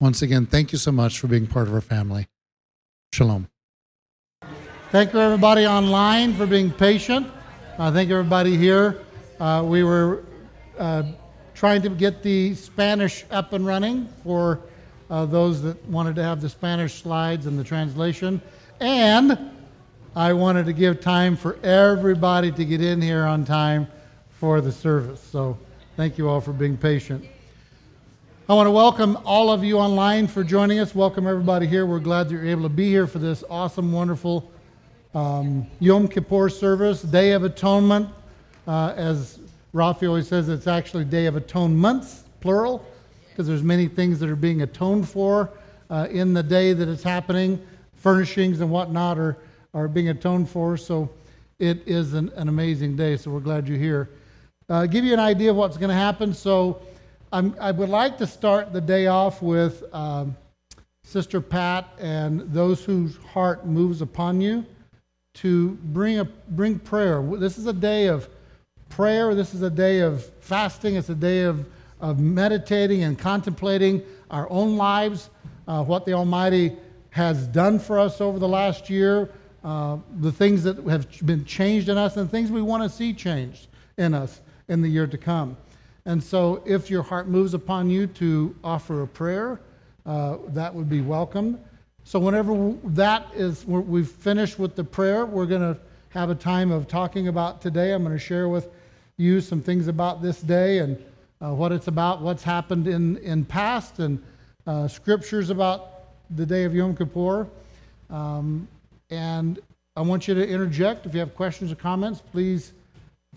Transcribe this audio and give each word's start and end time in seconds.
Once 0.00 0.22
again, 0.22 0.46
thank 0.46 0.70
you 0.70 0.78
so 0.78 0.92
much 0.92 1.18
for 1.18 1.26
being 1.26 1.46
part 1.46 1.66
of 1.66 1.74
our 1.74 1.80
family. 1.80 2.28
Shalom. 3.12 3.48
Thank 4.92 5.12
you, 5.12 5.18
everybody 5.18 5.66
online, 5.66 6.34
for 6.34 6.46
being 6.46 6.70
patient. 6.70 7.26
Uh, 7.78 7.90
thank 7.90 8.08
everybody 8.08 8.56
here. 8.56 9.00
Uh, 9.40 9.64
we 9.66 9.82
were 9.82 10.24
uh, 10.78 11.02
trying 11.52 11.82
to 11.82 11.88
get 11.88 12.22
the 12.22 12.54
Spanish 12.54 13.24
up 13.32 13.52
and 13.52 13.66
running 13.66 14.08
for 14.22 14.60
uh, 15.10 15.26
those 15.26 15.62
that 15.62 15.84
wanted 15.88 16.14
to 16.14 16.22
have 16.22 16.40
the 16.40 16.48
Spanish 16.48 17.02
slides 17.02 17.46
and 17.46 17.58
the 17.58 17.64
translation. 17.64 18.40
And 18.78 19.50
I 20.14 20.32
wanted 20.32 20.66
to 20.66 20.72
give 20.72 21.00
time 21.00 21.36
for 21.36 21.58
everybody 21.64 22.52
to 22.52 22.64
get 22.64 22.80
in 22.80 23.02
here 23.02 23.24
on 23.24 23.44
time 23.44 23.88
for 24.30 24.60
the 24.60 24.70
service. 24.70 25.20
So 25.20 25.58
thank 25.96 26.18
you 26.18 26.28
all 26.28 26.40
for 26.40 26.52
being 26.52 26.76
patient. 26.76 27.24
I 28.50 28.54
want 28.54 28.66
to 28.66 28.70
welcome 28.70 29.18
all 29.26 29.50
of 29.50 29.62
you 29.62 29.76
online 29.76 30.26
for 30.26 30.42
joining 30.42 30.78
us. 30.78 30.94
Welcome 30.94 31.26
everybody 31.26 31.66
here. 31.66 31.84
We're 31.84 31.98
glad 31.98 32.28
that 32.28 32.32
you're 32.32 32.46
able 32.46 32.62
to 32.62 32.70
be 32.70 32.88
here 32.88 33.06
for 33.06 33.18
this 33.18 33.44
awesome, 33.50 33.92
wonderful 33.92 34.50
um, 35.14 35.66
Yom 35.80 36.08
Kippur 36.08 36.48
service, 36.48 37.02
Day 37.02 37.32
of 37.32 37.44
Atonement. 37.44 38.08
Uh, 38.66 38.94
as 38.96 39.38
Rafi 39.74 40.08
always 40.08 40.28
says, 40.28 40.48
it's 40.48 40.66
actually 40.66 41.04
Day 41.04 41.26
of 41.26 41.34
Atonements, 41.34 42.22
plural, 42.40 42.82
because 43.28 43.46
there's 43.46 43.62
many 43.62 43.86
things 43.86 44.18
that 44.20 44.30
are 44.30 44.34
being 44.34 44.62
atoned 44.62 45.06
for 45.06 45.50
uh, 45.90 46.08
in 46.10 46.32
the 46.32 46.42
day 46.42 46.72
that 46.72 46.88
it's 46.88 47.02
happening. 47.02 47.60
Furnishings 47.96 48.62
and 48.62 48.70
whatnot 48.70 49.18
are 49.18 49.36
are 49.74 49.88
being 49.88 50.08
atoned 50.08 50.48
for. 50.48 50.78
So 50.78 51.10
it 51.58 51.86
is 51.86 52.14
an, 52.14 52.30
an 52.30 52.48
amazing 52.48 52.96
day. 52.96 53.18
So 53.18 53.30
we're 53.30 53.40
glad 53.40 53.68
you're 53.68 53.76
here. 53.76 54.08
Uh, 54.70 54.86
give 54.86 55.04
you 55.04 55.12
an 55.12 55.20
idea 55.20 55.50
of 55.50 55.56
what's 55.56 55.76
going 55.76 55.90
to 55.90 55.94
happen. 55.94 56.32
So 56.32 56.80
I'm, 57.30 57.54
i 57.60 57.70
would 57.70 57.90
like 57.90 58.16
to 58.18 58.26
start 58.26 58.72
the 58.72 58.80
day 58.80 59.06
off 59.06 59.42
with 59.42 59.84
um, 59.92 60.36
Sister 61.04 61.40
Pat 61.40 61.86
and 61.98 62.40
those 62.52 62.82
whose 62.84 63.16
heart 63.18 63.66
moves 63.66 64.00
upon 64.00 64.40
you 64.40 64.64
to 65.34 65.72
bring 65.84 66.18
a 66.20 66.24
bring 66.24 66.78
prayer. 66.78 67.22
This 67.22 67.58
is 67.58 67.66
a 67.66 67.72
day 67.72 68.06
of 68.06 68.28
prayer. 68.88 69.34
This 69.34 69.52
is 69.52 69.62
a 69.62 69.70
day 69.70 70.00
of 70.00 70.24
fasting. 70.40 70.96
It's 70.96 71.10
a 71.10 71.14
day 71.14 71.42
of 71.42 71.66
of 72.00 72.18
meditating 72.18 73.02
and 73.02 73.18
contemplating 73.18 74.02
our 74.30 74.48
own 74.50 74.76
lives, 74.76 75.30
uh, 75.66 75.82
what 75.82 76.06
the 76.06 76.12
Almighty 76.12 76.76
has 77.10 77.46
done 77.48 77.78
for 77.78 77.98
us 77.98 78.20
over 78.20 78.38
the 78.38 78.48
last 78.48 78.88
year, 78.88 79.28
uh, 79.64 79.98
the 80.20 80.30
things 80.30 80.62
that 80.62 80.78
have 80.86 81.06
been 81.26 81.44
changed 81.44 81.88
in 81.88 81.98
us 81.98 82.16
and 82.16 82.30
things 82.30 82.50
we 82.50 82.62
want 82.62 82.82
to 82.82 82.88
see 82.88 83.12
changed 83.12 83.66
in 83.96 84.14
us 84.14 84.40
in 84.68 84.80
the 84.80 84.88
year 84.88 85.06
to 85.06 85.18
come. 85.18 85.56
And 86.08 86.24
so, 86.24 86.62
if 86.64 86.88
your 86.88 87.02
heart 87.02 87.28
moves 87.28 87.52
upon 87.52 87.90
you 87.90 88.06
to 88.06 88.56
offer 88.64 89.02
a 89.02 89.06
prayer, 89.06 89.60
uh, 90.06 90.38
that 90.48 90.74
would 90.74 90.88
be 90.88 91.02
welcome. 91.02 91.60
So, 92.02 92.18
whenever 92.18 92.72
that 92.82 93.26
is, 93.34 93.66
we've 93.66 94.08
finished 94.08 94.58
with 94.58 94.74
the 94.74 94.84
prayer, 94.84 95.26
we're 95.26 95.44
going 95.44 95.74
to 95.74 95.78
have 96.08 96.30
a 96.30 96.34
time 96.34 96.70
of 96.70 96.88
talking 96.88 97.28
about 97.28 97.60
today. 97.60 97.92
I'm 97.92 98.02
going 98.04 98.16
to 98.16 98.18
share 98.18 98.48
with 98.48 98.70
you 99.18 99.42
some 99.42 99.60
things 99.60 99.86
about 99.86 100.22
this 100.22 100.40
day 100.40 100.78
and 100.78 100.96
uh, 101.42 101.52
what 101.52 101.72
it's 101.72 101.88
about, 101.88 102.22
what's 102.22 102.42
happened 102.42 102.88
in, 102.88 103.18
in 103.18 103.44
past, 103.44 103.98
and 103.98 104.18
uh, 104.66 104.88
scriptures 104.88 105.50
about 105.50 106.04
the 106.36 106.46
day 106.46 106.64
of 106.64 106.74
Yom 106.74 106.96
Kippur. 106.96 107.46
Um, 108.08 108.66
and 109.10 109.58
I 109.94 110.00
want 110.00 110.26
you 110.26 110.32
to 110.32 110.48
interject. 110.48 111.04
If 111.04 111.12
you 111.12 111.20
have 111.20 111.34
questions 111.34 111.70
or 111.70 111.74
comments, 111.74 112.22
please 112.32 112.72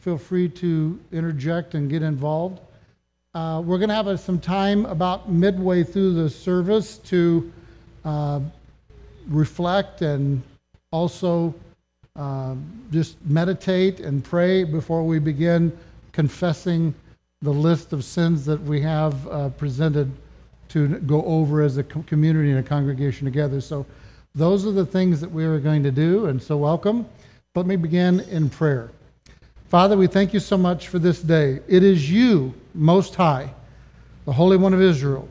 feel 0.02 0.18
free 0.18 0.50
to 0.50 1.00
interject 1.12 1.76
and 1.76 1.90
get 1.90 2.02
involved. 2.02 2.60
Uh, 3.34 3.64
we're 3.66 3.78
going 3.78 3.88
to 3.88 3.96
have 3.96 4.08
a, 4.08 4.18
some 4.18 4.38
time 4.38 4.86
about 4.88 5.32
midway 5.32 5.86
through 5.86 6.14
the 6.14 6.30
service 6.30 6.98
to 6.98 7.50
uh, 8.04 8.42
reflect 9.30 10.02
and 10.02 10.42
also 10.92 11.56
uh, 12.18 12.54
just 12.92 13.16
meditate 13.24 14.02
and 14.02 14.22
pray 14.22 14.66
before 14.66 15.06
we 15.06 15.18
begin 15.18 15.72
confessing 16.12 16.94
the 17.42 17.50
list 17.50 17.94
of 17.94 18.04
sins 18.04 18.44
that 18.44 18.62
we 18.64 18.82
have 18.82 19.26
uh, 19.30 19.48
presented 19.52 20.12
to 20.68 21.00
go 21.00 21.24
over 21.24 21.62
as 21.62 21.78
a 21.78 21.84
community 21.84 22.50
and 22.50 22.60
a 22.60 22.64
congregation 22.64 23.24
together. 23.24 23.62
So 23.62 23.86
those 24.36 24.66
are 24.66 24.72
the 24.72 24.86
things 24.86 25.22
that 25.22 25.32
we 25.32 25.46
are 25.46 25.58
going 25.58 25.84
to 25.84 25.92
do, 25.92 26.26
and 26.26 26.44
so 26.44 26.58
welcome. 26.58 27.06
Let 27.56 27.66
me 27.66 27.78
begin 27.78 28.20
in 28.20 28.50
prayer. 28.50 28.92
Father, 29.72 29.96
we 29.96 30.08
thank 30.08 30.34
you 30.34 30.42
so 30.42 30.58
much 30.58 30.90
for 30.90 31.00
this 31.00 31.22
day. 31.22 31.62
It 31.66 31.82
is 31.82 32.12
you, 32.12 32.54
Most 32.74 33.16
High, 33.16 33.54
the 34.26 34.34
Holy 34.34 34.58
One 34.58 34.74
of 34.74 34.82
Israel, 34.82 35.30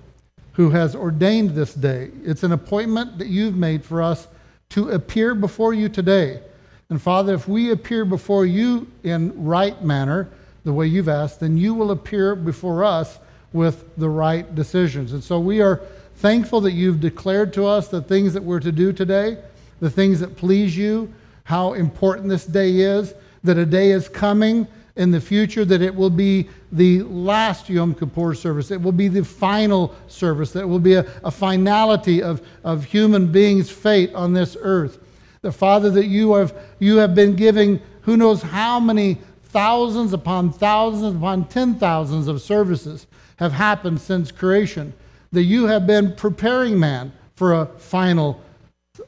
who 0.54 0.70
has 0.70 0.96
ordained 0.96 1.50
this 1.50 1.74
day. 1.74 2.10
It's 2.24 2.42
an 2.42 2.52
appointment 2.52 3.18
that 3.18 3.26
you've 3.26 3.54
made 3.54 3.84
for 3.84 4.00
us 4.00 4.28
to 4.70 4.92
appear 4.92 5.34
before 5.34 5.74
you 5.74 5.90
today. 5.90 6.40
And 6.88 7.02
Father, 7.02 7.34
if 7.34 7.48
we 7.48 7.70
appear 7.70 8.06
before 8.06 8.46
you 8.46 8.90
in 9.02 9.44
right 9.44 9.84
manner, 9.84 10.30
the 10.64 10.72
way 10.72 10.86
you've 10.86 11.10
asked, 11.10 11.40
then 11.40 11.58
you 11.58 11.74
will 11.74 11.90
appear 11.90 12.34
before 12.34 12.82
us 12.82 13.18
with 13.52 13.94
the 13.98 14.08
right 14.08 14.54
decisions. 14.54 15.12
And 15.12 15.22
so 15.22 15.38
we 15.38 15.60
are 15.60 15.82
thankful 16.16 16.62
that 16.62 16.72
you've 16.72 17.00
declared 17.00 17.52
to 17.52 17.66
us 17.66 17.88
the 17.88 18.00
things 18.00 18.32
that 18.32 18.42
we're 18.42 18.60
to 18.60 18.72
do 18.72 18.94
today, 18.94 19.36
the 19.80 19.90
things 19.90 20.18
that 20.20 20.38
please 20.38 20.74
you, 20.74 21.12
how 21.44 21.74
important 21.74 22.30
this 22.30 22.46
day 22.46 22.76
is, 22.76 23.12
that 23.44 23.58
a 23.58 23.66
day 23.66 23.90
is 23.90 24.08
coming 24.08 24.66
in 24.96 25.10
the 25.10 25.20
future, 25.20 25.64
that 25.64 25.80
it 25.80 25.94
will 25.94 26.10
be 26.10 26.48
the 26.72 27.02
last 27.04 27.68
Yom 27.70 27.94
Kippur 27.94 28.34
service. 28.34 28.70
It 28.70 28.80
will 28.80 28.92
be 28.92 29.08
the 29.08 29.24
final 29.24 29.94
service. 30.08 30.52
That 30.52 30.68
will 30.68 30.78
be 30.78 30.94
a, 30.94 31.06
a 31.24 31.30
finality 31.30 32.22
of, 32.22 32.42
of 32.64 32.84
human 32.84 33.32
beings' 33.32 33.70
fate 33.70 34.12
on 34.14 34.32
this 34.32 34.56
earth. 34.60 34.98
The 35.42 35.52
Father, 35.52 35.90
that 35.90 36.06
you 36.06 36.34
have, 36.34 36.54
you 36.80 36.98
have 36.98 37.14
been 37.14 37.34
giving 37.34 37.80
who 38.02 38.16
knows 38.16 38.42
how 38.42 38.80
many 38.80 39.18
thousands 39.44 40.12
upon 40.12 40.52
thousands 40.52 41.16
upon 41.16 41.46
ten 41.48 41.74
thousands 41.74 42.28
of 42.28 42.40
services 42.40 43.06
have 43.36 43.52
happened 43.52 44.00
since 44.00 44.30
creation 44.30 44.92
that 45.32 45.42
you 45.42 45.66
have 45.66 45.86
been 45.86 46.14
preparing 46.14 46.78
man 46.78 47.12
for 47.34 47.54
a 47.54 47.66
final 47.78 48.42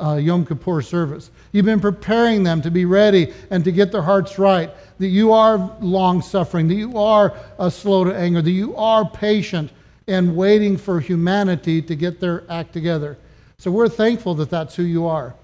uh, 0.00 0.14
Yom 0.14 0.44
Kippur 0.44 0.82
service. 0.82 1.30
You've 1.52 1.66
been 1.66 1.80
preparing 1.80 2.42
them 2.42 2.62
to 2.62 2.70
be 2.70 2.84
ready 2.84 3.32
and 3.50 3.64
to 3.64 3.72
get 3.72 3.92
their 3.92 4.02
hearts 4.02 4.38
right. 4.38 4.70
That 4.98 5.08
you 5.08 5.32
are 5.32 5.76
long 5.80 6.22
suffering, 6.22 6.68
that 6.68 6.74
you 6.74 6.96
are 6.98 7.34
uh, 7.58 7.70
slow 7.70 8.04
to 8.04 8.14
anger, 8.14 8.42
that 8.42 8.50
you 8.50 8.76
are 8.76 9.08
patient 9.08 9.70
and 10.06 10.36
waiting 10.36 10.76
for 10.76 11.00
humanity 11.00 11.82
to 11.82 11.94
get 11.94 12.20
their 12.20 12.44
act 12.50 12.72
together. 12.72 13.18
So 13.58 13.70
we're 13.70 13.88
thankful 13.88 14.34
that 14.36 14.50
that's 14.50 14.74
who 14.74 14.82
you 14.82 15.06
are. 15.06 15.34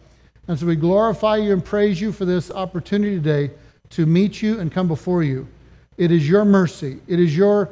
And 0.49 0.59
so 0.59 0.67
we 0.67 0.77
glorify 0.77 1.37
you 1.37 1.53
and 1.53 1.65
praise 1.65 2.01
you 2.01 2.13
for 2.13 2.25
this 2.25 2.51
opportunity 2.51 3.17
today 3.17 3.51
to 3.91 4.07
meet 4.07 4.43
you 4.43 4.61
and 4.61 4.73
come 4.73 4.89
before 4.89 5.23
you. 5.23 5.47
It 5.97 6.11
is 6.11 6.29
your 6.29 6.45
mercy, 6.45 7.01
it 7.07 7.21
is 7.21 7.37
your 7.37 7.71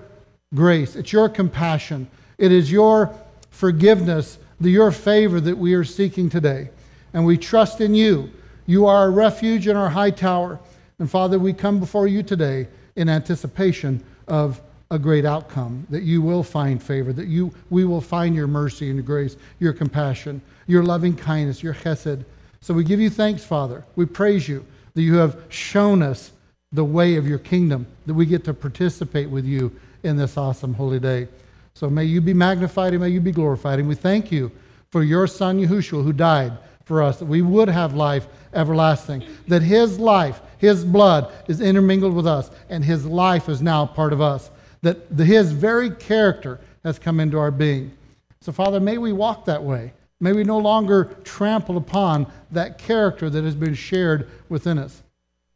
grace, 0.54 0.96
it's 0.96 1.12
your 1.12 1.28
compassion 1.28 2.08
it 2.38 2.52
is 2.52 2.70
your 2.70 3.14
forgiveness, 3.50 4.38
the, 4.60 4.70
your 4.70 4.90
favor 4.90 5.40
that 5.40 5.56
we 5.56 5.74
are 5.74 5.84
seeking 5.84 6.28
today. 6.28 6.70
And 7.12 7.24
we 7.24 7.38
trust 7.38 7.80
in 7.80 7.94
you. 7.94 8.30
You 8.66 8.86
are 8.86 8.96
our 8.96 9.10
refuge 9.10 9.66
and 9.66 9.78
our 9.78 9.88
high 9.88 10.10
tower. 10.10 10.58
And 10.98 11.10
Father, 11.10 11.38
we 11.38 11.52
come 11.52 11.80
before 11.80 12.06
you 12.06 12.22
today 12.22 12.68
in 12.96 13.08
anticipation 13.08 14.02
of 14.28 14.60
a 14.90 14.98
great 14.98 15.24
outcome, 15.24 15.86
that 15.90 16.02
you 16.02 16.22
will 16.22 16.42
find 16.42 16.82
favor, 16.82 17.12
that 17.12 17.26
you, 17.26 17.52
we 17.70 17.84
will 17.84 18.00
find 18.00 18.34
your 18.34 18.46
mercy 18.46 18.90
and 18.90 19.04
grace, 19.04 19.36
your 19.58 19.72
compassion, 19.72 20.40
your 20.66 20.84
loving 20.84 21.16
kindness, 21.16 21.62
your 21.62 21.74
chesed. 21.74 22.24
So 22.60 22.72
we 22.72 22.84
give 22.84 23.00
you 23.00 23.10
thanks, 23.10 23.44
Father. 23.44 23.84
We 23.96 24.06
praise 24.06 24.48
you 24.48 24.64
that 24.94 25.02
you 25.02 25.16
have 25.16 25.40
shown 25.48 26.02
us 26.02 26.32
the 26.72 26.84
way 26.84 27.16
of 27.16 27.26
your 27.26 27.38
kingdom, 27.38 27.86
that 28.06 28.14
we 28.14 28.26
get 28.26 28.44
to 28.44 28.54
participate 28.54 29.28
with 29.28 29.44
you 29.44 29.72
in 30.02 30.16
this 30.16 30.36
awesome 30.36 30.74
holy 30.74 31.00
day. 31.00 31.28
So 31.76 31.90
may 31.90 32.04
you 32.04 32.22
be 32.22 32.32
magnified 32.32 32.94
and 32.94 33.02
may 33.02 33.10
you 33.10 33.20
be 33.20 33.32
glorified. 33.32 33.78
And 33.78 33.86
we 33.86 33.94
thank 33.94 34.32
you 34.32 34.50
for 34.88 35.02
your 35.02 35.26
son 35.26 35.60
Yahushua 35.60 36.02
who 36.02 36.12
died 36.14 36.56
for 36.86 37.02
us, 37.02 37.18
that 37.18 37.26
we 37.26 37.42
would 37.42 37.68
have 37.68 37.92
life 37.92 38.28
everlasting, 38.54 39.22
that 39.46 39.60
his 39.60 39.98
life, 39.98 40.40
his 40.56 40.86
blood 40.86 41.30
is 41.48 41.60
intermingled 41.60 42.14
with 42.14 42.26
us, 42.26 42.50
and 42.70 42.82
his 42.82 43.04
life 43.04 43.50
is 43.50 43.60
now 43.60 43.84
part 43.84 44.14
of 44.14 44.22
us, 44.22 44.50
that 44.80 45.14
the, 45.14 45.22
his 45.22 45.52
very 45.52 45.90
character 45.90 46.60
has 46.82 46.98
come 46.98 47.20
into 47.20 47.38
our 47.38 47.50
being. 47.50 47.92
So, 48.40 48.52
Father, 48.52 48.80
may 48.80 48.96
we 48.96 49.12
walk 49.12 49.44
that 49.44 49.62
way. 49.62 49.92
May 50.18 50.32
we 50.32 50.44
no 50.44 50.56
longer 50.56 51.14
trample 51.24 51.76
upon 51.76 52.26
that 52.52 52.78
character 52.78 53.28
that 53.28 53.44
has 53.44 53.54
been 53.54 53.74
shared 53.74 54.30
within 54.48 54.78
us. 54.78 55.02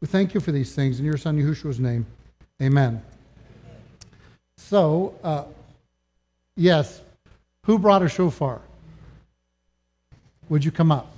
We 0.01 0.07
thank 0.07 0.35
you 0.35 0.39
for 0.39 0.51
these 0.51 0.75
things 0.75 0.99
in 0.99 1.05
your 1.05 1.17
Son 1.17 1.35
Yahushua's 1.35 1.79
name. 1.79 2.05
Amen. 2.61 3.01
So, 4.55 5.15
uh, 5.23 5.45
yes, 6.55 7.01
who 7.65 7.77
brought 7.79 8.03
a 8.03 8.09
shofar? 8.09 8.61
Would 10.49 10.65
you 10.65 10.71
come 10.71 10.91
up? 10.91 11.15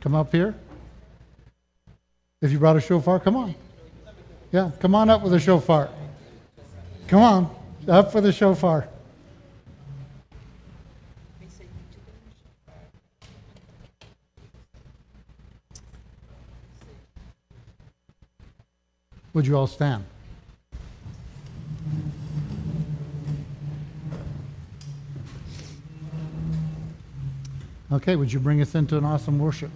Come 0.00 0.14
up 0.14 0.32
here. 0.32 0.54
If 2.40 2.52
you 2.52 2.58
brought 2.58 2.76
a 2.76 2.80
shofar, 2.80 3.20
come 3.20 3.36
on. 3.36 3.54
Yeah, 4.52 4.70
come 4.80 4.94
on 4.94 5.10
up 5.10 5.22
with 5.22 5.34
a 5.34 5.40
shofar. 5.40 5.90
Come 7.08 7.22
on, 7.22 7.56
up 7.88 8.12
for 8.12 8.20
the 8.20 8.32
shofar. 8.32 8.88
Would 19.32 19.46
you 19.46 19.56
all 19.56 19.66
stand? 19.66 20.04
Okay, 27.92 28.14
would 28.14 28.32
you 28.32 28.38
bring 28.38 28.60
us 28.60 28.76
into 28.76 28.96
an 28.96 29.04
awesome 29.04 29.36
worship? 29.36 29.68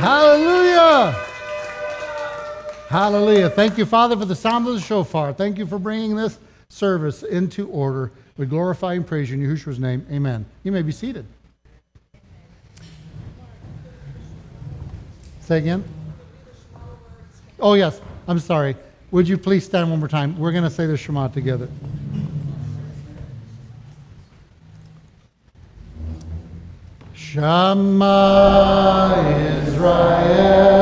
Hallelujah! 0.00 1.12
Hallelujah. 2.88 3.50
Thank 3.50 3.78
you, 3.78 3.86
Father, 3.86 4.16
for 4.16 4.24
the 4.24 4.34
sound 4.34 4.66
of 4.66 4.74
the 4.74 4.80
shofar. 4.80 5.32
Thank 5.32 5.56
you 5.56 5.66
for 5.66 5.78
bringing 5.78 6.16
this 6.16 6.40
service 6.68 7.22
into 7.22 7.68
order. 7.68 8.10
We 8.36 8.46
glorify 8.46 8.94
and 8.94 9.06
praise 9.06 9.30
you 9.30 9.36
in 9.36 9.48
Yahushua's 9.48 9.78
name. 9.78 10.04
Amen. 10.10 10.44
You 10.64 10.72
may 10.72 10.82
be 10.82 10.90
seated. 10.90 11.24
Say 15.48 15.56
again? 15.56 15.82
Oh, 17.58 17.72
yes. 17.72 18.02
I'm 18.26 18.38
sorry. 18.38 18.76
Would 19.12 19.26
you 19.26 19.38
please 19.38 19.64
stand 19.64 19.88
one 19.88 19.98
more 19.98 20.06
time? 20.06 20.38
We're 20.38 20.52
going 20.52 20.64
to 20.64 20.68
say 20.68 20.84
the 20.84 20.94
Shema 20.94 21.28
together. 21.28 21.70
Shema 27.14 28.26
Israel. 29.66 30.77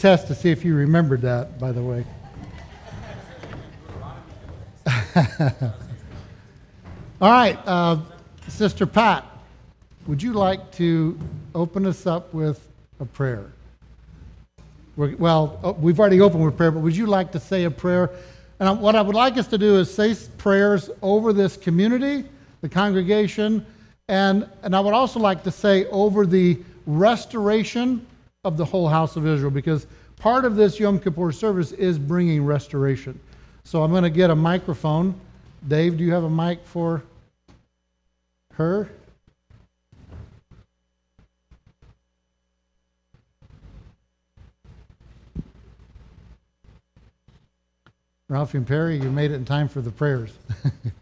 Test 0.00 0.26
to 0.28 0.34
see 0.34 0.50
if 0.50 0.64
you 0.64 0.74
remembered 0.74 1.20
that, 1.20 1.58
by 1.58 1.72
the 1.72 1.82
way. 1.82 2.04
All 7.20 7.30
right, 7.30 7.58
uh, 7.66 7.98
Sister 8.48 8.86
Pat, 8.86 9.26
would 10.06 10.22
you 10.22 10.32
like 10.32 10.72
to 10.72 11.18
open 11.54 11.84
us 11.84 12.06
up 12.06 12.32
with 12.32 12.66
a 12.98 13.04
prayer? 13.04 13.52
We're, 14.96 15.14
well, 15.16 15.60
uh, 15.62 15.72
we've 15.72 16.00
already 16.00 16.22
opened 16.22 16.46
with 16.46 16.56
prayer, 16.56 16.70
but 16.70 16.80
would 16.80 16.96
you 16.96 17.06
like 17.06 17.30
to 17.32 17.40
say 17.40 17.64
a 17.64 17.70
prayer? 17.70 18.10
And 18.58 18.80
what 18.80 18.96
I 18.96 19.02
would 19.02 19.14
like 19.14 19.36
us 19.36 19.48
to 19.48 19.58
do 19.58 19.76
is 19.76 19.92
say 19.92 20.16
prayers 20.38 20.88
over 21.02 21.34
this 21.34 21.58
community, 21.58 22.24
the 22.62 22.70
congregation, 22.70 23.66
and, 24.08 24.48
and 24.62 24.74
I 24.74 24.80
would 24.80 24.94
also 24.94 25.20
like 25.20 25.42
to 25.42 25.50
say 25.50 25.84
over 25.86 26.24
the 26.24 26.58
restoration 26.86 28.06
of 28.44 28.56
the 28.56 28.64
whole 28.64 28.88
house 28.88 29.16
of 29.16 29.26
Israel, 29.26 29.50
because 29.50 29.86
part 30.16 30.46
of 30.46 30.56
this 30.56 30.80
Yom 30.80 30.98
Kippur 30.98 31.30
service 31.30 31.72
is 31.72 31.98
bringing 31.98 32.42
restoration. 32.44 33.20
So 33.64 33.82
I'm 33.82 33.90
going 33.90 34.02
to 34.02 34.08
get 34.10 34.30
a 34.30 34.34
microphone. 34.34 35.14
Dave, 35.68 35.98
do 35.98 36.04
you 36.04 36.12
have 36.12 36.24
a 36.24 36.30
mic 36.30 36.64
for 36.64 37.02
her? 38.54 38.88
Ralphie 48.30 48.58
and 48.58 48.66
Perry, 48.66 48.96
you 48.96 49.10
made 49.10 49.32
it 49.32 49.34
in 49.34 49.44
time 49.44 49.68
for 49.68 49.82
the 49.82 49.90
prayers. 49.90 50.32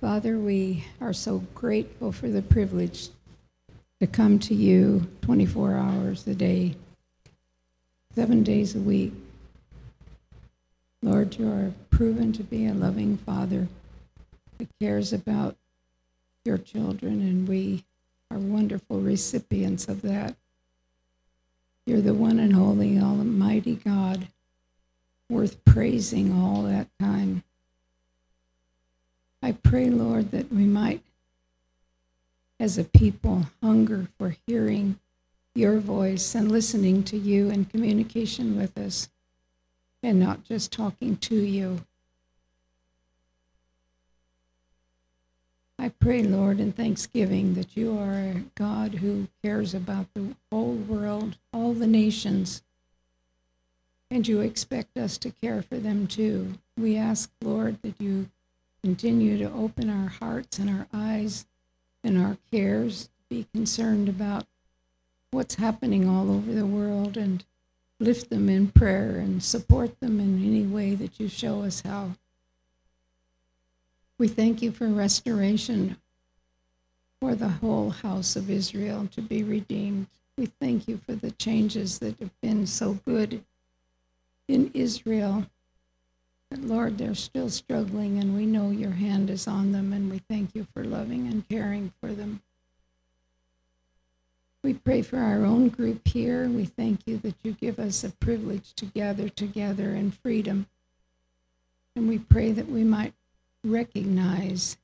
Father, 0.00 0.38
we 0.38 0.84
are 1.00 1.12
so 1.12 1.38
grateful 1.56 2.12
for 2.12 2.28
the 2.28 2.40
privilege 2.40 3.08
to 4.00 4.06
come 4.06 4.38
to 4.38 4.54
you 4.54 5.08
24 5.22 5.74
hours 5.74 6.24
a 6.28 6.36
day, 6.36 6.76
seven 8.14 8.44
days 8.44 8.76
a 8.76 8.78
week. 8.78 9.12
Lord, 11.02 11.36
you 11.36 11.48
are 11.48 11.72
proven 11.90 12.32
to 12.34 12.44
be 12.44 12.64
a 12.66 12.74
loving 12.74 13.16
Father 13.16 13.66
who 14.56 14.68
cares 14.80 15.12
about 15.12 15.56
your 16.44 16.58
children, 16.58 17.20
and 17.20 17.48
we 17.48 17.84
are 18.30 18.38
wonderful 18.38 19.00
recipients 19.00 19.88
of 19.88 20.02
that. 20.02 20.36
You're 21.86 22.02
the 22.02 22.14
one 22.14 22.38
and 22.38 22.52
holy, 22.52 23.00
almighty 23.00 23.74
God, 23.74 24.28
worth 25.28 25.64
praising 25.64 26.32
all 26.32 26.62
that 26.62 26.86
time. 27.00 27.42
I 29.42 29.52
pray, 29.52 29.88
Lord, 29.88 30.30
that 30.32 30.52
we 30.52 30.64
might, 30.64 31.02
as 32.58 32.76
a 32.76 32.84
people, 32.84 33.46
hunger 33.62 34.08
for 34.18 34.36
hearing 34.46 34.98
your 35.54 35.78
voice 35.78 36.34
and 36.34 36.50
listening 36.50 37.02
to 37.04 37.16
you 37.16 37.50
in 37.50 37.64
communication 37.64 38.56
with 38.56 38.76
us, 38.76 39.08
and 40.02 40.18
not 40.18 40.44
just 40.44 40.72
talking 40.72 41.16
to 41.16 41.36
you. 41.36 41.80
I 45.78 45.90
pray, 45.90 46.24
Lord, 46.24 46.58
in 46.58 46.72
thanksgiving 46.72 47.54
that 47.54 47.76
you 47.76 47.96
are 47.96 48.14
a 48.14 48.44
God 48.56 48.94
who 48.94 49.28
cares 49.42 49.74
about 49.74 50.12
the 50.14 50.34
whole 50.50 50.74
world, 50.74 51.36
all 51.52 51.72
the 51.72 51.86
nations, 51.86 52.62
and 54.10 54.26
you 54.26 54.40
expect 54.40 54.96
us 54.96 55.18
to 55.18 55.30
care 55.30 55.62
for 55.62 55.76
them 55.76 56.08
too. 56.08 56.54
We 56.76 56.96
ask, 56.96 57.30
Lord, 57.40 57.80
that 57.82 58.00
you 58.00 58.30
continue 58.82 59.38
to 59.38 59.52
open 59.52 59.90
our 59.90 60.08
hearts 60.08 60.58
and 60.58 60.70
our 60.70 60.86
eyes 60.92 61.46
and 62.04 62.18
our 62.18 62.36
cares 62.50 63.10
be 63.28 63.46
concerned 63.52 64.08
about 64.08 64.46
what's 65.30 65.56
happening 65.56 66.08
all 66.08 66.30
over 66.30 66.52
the 66.52 66.66
world 66.66 67.16
and 67.16 67.44
lift 68.00 68.30
them 68.30 68.48
in 68.48 68.68
prayer 68.68 69.16
and 69.16 69.42
support 69.42 69.98
them 70.00 70.20
in 70.20 70.44
any 70.44 70.62
way 70.62 70.94
that 70.94 71.18
you 71.18 71.28
show 71.28 71.62
us 71.62 71.82
how. 71.82 72.12
We 74.18 74.28
thank 74.28 74.62
you 74.62 74.72
for 74.72 74.86
restoration 74.88 75.96
for 77.20 77.34
the 77.34 77.48
whole 77.48 77.90
house 77.90 78.36
of 78.36 78.50
Israel 78.50 79.08
to 79.12 79.20
be 79.20 79.42
redeemed. 79.42 80.06
We 80.36 80.46
thank 80.46 80.88
you 80.88 80.98
for 80.98 81.12
the 81.12 81.32
changes 81.32 81.98
that 81.98 82.18
have 82.20 82.40
been 82.40 82.66
so 82.66 82.94
good 83.04 83.44
in 84.46 84.70
Israel. 84.72 85.46
Lord, 86.56 86.98
they're 86.98 87.14
still 87.14 87.50
struggling, 87.50 88.18
and 88.18 88.34
we 88.34 88.46
know 88.46 88.70
your 88.70 88.92
hand 88.92 89.30
is 89.30 89.46
on 89.46 89.72
them, 89.72 89.92
and 89.92 90.10
we 90.10 90.18
thank 90.18 90.54
you 90.54 90.66
for 90.72 90.82
loving 90.82 91.26
and 91.26 91.48
caring 91.48 91.92
for 92.00 92.12
them. 92.12 92.40
We 94.62 94.74
pray 94.74 95.02
for 95.02 95.18
our 95.18 95.44
own 95.44 95.68
group 95.68 96.08
here. 96.08 96.48
We 96.48 96.64
thank 96.64 97.06
you 97.06 97.18
that 97.18 97.36
you 97.42 97.52
give 97.52 97.78
us 97.78 98.02
a 98.02 98.10
privilege 98.10 98.74
to 98.74 98.86
gather 98.86 99.28
together 99.28 99.94
in 99.94 100.10
freedom. 100.10 100.66
And 101.94 102.08
we 102.08 102.18
pray 102.18 102.52
that 102.52 102.68
we 102.68 102.82
might 102.82 103.14
recognize 103.64 104.76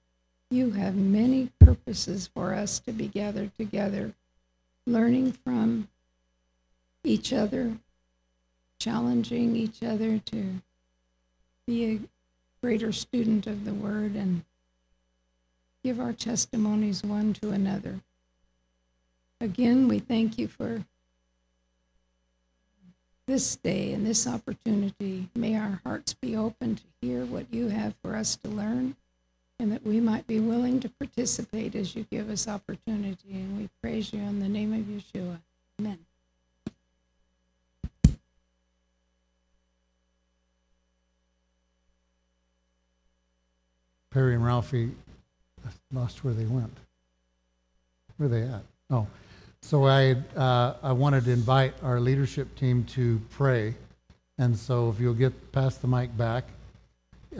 you 0.50 0.73
have 0.73 0.94
many 0.94 1.50
purposes 1.59 2.28
for 2.33 2.54
us 2.54 2.78
to 2.80 2.92
be 2.92 3.09
gathered 3.09 3.56
together, 3.56 4.14
learning 4.87 5.33
from 5.33 5.88
each 7.02 7.33
other, 7.33 7.78
challenging 8.78 9.56
each 9.56 9.83
other 9.83 10.18
to 10.18 10.61
be 11.66 11.85
a 11.85 12.00
greater 12.62 12.92
student 12.92 13.47
of 13.47 13.64
the 13.64 13.75
word 13.75 14.14
and 14.14 14.42
give 15.83 16.00
our 16.00 16.12
testimonies 16.12 17.02
one 17.02 17.33
to 17.35 17.50
another. 17.50 18.00
Again, 19.40 19.88
we 19.88 19.99
thank 19.99 20.38
you 20.38 20.49
for 20.49 20.85
this 23.26 23.56
day 23.56 23.92
and 23.92 24.06
this 24.06 24.26
opportunity. 24.26 25.28
May 25.35 25.56
our 25.56 25.80
hearts 25.85 26.14
be 26.14 26.37
open 26.37 26.76
to 26.76 26.83
hear 27.00 27.25
what 27.25 27.52
you 27.52 27.68
have 27.68 27.94
for 28.02 28.16
us 28.16 28.37
to 28.37 28.49
learn 28.49 28.97
and 29.59 29.73
that 29.73 29.87
we 29.87 30.00
might 30.00 30.26
be 30.26 30.40
willing 30.40 30.80
to 30.80 30.88
participate 30.88 31.75
as 31.75 31.94
you 31.94 32.06
give 32.11 32.28
us 32.28 32.49
opportunity. 32.49 33.30
And 33.33 33.59
we 33.59 33.68
praise 33.83 34.12
you 34.12 34.21
in 34.21 34.40
the 34.40 34.49
name 34.49 34.73
of 34.73 34.80
Yeshua. 34.80 35.38
Amen. 35.80 35.99
Perry 44.14 44.35
and 44.35 44.44
Ralphie 44.44 44.92
lost 45.92 46.23
where 46.23 46.33
they 46.33 46.47
went. 46.47 46.73
Where 48.16 48.28
are 48.28 48.30
they 48.30 48.42
at? 48.42 48.62
Oh, 48.90 49.09
so 49.61 49.87
I 49.87 50.12
uh, 50.37 50.76
I 50.85 50.92
wanted 50.92 51.25
to 51.25 51.33
invite 51.33 51.75
our 51.83 51.99
leadership 51.99 52.54
team 52.54 52.85
to 52.85 53.21
pray, 53.30 53.75
and 54.38 54.56
so 54.56 54.88
if 54.88 55.00
you'll 55.00 55.14
get 55.14 55.33
pass 55.50 55.78
the 55.78 55.88
mic 55.88 56.16
back, 56.16 56.44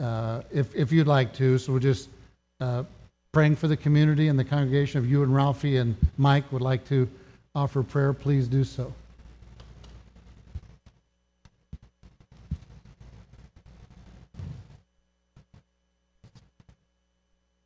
uh, 0.01 0.41
if 0.51 0.75
if 0.75 0.91
you'd 0.91 1.07
like 1.07 1.33
to, 1.35 1.57
so 1.57 1.71
we're 1.71 1.79
just 1.79 2.09
uh, 2.59 2.83
praying 3.31 3.55
for 3.55 3.69
the 3.69 3.77
community 3.77 4.27
and 4.27 4.37
the 4.37 4.43
congregation. 4.43 5.01
If 5.01 5.09
you 5.09 5.23
and 5.23 5.33
Ralphie 5.33 5.77
and 5.77 5.95
Mike 6.17 6.51
would 6.51 6.61
like 6.61 6.85
to 6.89 7.07
offer 7.55 7.83
prayer, 7.83 8.11
please 8.11 8.49
do 8.49 8.65
so. 8.65 8.93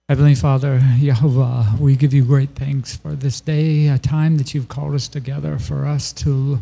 Heavenly 0.10 0.34
Father, 0.34 0.80
Yahovah, 0.80 1.78
we 1.78 1.96
give 1.96 2.16
you 2.16 2.26
great 2.26 2.56
thanks 2.56 2.98
for 2.98 3.12
this 3.12 3.40
day, 3.42 3.90
a 3.90 4.00
time 4.00 4.40
that 4.40 4.56
you've 4.56 4.68
called 4.68 4.96
us 4.96 5.08
together 5.08 5.60
for 5.60 5.86
us 5.86 6.12
to, 6.14 6.60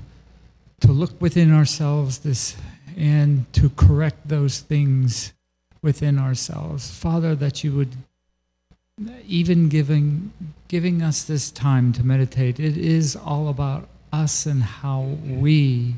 to 0.81 0.91
look 0.91 1.21
within 1.21 1.53
ourselves 1.53 2.17
this 2.17 2.57
and 2.97 3.45
to 3.53 3.69
correct 3.69 4.27
those 4.27 4.59
things 4.59 5.31
within 5.81 6.19
ourselves. 6.19 6.91
Father, 6.91 7.35
that 7.35 7.63
you 7.63 7.71
would 7.71 7.95
even 9.25 9.69
giving 9.69 10.33
giving 10.67 11.01
us 11.01 11.23
this 11.23 11.49
time 11.49 11.93
to 11.93 12.03
meditate, 12.03 12.59
it 12.59 12.75
is 12.75 13.15
all 13.15 13.47
about 13.47 13.87
us 14.11 14.45
and 14.45 14.61
how 14.61 15.03
we 15.25 15.95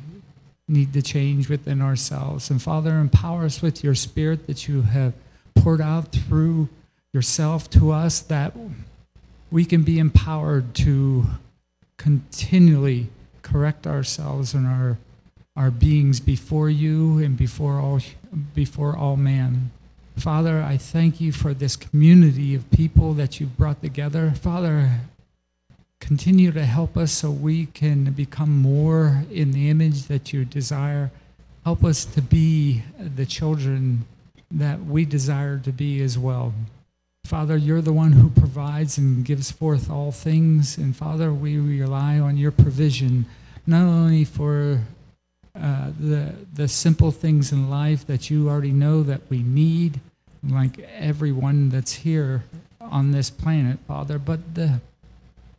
need 0.67 0.93
to 0.93 1.01
change 1.01 1.49
within 1.49 1.81
ourselves. 1.81 2.51
And 2.51 2.61
Father, 2.61 2.99
empower 2.99 3.45
us 3.45 3.59
with 3.59 3.83
your 3.83 3.95
spirit 3.95 4.45
that 4.45 4.67
you 4.67 4.83
have 4.83 5.13
poured 5.55 5.81
out 5.81 6.11
through 6.11 6.69
yourself 7.13 7.69
to 7.71 7.91
us 7.91 8.19
that 8.21 8.53
we 9.51 9.65
can 9.65 9.83
be 9.83 9.97
empowered 9.97 10.75
to 10.75 11.25
continually 11.97 13.07
correct 13.41 13.87
ourselves 13.87 14.53
and 14.53 14.67
our 14.67 14.97
our 15.55 15.71
beings 15.71 16.21
before 16.21 16.69
you 16.69 17.17
and 17.17 17.35
before 17.35 17.79
all 17.79 17.99
before 18.55 18.95
all 18.95 19.17
man. 19.17 19.71
Father, 20.15 20.61
I 20.61 20.77
thank 20.77 21.19
you 21.19 21.31
for 21.31 21.53
this 21.53 21.75
community 21.75 22.55
of 22.55 22.69
people 22.71 23.13
that 23.13 23.39
you've 23.39 23.57
brought 23.57 23.81
together. 23.81 24.31
Father, 24.31 25.01
continue 25.99 26.51
to 26.51 26.65
help 26.65 26.95
us 26.95 27.11
so 27.11 27.29
we 27.29 27.65
can 27.67 28.11
become 28.13 28.57
more 28.57 29.23
in 29.31 29.51
the 29.51 29.69
image 29.69 30.03
that 30.03 30.31
you 30.31 30.45
desire. 30.45 31.11
Help 31.65 31.83
us 31.83 32.05
to 32.05 32.21
be 32.21 32.83
the 32.97 33.25
children 33.25 34.05
that 34.49 34.85
we 34.85 35.05
desire 35.05 35.57
to 35.59 35.71
be 35.71 36.01
as 36.01 36.17
well. 36.17 36.53
Father, 37.29 37.55
you're 37.55 37.79
the 37.79 37.93
one 37.93 38.13
who 38.13 38.27
provides 38.31 38.97
and 38.97 39.23
gives 39.23 39.51
forth 39.51 39.87
all 39.87 40.11
things. 40.11 40.79
And 40.79 40.95
Father, 40.95 41.31
we 41.31 41.59
rely 41.59 42.17
on 42.17 42.37
your 42.37 42.49
provision, 42.49 43.27
not 43.67 43.83
only 43.83 44.25
for 44.25 44.81
uh, 45.55 45.91
the, 45.99 46.33
the 46.55 46.67
simple 46.67 47.11
things 47.11 47.51
in 47.51 47.69
life 47.69 48.07
that 48.07 48.31
you 48.31 48.49
already 48.49 48.71
know 48.71 49.03
that 49.03 49.21
we 49.29 49.43
need, 49.43 49.99
like 50.41 50.79
everyone 50.97 51.69
that's 51.69 51.93
here 51.93 52.45
on 52.81 53.11
this 53.11 53.29
planet, 53.29 53.77
Father, 53.87 54.17
but 54.17 54.55
the, 54.55 54.81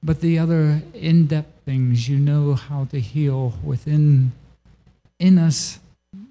but 0.02 0.20
the 0.20 0.40
other 0.40 0.82
in-depth 0.92 1.64
things 1.64 2.08
you 2.08 2.18
know 2.18 2.54
how 2.54 2.86
to 2.86 2.98
heal 2.98 3.54
within 3.62 4.32
in 5.20 5.38
us 5.38 5.78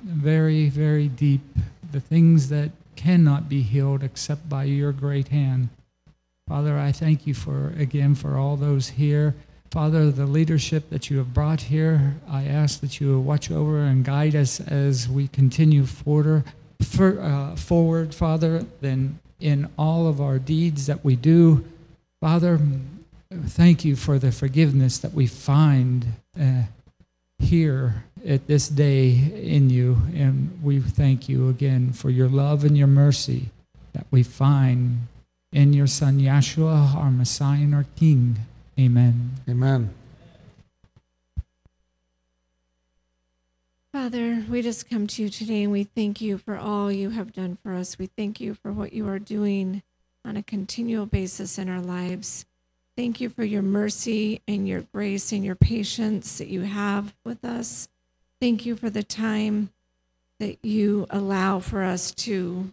very, 0.04 0.68
very 0.68 1.08
deep, 1.08 1.40
the 1.94 2.02
things 2.02 2.50
that 2.50 2.72
cannot 3.00 3.48
be 3.48 3.62
healed 3.62 4.04
except 4.04 4.50
by 4.50 4.66
your 4.66 4.92
great 4.92 5.30
hand. 5.30 5.70
Father, 6.50 6.78
I 6.78 6.92
thank 6.92 7.26
you 7.26 7.34
for 7.34 7.74
again 7.78 8.14
for 8.14 8.38
all 8.38 8.58
those 8.58 8.90
here. 8.90 9.36
Father, 9.72 10.12
the 10.12 10.26
leadership 10.26 10.90
that 10.90 11.10
you 11.10 11.18
have 11.20 11.34
brought 11.34 11.62
here, 11.62 12.16
I 12.30 12.44
ask 12.44 12.82
that 12.82 13.00
you 13.00 13.18
watch 13.20 13.52
over 13.52 13.84
and 13.84 14.04
guide 14.04 14.36
us 14.36 14.60
as 14.60 15.08
we 15.08 15.30
continue 15.30 15.86
forward, 15.86 16.44
for, 16.82 17.22
uh, 17.22 17.56
forward, 17.56 18.14
Father, 18.14 18.66
then 18.82 19.20
in 19.40 19.70
all 19.78 20.08
of 20.08 20.20
our 20.20 20.38
deeds 20.38 20.88
that 20.88 21.06
we 21.06 21.16
do. 21.16 21.64
Father, 22.20 22.60
thank 23.32 23.86
you 23.86 23.96
for 23.96 24.20
the 24.20 24.32
forgiveness 24.32 24.98
that 24.98 25.14
we 25.14 25.28
find 25.28 26.08
uh, 26.38 26.64
here 27.40 28.04
at 28.26 28.48
this 28.48 28.68
day 28.70 29.10
in 29.10 29.70
you. 29.70 29.98
And 30.14 30.60
we 30.64 30.80
thank 30.80 31.30
you 31.30 31.50
again 31.50 31.94
for 31.94 32.10
your 32.10 32.28
love 32.28 32.64
and 32.64 32.78
your 32.78 32.88
mercy 32.88 33.50
that 33.94 34.06
we 34.12 34.24
find 34.24 35.08
in 35.52 35.74
your 35.74 35.88
Son, 35.88 36.20
Yeshua, 36.20 36.96
our 36.96 37.12
Messiah 37.12 37.62
and 37.62 37.74
our 37.74 37.86
King. 37.96 38.40
Amen. 38.80 39.32
Amen. 39.50 39.94
Father, 43.92 44.46
we 44.48 44.62
just 44.62 44.88
come 44.88 45.08
to 45.08 45.24
you 45.24 45.30
today 45.30 45.64
and 45.64 45.72
we 45.72 45.84
thank 45.84 46.22
you 46.22 46.38
for 46.38 46.58
all 46.58 46.92
you 46.92 47.10
have 47.10 47.34
done 47.34 47.58
for 47.64 47.74
us. 47.74 47.98
We 47.98 48.06
thank 48.06 48.40
you 48.40 48.54
for 48.54 48.72
what 48.72 48.94
you 48.94 49.08
are 49.08 49.18
doing 49.18 49.82
on 50.24 50.38
a 50.38 50.44
continual 50.44 51.08
basis 51.08 51.58
in 51.58 51.70
our 51.70 51.82
lives. 51.82 52.46
Thank 53.00 53.22
you 53.22 53.30
for 53.30 53.46
your 53.46 53.62
mercy 53.62 54.42
and 54.46 54.68
your 54.68 54.82
grace 54.82 55.32
and 55.32 55.46
your 55.46 55.56
patience 55.56 56.38
that 56.38 56.50
you 56.50 56.64
have 56.64 57.16
with 57.24 57.46
us. 57.46 57.88
Thank 58.42 58.66
you 58.66 58.76
for 58.76 58.90
the 58.90 59.04
time 59.04 59.70
that 60.38 60.58
you 60.66 61.08
allow 61.10 61.60
for 61.60 61.82
us 61.82 62.12
to 62.16 62.72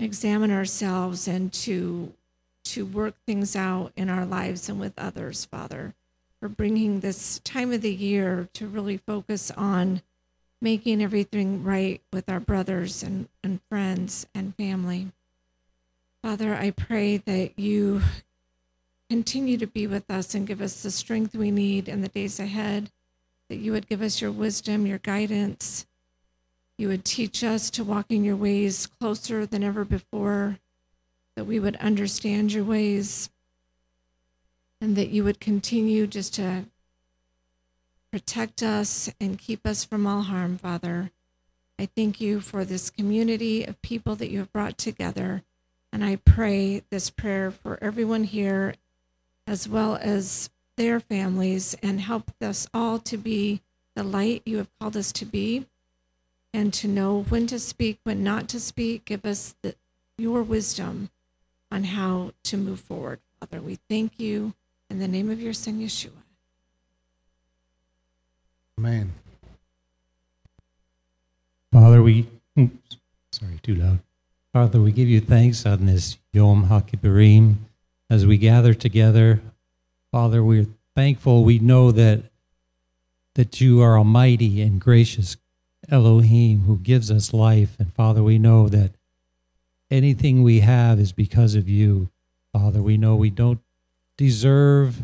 examine 0.00 0.50
ourselves 0.50 1.28
and 1.28 1.52
to 1.52 2.14
to 2.64 2.86
work 2.86 3.14
things 3.26 3.54
out 3.54 3.92
in 3.94 4.08
our 4.08 4.24
lives 4.24 4.70
and 4.70 4.80
with 4.80 4.94
others, 4.96 5.44
Father, 5.44 5.92
for 6.40 6.48
bringing 6.48 7.00
this 7.00 7.38
time 7.40 7.74
of 7.74 7.82
the 7.82 7.92
year 7.92 8.48
to 8.54 8.66
really 8.66 8.96
focus 8.96 9.50
on 9.50 10.00
making 10.62 11.02
everything 11.02 11.62
right 11.62 12.00
with 12.10 12.30
our 12.30 12.40
brothers 12.40 13.02
and, 13.02 13.28
and 13.44 13.60
friends 13.68 14.26
and 14.34 14.56
family. 14.56 15.08
Father, 16.22 16.54
I 16.54 16.70
pray 16.70 17.18
that 17.18 17.58
you 17.58 18.00
continue 19.08 19.56
to 19.58 19.66
be 19.66 19.86
with 19.86 20.10
us 20.10 20.34
and 20.34 20.46
give 20.46 20.60
us 20.60 20.82
the 20.82 20.90
strength 20.90 21.34
we 21.34 21.50
need 21.50 21.88
in 21.88 22.00
the 22.00 22.08
days 22.08 22.40
ahead, 22.40 22.90
that 23.48 23.56
you 23.56 23.72
would 23.72 23.88
give 23.88 24.02
us 24.02 24.20
your 24.20 24.32
wisdom, 24.32 24.86
your 24.86 24.98
guidance. 24.98 25.86
You 26.78 26.88
would 26.88 27.04
teach 27.04 27.44
us 27.44 27.70
to 27.70 27.84
walk 27.84 28.06
in 28.10 28.24
your 28.24 28.36
ways 28.36 28.86
closer 28.86 29.46
than 29.46 29.62
ever 29.62 29.84
before, 29.84 30.58
that 31.36 31.44
we 31.44 31.58
would 31.60 31.76
understand 31.76 32.52
your 32.52 32.64
ways, 32.64 33.30
and 34.80 34.96
that 34.96 35.10
you 35.10 35.24
would 35.24 35.40
continue 35.40 36.06
just 36.06 36.34
to 36.34 36.64
protect 38.10 38.62
us 38.62 39.10
and 39.20 39.38
keep 39.38 39.66
us 39.66 39.84
from 39.84 40.06
all 40.06 40.22
harm, 40.22 40.58
Father. 40.58 41.10
I 41.78 41.86
thank 41.86 42.20
you 42.20 42.40
for 42.40 42.64
this 42.64 42.90
community 42.90 43.64
of 43.64 43.80
people 43.82 44.16
that 44.16 44.30
you 44.30 44.38
have 44.38 44.52
brought 44.52 44.78
together. 44.78 45.42
And 45.92 46.04
I 46.04 46.16
pray 46.16 46.82
this 46.90 47.10
prayer 47.10 47.50
for 47.50 47.78
everyone 47.82 48.24
here 48.24 48.74
as 49.46 49.68
well 49.68 49.96
as 50.00 50.50
their 50.76 51.00
families, 51.00 51.74
and 51.82 52.00
help 52.00 52.30
us 52.40 52.66
all 52.74 52.98
to 52.98 53.16
be 53.16 53.62
the 53.94 54.02
light 54.02 54.42
you 54.44 54.58
have 54.58 54.68
called 54.78 54.96
us 54.96 55.10
to 55.12 55.24
be 55.24 55.66
and 56.52 56.72
to 56.74 56.88
know 56.88 57.22
when 57.28 57.46
to 57.46 57.58
speak, 57.58 57.98
when 58.04 58.22
not 58.22 58.48
to 58.48 58.60
speak. 58.60 59.04
Give 59.06 59.24
us 59.24 59.54
the, 59.62 59.74
your 60.18 60.42
wisdom 60.42 61.10
on 61.70 61.84
how 61.84 62.32
to 62.44 62.56
move 62.56 62.80
forward. 62.80 63.20
Father, 63.40 63.60
we 63.60 63.78
thank 63.88 64.18
you 64.18 64.54
in 64.90 64.98
the 64.98 65.08
name 65.08 65.30
of 65.30 65.40
your 65.40 65.52
son, 65.52 65.80
Yeshua. 65.80 66.10
Amen. 68.78 69.12
Father, 71.72 72.02
we, 72.02 72.26
oops, 72.58 72.96
sorry, 73.32 73.58
too 73.62 73.74
loud. 73.74 73.98
Father, 74.52 74.80
we 74.80 74.92
give 74.92 75.08
you 75.08 75.20
thanks 75.20 75.66
on 75.66 75.86
this 75.86 76.18
Yom 76.32 76.68
HaKippurim 76.68 77.56
as 78.08 78.26
we 78.26 78.38
gather 78.38 78.74
together. 78.74 79.40
Father, 80.12 80.42
we're 80.42 80.68
thankful. 80.94 81.44
We 81.44 81.58
know 81.58 81.92
that 81.92 82.22
that 83.34 83.60
you 83.60 83.82
are 83.82 83.98
almighty 83.98 84.62
and 84.62 84.80
gracious 84.80 85.36
Elohim 85.90 86.62
who 86.62 86.78
gives 86.78 87.10
us 87.10 87.34
life. 87.34 87.76
And 87.78 87.92
Father, 87.92 88.22
we 88.22 88.38
know 88.38 88.68
that 88.70 88.92
anything 89.90 90.42
we 90.42 90.60
have 90.60 90.98
is 90.98 91.12
because 91.12 91.54
of 91.54 91.68
you. 91.68 92.08
Father, 92.54 92.80
we 92.80 92.96
know 92.96 93.14
we 93.14 93.28
don't 93.28 93.60
deserve 94.16 95.02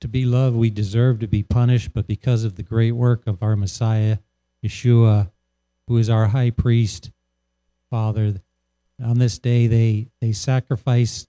to 0.00 0.06
be 0.06 0.24
loved. 0.24 0.56
We 0.56 0.70
deserve 0.70 1.18
to 1.20 1.26
be 1.26 1.42
punished, 1.42 1.92
but 1.92 2.06
because 2.06 2.44
of 2.44 2.54
the 2.54 2.62
great 2.62 2.92
work 2.92 3.26
of 3.26 3.42
our 3.42 3.56
Messiah, 3.56 4.18
Yeshua, 4.64 5.30
who 5.88 5.96
is 5.98 6.08
our 6.08 6.28
high 6.28 6.50
priest, 6.50 7.10
Father, 7.90 8.34
on 9.02 9.18
this 9.18 9.38
day 9.38 9.66
they, 9.66 10.06
they 10.20 10.32
sacrifice 10.32 11.26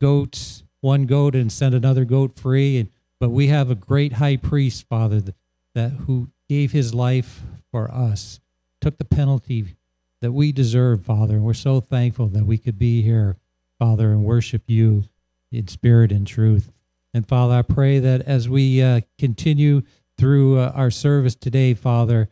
goats, 0.00 0.64
one 0.80 1.06
goat 1.06 1.34
and 1.34 1.50
send 1.50 1.74
another 1.74 2.04
goat 2.04 2.38
free. 2.38 2.78
And, 2.78 2.90
but 3.20 3.30
we 3.30 3.48
have 3.48 3.70
a 3.70 3.74
great 3.74 4.14
high 4.14 4.36
priest, 4.36 4.86
Father, 4.88 5.20
that, 5.20 5.34
that 5.74 5.90
who 6.06 6.28
gave 6.48 6.72
his 6.72 6.94
life 6.94 7.42
for 7.70 7.90
us, 7.90 8.40
took 8.80 8.98
the 8.98 9.04
penalty 9.04 9.76
that 10.20 10.32
we 10.32 10.52
deserve, 10.52 11.04
Father. 11.04 11.34
And 11.34 11.44
we're 11.44 11.54
so 11.54 11.80
thankful 11.80 12.28
that 12.28 12.44
we 12.44 12.58
could 12.58 12.78
be 12.78 13.02
here, 13.02 13.36
Father, 13.78 14.10
and 14.10 14.24
worship 14.24 14.62
you 14.66 15.04
in 15.52 15.68
spirit 15.68 16.12
and 16.12 16.26
truth. 16.26 16.70
And 17.14 17.26
Father, 17.26 17.54
I 17.54 17.62
pray 17.62 17.98
that 17.98 18.22
as 18.22 18.48
we 18.48 18.82
uh, 18.82 19.00
continue 19.18 19.82
through 20.16 20.58
uh, 20.58 20.72
our 20.74 20.90
service 20.90 21.34
today, 21.34 21.74
Father, 21.74 22.28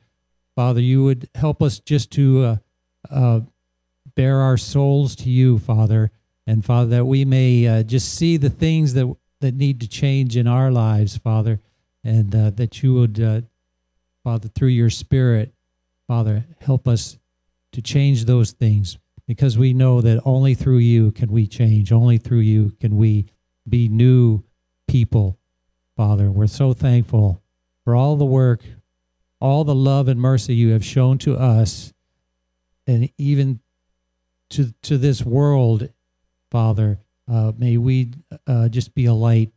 Father, 0.55 0.81
you 0.81 1.05
would 1.05 1.29
help 1.35 1.63
us 1.63 1.79
just 1.79 2.11
to 2.13 2.43
uh, 2.43 2.57
uh, 3.11 3.41
bear 4.15 4.41
our 4.41 4.57
souls 4.57 5.15
to 5.17 5.31
you, 5.31 5.59
Father, 5.59 6.11
and 6.47 6.65
Father, 6.65 6.91
that 6.91 7.05
we 7.07 7.25
may 7.25 7.67
uh, 7.67 7.83
just 7.83 8.15
see 8.15 8.37
the 8.37 8.51
things 8.51 8.95
that 8.95 9.15
that 9.41 9.55
need 9.55 9.81
to 9.81 9.89
change 9.89 10.37
in 10.37 10.47
our 10.47 10.71
lives, 10.71 11.17
Father, 11.19 11.61
and 12.03 12.35
uh, 12.35 12.51
that 12.51 12.83
you 12.83 12.95
would, 12.95 13.21
uh, 13.21 13.41
Father, 14.25 14.49
through 14.49 14.69
your 14.69 14.91
Spirit, 14.91 15.53
Father, 16.09 16.47
help 16.61 16.89
us 16.89 17.19
to 17.73 17.83
change 17.83 18.25
those 18.25 18.53
things, 18.53 18.97
because 19.27 19.59
we 19.59 19.75
know 19.75 20.01
that 20.01 20.23
only 20.25 20.55
through 20.55 20.79
you 20.79 21.13
can 21.13 21.31
we 21.31 21.47
change. 21.47 21.93
Only 21.93 22.17
through 22.17 22.41
you 22.41 22.73
can 22.81 22.97
we 22.97 23.27
be 23.69 23.89
new 23.89 24.43
people, 24.89 25.39
Father. 25.97 26.31
We're 26.31 26.47
so 26.47 26.73
thankful 26.73 27.43
for 27.85 27.95
all 27.95 28.17
the 28.17 28.25
work, 28.25 28.63
all 29.41 29.65
the 29.65 29.75
love 29.75 30.09
and 30.09 30.21
mercy 30.21 30.55
you 30.55 30.71
have 30.71 30.85
shown 30.85 31.19
to 31.19 31.37
us, 31.37 31.93
and 32.87 33.11
even 33.19 33.61
to 34.51 34.73
to 34.83 34.97
this 34.97 35.23
world, 35.23 35.91
Father. 36.51 36.99
Uh, 37.31 37.53
may 37.57 37.77
we 37.77 38.11
uh, 38.47 38.69
just 38.69 38.95
be 38.95 39.07
a 39.07 39.15
light 39.15 39.53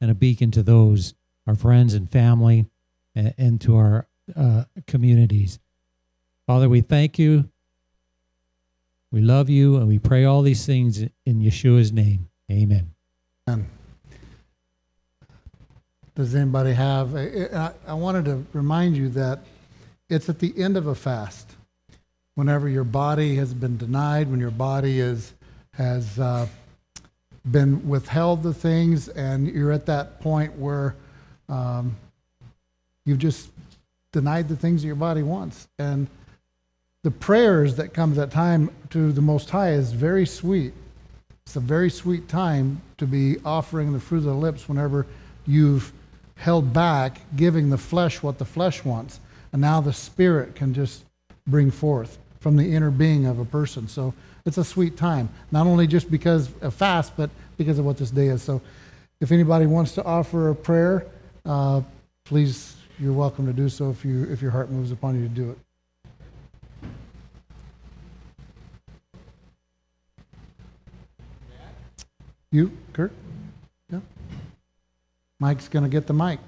and 0.00 0.10
a 0.10 0.14
beacon 0.14 0.50
to 0.52 0.62
those 0.62 1.14
our 1.46 1.54
friends 1.54 1.94
and 1.94 2.10
family, 2.10 2.66
and, 3.14 3.34
and 3.36 3.60
to 3.60 3.76
our 3.76 4.08
uh, 4.34 4.64
communities. 4.86 5.58
Father, 6.46 6.68
we 6.68 6.80
thank 6.80 7.18
you. 7.18 7.50
We 9.12 9.20
love 9.20 9.48
you, 9.48 9.76
and 9.76 9.86
we 9.86 9.98
pray 9.98 10.24
all 10.24 10.42
these 10.42 10.66
things 10.66 11.00
in 11.00 11.40
Yeshua's 11.40 11.92
name. 11.92 12.28
Amen. 12.50 12.90
Amen. 13.48 13.68
Does 16.14 16.34
anybody 16.34 16.72
have? 16.72 17.14
I, 17.14 17.72
I 17.86 17.94
wanted 17.94 18.24
to 18.26 18.44
remind 18.52 18.96
you 18.96 19.08
that 19.10 19.40
it's 20.08 20.28
at 20.28 20.38
the 20.38 20.52
end 20.56 20.76
of 20.76 20.86
a 20.86 20.94
fast. 20.94 21.56
Whenever 22.36 22.68
your 22.68 22.84
body 22.84 23.36
has 23.36 23.54
been 23.54 23.76
denied, 23.76 24.30
when 24.30 24.40
your 24.40 24.50
body 24.50 25.00
is 25.00 25.34
has 25.76 26.18
uh, 26.18 26.46
been 27.50 27.86
withheld 27.88 28.42
the 28.42 28.54
things, 28.54 29.08
and 29.08 29.48
you're 29.48 29.72
at 29.72 29.86
that 29.86 30.20
point 30.20 30.56
where 30.58 30.94
um, 31.48 31.96
you've 33.04 33.18
just 33.18 33.50
denied 34.12 34.48
the 34.48 34.56
things 34.56 34.82
that 34.82 34.86
your 34.86 34.96
body 34.96 35.22
wants, 35.22 35.68
and 35.78 36.06
the 37.02 37.10
prayers 37.10 37.76
that 37.76 37.92
comes 37.92 38.16
at 38.16 38.30
time 38.30 38.70
to 38.90 39.12
the 39.12 39.20
Most 39.20 39.50
High 39.50 39.72
is 39.72 39.92
very 39.92 40.24
sweet. 40.24 40.72
It's 41.44 41.56
a 41.56 41.60
very 41.60 41.90
sweet 41.90 42.28
time 42.28 42.80
to 42.96 43.06
be 43.06 43.36
offering 43.44 43.92
the 43.92 44.00
fruit 44.00 44.18
of 44.18 44.24
the 44.24 44.32
lips 44.34 44.68
whenever 44.68 45.06
you've 45.46 45.92
held 46.36 46.72
back, 46.72 47.20
giving 47.36 47.68
the 47.68 47.76
flesh 47.76 48.22
what 48.22 48.38
the 48.38 48.44
flesh 48.44 48.84
wants. 48.84 49.20
And 49.52 49.60
now 49.60 49.82
the 49.82 49.92
spirit 49.92 50.54
can 50.54 50.72
just 50.72 51.04
bring 51.46 51.70
forth 51.70 52.18
from 52.40 52.56
the 52.56 52.74
inner 52.74 52.90
being 52.90 53.26
of 53.26 53.38
a 53.38 53.44
person. 53.44 53.86
So 53.86 54.14
it's 54.46 54.58
a 54.58 54.64
sweet 54.64 54.96
time, 54.96 55.28
not 55.50 55.66
only 55.66 55.86
just 55.86 56.10
because 56.10 56.50
of 56.60 56.74
fast, 56.74 57.16
but 57.16 57.30
because 57.56 57.78
of 57.78 57.84
what 57.84 57.96
this 57.96 58.10
day 58.10 58.28
is. 58.28 58.42
So 58.42 58.60
if 59.20 59.32
anybody 59.32 59.66
wants 59.66 59.92
to 59.92 60.04
offer 60.04 60.50
a 60.50 60.54
prayer, 60.54 61.06
uh, 61.46 61.80
please, 62.24 62.76
you're 62.98 63.12
welcome 63.12 63.46
to 63.46 63.52
do 63.52 63.68
so 63.68 63.90
if, 63.90 64.04
you, 64.04 64.24
if 64.24 64.42
your 64.42 64.50
heart 64.50 64.70
moves 64.70 64.90
upon 64.92 65.14
you 65.16 65.22
to 65.22 65.34
do 65.34 65.50
it. 65.50 65.58
You, 72.50 72.70
Kurt? 72.92 73.12
Yeah. 73.90 74.00
Mike's 75.40 75.66
going 75.66 75.82
to 75.82 75.88
get 75.88 76.06
the 76.06 76.12
mic. 76.12 76.38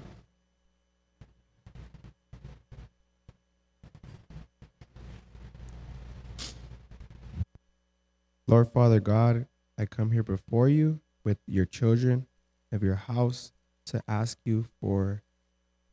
Lord 8.49 8.69
Father 8.69 9.01
God, 9.01 9.45
I 9.77 9.85
come 9.85 10.11
here 10.11 10.23
before 10.23 10.69
you 10.69 11.01
with 11.25 11.37
your 11.47 11.65
children 11.65 12.27
of 12.71 12.81
your 12.81 12.95
house 12.95 13.51
to 13.87 14.01
ask 14.07 14.37
you 14.45 14.67
for 14.79 15.21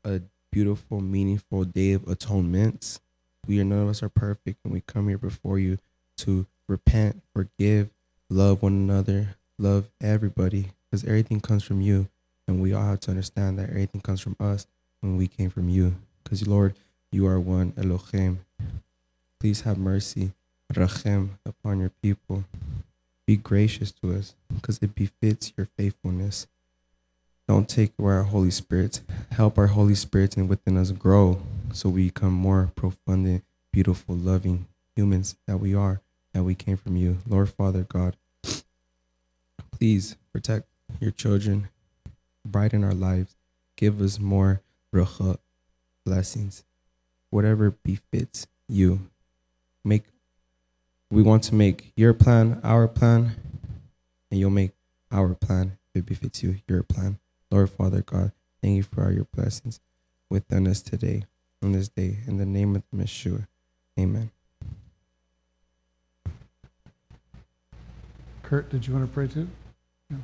a 0.05 0.21
beautiful, 0.53 1.01
meaningful 1.01 1.65
day 1.65 1.95
of 1.95 2.07
atonement. 2.07 3.01
We 3.49 3.59
are 3.61 3.65
none 3.65 3.83
of 3.83 3.89
us 3.89 4.05
are 4.05 4.09
perfect, 4.09 4.61
and 4.63 4.73
we 4.73 4.83
come 4.83 5.09
here 5.09 5.19
before 5.19 5.59
you 5.59 5.79
to 6.19 6.47
repent, 6.69 7.23
forgive, 7.35 7.91
love 8.31 8.63
one 8.63 8.75
another, 8.75 9.35
love 9.59 9.91
everybody, 10.01 10.71
because 10.91 11.03
everything 11.05 11.41
comes 11.41 11.65
from 11.65 11.81
you, 11.81 12.09
and 12.47 12.63
we 12.63 12.73
all 12.73 12.85
have 12.85 13.01
to 13.01 13.11
understand 13.11 13.59
that 13.59 13.71
everything 13.71 14.01
comes 14.01 14.21
from 14.21 14.37
us 14.39 14.69
when 15.01 15.17
we 15.17 15.27
came 15.27 15.51
from 15.51 15.69
you. 15.69 15.97
Because 16.23 16.47
Lord, 16.47 16.77
you 17.11 17.27
are 17.27 17.41
one 17.41 17.73
Elohim. 17.77 18.45
Please 19.41 19.63
have 19.63 19.77
mercy, 19.77 20.33
Rachem, 20.75 21.31
upon 21.47 21.81
your 21.81 21.91
people. 22.03 22.45
Be 23.27 23.37
gracious 23.37 23.91
to 23.93 24.15
us, 24.17 24.35
because 24.55 24.79
it 24.83 24.95
befits 24.95 25.53
your 25.57 25.67
faithfulness. 25.67 26.47
Don't 27.49 27.69
take 27.69 27.93
away 27.99 28.15
our 28.15 28.23
Holy 28.23 28.51
Spirit. 28.51 29.01
Help 29.33 29.59
our 29.59 29.69
Holy 29.69 29.95
Spirit 29.95 30.37
and 30.37 30.49
within 30.49 30.77
us 30.77 30.91
grow 30.91 31.41
so 31.73 31.89
we 31.89 32.07
become 32.07 32.33
more 32.33 32.71
profound 32.75 33.27
and 33.27 33.43
beautiful, 33.73 34.15
loving 34.15 34.67
humans 34.95 35.37
that 35.47 35.59
we 35.59 35.75
are, 35.75 36.01
that 36.33 36.43
we 36.43 36.55
came 36.55 36.77
from 36.77 36.97
you. 36.97 37.19
Lord 37.27 37.51
Father 37.51 37.83
God, 37.83 38.17
please 39.73 40.17
protect 40.33 40.67
your 41.01 41.11
children, 41.11 41.69
brighten 42.47 42.85
our 42.85 42.95
lives, 42.95 43.35
give 43.77 44.01
us 44.01 44.19
more 44.19 44.61
bracha 44.95 45.39
blessings, 46.07 46.65
whatever 47.31 47.71
befits 47.71 48.47
you. 48.69 49.01
Make 49.85 50.05
we 51.11 51.23
want 51.23 51.43
to 51.45 51.55
make 51.55 51.93
your 51.97 52.15
plan 52.15 52.61
our 52.65 52.89
plan, 52.89 53.37
and 54.31 54.41
you'll 54.41 54.51
make 54.51 54.73
our 55.11 55.35
plan 55.35 55.79
if 55.95 56.01
it 56.01 56.07
befits 56.07 56.43
you, 56.43 56.57
your 56.67 56.83
plan. 56.83 57.19
Lord 57.51 57.71
Father 57.71 58.03
God, 58.03 58.33
thank 58.63 58.77
you 58.77 58.83
for 58.83 59.05
all 59.05 59.13
your 59.13 59.29
blessings 59.33 59.81
within 60.29 60.67
us 60.67 60.83
today, 60.83 61.25
on 61.63 61.73
this 61.73 61.89
day, 61.89 62.19
in 62.27 62.39
the 62.39 62.47
name 62.47 62.75
of 62.75 62.83
the 62.93 63.05
Yeshua. 63.05 63.47
Amen. 63.99 64.31
Kurt, 68.43 68.69
did 68.69 68.87
you 68.87 68.93
want 68.93 69.07
to 69.07 69.13
pray 69.13 69.27
too? 69.27 69.49
Yeah. 70.11 70.17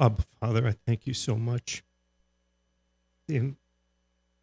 Abba, 0.00 0.22
Father, 0.40 0.66
I 0.66 0.76
thank 0.86 1.06
you 1.06 1.14
so 1.14 1.36
much 1.36 1.82
the 3.26 3.54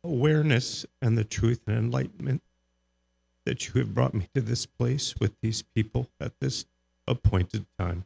awareness 0.03 0.85
and 1.01 1.17
the 1.17 1.23
truth 1.23 1.61
and 1.65 1.77
enlightenment 1.77 2.43
that 3.45 3.67
you 3.67 3.79
have 3.79 3.93
brought 3.93 4.13
me 4.13 4.27
to 4.35 4.41
this 4.41 4.65
place 4.65 5.15
with 5.19 5.33
these 5.41 5.61
people 5.61 6.09
at 6.19 6.33
this 6.39 6.65
appointed 7.07 7.65
time. 7.79 8.05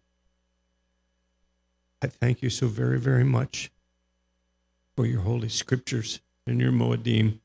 I 2.02 2.08
thank 2.08 2.42
you 2.42 2.50
so 2.50 2.68
very, 2.68 3.00
very 3.00 3.24
much 3.24 3.72
for 4.96 5.06
your 5.06 5.22
holy 5.22 5.50
scriptures 5.50 6.22
and 6.46 6.62
your 6.62 6.72
Moedim 6.72 7.40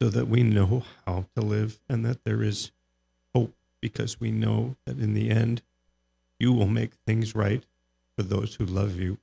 so 0.00 0.08
that 0.08 0.28
we 0.28 0.42
know 0.42 0.84
how 1.06 1.26
to 1.36 1.42
live 1.42 1.78
and 1.88 2.04
that 2.04 2.24
there 2.24 2.42
is 2.42 2.72
hope 3.34 3.54
because 3.80 4.18
we 4.18 4.30
know 4.30 4.76
that 4.86 4.98
in 4.98 5.14
the 5.14 5.30
end 5.30 5.62
you 6.38 6.52
will 6.52 6.66
make 6.66 6.94
things 7.06 7.34
right 7.34 7.64
for 8.16 8.22
those 8.22 8.56
who 8.56 8.64
love 8.64 8.98
you 8.98 9.18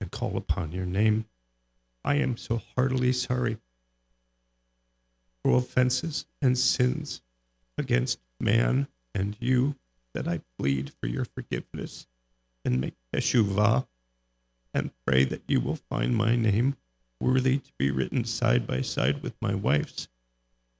and 0.00 0.10
call 0.10 0.36
upon 0.36 0.72
your 0.72 0.86
name. 0.86 1.26
I 2.04 2.16
am 2.16 2.36
so 2.36 2.60
heartily 2.76 3.12
sorry 3.12 3.58
for 5.42 5.56
offenses 5.56 6.26
and 6.40 6.56
sins 6.56 7.22
against 7.78 8.18
man 8.40 8.88
and 9.14 9.36
you 9.40 9.76
that 10.14 10.28
I 10.28 10.40
plead 10.58 10.92
for 11.00 11.06
your 11.06 11.24
forgiveness 11.24 12.06
and 12.64 12.80
make 12.80 12.94
teshuvah 13.14 13.86
and 14.72 14.90
pray 15.06 15.24
that 15.24 15.42
you 15.46 15.60
will 15.60 15.78
find 15.90 16.16
my 16.16 16.36
name 16.36 16.76
worthy 17.20 17.58
to 17.58 17.72
be 17.78 17.90
written 17.90 18.24
side 18.24 18.66
by 18.66 18.80
side 18.80 19.22
with 19.22 19.34
my 19.40 19.54
wife's 19.54 20.08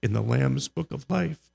in 0.02 0.12
the 0.12 0.20
Lamb's 0.20 0.68
book 0.68 0.92
of 0.92 1.08
life. 1.08 1.50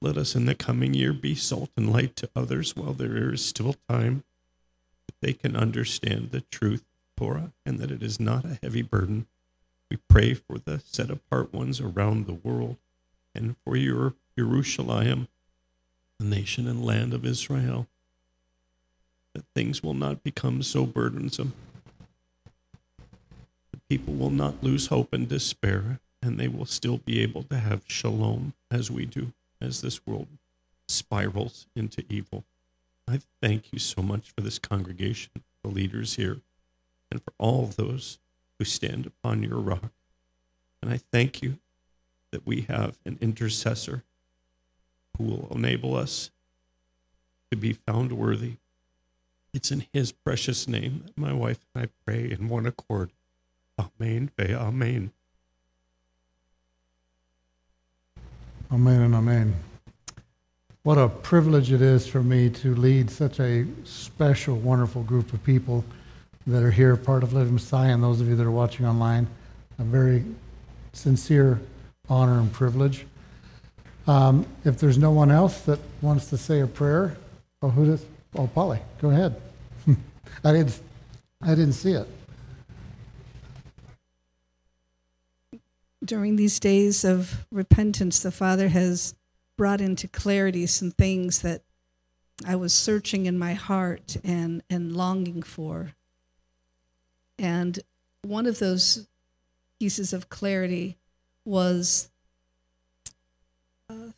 Let 0.00 0.16
us 0.16 0.34
in 0.34 0.46
the 0.46 0.54
coming 0.54 0.94
year 0.94 1.12
be 1.12 1.34
salt 1.34 1.70
and 1.76 1.92
light 1.92 2.16
to 2.16 2.30
others 2.36 2.76
while 2.76 2.92
there 2.92 3.32
is 3.32 3.44
still 3.44 3.74
time 3.88 4.24
that 5.06 5.14
they 5.20 5.32
can 5.32 5.56
understand 5.56 6.30
the 6.30 6.42
truth 6.42 6.84
Torah 7.16 7.52
and 7.64 7.78
that 7.78 7.90
it 7.90 8.02
is 8.02 8.20
not 8.20 8.44
a 8.44 8.58
heavy 8.62 8.82
burden. 8.82 9.26
We 9.90 9.98
pray 10.08 10.34
for 10.34 10.58
the 10.58 10.80
set 10.80 11.10
apart 11.10 11.52
ones 11.54 11.80
around 11.80 12.26
the 12.26 12.34
world 12.34 12.76
and 13.34 13.56
for 13.64 13.76
your 13.76 14.14
Jerusalem, 14.36 15.28
the 16.18 16.26
nation 16.26 16.66
and 16.68 16.84
land 16.84 17.14
of 17.14 17.24
Israel, 17.24 17.86
that 19.34 19.44
things 19.54 19.82
will 19.82 19.94
not 19.94 20.22
become 20.22 20.62
so 20.62 20.86
burdensome 20.86 21.52
The 23.72 23.78
people 23.88 24.14
will 24.14 24.30
not 24.30 24.62
lose 24.62 24.88
hope 24.88 25.12
and 25.12 25.28
despair, 25.28 26.00
and 26.22 26.38
they 26.38 26.48
will 26.48 26.66
still 26.66 26.98
be 26.98 27.20
able 27.20 27.42
to 27.44 27.58
have 27.58 27.84
shalom 27.86 28.54
as 28.70 28.90
we 28.90 29.06
do, 29.06 29.32
as 29.60 29.80
this 29.80 30.04
world 30.06 30.28
spirals 30.88 31.66
into 31.76 32.04
evil. 32.08 32.44
I 33.08 33.20
thank 33.40 33.72
you 33.72 33.78
so 33.78 34.02
much 34.02 34.30
for 34.30 34.40
this 34.40 34.58
congregation, 34.58 35.30
the 35.62 35.70
leaders 35.70 36.16
here, 36.16 36.40
and 37.10 37.22
for 37.22 37.32
all 37.38 37.66
those 37.66 38.18
who 38.58 38.64
stand 38.64 39.06
upon 39.06 39.42
your 39.42 39.58
rock. 39.58 39.92
And 40.82 40.92
I 40.92 40.98
thank 41.12 41.42
you 41.42 41.58
that 42.32 42.46
we 42.46 42.62
have 42.62 42.98
an 43.04 43.18
intercessor 43.20 44.02
who 45.16 45.24
will 45.24 45.48
enable 45.54 45.96
us 45.96 46.30
to 47.50 47.56
be 47.56 47.72
found 47.72 48.12
worthy. 48.12 48.54
It's 49.54 49.70
in 49.70 49.86
his 49.92 50.12
precious 50.12 50.68
name 50.68 51.04
that 51.06 51.16
my 51.16 51.32
wife 51.32 51.64
and 51.74 51.84
I 51.84 51.88
pray 52.04 52.30
in 52.30 52.48
one 52.48 52.66
accord. 52.66 53.10
Amen. 53.78 54.30
Amen. 54.38 55.12
Amen 58.70 59.00
and 59.00 59.14
amen. 59.14 59.54
What 60.86 60.98
a 60.98 61.08
privilege 61.08 61.72
it 61.72 61.82
is 61.82 62.06
for 62.06 62.22
me 62.22 62.48
to 62.48 62.72
lead 62.76 63.10
such 63.10 63.40
a 63.40 63.66
special, 63.82 64.54
wonderful 64.54 65.02
group 65.02 65.32
of 65.32 65.42
people 65.42 65.84
that 66.46 66.62
are 66.62 66.70
here, 66.70 66.96
part 66.96 67.24
of 67.24 67.32
Living 67.32 67.54
Messiah, 67.54 67.92
and 67.92 68.00
those 68.00 68.20
of 68.20 68.28
you 68.28 68.36
that 68.36 68.46
are 68.46 68.52
watching 68.52 68.86
online. 68.86 69.26
A 69.80 69.82
very 69.82 70.24
sincere 70.92 71.60
honor 72.08 72.38
and 72.38 72.52
privilege. 72.52 73.04
Um, 74.06 74.46
if 74.64 74.78
there's 74.78 74.96
no 74.96 75.10
one 75.10 75.32
else 75.32 75.62
that 75.62 75.80
wants 76.02 76.30
to 76.30 76.38
say 76.38 76.60
a 76.60 76.68
prayer, 76.68 77.16
oh, 77.62 77.68
who 77.70 77.86
does? 77.86 78.06
Oh, 78.36 78.46
Polly, 78.46 78.78
go 79.00 79.10
ahead. 79.10 79.42
I 80.44 80.52
didn't, 80.52 80.80
I 81.42 81.56
didn't 81.56 81.72
see 81.72 81.94
it. 81.94 82.06
during 86.04 86.36
these 86.36 86.60
days 86.60 87.04
of 87.04 87.44
repentance, 87.50 88.20
the 88.20 88.30
Father 88.30 88.68
has 88.68 89.16
brought 89.56 89.80
into 89.80 90.08
clarity 90.08 90.66
some 90.66 90.90
things 90.90 91.42
that 91.42 91.62
I 92.46 92.56
was 92.56 92.74
searching 92.74 93.26
in 93.26 93.38
my 93.38 93.54
heart 93.54 94.16
and, 94.22 94.62
and 94.68 94.94
longing 94.94 95.42
for. 95.42 95.94
And 97.38 97.78
one 98.22 98.46
of 98.46 98.58
those 98.58 99.06
pieces 99.78 100.12
of 100.12 100.28
clarity 100.28 100.98
was 101.44 102.10
uh, 103.88 104.12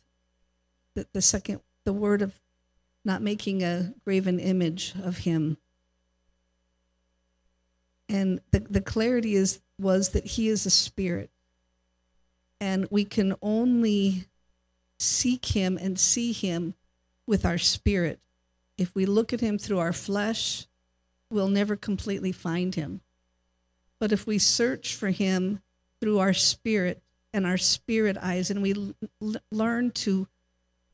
the, 0.95 1.07
the 1.13 1.21
second, 1.21 1.61
the 1.85 1.93
word 1.93 2.21
of 2.21 2.39
not 3.05 3.21
making 3.21 3.63
a 3.63 3.93
graven 4.03 4.39
image 4.39 4.93
of 5.01 5.19
him. 5.19 5.57
And 8.09 8.41
the, 8.51 8.59
the 8.59 8.81
clarity 8.81 9.35
is 9.35 9.61
was 9.79 10.09
that 10.09 10.25
he 10.25 10.49
is 10.49 10.65
a 10.65 10.69
spirit 10.69 11.29
and 12.59 12.87
we 12.91 13.05
can 13.05 13.35
only 13.41 14.25
seek 14.99 15.47
him 15.47 15.77
and 15.77 15.99
see 15.99 16.31
him 16.31 16.75
with 17.25 17.45
our 17.45 17.57
spirit. 17.57 18.19
If 18.77 18.93
we 18.93 19.05
look 19.05 19.33
at 19.33 19.41
him 19.41 19.57
through 19.57 19.79
our 19.79 19.93
flesh, 19.93 20.67
we'll 21.31 21.47
never 21.47 21.75
completely 21.75 22.31
find 22.31 22.75
him. 22.75 23.01
But 23.99 24.11
if 24.11 24.25
we 24.25 24.37
search 24.37 24.95
for 24.95 25.09
him 25.09 25.61
through 25.99 26.19
our 26.19 26.33
spirit 26.33 27.01
and 27.33 27.45
our 27.45 27.57
spirit 27.57 28.17
eyes, 28.21 28.49
and 28.49 28.61
we 28.61 28.73
l- 29.21 29.35
learn 29.51 29.91
to 29.91 30.27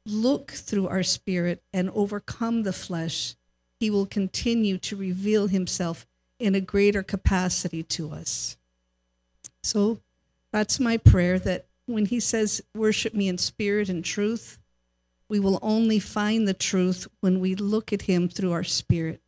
look 0.05 0.51
through 0.51 0.87
our 0.87 1.03
spirit 1.03 1.63
and 1.73 1.89
overcome 1.91 2.63
the 2.63 2.73
flesh, 2.73 3.35
he 3.79 3.89
will 3.89 4.05
continue 4.05 4.77
to 4.79 4.95
reveal 4.95 5.47
himself 5.47 6.05
in 6.39 6.55
a 6.55 6.61
greater 6.61 7.03
capacity 7.03 7.83
to 7.83 8.11
us. 8.11 8.57
So 9.63 9.99
that's 10.51 10.79
my 10.79 10.97
prayer 10.97 11.39
that 11.39 11.67
when 11.85 12.05
he 12.05 12.19
says, 12.19 12.61
worship 12.73 13.13
me 13.13 13.27
in 13.27 13.37
spirit 13.37 13.89
and 13.89 14.03
truth, 14.03 14.59
we 15.29 15.39
will 15.39 15.59
only 15.61 15.99
find 15.99 16.47
the 16.47 16.53
truth 16.53 17.07
when 17.19 17.39
we 17.39 17.55
look 17.55 17.91
at 17.91 18.03
him 18.03 18.29
through 18.29 18.51
our 18.51 18.63
spirit. 18.63 19.21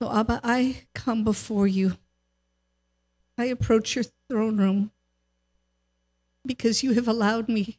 So, 0.00 0.12
Abba, 0.12 0.40
I 0.44 0.82
come 0.94 1.24
before 1.24 1.66
you. 1.66 1.96
I 3.38 3.46
approach 3.46 3.94
your 3.94 4.04
throne 4.28 4.56
room 4.56 4.90
because 6.44 6.82
you 6.82 6.92
have 6.92 7.08
allowed 7.08 7.48
me 7.48 7.78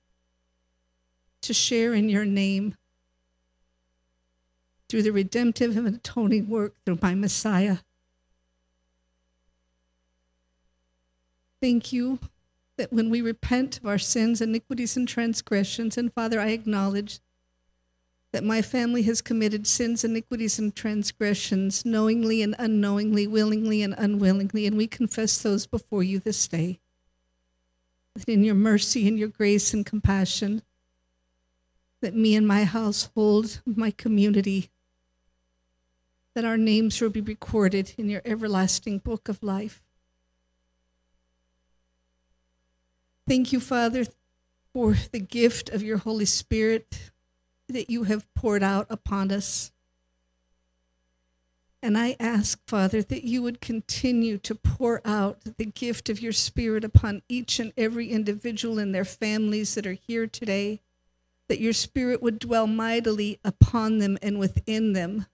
to 1.41 1.53
share 1.53 1.93
in 1.93 2.09
your 2.09 2.25
name 2.25 2.75
through 4.89 5.03
the 5.03 5.11
redemptive 5.11 5.75
and 5.77 5.87
atoning 5.87 6.49
work 6.49 6.75
through 6.85 6.99
my 7.01 7.15
Messiah. 7.15 7.77
Thank 11.61 11.91
you 11.91 12.19
that 12.77 12.93
when 12.93 13.09
we 13.09 13.21
repent 13.21 13.79
of 13.79 13.85
our 13.85 13.97
sins, 13.97 14.41
iniquities, 14.41 14.95
and 14.95 15.07
transgressions, 15.07 15.97
and 15.97 16.13
Father, 16.13 16.39
I 16.39 16.49
acknowledge 16.49 17.19
that 18.31 18.43
my 18.43 18.61
family 18.61 19.03
has 19.03 19.21
committed 19.21 19.65
sins, 19.65 20.03
iniquities, 20.03 20.59
and 20.59 20.75
transgressions 20.75 21.85
knowingly 21.85 22.41
and 22.41 22.55
unknowingly, 22.59 23.25
willingly 23.25 23.81
and 23.81 23.95
unwillingly, 23.97 24.67
and 24.67 24.77
we 24.77 24.85
confess 24.85 25.41
those 25.41 25.65
before 25.65 26.03
you 26.03 26.19
this 26.19 26.47
day. 26.47 26.79
That 28.15 28.29
in 28.29 28.43
your 28.43 28.55
mercy 28.55 29.07
and 29.07 29.17
your 29.17 29.29
grace 29.29 29.73
and 29.73 29.85
compassion, 29.85 30.61
that 32.01 32.15
me 32.15 32.35
and 32.35 32.47
my 32.47 32.63
household, 32.63 33.61
my 33.65 33.91
community, 33.91 34.69
that 36.35 36.45
our 36.45 36.57
names 36.57 37.01
will 37.01 37.09
be 37.09 37.21
recorded 37.21 37.93
in 37.97 38.09
your 38.09 38.21
everlasting 38.23 38.99
book 38.99 39.29
of 39.29 39.41
life. 39.41 39.86
Thank 43.27 43.51
you, 43.51 43.59
Father, 43.59 44.05
for 44.73 44.95
the 45.11 45.19
gift 45.19 45.69
of 45.69 45.83
your 45.83 45.97
Holy 45.97 46.23
Spirit 46.23 47.11
that 47.67 47.89
you 47.89 48.03
have 48.03 48.33
poured 48.35 48.63
out 48.63 48.87
upon 48.89 49.33
us. 49.33 49.73
And 51.83 51.97
I 51.97 52.15
ask, 52.21 52.65
Father, 52.67 53.03
that 53.03 53.25
you 53.25 53.41
would 53.43 53.59
continue 53.59 54.37
to 54.37 54.55
pour 54.55 55.01
out 55.03 55.41
the 55.57 55.65
gift 55.65 56.09
of 56.09 56.21
your 56.21 56.31
Spirit 56.31 56.85
upon 56.85 57.21
each 57.27 57.59
and 57.59 57.73
every 57.75 58.09
individual 58.11 58.79
and 58.79 58.95
their 58.95 59.05
families 59.05 59.75
that 59.75 59.85
are 59.85 59.97
here 60.07 60.25
today, 60.25 60.79
that 61.49 61.59
your 61.59 61.73
Spirit 61.73 62.21
would 62.21 62.39
dwell 62.39 62.65
mightily 62.65 63.39
upon 63.43 63.97
them 63.97 64.17
and 64.21 64.39
within 64.39 64.93
them, 64.93 65.25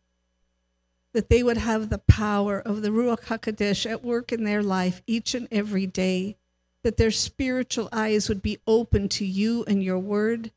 that 1.13 1.29
they 1.29 1.43
would 1.43 1.57
have 1.57 1.89
the 1.89 1.99
power 1.99 2.59
of 2.59 2.81
the 2.81 2.89
Ruach 2.89 3.25
HaKodesh 3.25 3.87
at 3.89 4.03
work 4.03 4.31
in 4.31 4.45
their 4.45 4.63
life 4.63 5.03
each 5.05 5.35
and 5.35 5.47
every 5.51 5.85
day 5.85 6.37
that 6.83 6.97
their 6.97 7.11
spiritual 7.11 7.89
eyes 7.91 8.29
would 8.29 8.41
be 8.41 8.59
open 8.67 9.09
to 9.09 9.25
you 9.25 9.63
and 9.65 9.83
your 9.83 9.99
word, 9.99 10.51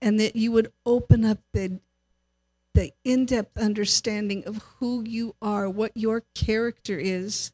and 0.00 0.18
that 0.20 0.36
you 0.36 0.52
would 0.52 0.72
open 0.84 1.24
up 1.24 1.38
the, 1.52 1.78
the 2.74 2.92
in 3.04 3.24
depth 3.24 3.56
understanding 3.56 4.44
of 4.44 4.62
who 4.78 5.02
you 5.06 5.34
are, 5.40 5.70
what 5.70 5.92
your 5.96 6.24
character 6.34 6.98
is, 6.98 7.52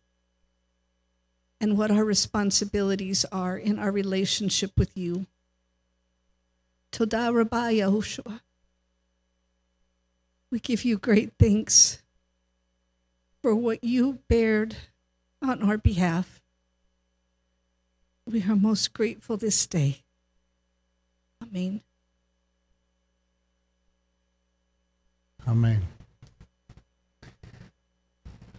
and 1.60 1.76
what 1.76 1.90
our 1.90 2.04
responsibilities 2.04 3.24
are 3.30 3.56
in 3.56 3.78
our 3.78 3.90
relationship 3.90 4.72
with 4.76 4.96
you. 4.96 5.26
Toda 6.90 7.30
Rabbi 7.32 7.74
Yahushua. 7.74 8.40
We 10.50 10.60
give 10.60 10.84
you 10.84 10.96
great 10.96 11.32
thanks 11.38 12.00
for 13.42 13.54
what 13.54 13.84
you 13.84 14.20
bared 14.28 14.76
on 15.42 15.62
our 15.62 15.76
behalf. 15.76 16.40
We 18.30 18.42
are 18.42 18.56
most 18.56 18.92
grateful 18.92 19.38
this 19.38 19.66
day. 19.66 20.02
Amen. 21.42 21.80
Amen. 25.46 25.80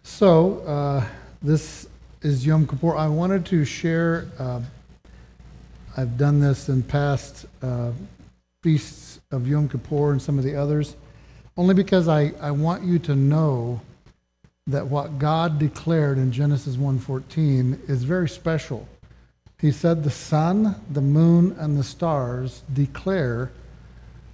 So, 0.02 0.62
uh, 0.62 1.06
this 1.44 1.88
is 2.24 2.48
Yom 2.48 2.66
Kippur. 2.66 2.96
I 2.96 3.08
wanted 3.08 3.46
to 3.48 3.64
share, 3.64 4.26
uh, 4.40 4.62
I've 5.96 6.18
done 6.18 6.40
this 6.40 6.70
in 6.70 6.82
past 6.82 7.46
uh, 7.62 7.92
feasts 8.64 9.20
of 9.30 9.48
Yom 9.48 9.70
Kippur 9.70 10.14
and 10.14 10.20
some 10.20 10.40
of 10.40 10.44
the 10.44 10.56
others, 10.56 10.96
only 11.58 11.76
because 11.76 12.08
I, 12.08 12.34
I 12.42 12.50
want 12.50 12.84
you 12.84 12.98
to 12.98 13.16
know 13.16 13.82
that 14.66 14.88
what 14.88 15.20
God 15.20 15.60
declared 15.60 16.18
in 16.18 16.32
Genesis 16.32 16.76
1:14 16.76 17.88
is 17.88 18.04
very 18.04 18.28
special. 18.28 18.88
He 19.60 19.72
said 19.72 20.04
the 20.04 20.10
sun, 20.10 20.76
the 20.90 21.02
moon, 21.02 21.56
and 21.60 21.78
the 21.78 21.84
stars 21.84 22.64
declare 22.74 23.52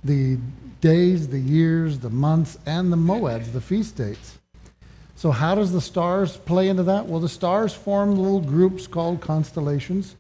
the 0.04 0.38
days, 0.82 1.28
the 1.28 1.40
years, 1.40 2.00
the 2.00 2.12
months, 2.12 2.60
and 2.66 2.94
the 2.94 2.98
moeds, 2.98 3.52
the 3.52 3.62
feast 3.62 3.96
dates. 3.96 4.38
So, 5.16 5.32
how 5.32 5.56
does 5.56 5.72
the 5.72 5.82
stars 5.82 6.38
play 6.38 6.70
into 6.70 6.84
that? 6.84 7.08
Well, 7.08 7.20
the 7.20 7.30
stars 7.30 7.74
form 7.74 8.16
little 8.16 8.42
groups 8.42 8.86
called 8.86 9.22
constellations. 9.22 10.16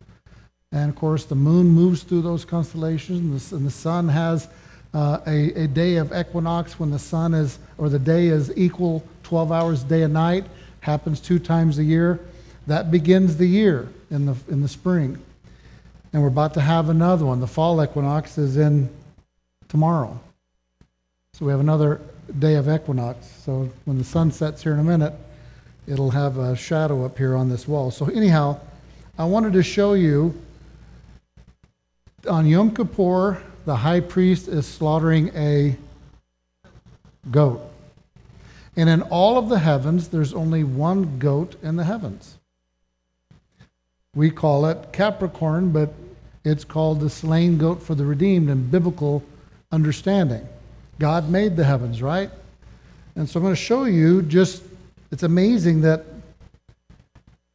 And 0.71 0.89
of 0.89 0.95
course, 0.95 1.25
the 1.25 1.35
moon 1.35 1.67
moves 1.67 2.03
through 2.03 2.23
those 2.23 2.43
constellations, 2.43 3.51
and 3.51 3.65
the, 3.65 3.71
sun 3.71 4.07
has 4.07 4.47
uh, 4.93 5.19
a, 5.27 5.51
a 5.53 5.67
day 5.67 5.97
of 5.97 6.13
equinox 6.13 6.79
when 6.79 6.89
the 6.89 6.99
sun 6.99 7.33
is, 7.33 7.59
or 7.77 7.89
the 7.89 7.99
day 7.99 8.27
is 8.27 8.51
equal 8.57 9.03
12 9.23 9.51
hours 9.51 9.83
day 9.83 10.01
and 10.03 10.13
night, 10.13 10.45
happens 10.79 11.19
two 11.19 11.39
times 11.39 11.77
a 11.77 11.83
year. 11.83 12.19
That 12.67 12.91
begins 12.91 13.37
the 13.37 13.45
year 13.45 13.89
in 14.09 14.25
the, 14.25 14.35
in 14.49 14.61
the 14.61 14.67
spring. 14.67 15.21
And 16.13 16.21
we're 16.21 16.29
about 16.29 16.53
to 16.55 16.61
have 16.61 16.89
another 16.89 17.25
one. 17.25 17.39
The 17.39 17.47
fall 17.47 17.83
equinox 17.83 18.37
is 18.37 18.57
in 18.57 18.89
tomorrow. 19.67 20.19
So 21.33 21.45
we 21.45 21.51
have 21.51 21.59
another 21.59 22.01
day 22.39 22.55
of 22.55 22.69
equinox. 22.69 23.27
So 23.43 23.69
when 23.85 23.97
the 23.97 24.03
sun 24.03 24.31
sets 24.31 24.63
here 24.63 24.73
in 24.73 24.79
a 24.79 24.83
minute, 24.83 25.13
it'll 25.87 26.11
have 26.11 26.37
a 26.37 26.55
shadow 26.55 27.05
up 27.05 27.17
here 27.17 27.35
on 27.35 27.49
this 27.49 27.67
wall. 27.67 27.91
So, 27.91 28.05
anyhow, 28.07 28.59
I 29.17 29.25
wanted 29.25 29.53
to 29.53 29.63
show 29.63 29.93
you 29.93 30.33
on 32.27 32.45
Yom 32.47 32.73
Kippur, 32.73 33.41
the 33.65 33.75
high 33.75 33.99
priest 33.99 34.47
is 34.47 34.65
slaughtering 34.65 35.31
a 35.35 35.75
goat. 37.31 37.61
And 38.75 38.89
in 38.89 39.01
all 39.03 39.37
of 39.37 39.49
the 39.49 39.59
heavens, 39.59 40.07
there's 40.09 40.33
only 40.33 40.63
one 40.63 41.19
goat 41.19 41.55
in 41.61 41.75
the 41.75 41.83
heavens. 41.83 42.37
We 44.15 44.31
call 44.31 44.65
it 44.65 44.93
Capricorn, 44.93 45.71
but 45.71 45.93
it's 46.45 46.63
called 46.63 47.01
the 47.01 47.09
slain 47.09 47.57
goat 47.57 47.83
for 47.83 47.95
the 47.95 48.05
redeemed 48.05 48.49
in 48.49 48.69
biblical 48.69 49.21
understanding. 49.71 50.47
God 50.99 51.29
made 51.29 51.57
the 51.57 51.65
heavens, 51.65 52.01
right? 52.01 52.29
And 53.15 53.29
so 53.29 53.39
I'm 53.39 53.43
going 53.43 53.55
to 53.55 53.61
show 53.61 53.83
you 53.83 54.21
just, 54.21 54.63
it's 55.11 55.23
amazing 55.23 55.81
that 55.81 56.05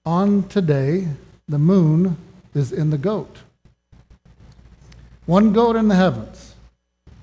on 0.04 0.46
today, 0.48 1.08
the 1.48 1.58
moon 1.58 2.16
is 2.54 2.72
in 2.72 2.90
the 2.90 2.98
goat. 2.98 3.36
One 5.26 5.52
goat 5.52 5.76
in 5.76 5.88
the 5.88 5.94
heavens. 5.94 6.54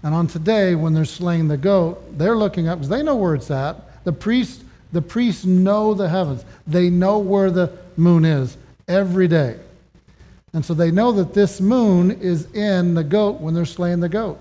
And 0.04 0.16
on 0.16 0.28
today, 0.28 0.74
when 0.76 0.94
they're 0.94 1.06
slaying 1.06 1.48
the 1.48 1.58
goat, 1.58 2.18
they're 2.18 2.36
looking 2.36 2.68
up 2.68 2.80
because 2.80 2.90
they 2.90 3.04
know 3.04 3.16
where 3.16 3.36
it's 3.36 3.52
at. 3.52 4.04
The 4.04 4.14
priests, 4.14 4.64
the 4.94 5.02
priests 5.02 5.46
know 5.46 5.94
the 5.94 6.08
heavens. 6.08 6.46
They 6.66 6.90
know 6.90 7.20
where 7.20 7.52
the 7.52 7.74
moon 7.98 8.26
is 8.26 8.58
every 8.88 9.28
day. 9.28 9.60
And 10.54 10.64
so 10.64 10.74
they 10.74 10.92
know 10.92 11.12
that 11.12 11.34
this 11.34 11.60
moon 11.60 12.12
is 12.12 12.52
in 12.54 12.94
the 12.94 13.04
goat 13.04 13.42
when 13.42 13.54
they're 13.54 13.66
slaying 13.66 14.00
the 14.00 14.10
goat. 14.10 14.40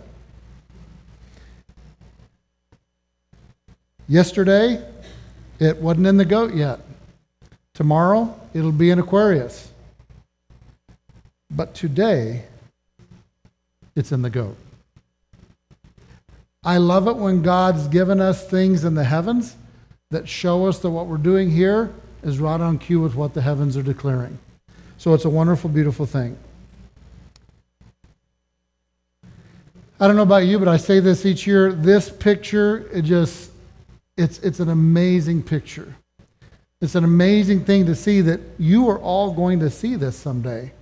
Yesterday, 4.09 4.83
it 5.59 5.77
wasn't 5.79 6.07
in 6.07 6.17
the 6.17 6.25
goat 6.25 6.55
yet. 6.55 6.81
Tomorrow, 7.75 8.39
it'll 8.55 8.73
be 8.73 8.91
in 8.91 8.99
Aquarius. 8.99 9.71
But 11.51 11.75
today, 11.75 12.45
it's 13.97 14.13
in 14.13 14.23
the 14.23 14.31
goat. 14.31 14.57
I 16.65 16.79
love 16.79 17.09
it 17.09 17.17
when 17.17 17.43
God's 17.43 17.89
given 17.89 18.21
us 18.21 18.49
things 18.49 18.85
in 18.85 18.95
the 18.95 19.05
heavens 19.05 19.57
that 20.11 20.29
show 20.29 20.67
us 20.67 20.79
that 20.81 20.91
what 20.91 21.07
we're 21.07 21.17
doing 21.17 21.51
here 21.51 21.93
is 22.27 22.41
right 22.41 22.61
on 22.61 22.77
cue 22.77 23.01
with 23.01 23.15
what 23.15 23.33
the 23.33 23.41
heavens 23.41 23.77
are 23.77 23.83
declaring. 23.83 24.39
So 24.99 25.15
it's 25.15 25.25
a 25.25 25.31
wonderful, 25.31 25.71
beautiful 25.71 26.05
thing. 26.05 26.37
I 29.99 30.07
don't 30.07 30.17
know 30.17 30.23
about 30.23 30.45
you, 30.45 30.59
but 30.59 30.69
I 30.69 30.77
say 30.77 31.01
this 31.01 31.25
each 31.25 31.47
year. 31.47 31.73
This 31.73 32.11
picture, 32.11 32.91
it 32.93 33.03
just 33.03 33.53
it's, 34.17 34.39
it's 34.41 34.61
an 34.61 34.71
amazing 34.71 35.43
picture. 35.43 35.95
It's 36.81 36.95
an 36.95 37.05
amazing 37.05 37.65
thing 37.65 37.87
to 37.87 37.95
see 37.95 38.21
that 38.23 38.41
you 38.59 38.89
are 38.89 38.99
all 38.99 39.33
going 39.33 39.61
to 39.61 39.71
see 39.71 39.95
this 39.95 40.17
someday. 40.17 40.73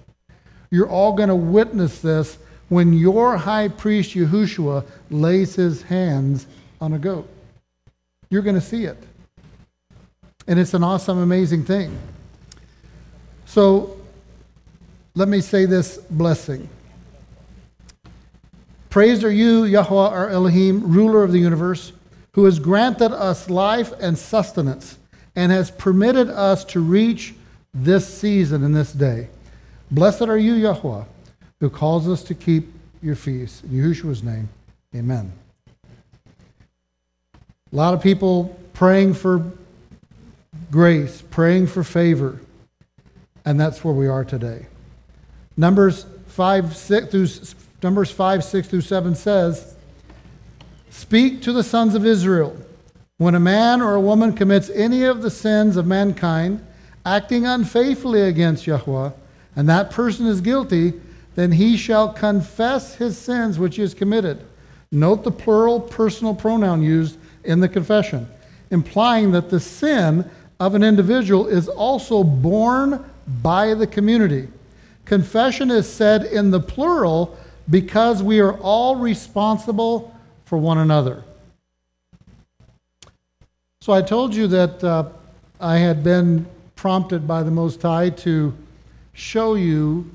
You're 0.71 0.89
all 0.89 1.13
going 1.13 1.29
to 1.29 1.37
witness 1.37 2.01
this 2.01 2.39
when 2.69 2.93
your 2.93 3.37
high 3.37 3.69
priest 3.69 4.15
Yahushua 4.15 4.85
lays 5.11 5.55
his 5.55 5.83
hands 5.83 6.47
on 6.81 6.95
a 6.95 6.99
goat. 6.99 7.29
You're 8.31 8.43
going 8.43 8.57
to 8.57 8.61
see 8.61 8.85
it. 8.85 8.99
And 10.47 10.59
it's 10.59 10.75
an 10.75 10.85
awesome, 10.85 11.19
amazing 11.19 11.65
thing. 11.65 11.97
So 13.47 13.97
let 15.15 15.29
me 15.29 15.41
say 15.41 15.65
this 15.65 15.99
blessing. 16.11 16.69
Praised 18.91 19.25
are 19.25 19.31
you, 19.31 19.65
Yahweh, 19.65 20.09
our 20.09 20.31
Elohim, 20.31 20.93
ruler 20.93 21.23
of 21.23 21.33
the 21.33 21.39
universe 21.39 21.93
who 22.33 22.45
has 22.45 22.59
granted 22.59 23.13
us 23.13 23.49
life 23.49 23.93
and 24.01 24.19
sustenance 24.19 24.99
and 25.37 25.51
has 25.51 25.71
permitted 25.71 26.29
us 26.29 26.65
to 26.65 26.81
reach 26.81 27.35
this 27.73 28.07
season 28.07 28.65
and 28.65 28.75
this 28.75 28.93
day. 28.93 29.29
Blessed 29.91 30.23
are 30.23 30.39
you, 30.39 30.55
Yahweh, 30.55 31.05
who 31.61 31.71
calls 31.71 32.09
us 32.09 32.23
to 32.25 32.35
keep 32.35 32.73
your 33.03 33.17
feast. 33.17 33.65
In 33.65 33.71
Yahushua's 33.71 34.23
name, 34.23 34.49
amen. 34.95 35.33
A 37.73 37.77
lot 37.77 37.95
of 37.95 38.03
people 38.03 38.59
praying 38.73 39.15
for 39.15 39.45
grace, 40.71 41.23
praying 41.31 41.67
for 41.67 41.85
favor, 41.85 42.41
and 43.45 43.59
that's 43.59 43.85
where 43.85 43.95
we 43.95 44.09
are 44.09 44.25
today. 44.25 44.67
Numbers 45.57 46.07
5, 46.29 46.77
6 46.77 47.07
through, 47.09 47.29
Numbers 47.83 48.11
5, 48.11 48.45
6 48.45 48.69
through 48.69 48.81
7 48.81 49.15
says, 49.15 49.77
Speak 50.91 51.43
to 51.43 51.53
the 51.53 51.63
sons 51.63 51.95
of 51.95 52.07
Israel. 52.07 52.57
When 53.19 53.35
a 53.35 53.41
man 53.41 53.81
or 53.81 53.95
a 53.95 54.01
woman 54.01 54.33
commits 54.33 54.71
any 54.71 55.05
of 55.05 55.23
the 55.23 55.31
sins 55.31 55.77
of 55.77 55.87
mankind, 55.87 56.65
acting 57.07 57.47
unfaithfully 57.47 58.23
against 58.23 58.67
Yahweh, 58.67 59.11
and 59.57 59.69
that 59.69 59.91
person 59.91 60.27
is 60.27 60.41
guilty, 60.41 60.95
then 61.35 61.53
he 61.53 61.77
shall 61.77 62.13
confess 62.13 62.97
his 62.97 63.19
sins 63.19 63.59
which 63.59 63.77
he 63.77 63.83
has 63.83 63.95
committed. 63.95 64.45
Note 64.91 65.25
the 65.25 65.31
plural 65.31 65.81
personal 65.81 66.35
pronoun 66.35 66.83
used 66.83 67.19
in 67.45 67.61
the 67.61 67.69
confession, 67.69 68.29
implying 68.71 69.33
that 69.33 69.51
the 69.51 69.61
sin 69.61 70.29
of 70.61 70.75
an 70.75 70.83
individual 70.83 71.47
is 71.47 71.69
also 71.69 72.23
borne 72.23 73.05
by 73.43 73.75
the 73.75 73.87
community. 73.87 74.49
Confession 75.05 75.71
is 75.71 75.91
said 75.91 76.25
in 76.25 76.51
the 76.51 76.61
plural 76.61 77.37
because 77.71 78.23
we 78.23 78.41
are 78.41 78.59
all 78.59 78.97
responsible 78.97 80.15
for 80.45 80.59
one 80.59 80.79
another. 80.79 81.23
So 83.81 83.93
I 83.93 84.03
told 84.03 84.35
you 84.35 84.47
that 84.49 84.83
uh, 84.83 85.09
I 85.61 85.77
had 85.77 86.03
been 86.03 86.47
prompted 86.77 87.27
by 87.27 87.43
the 87.43 87.51
Most 87.51 87.83
High 87.83 88.11
to 88.11 88.55
show 89.13 89.55
you 89.55 90.11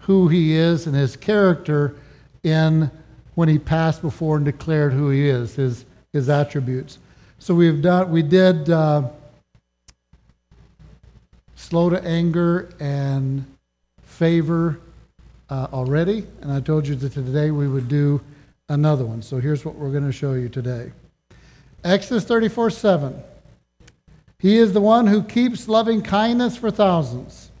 who 0.00 0.28
He 0.28 0.54
is 0.54 0.86
and 0.86 0.96
His 0.96 1.16
character 1.16 1.94
in 2.42 2.90
when 3.34 3.48
He 3.48 3.58
passed 3.58 4.02
before 4.02 4.36
and 4.36 4.44
declared 4.44 4.92
who 4.92 5.10
He 5.10 5.28
is, 5.28 5.54
His 5.54 5.84
His 6.12 6.28
attributes. 6.28 6.98
So 7.38 7.54
we've 7.54 7.82
done 7.82 8.10
we 8.10 8.22
did 8.22 8.70
uh, 8.70 9.08
slow 11.62 11.88
to 11.88 12.04
anger 12.04 12.68
and 12.80 13.46
favor 14.02 14.80
uh, 15.48 15.68
already, 15.72 16.26
and 16.40 16.52
I 16.52 16.60
told 16.60 16.88
you 16.88 16.96
that 16.96 17.12
today 17.12 17.52
we 17.52 17.68
would 17.68 17.88
do 17.88 18.20
another 18.68 19.04
one. 19.04 19.22
So 19.22 19.38
here's 19.38 19.64
what 19.64 19.76
we're 19.76 19.92
going 19.92 20.06
to 20.06 20.12
show 20.12 20.32
you 20.32 20.48
today 20.48 20.92
Exodus 21.84 22.24
34 22.24 22.70
7. 22.70 23.22
He 24.38 24.58
is 24.58 24.72
the 24.72 24.80
one 24.80 25.06
who 25.06 25.22
keeps 25.22 25.68
loving 25.68 26.02
kindness 26.02 26.56
for 26.56 26.72
thousands, 26.72 27.52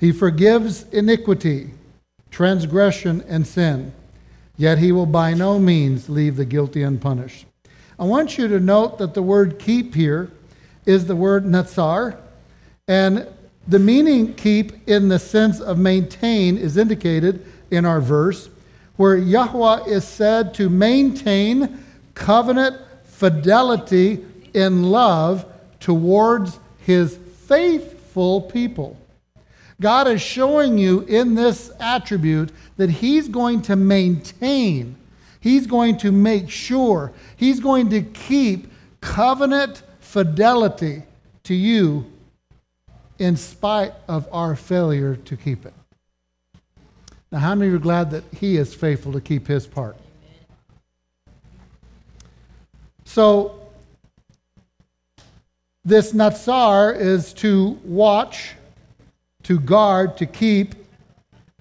He 0.00 0.10
forgives 0.10 0.82
iniquity, 0.90 1.70
transgression, 2.32 3.22
and 3.28 3.46
sin, 3.46 3.92
yet 4.56 4.78
he 4.78 4.90
will 4.90 5.06
by 5.06 5.32
no 5.32 5.60
means 5.60 6.08
leave 6.08 6.34
the 6.34 6.44
guilty 6.44 6.82
unpunished. 6.82 7.46
I 8.00 8.04
want 8.04 8.36
you 8.36 8.48
to 8.48 8.58
note 8.58 8.98
that 8.98 9.14
the 9.14 9.22
word 9.22 9.60
keep 9.60 9.94
here 9.94 10.32
is 10.86 11.06
the 11.06 11.14
word 11.14 11.44
natsar, 11.44 12.16
and 12.90 13.24
the 13.68 13.78
meaning 13.78 14.34
keep 14.34 14.88
in 14.88 15.08
the 15.08 15.18
sense 15.20 15.60
of 15.60 15.78
maintain 15.78 16.58
is 16.58 16.76
indicated 16.76 17.46
in 17.70 17.84
our 17.84 18.00
verse, 18.00 18.50
where 18.96 19.16
Yahweh 19.16 19.84
is 19.84 20.04
said 20.04 20.52
to 20.54 20.68
maintain 20.68 21.78
covenant 22.14 22.76
fidelity 23.04 24.24
in 24.54 24.82
love 24.82 25.46
towards 25.78 26.58
his 26.80 27.16
faithful 27.46 28.40
people. 28.40 28.96
God 29.80 30.08
is 30.08 30.20
showing 30.20 30.76
you 30.76 31.02
in 31.02 31.36
this 31.36 31.70
attribute 31.78 32.50
that 32.76 32.90
He's 32.90 33.28
going 33.28 33.62
to 33.62 33.76
maintain, 33.76 34.96
He's 35.38 35.68
going 35.68 35.96
to 35.98 36.10
make 36.10 36.50
sure, 36.50 37.12
He's 37.36 37.60
going 37.60 37.88
to 37.90 38.02
keep 38.02 38.72
covenant 39.00 39.84
fidelity 40.00 41.04
to 41.44 41.54
you 41.54 42.04
in 43.20 43.36
spite 43.36 43.92
of 44.08 44.26
our 44.32 44.56
failure 44.56 45.14
to 45.14 45.36
keep 45.36 45.64
it. 45.66 45.74
Now, 47.30 47.38
how 47.38 47.54
many 47.54 47.70
are 47.70 47.78
glad 47.78 48.10
that 48.10 48.24
He 48.34 48.56
is 48.56 48.74
faithful 48.74 49.12
to 49.12 49.20
keep 49.20 49.46
His 49.46 49.66
part? 49.66 49.96
So, 53.04 53.60
this 55.84 56.12
natsar 56.12 56.98
is 56.98 57.32
to 57.34 57.78
watch 57.84 58.54
to 59.44 59.58
guard, 59.58 60.16
to 60.18 60.26
keep, 60.26 60.74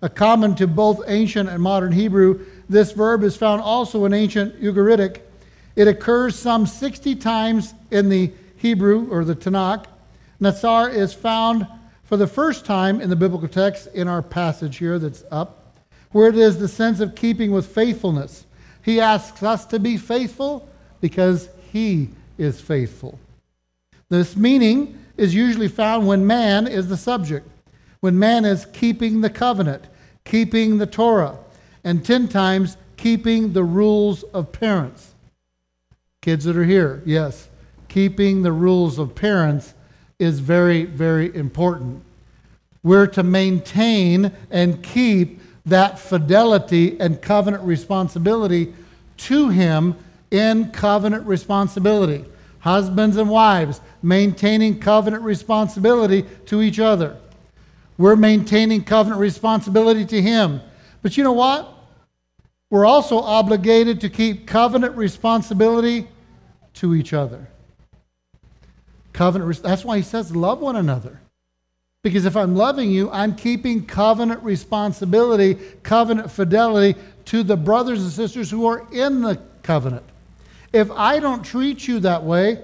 a 0.02 0.10
common 0.10 0.56
to 0.56 0.68
both 0.68 1.02
ancient 1.08 1.50
and 1.50 1.62
modern 1.62 1.92
Hebrew. 1.92 2.46
This 2.70 2.92
verb 2.94 3.24
is 3.24 3.36
found 3.36 3.62
also 3.62 4.06
in 4.06 4.14
ancient 4.14 4.62
Ugaritic. 4.62 5.22
It 5.76 5.88
occurs 5.88 6.38
some 6.38 6.66
60 6.66 7.16
times 7.16 7.74
in 7.92 8.10
the 8.10 8.32
Hebrew 8.58 9.10
or 9.10 9.26
the 9.26 9.36
Tanakh. 9.36 9.86
Natsar 10.42 10.94
is 10.94 11.14
found 11.14 11.68
for 12.04 12.18
the 12.18 12.28
first 12.28 12.66
time 12.66 13.02
in 13.02 13.10
the 13.10 13.16
biblical 13.16 13.48
text 13.48 13.88
in 13.94 14.08
our 14.08 14.22
passage 14.22 14.78
here 14.78 14.98
that's 15.00 15.24
up, 15.32 15.78
where 16.12 16.30
it 16.30 16.38
is 16.38 16.58
the 16.58 16.68
sense 16.68 17.00
of 17.00 17.16
keeping 17.16 17.52
with 17.52 17.68
faithfulness. 17.68 18.46
He 18.84 19.00
asks 19.00 19.44
us 19.44 19.66
to 19.68 19.80
be 19.80 19.98
faithful 19.98 20.68
because 21.02 21.50
he 21.72 22.10
is 22.38 22.60
faithful. 22.60 23.20
This 24.10 24.36
meaning 24.36 24.98
is 25.18 25.36
usually 25.36 25.68
found 25.68 26.08
when 26.08 26.26
man 26.26 26.66
is 26.68 26.88
the 26.88 26.98
subject 26.98 27.48
when 28.00 28.18
man 28.18 28.46
is 28.46 28.66
keeping 28.68 29.22
the 29.22 29.30
covenant, 29.30 29.86
keeping 30.26 30.78
the 30.78 30.86
Torah, 30.86 31.38
and 31.84 32.06
10 32.06 32.28
times 32.28 32.78
keeping 32.98 33.54
the 33.54 33.64
rules 33.64 34.24
of 34.24 34.52
parents. 34.52 35.14
Kids 36.22 36.46
that 36.46 36.58
are 36.58 36.66
here, 36.66 37.02
yes, 37.06 37.50
keeping 37.88 38.42
the 38.42 38.52
rules 38.52 39.00
of 39.00 39.16
parents 39.16 39.74
is 40.20 40.40
very, 40.40 40.84
very 40.84 41.34
important. 41.36 42.04
We're 42.84 43.08
to 43.08 43.24
maintain 43.24 44.32
and 44.52 44.84
keep 44.84 45.42
that 45.66 46.00
fidelity 46.00 47.00
and 47.00 47.22
covenant 47.22 47.64
responsibility 47.64 48.74
to 49.18 49.50
Him 49.50 49.96
in 50.32 50.72
covenant 50.72 51.26
responsibility. 51.26 52.26
Husbands 52.60 53.18
and 53.18 53.30
wives 53.30 53.82
maintaining 54.04 54.80
covenant 54.80 55.24
responsibility 55.24 56.26
to 56.48 56.62
each 56.62 56.80
other. 56.80 57.18
We're 57.98 58.16
maintaining 58.16 58.84
covenant 58.84 59.20
responsibility 59.20 60.06
to 60.06 60.22
Him. 60.22 60.62
But 61.02 61.18
you 61.18 61.24
know 61.24 61.34
what? 61.34 61.74
We're 62.70 62.86
also 62.86 63.20
obligated 63.20 64.02
to 64.02 64.10
keep 64.10 64.46
covenant 64.46 64.96
responsibility 64.96 66.08
to 66.76 66.96
each 66.96 67.14
other. 67.14 67.48
Covenant, 69.20 69.62
that's 69.62 69.84
why 69.84 69.98
He 69.98 70.04
says, 70.04 70.34
love 70.34 70.62
one 70.62 70.78
another. 70.78 71.20
Because 72.04 72.24
if 72.24 72.38
I'm 72.38 72.56
loving 72.56 72.90
you, 72.90 73.12
I'm 73.12 73.36
keeping 73.36 73.86
covenant 73.86 74.42
responsibility, 74.44 75.56
covenant 75.84 76.32
fidelity 76.32 76.98
to 77.26 77.44
the 77.44 77.58
brothers 77.58 78.02
and 78.02 78.14
sisters 78.14 78.50
who 78.50 78.66
are 78.66 78.88
in 78.94 79.22
the 79.22 79.38
covenant. 79.62 80.06
If 80.72 80.90
I 80.92 81.20
don't 81.20 81.44
treat 81.44 81.86
you 81.86 82.00
that 82.00 82.24
way, 82.24 82.64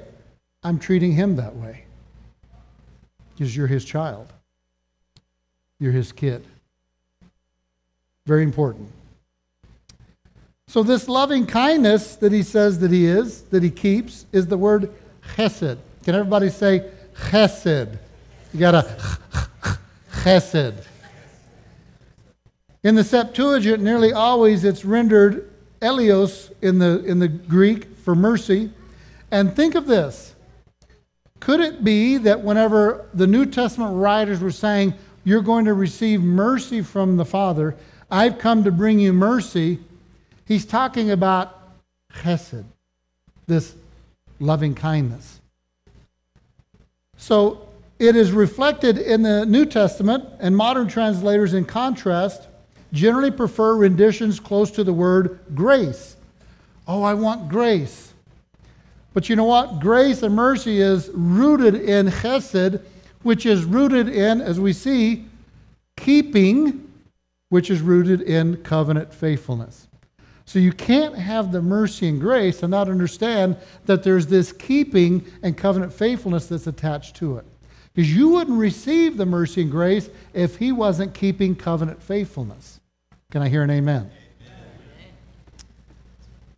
I'm 0.64 0.80
treating 0.80 1.12
him 1.12 1.36
that 1.36 1.58
way. 1.58 1.84
Because 3.34 3.54
you're 3.54 3.68
his 3.68 3.84
child. 3.84 4.32
You're 5.78 5.92
his 5.92 6.14
kid. 6.14 6.46
Very 8.28 8.44
important. 8.44 8.90
So, 10.70 10.84
this 10.84 11.10
loving 11.10 11.48
kindness 11.48 12.16
that 12.16 12.32
he 12.32 12.44
says 12.44 12.80
that 12.80 12.92
he 12.92 13.08
is, 13.08 13.42
that 13.42 13.62
he 13.62 13.70
keeps, 13.70 14.26
is 14.32 14.48
the 14.48 14.58
word 14.58 14.90
chesed. 15.36 15.80
Can 16.06 16.16
everybody 16.16 16.50
say 16.50 16.90
chesed? 17.18 17.98
You 18.54 18.60
got 18.60 18.76
a 18.76 18.82
chesed. 20.12 20.86
In 22.84 22.96
the 22.96 23.04
Septuagint, 23.04 23.82
nearly 23.82 24.14
always 24.14 24.64
it's 24.64 24.86
rendered 24.86 25.52
eleos 25.82 26.54
in 26.62 26.80
the, 26.80 27.04
in 27.04 27.20
the 27.20 27.28
Greek 27.28 27.98
for 27.98 28.16
mercy. 28.16 28.72
And 29.32 29.54
think 29.54 29.76
of 29.76 29.88
this. 29.88 30.36
Could 31.42 31.60
it 31.60 31.84
be 31.84 32.18
that 32.18 32.42
whenever 32.42 33.10
the 33.14 33.28
New 33.28 33.46
Testament 33.46 33.96
writers 33.96 34.40
were 34.40 34.52
saying, 34.52 34.94
you're 35.26 35.42
going 35.42 35.66
to 35.66 35.74
receive 35.74 36.22
mercy 36.22 36.82
from 36.82 37.18
the 37.18 37.26
Father. 37.26 37.76
I've 38.10 38.38
come 38.38 38.64
to 38.64 38.72
bring 38.72 39.00
you 39.00 39.12
mercy. 39.12 39.80
He's 40.46 40.66
talking 40.66 41.12
about 41.12 41.60
chesed, 42.14 42.64
this 43.48 43.76
loving 44.40 44.76
kindness. 44.76 45.42
So 47.26 47.68
it 47.98 48.16
is 48.16 48.32
reflected 48.32 49.00
in 49.00 49.24
the 49.24 49.48
New 49.48 49.66
Testament, 49.66 50.26
and 50.40 50.56
modern 50.56 50.88
translators, 50.88 51.56
in 51.56 51.66
contrast, 51.66 52.48
generally 52.94 53.32
prefer 53.32 53.76
renditions 53.76 54.40
close 54.40 54.70
to 54.70 54.84
the 54.84 54.94
word 54.94 55.40
grace. 55.56 56.18
Oh, 56.88 57.02
I 57.02 57.16
want 57.16 57.50
grace. 57.50 58.14
But 59.16 59.28
you 59.28 59.36
know 59.36 59.46
what? 59.46 59.80
Grace 59.80 60.22
and 60.22 60.36
mercy 60.36 60.80
is 60.80 61.10
rooted 61.16 61.74
in 61.74 62.10
chesed 62.10 62.80
which 63.24 63.48
is 63.48 63.66
rooted 63.66 64.08
in, 64.08 64.40
as 64.40 64.60
we 64.60 64.72
see, 64.72 65.26
keeping, 65.98 66.88
which 67.50 67.72
is 67.72 67.82
rooted 67.82 68.22
in 68.22 68.58
covenant 68.58 69.12
faithfulness. 69.12 69.85
So 70.46 70.60
you 70.60 70.72
can't 70.72 71.16
have 71.16 71.52
the 71.52 71.62
mercy 71.62 72.08
and 72.08 72.22
grace 72.22 72.62
and 72.62 72.70
not 72.70 72.88
understand 72.88 73.58
that 73.86 74.04
there's 74.04 74.28
this 74.28 74.52
keeping 74.52 75.26
and 75.42 75.58
covenant 75.58 75.92
faithfulness 75.92 76.48
that's 76.48 76.68
attached 76.68 77.16
to 77.18 77.38
it. 77.38 77.46
Because 77.94 78.16
you 78.16 78.30
wouldn't 78.30 78.60
receive 78.60 79.18
the 79.18 79.26
mercy 79.26 79.64
and 79.64 79.72
grace 79.72 80.10
if 80.34 80.58
he 80.58 80.72
wasn't 80.72 81.14
keeping 81.14 81.56
covenant 81.56 82.02
faithfulness. 82.02 82.80
Can 83.32 83.42
I 83.42 83.50
hear 83.50 83.64
an 83.64 83.72
amen? 83.72 84.12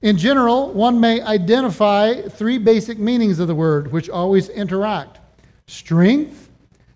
In 0.02 0.18
general, 0.18 0.72
one 0.74 1.00
may 1.00 1.22
identify 1.22 2.22
three 2.22 2.58
basic 2.58 3.00
meanings 3.00 3.40
of 3.40 3.48
the 3.48 3.56
word 3.56 3.92
which 3.92 4.10
always 4.10 4.50
interact 4.50 5.20
strength, 5.68 6.50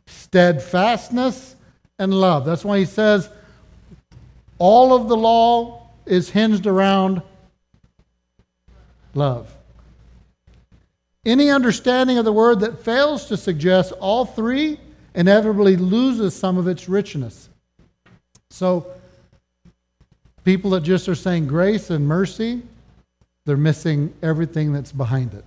steadfastness, 0.08 1.56
and 2.00 2.14
love. 2.14 2.46
That's 2.46 2.64
why 2.64 2.80
he 2.80 2.86
says 2.86 3.30
all 4.60 4.94
of 4.94 5.08
the 5.08 5.18
law 5.18 5.81
is 6.06 6.30
hinged 6.30 6.68
around 6.68 7.22
love. 9.14 9.56
Any 11.26 11.50
understanding 11.52 12.18
of 12.18 12.26
the 12.26 12.34
word 12.34 12.62
that 12.62 12.84
fails 12.84 13.26
to 13.26 13.38
suggest 13.38 13.92
all 14.00 14.26
three 14.26 14.80
inevitably 15.14 15.78
loses 15.78 16.36
some 16.36 16.58
of 16.58 16.68
its 16.68 16.90
richness. 16.90 17.50
So, 18.50 18.88
people 20.44 20.72
that 20.72 20.82
just 20.82 21.08
are 21.08 21.16
saying 21.16 21.48
grace 21.48 21.90
and 21.90 22.08
mercy, 22.08 22.64
they're 23.46 23.58
missing 23.58 24.14
everything 24.24 24.74
that's 24.74 24.92
behind 24.92 25.34
it. 25.34 25.46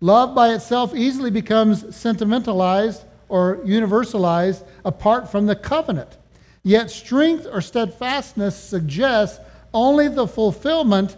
Love 0.00 0.34
by 0.34 0.52
itself 0.52 0.94
easily 0.94 1.30
becomes 1.30 1.94
sentimentalized 1.94 3.04
or 3.28 3.56
universalized 3.58 4.64
apart 4.84 5.30
from 5.30 5.46
the 5.46 5.56
covenant. 5.56 6.18
Yet 6.64 6.90
strength 6.90 7.46
or 7.50 7.60
steadfastness 7.60 8.56
suggests 8.56 9.38
only 9.72 10.08
the 10.08 10.26
fulfillment 10.26 11.16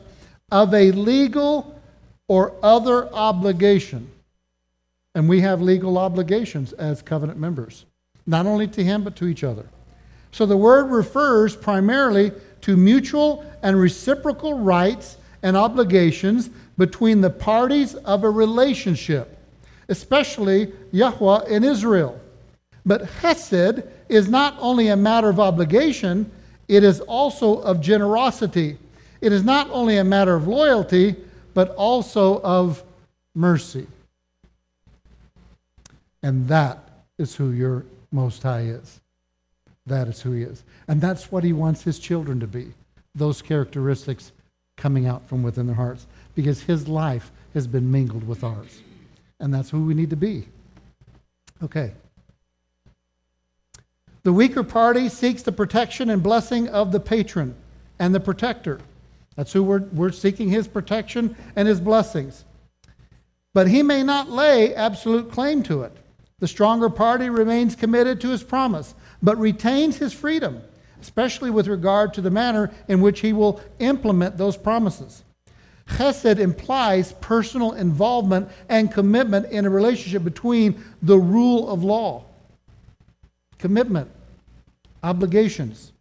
of 0.50 0.74
a 0.74 0.90
legal 0.90 1.80
or 2.28 2.52
other 2.62 3.12
obligation. 3.14 4.10
And 5.14 5.28
we 5.28 5.40
have 5.40 5.62
legal 5.62 5.98
obligations 5.98 6.72
as 6.74 7.00
covenant 7.00 7.38
members, 7.38 7.86
not 8.26 8.44
only 8.44 8.66
to 8.68 8.84
him, 8.84 9.04
but 9.04 9.16
to 9.16 9.28
each 9.28 9.44
other. 9.44 9.66
So 10.32 10.44
the 10.44 10.56
word 10.56 10.90
refers 10.90 11.54
primarily 11.54 12.32
to 12.62 12.76
mutual 12.76 13.46
and 13.62 13.78
reciprocal 13.78 14.58
rights 14.58 15.16
and 15.42 15.56
obligations 15.56 16.50
between 16.76 17.20
the 17.20 17.30
parties 17.30 17.94
of 17.94 18.24
a 18.24 18.30
relationship, 18.30 19.38
especially 19.88 20.72
Yahweh 20.90 21.44
and 21.48 21.64
Israel. 21.64 22.20
But 22.84 23.02
Hesed 23.02 23.84
is 24.08 24.28
not 24.28 24.56
only 24.58 24.88
a 24.88 24.96
matter 24.96 25.28
of 25.28 25.40
obligation, 25.40 26.30
it 26.68 26.84
is 26.84 27.00
also 27.00 27.60
of 27.60 27.80
generosity. 27.80 28.78
It 29.20 29.32
is 29.32 29.44
not 29.44 29.68
only 29.70 29.98
a 29.98 30.04
matter 30.04 30.34
of 30.34 30.46
loyalty, 30.46 31.16
but 31.54 31.70
also 31.76 32.40
of 32.42 32.82
mercy. 33.34 33.86
And 36.22 36.46
that 36.48 36.78
is 37.18 37.34
who 37.34 37.50
your 37.50 37.84
Most 38.12 38.42
High 38.42 38.62
is. 38.62 39.00
That 39.86 40.08
is 40.08 40.20
who 40.20 40.32
He 40.32 40.42
is. 40.42 40.64
And 40.88 41.00
that's 41.00 41.30
what 41.30 41.44
He 41.44 41.52
wants 41.52 41.82
His 41.82 41.98
children 41.98 42.40
to 42.40 42.46
be 42.46 42.72
those 43.14 43.40
characteristics 43.40 44.32
coming 44.76 45.06
out 45.06 45.26
from 45.26 45.42
within 45.42 45.66
their 45.66 45.74
hearts 45.74 46.06
because 46.34 46.62
His 46.62 46.86
life 46.86 47.32
has 47.54 47.66
been 47.66 47.90
mingled 47.90 48.26
with 48.28 48.44
ours. 48.44 48.82
And 49.40 49.52
that's 49.52 49.70
who 49.70 49.84
we 49.84 49.94
need 49.94 50.10
to 50.10 50.16
be. 50.16 50.46
Okay. 51.62 51.92
The 54.26 54.32
weaker 54.32 54.64
party 54.64 55.08
seeks 55.08 55.42
the 55.42 55.52
protection 55.52 56.10
and 56.10 56.20
blessing 56.20 56.68
of 56.70 56.90
the 56.90 56.98
patron 56.98 57.54
and 58.00 58.12
the 58.12 58.18
protector. 58.18 58.80
That's 59.36 59.52
who 59.52 59.62
we're, 59.62 59.84
we're 59.92 60.10
seeking 60.10 60.48
his 60.48 60.66
protection 60.66 61.36
and 61.54 61.68
his 61.68 61.80
blessings. 61.80 62.44
But 63.54 63.68
he 63.68 63.84
may 63.84 64.02
not 64.02 64.28
lay 64.28 64.74
absolute 64.74 65.30
claim 65.30 65.62
to 65.62 65.82
it. 65.82 65.96
The 66.40 66.48
stronger 66.48 66.90
party 66.90 67.30
remains 67.30 67.76
committed 67.76 68.20
to 68.22 68.30
his 68.30 68.42
promise, 68.42 68.96
but 69.22 69.38
retains 69.38 69.98
his 69.98 70.12
freedom, 70.12 70.60
especially 71.00 71.50
with 71.50 71.68
regard 71.68 72.12
to 72.14 72.20
the 72.20 72.28
manner 72.28 72.72
in 72.88 73.00
which 73.00 73.20
he 73.20 73.32
will 73.32 73.60
implement 73.78 74.36
those 74.36 74.56
promises. 74.56 75.22
Chesed 75.86 76.40
implies 76.40 77.12
personal 77.20 77.74
involvement 77.74 78.48
and 78.68 78.90
commitment 78.90 79.52
in 79.52 79.66
a 79.66 79.70
relationship 79.70 80.24
between 80.24 80.82
the 81.00 81.16
rule 81.16 81.70
of 81.70 81.84
law, 81.84 82.24
commitment, 83.58 84.10
obligations. 85.06 85.92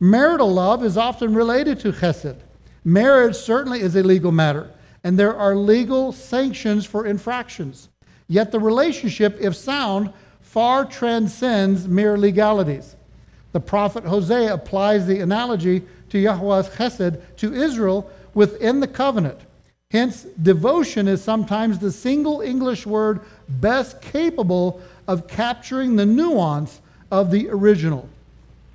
Marital 0.00 0.52
love 0.52 0.84
is 0.84 0.96
often 0.96 1.34
related 1.34 1.78
to 1.80 1.92
chesed. 1.92 2.36
Marriage 2.84 3.36
certainly 3.36 3.80
is 3.80 3.94
a 3.94 4.02
legal 4.02 4.32
matter, 4.32 4.68
and 5.04 5.16
there 5.16 5.36
are 5.36 5.54
legal 5.54 6.10
sanctions 6.10 6.84
for 6.84 7.06
infractions. 7.06 7.88
Yet 8.26 8.50
the 8.50 8.58
relationship, 8.58 9.38
if 9.40 9.54
sound, 9.54 10.12
far 10.40 10.84
transcends 10.84 11.86
mere 11.86 12.18
legalities. 12.18 12.96
The 13.52 13.60
prophet 13.60 14.04
Hosea 14.04 14.52
applies 14.52 15.06
the 15.06 15.20
analogy 15.20 15.82
to 16.10 16.18
Yahweh's 16.18 16.68
chesed 16.70 17.20
to 17.36 17.54
Israel 17.54 18.10
within 18.34 18.80
the 18.80 18.88
covenant. 18.88 19.38
Hence, 19.92 20.24
devotion 20.42 21.06
is 21.06 21.22
sometimes 21.22 21.78
the 21.78 21.92
single 21.92 22.40
English 22.40 22.84
word 22.84 23.20
best 23.48 24.02
capable 24.02 24.82
of 25.06 25.28
capturing 25.28 25.94
the 25.94 26.06
nuance 26.06 26.80
of 27.12 27.30
the 27.30 27.48
original. 27.48 28.08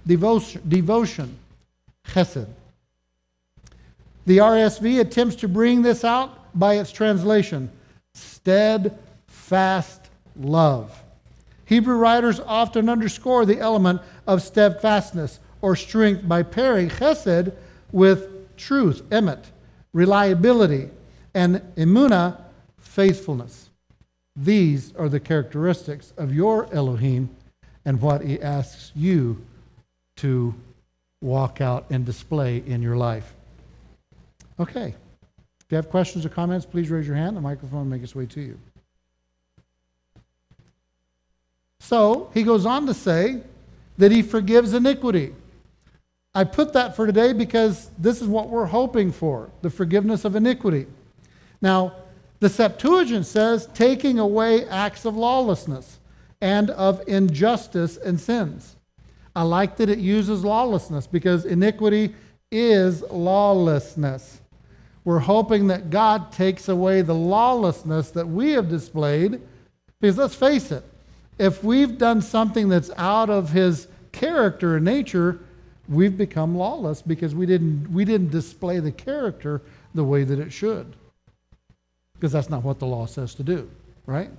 Devotion, 0.05 0.61
devotion 0.67 1.37
chesed. 2.07 2.47
The 4.25 4.37
RSV 4.37 4.99
attempts 4.99 5.35
to 5.37 5.47
bring 5.47 5.81
this 5.81 6.03
out 6.03 6.57
by 6.57 6.75
its 6.75 6.91
translation 6.91 7.69
steadfast 8.13 10.01
love. 10.35 11.03
Hebrew 11.65 11.97
writers 11.97 12.39
often 12.39 12.89
underscore 12.89 13.45
the 13.45 13.59
element 13.59 14.01
of 14.25 14.41
steadfastness 14.41 15.39
or 15.61 15.75
strength 15.75 16.27
by 16.27 16.43
pairing 16.43 16.89
chesed 16.89 17.53
with 17.91 18.55
truth, 18.57 19.03
emet, 19.09 19.45
reliability, 19.93 20.89
and 21.33 21.61
emuna, 21.75 22.39
faithfulness. 22.77 23.69
These 24.35 24.95
are 24.95 25.09
the 25.09 25.19
characteristics 25.19 26.13
of 26.17 26.33
your 26.33 26.73
Elohim 26.73 27.29
and 27.85 28.01
what 28.01 28.21
he 28.21 28.41
asks 28.41 28.91
you 28.95 29.43
to 30.19 30.53
walk 31.21 31.61
out 31.61 31.85
and 31.89 32.05
display 32.05 32.63
in 32.65 32.81
your 32.81 32.95
life. 32.95 33.33
Okay. 34.59 34.95
If 35.59 35.65
you 35.71 35.75
have 35.75 35.89
questions 35.89 36.25
or 36.25 36.29
comments, 36.29 36.65
please 36.65 36.89
raise 36.89 37.05
your 37.07 37.15
hand. 37.15 37.37
The 37.37 37.41
microphone 37.41 37.79
will 37.79 37.85
make 37.85 38.03
its 38.03 38.15
way 38.15 38.25
to 38.27 38.41
you. 38.41 38.59
So 41.79 42.29
he 42.33 42.43
goes 42.43 42.65
on 42.65 42.85
to 42.87 42.93
say 42.93 43.41
that 43.97 44.11
he 44.11 44.21
forgives 44.21 44.73
iniquity. 44.73 45.33
I 46.35 46.43
put 46.43 46.73
that 46.73 46.95
for 46.95 47.05
today 47.05 47.33
because 47.33 47.89
this 47.97 48.21
is 48.21 48.27
what 48.27 48.49
we're 48.49 48.65
hoping 48.65 49.11
for 49.11 49.49
the 49.61 49.69
forgiveness 49.69 50.25
of 50.25 50.35
iniquity. 50.35 50.87
Now, 51.61 51.93
the 52.39 52.49
Septuagint 52.49 53.25
says 53.25 53.67
taking 53.73 54.19
away 54.19 54.65
acts 54.65 55.05
of 55.05 55.15
lawlessness 55.15 55.99
and 56.41 56.69
of 56.69 57.05
injustice 57.07 57.97
and 57.97 58.19
sins. 58.19 58.75
I 59.35 59.43
like 59.43 59.77
that 59.77 59.89
it 59.89 59.99
uses 59.99 60.43
lawlessness 60.43 61.07
because 61.07 61.45
iniquity 61.45 62.13
is 62.51 63.01
lawlessness. 63.03 64.41
We're 65.05 65.19
hoping 65.19 65.67
that 65.67 65.89
God 65.89 66.31
takes 66.31 66.67
away 66.67 67.01
the 67.01 67.15
lawlessness 67.15 68.11
that 68.11 68.27
we 68.27 68.51
have 68.51 68.69
displayed 68.69 69.41
because 69.99 70.17
let's 70.17 70.35
face 70.35 70.71
it, 70.71 70.83
if 71.37 71.63
we've 71.63 71.97
done 71.97 72.21
something 72.21 72.69
that's 72.69 72.89
out 72.97 73.29
of 73.29 73.51
his 73.51 73.87
character 74.11 74.77
and 74.77 74.85
nature, 74.85 75.39
we've 75.87 76.17
become 76.17 76.55
lawless 76.55 77.01
because 77.01 77.35
we 77.35 77.45
didn't, 77.45 77.91
we 77.91 78.05
didn't 78.05 78.31
display 78.31 78.79
the 78.79 78.91
character 78.91 79.61
the 79.95 80.03
way 80.03 80.23
that 80.23 80.39
it 80.39 80.51
should. 80.51 80.95
Because 82.13 82.31
that's 82.31 82.49
not 82.49 82.63
what 82.63 82.79
the 82.79 82.85
law 82.85 83.05
says 83.05 83.33
to 83.35 83.43
do, 83.43 83.69
right? 84.05 84.29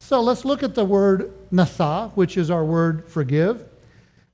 So 0.00 0.20
let's 0.20 0.44
look 0.44 0.62
at 0.62 0.74
the 0.74 0.84
word 0.84 1.32
nasa, 1.52 2.10
which 2.12 2.36
is 2.36 2.50
our 2.50 2.64
word 2.64 3.06
forgive. 3.06 3.66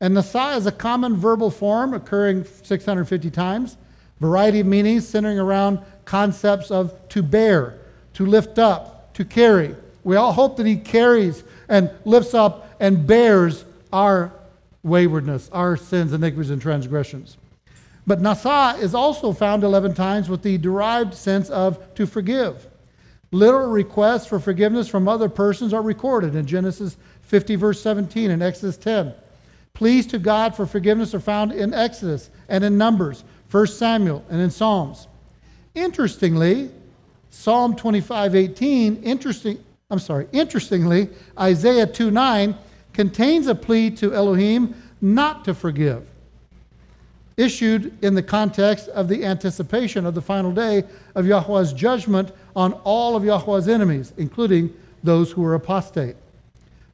And 0.01 0.17
nasa 0.17 0.57
is 0.57 0.67
a 0.67 0.73
common 0.73 1.17
verbal 1.17 1.51
form 1.51 1.95
occurring 1.95 2.45
650 2.63 3.31
times, 3.31 3.77
variety 4.21 4.61
of 4.61 4.67
meanings 4.67 5.09
centering 5.09 5.39
around 5.39 5.79
concepts 6.05 6.71
of 6.71 7.09
to 7.09 7.23
bear, 7.23 7.79
to 8.15 8.27
lift 8.27 8.59
up, 8.59 9.15
to 9.15 9.25
carry. 9.25 9.75
We 10.05 10.17
all 10.17 10.33
hope 10.33 10.57
that 10.59 10.67
he 10.67 10.77
carries 10.77 11.45
and 11.69 11.91
lifts 12.05 12.35
up 12.35 12.77
and 12.79 13.07
bears 13.07 13.65
our 13.93 14.33
waywardness, 14.83 15.49
our 15.53 15.77
sins, 15.77 16.13
iniquities, 16.13 16.51
and 16.51 16.61
transgressions. 16.61 17.39
But 18.07 18.21
nasa 18.21 18.79
is 18.79 18.95
also 18.95 19.33
found 19.33 19.65
11 19.65 19.95
times 19.95 20.29
with 20.29 20.43
the 20.43 20.59
derived 20.59 21.15
sense 21.15 21.51
of 21.51 21.95
to 21.95 22.07
forgive. 22.07 22.69
Literal 23.33 23.71
requests 23.71 24.27
for 24.27 24.39
forgiveness 24.39 24.87
from 24.87 25.09
other 25.09 25.29
persons 25.29 25.73
are 25.73 25.83
recorded 25.83 26.37
in 26.37 26.47
Genesis 26.47 26.97
50, 27.23 27.57
verse 27.57 27.81
17, 27.81 28.31
and 28.31 28.43
Exodus 28.43 28.77
10. 28.77 29.13
Pleas 29.77 30.07
to 30.07 30.19
God 30.19 30.57
for 30.57 30.65
forgiveness 30.65 31.15
are 31.15 31.21
found 31.21 31.53
in 31.53 31.75
Exodus 31.75 32.31
and 32.49 32.65
in 32.65 32.79
Numbers, 32.79 33.25
1 33.51 33.67
Samuel, 33.67 34.25
and 34.31 34.41
in 34.41 34.49
Psalms. 34.49 35.07
Interestingly, 35.75 36.71
Psalm 37.29 37.77
25, 37.77 38.35
18, 38.35 39.03
interesting, 39.03 39.63
I'm 39.91 39.99
sorry, 39.99 40.29
interestingly, 40.33 41.11
Isaiah 41.39 41.87
2 41.87 42.11
9 42.11 42.57
contains 42.95 43.49
a 43.49 43.55
plea 43.55 43.91
to 43.91 44.15
Elohim 44.15 44.75
not 45.03 45.45
to 45.45 45.53
forgive, 45.53 46.09
issued 47.37 48.03
in 48.03 48.15
the 48.15 48.23
context 48.23 48.89
of 48.89 49.09
the 49.09 49.27
anticipation 49.27 50.07
of 50.07 50.15
the 50.15 50.23
final 50.23 50.53
day 50.53 50.85
of 51.15 51.27
Yahweh's 51.27 51.75
judgment 51.75 52.33
on 52.57 52.73
all 52.85 53.15
of 53.15 53.25
Yahweh's 53.25 53.69
enemies, 53.69 54.15
including 54.17 54.75
those 55.05 55.31
who 55.31 55.45
are 55.45 55.53
apostate. 55.53 56.17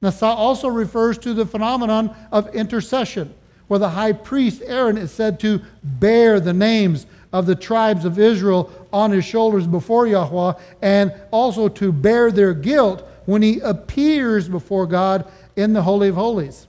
Nasa 0.03 0.26
also 0.26 0.68
refers 0.68 1.16
to 1.18 1.32
the 1.32 1.46
phenomenon 1.46 2.14
of 2.32 2.55
intercession, 2.55 3.32
where 3.68 3.78
the 3.78 3.90
high 3.90 4.12
priest 4.12 4.62
Aaron 4.66 4.98
is 4.98 5.12
said 5.12 5.38
to 5.40 5.62
bear 5.82 6.40
the 6.40 6.53
names 6.53 7.07
of 7.32 7.46
the 7.46 7.55
tribes 7.55 8.05
of 8.05 8.18
Israel 8.18 8.70
on 8.92 9.11
his 9.11 9.24
shoulders 9.24 9.66
before 9.66 10.07
Yahweh, 10.07 10.55
and 10.82 11.14
also 11.30 11.68
to 11.68 11.92
bear 11.92 12.30
their 12.30 12.53
guilt 12.53 13.09
when 13.26 13.40
he 13.40 13.61
appears 13.61 14.48
before 14.48 14.86
God 14.86 15.30
in 15.57 15.72
the 15.72 15.82
Holy 15.82 16.09
of 16.09 16.16
Holies. 16.16 16.66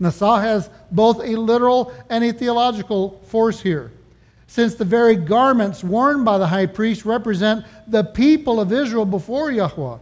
Nasa 0.00 0.40
has 0.42 0.68
both 0.90 1.20
a 1.20 1.36
literal 1.36 1.92
and 2.10 2.22
a 2.22 2.32
theological 2.32 3.20
force 3.24 3.60
here, 3.60 3.90
since 4.46 4.74
the 4.74 4.84
very 4.84 5.16
garments 5.16 5.82
worn 5.82 6.24
by 6.24 6.36
the 6.36 6.46
high 6.46 6.66
priest 6.66 7.06
represent 7.06 7.64
the 7.86 8.04
people 8.04 8.60
of 8.60 8.70
Israel 8.72 9.06
before 9.06 9.50
Yahweh. 9.50 9.98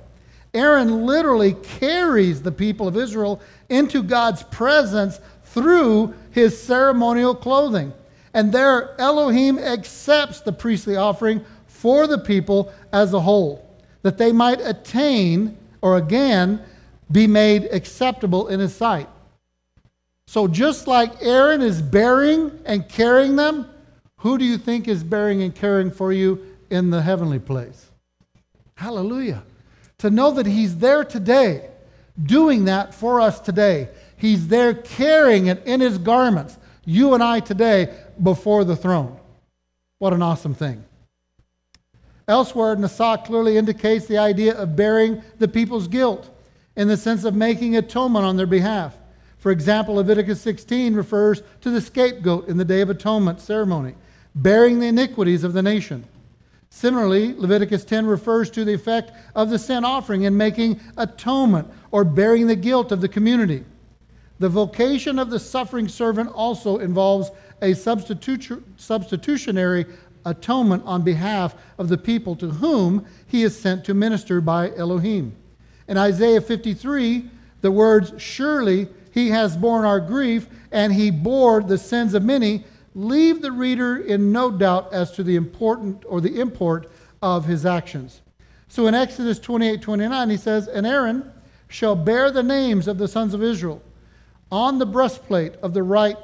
Aaron 0.53 1.07
literally 1.07 1.55
carries 1.55 2.43
the 2.43 2.53
people 2.53 2.89
of 2.89 2.97
Israel 2.97 3.41
into 3.69 4.03
God's 4.03 4.43
presence 4.45 5.21
through 5.45 6.15
his 6.31 6.61
ceremonial 6.61 7.35
clothing. 7.35 7.93
And 8.35 8.53
there, 8.53 9.01
Elohim 9.01 9.59
accepts 9.59 10.41
the 10.41 10.53
priestly 10.53 10.97
offering 10.97 11.45
for 11.67 12.07
the 12.07 12.19
people 12.19 12.73
as 12.93 13.13
a 13.13 13.21
whole, 13.21 13.69
that 14.03 14.19
they 14.19 14.33
might 14.33 14.61
attain, 14.61 15.57
or 15.83 15.97
again, 15.97 16.63
be 17.11 17.27
made 17.27 17.65
acceptable 17.73 18.49
in 18.49 18.61
his 18.61 18.75
sight. 18.75 19.09
So 20.27 20.47
just 20.47 20.87
like 20.87 21.23
Aaron 21.23 21.61
is 21.61 21.83
bearing 21.83 22.53
and 22.65 22.89
carrying 22.89 23.35
them, 23.35 23.69
who 24.19 24.39
do 24.39 24.45
you 24.45 24.59
think 24.59 24.87
is 24.87 25.03
bearing 25.03 25.43
and 25.43 25.53
carrying 25.53 25.91
for 25.91 26.13
you 26.13 26.57
in 26.71 26.91
the 26.91 27.03
heavenly 27.03 27.41
place? 27.41 27.91
Hallelujah. 28.75 29.43
To 30.01 30.11
know 30.11 30.31
that 30.33 30.47
he's 30.47 30.79
there 30.79 31.05
today, 31.05 31.69
doing 32.23 32.65
that 32.65 32.95
for 32.95 33.21
us 33.21 33.39
today. 33.39 33.89
He's 34.17 34.49
there 34.49 34.75
carrying 34.75 35.47
it 35.47 35.63
in 35.67 35.81
his 35.81 35.99
garments, 35.99 36.59
you 36.85 37.15
and 37.15 37.23
I 37.23 37.41
today, 37.41 37.95
before 38.23 38.65
the 38.65 38.77
throne. 38.77 39.19
What 39.99 40.15
an 40.15 40.23
awesome 40.23 40.55
thing. 40.55 40.85
Elsewhere, 42.27 42.77
Nasa 42.77 43.25
clearly 43.25 43.59
indicates 43.59 44.07
the 44.07 44.17
idea 44.17 44.55
of 44.57 44.75
bearing 44.75 45.23
the 45.39 45.49
people's 45.49 45.87
guilt 45.87 46.31
in 46.77 46.89
the 46.89 46.97
sense 46.97 47.25
of 47.25 47.35
making 47.35 47.77
atonement 47.77 48.25
on 48.25 48.37
their 48.37 48.47
behalf. 48.47 48.97
For 49.37 49.51
example, 49.51 49.97
Leviticus 49.97 50.41
16 50.41 50.95
refers 50.95 51.43
to 51.61 51.71
the 51.71 51.81
scapegoat 51.81 52.49
in 52.49 52.57
the 52.57 52.65
Day 52.65 52.81
of 52.81 52.89
Atonement 52.89 53.41
ceremony, 53.41 53.97
bearing 54.35 54.79
the 54.79 54.87
iniquities 54.87 55.45
of 55.45 55.53
the 55.53 55.63
nation. 55.63 56.05
Similarly, 56.71 57.35
Leviticus 57.35 57.85
10 57.85 58.07
refers 58.07 58.49
to 58.51 58.65
the 58.65 58.73
effect 58.73 59.13
of 59.35 59.51
the 59.51 59.59
sin 59.59 59.85
offering 59.85 60.23
in 60.23 60.37
making 60.37 60.81
atonement 60.97 61.69
or 61.91 62.05
bearing 62.05 62.47
the 62.47 62.57
guilt 62.57 62.93
of 62.93 63.01
the 63.01 63.09
community. 63.09 63.65
The 64.39 64.49
vocation 64.49 65.19
of 65.19 65.31
the 65.31 65.41
suffering 65.41 65.89
servant 65.89 66.31
also 66.31 66.79
involves 66.79 67.33
a 67.61 67.75
substitutionary 67.75 69.87
atonement 70.25 70.83
on 70.87 71.03
behalf 71.03 71.57
of 71.77 71.89
the 71.89 71.99
people 71.99 72.37
to 72.37 72.49
whom 72.49 73.05
he 73.27 73.43
is 73.43 73.59
sent 73.59 73.85
to 73.85 73.93
minister 73.93 74.41
by 74.41 74.75
Elohim. 74.77 75.37
In 75.89 75.99
Isaiah 75.99 76.41
53, 76.41 77.29
the 77.61 77.71
words, 77.71 78.15
Surely 78.17 78.89
he 79.13 79.29
has 79.29 79.55
borne 79.57 79.85
our 79.85 80.01
grief, 80.01 80.49
and 80.71 80.93
he 80.93 81.11
bore 81.11 81.63
the 81.63 81.77
sins 81.77 82.15
of 82.15 82.23
many, 82.23 82.65
leave 83.01 83.41
the 83.41 83.51
reader 83.53 83.97
in 83.97 84.31
no 84.31 84.51
doubt 84.51 84.93
as 84.93 85.11
to 85.13 85.23
the 85.23 85.37
important 85.37 86.05
or 86.07 86.21
the 86.21 86.39
import 86.39 86.91
of 87.23 87.47
his 87.47 87.65
actions. 87.65 88.21
So 88.69 88.87
in 88.87 88.95
Exodus 88.95 89.39
28 89.39 89.81
29, 89.81 90.31
he 90.31 90.37
says, 90.37 90.69
And 90.69 90.87
Aaron 90.87 91.33
shall 91.69 91.97
bear 91.97 92.31
the 92.31 92.43
names 92.43 92.87
of 92.87 92.99
the 92.99 93.09
sons 93.09 93.33
of 93.33 93.43
Israel 93.43 93.83
on 94.53 94.79
the 94.79 94.87
breastplate 94.87 95.55
of 95.57 95.73
the 95.73 95.83
right 95.83 96.17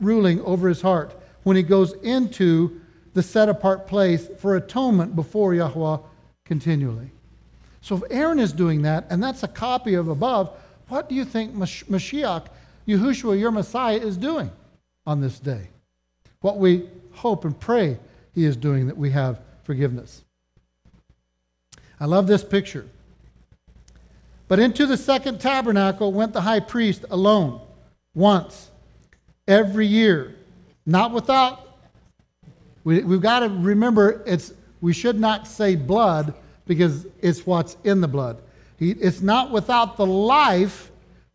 ruling 0.00 0.40
over 0.42 0.68
his 0.68 0.82
heart 0.82 1.14
when 1.44 1.56
he 1.56 1.62
goes 1.62 1.92
into 2.02 2.80
the 3.14 3.22
set 3.22 3.48
apart 3.48 3.86
place 3.86 4.28
for 4.38 4.56
atonement 4.56 5.16
before 5.16 5.54
Yahweh 5.54 5.98
continually. 6.44 7.10
So 7.80 7.96
if 7.96 8.02
Aaron 8.10 8.38
is 8.38 8.52
doing 8.52 8.82
that, 8.82 9.06
and 9.08 9.22
that's 9.22 9.44
a 9.44 9.48
copy 9.48 9.94
of 9.94 10.08
above, 10.08 10.54
what 10.88 11.08
do 11.08 11.14
you 11.14 11.24
think 11.24 11.54
Mashiach, 11.54 12.46
Yahushua, 12.86 13.38
your 13.38 13.50
Messiah, 13.50 13.98
is 13.98 14.16
doing 14.16 14.50
on 15.06 15.20
this 15.20 15.38
day? 15.38 15.68
What 16.40 16.58
we 16.58 16.88
hope 17.12 17.44
and 17.44 17.58
pray 17.58 17.98
he 18.34 18.44
is 18.44 18.56
doing 18.56 18.86
that 18.86 18.96
we 18.96 19.10
have 19.10 19.40
forgiveness. 19.64 20.24
I 22.00 22.04
love 22.06 22.26
this 22.26 22.44
picture. 22.44 22.86
But 24.46 24.58
into 24.58 24.86
the 24.86 24.96
second 24.96 25.40
tabernacle 25.40 26.12
went 26.12 26.32
the 26.32 26.40
high 26.40 26.60
priest 26.60 27.04
alone, 27.10 27.60
once, 28.14 28.70
every 29.46 29.86
year, 29.86 30.36
not 30.86 31.12
without. 31.12 31.78
We, 32.84 33.02
we've 33.02 33.20
got 33.20 33.40
to 33.40 33.48
remember 33.48 34.22
it's, 34.26 34.54
we 34.80 34.92
should 34.92 35.20
not 35.20 35.46
say 35.46 35.76
blood 35.76 36.32
because 36.66 37.06
it's 37.20 37.44
what's 37.46 37.76
in 37.84 38.00
the 38.00 38.08
blood. 38.08 38.40
He, 38.78 38.92
it's 38.92 39.20
not 39.20 39.50
without 39.50 39.96
the 39.96 40.06
life 40.06 40.90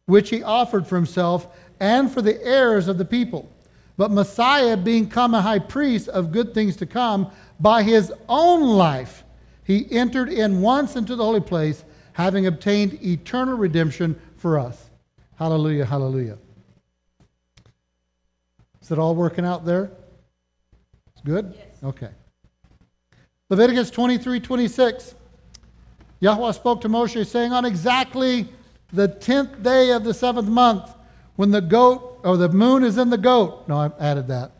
which 0.05 0.29
he 0.29 0.41
offered 0.41 0.87
for 0.87 0.95
himself 0.95 1.47
and 1.79 2.11
for 2.11 2.21
the 2.21 2.41
heirs 2.43 2.87
of 2.87 2.97
the 2.97 3.05
people. 3.05 3.49
But 3.95 4.11
Messiah, 4.11 4.75
being 4.75 5.09
come 5.09 5.33
a 5.33 5.41
high 5.41 5.59
priest 5.59 6.07
of 6.09 6.31
good 6.31 6.53
things 6.53 6.75
to 6.77 6.85
come, 6.85 7.31
by 7.59 7.83
his 7.83 8.11
own 8.27 8.61
life, 8.61 9.23
he 9.63 9.89
entered 9.91 10.29
in 10.29 10.61
once 10.61 10.95
into 10.95 11.15
the 11.15 11.23
holy 11.23 11.39
place, 11.39 11.83
having 12.13 12.47
obtained 12.47 12.99
eternal 13.03 13.57
redemption 13.57 14.19
for 14.37 14.59
us. 14.59 14.89
Hallelujah, 15.35 15.85
hallelujah. 15.85 16.37
Is 18.81 18.91
it 18.91 18.99
all 18.99 19.15
working 19.15 19.45
out 19.45 19.65
there? 19.65 19.91
It's 21.13 21.21
good? 21.23 21.53
Yes. 21.55 21.67
Okay. 21.83 22.09
Leviticus 23.49 23.89
23 23.91 24.39
26. 24.39 25.15
Yahweh 26.19 26.51
spoke 26.51 26.81
to 26.81 26.89
Moshe, 26.89 27.25
saying, 27.25 27.51
On 27.51 27.65
exactly 27.65 28.47
the 28.91 29.07
tenth 29.07 29.61
day 29.61 29.91
of 29.91 30.03
the 30.03 30.13
seventh 30.13 30.47
month, 30.47 30.93
when 31.35 31.51
the 31.51 31.61
goat 31.61 32.12
or 32.23 32.37
the 32.37 32.49
moon 32.49 32.83
is 32.83 32.97
in 32.97 33.09
the 33.09 33.17
goat. 33.17 33.67
No, 33.67 33.77
I 33.77 33.91
added 33.99 34.27
that. 34.27 34.51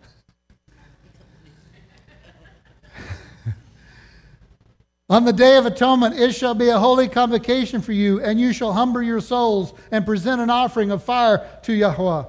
On 5.09 5.25
the 5.25 5.33
day 5.33 5.57
of 5.57 5.65
atonement, 5.65 6.17
it 6.17 6.33
shall 6.33 6.55
be 6.55 6.69
a 6.69 6.79
holy 6.79 7.07
convocation 7.07 7.81
for 7.81 7.91
you, 7.91 8.21
and 8.21 8.39
you 8.39 8.53
shall 8.53 8.73
humble 8.73 9.01
your 9.01 9.21
souls 9.21 9.73
and 9.91 10.05
present 10.05 10.41
an 10.41 10.49
offering 10.49 10.91
of 10.91 11.03
fire 11.03 11.47
to 11.63 11.73
Yahweh. 11.73 12.23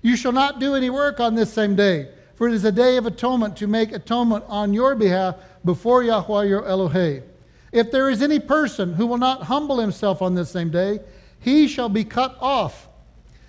You 0.00 0.16
shall 0.16 0.32
not 0.32 0.58
do 0.58 0.74
any 0.74 0.88
work 0.90 1.20
on 1.20 1.34
this 1.34 1.52
same 1.52 1.76
day, 1.76 2.08
for 2.36 2.48
it 2.48 2.54
is 2.54 2.64
a 2.64 2.72
day 2.72 2.96
of 2.96 3.04
atonement 3.04 3.56
to 3.58 3.66
make 3.66 3.92
atonement 3.92 4.44
on 4.48 4.72
your 4.72 4.94
behalf 4.94 5.36
before 5.64 6.02
Yahweh 6.02 6.44
your 6.44 6.66
Elohim. 6.66 7.24
If 7.72 7.90
there 7.90 8.08
is 8.08 8.22
any 8.22 8.38
person 8.38 8.94
who 8.94 9.06
will 9.06 9.18
not 9.18 9.42
humble 9.42 9.78
himself 9.78 10.22
on 10.22 10.34
this 10.34 10.50
same 10.50 10.70
day, 10.70 11.00
he 11.40 11.68
shall 11.68 11.88
be 11.88 12.04
cut 12.04 12.38
off 12.40 12.88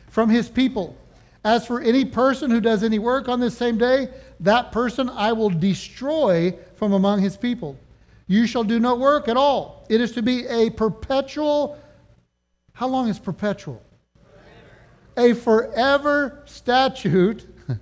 from 0.10 0.30
his 0.30 0.50
people. 0.50 0.98
As 1.44 1.66
for 1.66 1.82
any 1.82 2.06
person 2.06 2.52
who 2.52 2.62
does 2.62 2.84
any 2.84 3.00
work 3.00 3.28
on 3.28 3.40
this 3.40 3.58
same 3.58 3.78
day, 3.78 4.10
that 4.42 4.72
person 4.72 5.10
I 5.10 5.34
will 5.34 5.50
destroy 5.50 6.56
from 6.76 6.94
among 6.94 7.22
his 7.22 7.36
people. 7.36 7.78
You 8.28 8.46
shall 8.46 8.64
do 8.64 8.80
no 8.80 8.96
work 8.96 9.28
at 9.28 9.38
all. 9.38 9.86
It 9.90 10.02
is 10.02 10.12
to 10.14 10.22
be 10.22 10.46
a 10.48 10.70
perpetual. 10.70 11.80
How 12.74 12.88
long 12.88 13.10
is 13.10 13.20
perpetual? 13.20 13.82
A 15.18 15.34
forever 15.34 16.44
statute 16.46 17.46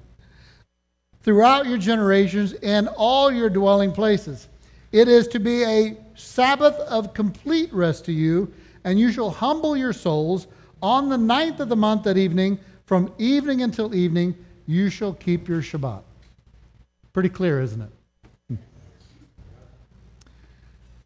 throughout 1.22 1.68
your 1.68 1.78
generations 1.78 2.54
and 2.54 2.88
all 2.98 3.30
your 3.30 3.50
dwelling 3.50 3.92
places. 3.92 4.48
It 4.92 5.08
is 5.08 5.28
to 5.30 5.40
be 5.40 5.64
a 5.64 5.98
Sabbath 6.16 6.76
of 6.76 7.14
complete 7.14 7.72
rest 7.72 8.06
to 8.06 8.12
you, 8.12 8.52
and 8.84 9.00
you 9.00 9.12
shall 9.12 9.30
humble 9.30 9.78
your 9.78 9.94
souls. 9.94 10.48
On 10.82 11.10
the 11.10 11.18
ninth 11.18 11.60
of 11.60 11.70
the 11.70 11.76
month 11.76 12.08
at 12.08 12.18
evening, 12.18 12.58
from 12.90 13.14
evening 13.20 13.62
until 13.62 13.94
evening, 13.94 14.36
you 14.66 14.90
shall 14.90 15.14
keep 15.14 15.48
your 15.48 15.62
Shabbat. 15.62 16.02
Pretty 17.14 17.30
clear, 17.30 17.62
isn't 17.62 17.84
it? 17.84 17.92
Hmm. 18.48 18.56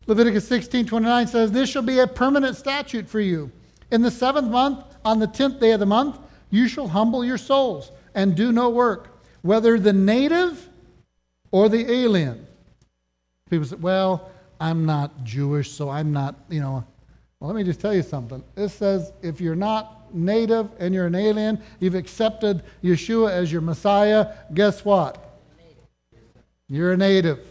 Leviticus 0.07 0.47
16 0.47 0.85
29 0.85 1.27
says, 1.27 1.51
This 1.51 1.69
shall 1.69 1.81
be 1.81 1.99
a 1.99 2.07
permanent 2.07 2.55
statute 2.55 3.09
for 3.09 3.19
you. 3.19 3.51
In 3.91 4.01
the 4.01 4.09
seventh 4.09 4.47
month, 4.47 4.95
on 5.03 5.19
the 5.19 5.27
tenth 5.27 5.59
day 5.59 5.71
of 5.73 5.81
the 5.81 5.85
month, 5.85 6.19
you 6.51 6.69
shall 6.69 6.87
humble 6.87 7.25
your 7.25 7.37
souls 7.37 7.91
and 8.15 8.33
do 8.33 8.53
no 8.53 8.69
work, 8.69 9.19
whether 9.41 9.77
the 9.77 9.91
native 9.91 10.69
or 11.51 11.67
the 11.67 11.91
alien. 11.91 12.47
People 13.49 13.67
say, 13.67 13.75
Well, 13.75 14.31
I'm 14.57 14.85
not 14.85 15.25
Jewish, 15.25 15.69
so 15.71 15.89
I'm 15.89 16.13
not, 16.13 16.35
you 16.49 16.61
know. 16.61 16.85
Well, 17.43 17.51
let 17.51 17.57
me 17.57 17.65
just 17.65 17.81
tell 17.81 17.93
you 17.93 18.03
something. 18.03 18.41
It 18.55 18.69
says 18.69 19.11
if 19.21 19.41
you're 19.41 19.53
not 19.53 20.15
native 20.15 20.69
and 20.79 20.93
you're 20.93 21.07
an 21.07 21.15
alien, 21.15 21.61
you've 21.81 21.93
accepted 21.93 22.63
Yeshua 22.81 23.31
as 23.31 23.51
your 23.51 23.59
Messiah, 23.59 24.33
guess 24.53 24.85
what? 24.85 25.41
You're 26.69 26.93
a 26.93 26.97
native. 26.97 27.45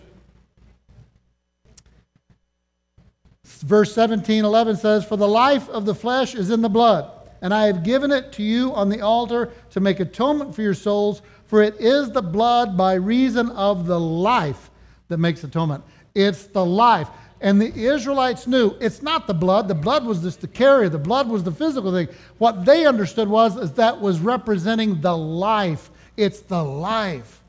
Verse 3.44 3.92
17, 3.92 4.46
11 4.46 4.76
says, 4.78 5.04
For 5.04 5.18
the 5.18 5.28
life 5.28 5.68
of 5.68 5.84
the 5.84 5.94
flesh 5.94 6.34
is 6.34 6.48
in 6.48 6.62
the 6.62 6.70
blood, 6.70 7.10
and 7.42 7.52
I 7.52 7.66
have 7.66 7.82
given 7.82 8.10
it 8.10 8.32
to 8.32 8.42
you 8.42 8.72
on 8.72 8.88
the 8.88 9.02
altar 9.02 9.52
to 9.72 9.80
make 9.80 10.00
atonement 10.00 10.54
for 10.54 10.62
your 10.62 10.72
souls, 10.72 11.20
for 11.44 11.62
it 11.62 11.78
is 11.78 12.10
the 12.10 12.22
blood 12.22 12.78
by 12.78 12.94
reason 12.94 13.50
of 13.50 13.84
the 13.84 14.00
life 14.00 14.70
that 15.08 15.18
makes 15.18 15.44
atonement. 15.44 15.84
It's 16.14 16.46
the 16.46 16.64
life. 16.64 17.08
And 17.42 17.60
the 17.60 17.74
Israelites 17.74 18.46
knew 18.46 18.76
it's 18.80 19.02
not 19.02 19.26
the 19.26 19.34
blood. 19.34 19.66
The 19.66 19.74
blood 19.74 20.06
was 20.06 20.22
just 20.22 20.40
the 20.40 20.46
carrier. 20.46 20.88
The 20.88 20.98
blood 20.98 21.28
was 21.28 21.42
the 21.42 21.50
physical 21.50 21.92
thing. 21.92 22.06
What 22.38 22.64
they 22.64 22.86
understood 22.86 23.28
was 23.28 23.56
is 23.56 23.72
that 23.72 24.00
was 24.00 24.20
representing 24.20 25.00
the 25.00 25.16
life. 25.16 25.90
It's 26.16 26.38
the 26.40 26.62
life. 26.62 27.40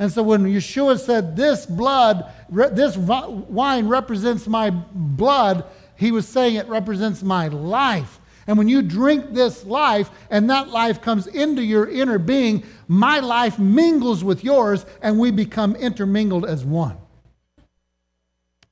And 0.00 0.10
so 0.10 0.24
when 0.24 0.44
Yeshua 0.44 0.98
said, 0.98 1.36
This 1.36 1.66
blood, 1.66 2.28
this 2.50 2.96
wine 2.96 3.86
represents 3.86 4.48
my 4.48 4.70
blood, 4.70 5.64
he 5.94 6.10
was 6.10 6.26
saying 6.26 6.56
it 6.56 6.66
represents 6.66 7.22
my 7.22 7.46
life. 7.46 8.18
And 8.48 8.58
when 8.58 8.66
you 8.66 8.82
drink 8.82 9.34
this 9.34 9.64
life 9.64 10.10
and 10.30 10.50
that 10.50 10.70
life 10.70 11.00
comes 11.00 11.28
into 11.28 11.62
your 11.62 11.88
inner 11.88 12.18
being, 12.18 12.64
my 12.88 13.20
life 13.20 13.58
mingles 13.58 14.24
with 14.24 14.42
yours 14.42 14.84
and 15.00 15.18
we 15.18 15.30
become 15.30 15.76
intermingled 15.76 16.44
as 16.44 16.64
one. 16.64 16.96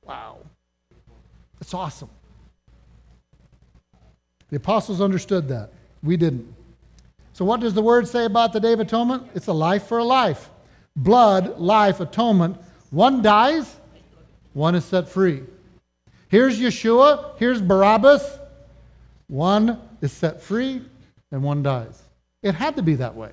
Wow. 0.03 0.39
That's 1.67 1.73
awesome. 1.73 2.09
The 4.49 4.55
apostles 4.55 5.01
understood 5.01 5.49
that. 5.49 5.71
We 6.01 6.15
didn't. 6.15 6.55
So, 7.33 7.43
what 7.43 7.59
does 7.59 7.73
the 7.73 7.81
word 7.81 8.07
say 8.07 8.23
about 8.23 8.53
the 8.53 8.61
Day 8.61 8.71
of 8.71 8.79
Atonement? 8.79 9.27
It's 9.35 9.47
a 9.47 9.53
life 9.53 9.85
for 9.85 9.97
a 9.97 10.03
life. 10.05 10.49
Blood, 10.95 11.59
life, 11.59 11.99
atonement. 11.99 12.55
One 12.91 13.21
dies, 13.21 13.75
one 14.53 14.75
is 14.75 14.85
set 14.85 15.09
free. 15.09 15.43
Here's 16.29 16.57
Yeshua, 16.57 17.37
here's 17.37 17.61
Barabbas. 17.61 18.39
One 19.27 19.81
is 19.99 20.13
set 20.13 20.41
free 20.41 20.81
and 21.33 21.43
one 21.43 21.63
dies. 21.63 22.01
It 22.43 22.55
had 22.55 22.77
to 22.77 22.81
be 22.81 22.95
that 22.95 23.13
way 23.13 23.31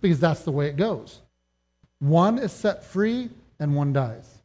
because 0.00 0.18
that's 0.18 0.42
the 0.42 0.50
way 0.50 0.66
it 0.66 0.76
goes. 0.76 1.20
One 2.00 2.38
is 2.38 2.50
set 2.50 2.82
free 2.82 3.30
and 3.60 3.76
one 3.76 3.92
dies. 3.92 4.38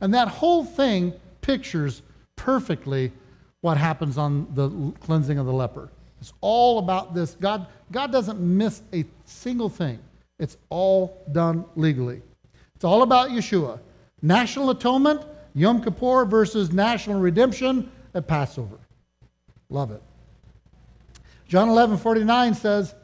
And 0.00 0.14
that 0.14 0.28
whole 0.28 0.64
thing 0.64 1.12
pictures 1.40 2.02
perfectly 2.38 3.12
what 3.60 3.76
happens 3.76 4.16
on 4.16 4.46
the 4.54 4.70
cleansing 5.00 5.38
of 5.38 5.44
the 5.44 5.52
leper. 5.52 5.90
It's 6.20 6.32
all 6.40 6.78
about 6.78 7.14
this. 7.14 7.36
God, 7.40 7.66
God 7.92 8.10
doesn't 8.10 8.40
miss 8.40 8.82
a 8.94 9.04
single 9.26 9.68
thing. 9.68 9.98
It's 10.38 10.56
all 10.70 11.22
done 11.32 11.64
legally. 11.76 12.22
It's 12.74 12.84
all 12.84 13.02
about 13.02 13.30
Yeshua. 13.30 13.78
National 14.22 14.70
atonement, 14.70 15.22
Yom 15.54 15.82
Kippur 15.82 16.24
versus 16.24 16.72
national 16.72 17.20
redemption 17.20 17.90
at 18.14 18.26
Passover. 18.26 18.78
Love 19.68 19.90
it. 19.90 20.02
John 21.46 21.68
11, 21.68 21.98
49 21.98 22.54
says, 22.54 22.94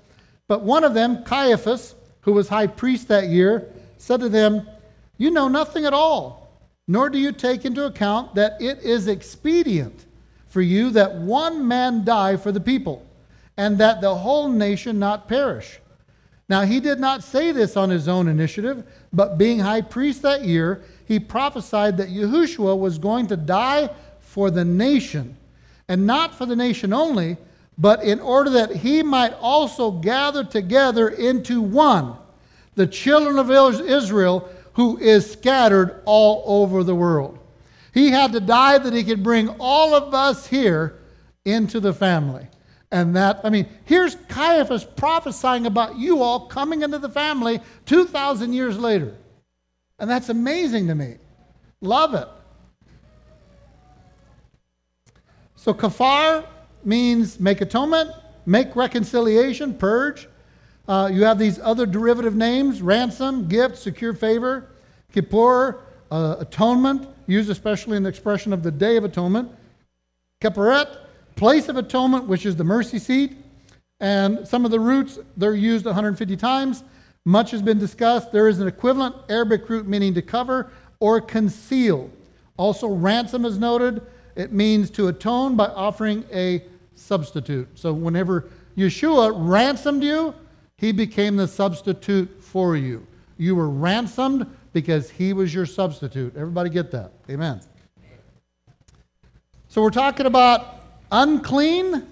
But 0.48 0.62
one 0.62 0.84
of 0.84 0.94
them, 0.94 1.24
Caiaphas, 1.24 1.94
who 2.20 2.32
was 2.32 2.48
high 2.48 2.66
priest 2.66 3.08
that 3.08 3.28
year, 3.28 3.72
said 3.98 4.20
to 4.20 4.28
them, 4.28 4.66
You 5.18 5.30
know 5.30 5.48
nothing 5.48 5.84
at 5.86 5.92
all, 5.92 6.43
nor 6.86 7.08
do 7.08 7.18
you 7.18 7.32
take 7.32 7.64
into 7.64 7.86
account 7.86 8.34
that 8.34 8.60
it 8.60 8.80
is 8.80 9.08
expedient 9.08 10.06
for 10.48 10.60
you 10.60 10.90
that 10.90 11.14
one 11.14 11.66
man 11.66 12.04
die 12.04 12.36
for 12.36 12.52
the 12.52 12.60
people, 12.60 13.04
and 13.56 13.78
that 13.78 14.00
the 14.00 14.14
whole 14.14 14.48
nation 14.48 14.98
not 14.98 15.26
perish. 15.26 15.80
Now, 16.48 16.62
he 16.62 16.78
did 16.78 17.00
not 17.00 17.24
say 17.24 17.52
this 17.52 17.76
on 17.76 17.90
his 17.90 18.06
own 18.06 18.28
initiative, 18.28 18.84
but 19.12 19.38
being 19.38 19.58
high 19.58 19.80
priest 19.80 20.22
that 20.22 20.44
year, 20.44 20.82
he 21.06 21.18
prophesied 21.18 21.96
that 21.96 22.10
Yahushua 22.10 22.78
was 22.78 22.98
going 22.98 23.26
to 23.28 23.36
die 23.36 23.90
for 24.20 24.50
the 24.50 24.64
nation, 24.64 25.36
and 25.88 26.06
not 26.06 26.34
for 26.34 26.46
the 26.46 26.56
nation 26.56 26.92
only, 26.92 27.36
but 27.78 28.04
in 28.04 28.20
order 28.20 28.50
that 28.50 28.76
he 28.76 29.02
might 29.02 29.32
also 29.40 29.90
gather 29.90 30.44
together 30.44 31.08
into 31.08 31.60
one 31.60 32.16
the 32.76 32.86
children 32.86 33.38
of 33.38 33.50
Israel 33.50 34.48
who 34.74 34.98
is 34.98 35.30
scattered 35.30 36.02
all 36.04 36.42
over 36.46 36.84
the 36.84 36.94
world. 36.94 37.38
He 37.92 38.10
had 38.10 38.32
to 38.32 38.40
die 38.40 38.78
that 38.78 38.92
he 38.92 39.04
could 39.04 39.22
bring 39.22 39.48
all 39.60 39.94
of 39.94 40.12
us 40.14 40.46
here 40.46 40.98
into 41.44 41.80
the 41.80 41.92
family. 41.92 42.48
And 42.90 43.16
that, 43.16 43.40
I 43.44 43.50
mean, 43.50 43.66
here's 43.84 44.16
Caiaphas 44.28 44.84
prophesying 44.84 45.66
about 45.66 45.98
you 45.98 46.22
all 46.22 46.46
coming 46.46 46.82
into 46.82 46.98
the 46.98 47.08
family 47.08 47.60
2,000 47.86 48.52
years 48.52 48.78
later. 48.78 49.16
And 49.98 50.10
that's 50.10 50.28
amazing 50.28 50.88
to 50.88 50.94
me. 50.94 51.16
Love 51.80 52.14
it. 52.14 52.28
So, 55.56 55.72
kafar 55.72 56.46
means 56.84 57.40
make 57.40 57.60
atonement, 57.60 58.10
make 58.44 58.76
reconciliation, 58.76 59.74
purge. 59.74 60.28
Uh, 60.86 61.08
you 61.12 61.24
have 61.24 61.38
these 61.38 61.58
other 61.60 61.86
derivative 61.86 62.36
names 62.36 62.82
ransom, 62.82 63.48
gift, 63.48 63.78
secure 63.78 64.12
favor, 64.12 64.68
kippur, 65.12 65.80
uh, 66.10 66.36
atonement, 66.38 67.08
used 67.26 67.48
especially 67.48 67.96
in 67.96 68.02
the 68.02 68.08
expression 68.08 68.52
of 68.52 68.62
the 68.62 68.70
Day 68.70 68.96
of 68.96 69.04
Atonement. 69.04 69.50
Kepharet, 70.42 70.98
place 71.36 71.68
of 71.68 71.76
atonement, 71.76 72.26
which 72.26 72.44
is 72.44 72.54
the 72.56 72.64
mercy 72.64 72.98
seat. 72.98 73.36
And 74.00 74.46
some 74.46 74.64
of 74.64 74.70
the 74.70 74.80
roots, 74.80 75.18
they're 75.36 75.54
used 75.54 75.86
150 75.86 76.36
times. 76.36 76.84
Much 77.24 77.50
has 77.52 77.62
been 77.62 77.78
discussed. 77.78 78.30
There 78.30 78.48
is 78.48 78.60
an 78.60 78.68
equivalent 78.68 79.16
Arabic 79.30 79.68
root 79.70 79.86
meaning 79.86 80.12
to 80.14 80.22
cover 80.22 80.70
or 81.00 81.20
conceal. 81.20 82.10
Also, 82.58 82.88
ransom 82.88 83.46
is 83.46 83.58
noted. 83.58 84.02
It 84.36 84.52
means 84.52 84.90
to 84.90 85.08
atone 85.08 85.56
by 85.56 85.66
offering 85.66 86.24
a 86.30 86.62
substitute. 86.94 87.68
So, 87.74 87.92
whenever 87.94 88.50
Yeshua 88.76 89.32
ransomed 89.34 90.02
you, 90.02 90.34
he 90.76 90.92
became 90.92 91.36
the 91.36 91.48
substitute 91.48 92.42
for 92.42 92.76
you. 92.76 93.06
You 93.36 93.54
were 93.54 93.70
ransomed 93.70 94.46
because 94.72 95.10
he 95.10 95.32
was 95.32 95.54
your 95.54 95.66
substitute. 95.66 96.36
Everybody 96.36 96.70
get 96.70 96.90
that? 96.92 97.12
Amen. 97.30 97.60
So, 99.68 99.82
we're 99.82 99.90
talking 99.90 100.26
about 100.26 100.82
unclean 101.10 102.06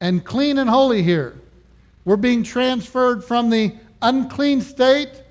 and 0.00 0.24
clean 0.24 0.58
and 0.58 0.70
holy 0.70 1.02
here. 1.02 1.40
We're 2.04 2.16
being 2.16 2.44
transferred 2.44 3.24
from 3.24 3.50
the 3.50 3.74
unclean 4.02 4.60
state 4.60 5.22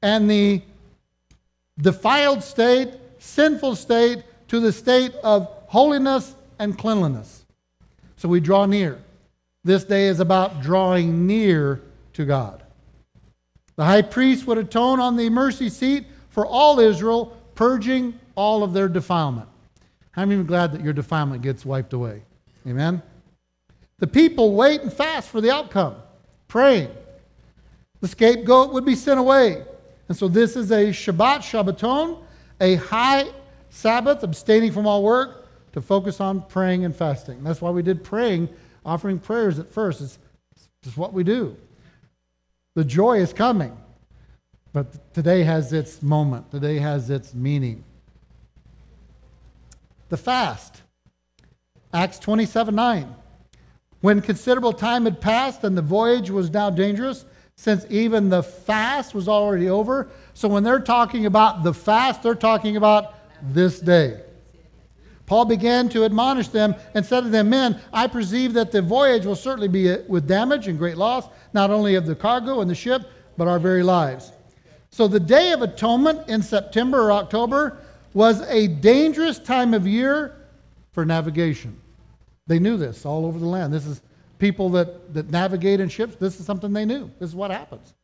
and 0.00 0.30
the 0.30 0.62
defiled 1.78 2.42
state, 2.42 2.94
sinful 3.18 3.76
state, 3.76 4.22
to 4.48 4.60
the 4.60 4.72
state 4.72 5.14
of 5.22 5.48
holiness 5.66 6.34
and 6.58 6.76
cleanliness. 6.78 7.44
So 8.16 8.28
we 8.28 8.40
draw 8.40 8.66
near. 8.66 9.01
This 9.64 9.84
day 9.84 10.08
is 10.08 10.20
about 10.20 10.60
drawing 10.60 11.26
near 11.26 11.80
to 12.14 12.24
God. 12.24 12.62
The 13.76 13.84
high 13.84 14.02
priest 14.02 14.46
would 14.46 14.58
atone 14.58 15.00
on 15.00 15.16
the 15.16 15.30
mercy 15.30 15.68
seat 15.68 16.06
for 16.30 16.44
all 16.46 16.80
Israel, 16.80 17.36
purging 17.54 18.18
all 18.34 18.62
of 18.62 18.72
their 18.72 18.88
defilement. 18.88 19.48
I'm 20.16 20.32
even 20.32 20.46
glad 20.46 20.72
that 20.72 20.82
your 20.82 20.92
defilement 20.92 21.42
gets 21.42 21.64
wiped 21.64 21.92
away? 21.92 22.22
Amen? 22.66 23.02
The 23.98 24.06
people 24.06 24.54
wait 24.54 24.82
and 24.82 24.92
fast 24.92 25.28
for 25.28 25.40
the 25.40 25.50
outcome, 25.50 25.94
praying. 26.48 26.90
The 28.00 28.08
scapegoat 28.08 28.72
would 28.72 28.84
be 28.84 28.96
sent 28.96 29.20
away. 29.20 29.64
And 30.08 30.16
so 30.16 30.26
this 30.26 30.56
is 30.56 30.72
a 30.72 30.86
Shabbat, 30.86 31.38
Shabbaton, 31.38 32.18
a 32.60 32.74
high 32.76 33.30
Sabbath, 33.70 34.22
abstaining 34.22 34.72
from 34.72 34.86
all 34.86 35.02
work, 35.02 35.46
to 35.72 35.80
focus 35.80 36.20
on 36.20 36.42
praying 36.42 36.84
and 36.84 36.94
fasting. 36.94 37.42
That's 37.42 37.60
why 37.60 37.70
we 37.70 37.82
did 37.82 38.04
praying, 38.04 38.48
offering 38.84 39.18
prayers 39.18 39.58
at 39.58 39.70
first. 39.70 40.00
It's, 40.00 40.18
it's 40.82 40.96
what 40.96 41.12
we 41.12 41.24
do. 41.24 41.56
The 42.74 42.84
joy 42.84 43.18
is 43.18 43.32
coming. 43.32 43.76
But 44.72 45.12
today 45.12 45.42
has 45.42 45.72
its 45.72 46.02
moment, 46.02 46.50
today 46.50 46.78
has 46.78 47.10
its 47.10 47.34
meaning 47.34 47.84
the 50.12 50.16
fast. 50.18 50.82
Acts 51.94 52.18
27 52.18 52.74
9. 52.74 53.14
When 54.02 54.20
considerable 54.20 54.74
time 54.74 55.06
had 55.06 55.22
passed 55.22 55.64
and 55.64 55.76
the 55.76 55.82
voyage 55.82 56.28
was 56.28 56.50
now 56.50 56.68
dangerous, 56.68 57.24
since 57.56 57.86
even 57.88 58.28
the 58.28 58.42
fast 58.42 59.14
was 59.14 59.26
already 59.26 59.70
over. 59.70 60.10
So 60.34 60.48
when 60.48 60.64
they're 60.64 60.80
talking 60.80 61.24
about 61.24 61.62
the 61.62 61.72
fast, 61.72 62.22
they're 62.22 62.34
talking 62.34 62.76
about 62.76 63.14
this 63.42 63.80
day. 63.80 64.20
Paul 65.26 65.44
began 65.44 65.88
to 65.90 66.04
admonish 66.04 66.48
them 66.48 66.74
and 66.94 67.04
said 67.06 67.22
to 67.22 67.30
them, 67.30 67.50
Men, 67.50 67.80
I 67.92 68.06
perceive 68.06 68.52
that 68.54 68.72
the 68.72 68.82
voyage 68.82 69.24
will 69.24 69.36
certainly 69.36 69.68
be 69.68 69.96
with 70.08 70.26
damage 70.26 70.68
and 70.68 70.78
great 70.78 70.96
loss, 70.96 71.26
not 71.52 71.70
only 71.70 71.94
of 71.94 72.06
the 72.06 72.14
cargo 72.14 72.60
and 72.60 72.70
the 72.70 72.74
ship, 72.74 73.02
but 73.36 73.48
our 73.48 73.58
very 73.58 73.82
lives. 73.82 74.32
So 74.90 75.08
the 75.08 75.20
Day 75.20 75.52
of 75.52 75.62
Atonement 75.62 76.28
in 76.28 76.42
September 76.42 77.00
or 77.00 77.12
October 77.12 77.78
was 78.12 78.42
a 78.42 78.66
dangerous 78.66 79.38
time 79.38 79.72
of 79.72 79.86
year 79.86 80.36
for 80.92 81.04
navigation. 81.04 81.78
They 82.46 82.58
knew 82.58 82.76
this 82.76 83.06
all 83.06 83.24
over 83.24 83.38
the 83.38 83.46
land. 83.46 83.72
This 83.72 83.86
is 83.86 84.02
people 84.38 84.68
that, 84.70 85.14
that 85.14 85.30
navigate 85.30 85.80
in 85.80 85.88
ships. 85.88 86.16
This 86.16 86.38
is 86.38 86.44
something 86.44 86.72
they 86.72 86.84
knew. 86.84 87.10
This 87.18 87.30
is 87.30 87.34
what 87.34 87.50
happens. 87.50 87.94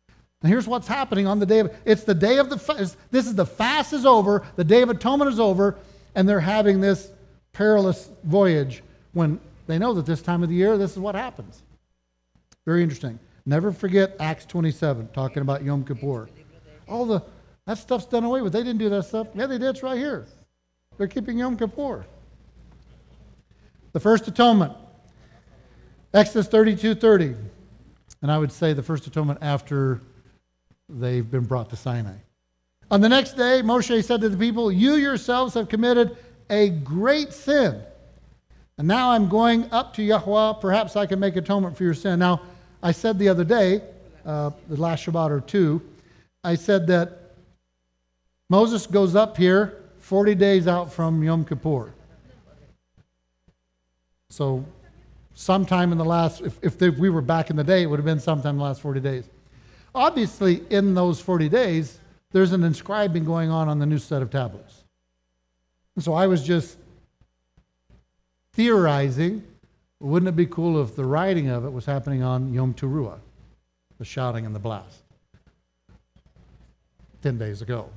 And 0.42 0.50
here's 0.50 0.68
what's 0.68 0.86
happening 0.86 1.26
on 1.26 1.40
the 1.40 1.46
day 1.46 1.58
of 1.58 1.74
it's 1.84 2.04
the 2.04 2.14
day 2.14 2.38
of 2.38 2.48
the. 2.48 2.56
This 3.10 3.26
is 3.26 3.34
the 3.34 3.44
fast 3.44 3.92
is 3.92 4.06
over, 4.06 4.46
the 4.54 4.64
day 4.64 4.82
of 4.82 4.88
atonement 4.88 5.30
is 5.32 5.40
over, 5.40 5.76
and 6.14 6.28
they're 6.28 6.40
having 6.40 6.80
this 6.80 7.11
perilous 7.52 8.11
voyage 8.24 8.82
when 9.12 9.40
they 9.66 9.78
know 9.78 9.94
that 9.94 10.06
this 10.06 10.22
time 10.22 10.42
of 10.42 10.48
the 10.48 10.54
year 10.54 10.78
this 10.78 10.92
is 10.92 10.98
what 10.98 11.14
happens. 11.14 11.62
Very 12.66 12.82
interesting. 12.82 13.18
Never 13.46 13.72
forget 13.72 14.14
Acts 14.20 14.44
27, 14.44 15.09
talking 15.14 15.42
about 15.42 15.62
Yom 15.62 15.84
Kippur. 15.84 16.28
All 16.86 17.06
the 17.06 17.22
that 17.66 17.76
stuff's 17.76 18.06
done 18.06 18.24
away 18.24 18.40
with. 18.40 18.54
They 18.54 18.61
didn't 18.62 18.78
do 18.78 18.88
that 18.88 19.04
stuff. 19.04 19.26
Yeah, 19.34 19.46
they 19.46 19.59
did. 19.59 19.68
It's 19.68 19.82
right 19.82 19.98
here. 19.98 20.26
They're 20.96 21.06
keeping 21.06 21.38
Yom 21.38 21.56
Kippur. 21.56 22.06
The 23.92 24.00
first 24.00 24.26
atonement. 24.26 24.72
Exodus 26.14 26.48
32 26.48 26.94
30. 26.94 27.34
And 28.22 28.32
I 28.32 28.38
would 28.38 28.52
say 28.52 28.72
the 28.72 28.82
first 28.82 29.06
atonement 29.06 29.40
after 29.42 30.00
they've 30.88 31.30
been 31.30 31.44
brought 31.44 31.68
to 31.70 31.76
Sinai. 31.76 32.16
On 32.91 33.01
the 33.01 33.09
next 33.09 33.32
day, 33.32 33.61
Moshe 33.62 34.03
said 34.03 34.20
to 34.22 34.28
the 34.28 34.36
people, 34.36 34.72
You 34.72 34.95
yourselves 34.95 35.55
have 35.55 35.68
committed 35.68 36.16
a 36.49 36.70
great 36.70 37.32
sin. 37.32 37.82
And 38.78 38.89
now 38.89 39.11
I'm 39.11 39.28
going 39.28 39.70
up 39.72 39.95
to 39.95 40.03
Yahweh. 40.03 40.55
Perhaps 40.61 40.97
I 40.97 41.05
can 41.05 41.18
make 41.20 41.36
atonement 41.36 41.76
for 41.76 41.84
your 41.84 41.95
sin. 41.95 42.18
Now, 42.18 42.41
I 42.82 42.93
said 42.93 43.18
the 43.18 43.28
other 43.28 43.45
day, 43.45 43.82
uh, 44.24 44.51
the 44.68 44.76
last 44.76 45.05
Shabbat 45.05 45.30
or 45.30 45.41
two, 45.41 45.82
I 46.45 46.55
said 46.55 46.86
that 46.86 47.34
Moses 48.49 48.86
goes 48.86 49.14
up 49.16 49.36
here 49.36 49.82
40 49.99 50.34
days 50.36 50.66
out 50.68 50.93
from 50.93 51.22
Yom 51.22 51.45
Kippur. 51.45 51.93
So, 54.30 54.64
sometime 55.34 55.93
in 55.93 55.99
the 55.99 56.05
last, 56.05 56.41
if, 56.41 56.59
if, 56.62 56.78
they, 56.78 56.89
we 56.89 57.11
were 57.11 57.20
back 57.20 57.51
in 57.51 57.57
the 57.57 57.64
day, 57.64 57.82
it 57.82 57.86
would 57.86 57.99
have 57.99 58.07
been 58.07 58.20
sometime 58.20 58.51
in 58.51 58.59
the 58.59 58.64
last 58.64 58.80
40 58.80 59.01
days. 59.01 59.24
Obviously, 59.95 60.62
in 60.70 60.95
those 60.95 61.20
40 61.20 61.49
days, 61.49 61.99
there's 62.32 62.52
an 62.52 62.64
inscribing 62.64 63.24
going 63.24 63.50
on 63.50 63.68
on 63.68 63.78
the 63.78 63.86
new 63.86 63.98
set 63.98 64.22
of 64.22 64.30
tablets. 64.30 64.84
And 65.94 66.04
so 66.04 66.14
I 66.14 66.26
was 66.26 66.44
just 66.44 66.78
theorizing 68.52 69.42
Wouldn't 70.00 70.28
it 70.28 70.36
be 70.36 70.46
cool 70.46 70.80
if 70.80 70.94
the 70.94 71.04
writing 71.04 71.48
of 71.48 71.64
it 71.64 71.72
was 71.72 71.84
happening 71.84 72.22
on 72.22 72.52
Yom 72.52 72.72
Teruah, 72.72 73.18
the 73.98 74.04
shouting 74.04 74.46
and 74.46 74.54
the 74.54 74.60
blast, 74.60 75.02
10 77.22 77.36
days 77.36 77.62
ago? 77.62 77.90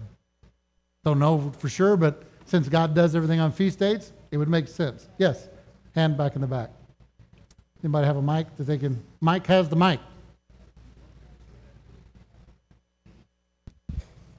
Don't 1.06 1.20
know 1.20 1.52
for 1.60 1.70
sure, 1.70 1.96
but 1.96 2.24
since 2.46 2.68
God 2.68 2.96
does 2.96 3.16
everything 3.16 3.40
on 3.40 3.52
feast 3.52 3.80
dates, 3.80 4.14
it 4.32 4.38
would 4.38 4.50
make 4.50 4.68
sense. 4.68 5.10
Yes, 5.20 5.48
hand 5.94 6.18
back 6.18 6.36
in 6.36 6.42
the 6.42 6.48
back. 6.48 6.72
Anybody 7.84 8.08
have 8.08 8.18
a 8.18 8.22
mic 8.22 8.56
that 8.58 8.64
they 8.64 8.78
can? 8.78 9.02
Mike 9.22 9.46
has 9.48 9.70
the 9.70 9.76
mic. 9.76 10.00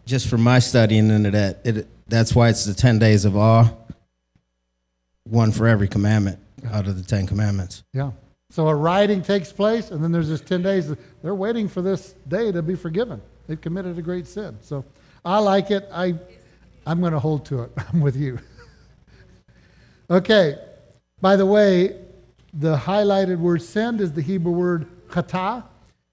Just 0.04 0.28
from 0.28 0.42
my 0.42 0.58
studying 0.58 1.10
into 1.10 1.30
that, 1.30 1.60
it, 1.64 1.88
that's 2.08 2.34
why 2.34 2.48
it's 2.48 2.64
the 2.64 2.74
10 2.74 2.98
days 2.98 3.24
of 3.24 3.36
awe, 3.36 3.70
one 5.24 5.52
for 5.52 5.68
every 5.68 5.88
commandment 5.88 6.38
out 6.70 6.86
of 6.86 6.96
the 6.96 7.02
10 7.02 7.26
commandments. 7.26 7.82
Yeah. 7.92 8.12
So 8.50 8.68
a 8.68 8.74
writing 8.74 9.22
takes 9.22 9.50
place, 9.52 9.90
and 9.90 10.04
then 10.04 10.12
there's 10.12 10.28
this 10.28 10.42
10 10.42 10.62
days. 10.62 10.92
They're 11.22 11.34
waiting 11.34 11.68
for 11.68 11.80
this 11.80 12.14
day 12.28 12.52
to 12.52 12.62
be 12.62 12.74
forgiven. 12.74 13.20
They've 13.46 13.60
committed 13.60 13.98
a 13.98 14.02
great 14.02 14.26
sin. 14.26 14.58
So 14.60 14.84
I 15.24 15.38
like 15.38 15.70
it. 15.70 15.88
I, 15.92 16.14
I'm 16.86 17.00
going 17.00 17.12
to 17.12 17.18
hold 17.18 17.46
to 17.46 17.62
it. 17.62 17.70
I'm 17.92 18.00
with 18.00 18.16
you. 18.16 18.38
okay. 20.10 20.58
By 21.20 21.36
the 21.36 21.46
way, 21.46 21.96
the 22.54 22.76
highlighted 22.76 23.38
word 23.38 23.62
sinned 23.62 24.00
is 24.00 24.12
the 24.12 24.20
Hebrew 24.20 24.52
word 24.52 24.86
chata, 25.08 25.64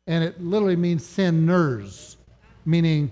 and 0.08 0.24
it 0.24 0.40
literally 0.42 0.76
means 0.76 1.06
sinners, 1.06 2.18
meaning 2.66 3.12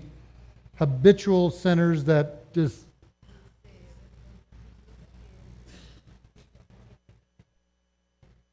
habitual 0.78 1.50
sinners 1.50 2.04
that 2.04 2.52
just 2.54 2.84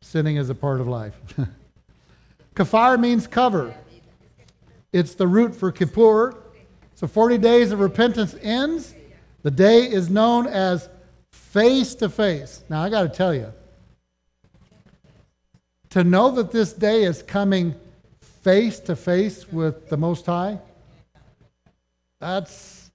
sinning 0.01 0.37
is 0.37 0.49
a 0.49 0.55
part 0.55 0.81
of 0.81 0.87
life. 0.87 1.15
Kafar 2.55 2.99
means 2.99 3.27
cover. 3.27 3.75
It's 4.91 5.15
the 5.15 5.27
root 5.27 5.55
for 5.55 5.71
Kippur. 5.71 6.35
So 6.95 7.05
40 7.05 7.37
days 7.37 7.71
of 7.71 7.79
repentance 7.79 8.35
ends. 8.41 8.95
The 9.43 9.51
day 9.51 9.83
is 9.83 10.09
known 10.09 10.47
as 10.47 10.89
face 11.31 11.93
to 11.95 12.09
face. 12.09 12.63
Now, 12.69 12.81
I 12.81 12.89
got 12.89 13.03
to 13.03 13.09
tell 13.09 13.33
you, 13.33 13.53
to 15.89 16.03
know 16.03 16.31
that 16.31 16.51
this 16.51 16.73
day 16.73 17.03
is 17.03 17.21
coming 17.21 17.75
face 18.21 18.79
to 18.81 18.95
face 18.95 19.51
with 19.51 19.89
the 19.89 19.97
Most 19.97 20.25
High, 20.25 20.59
that's. 22.19 22.91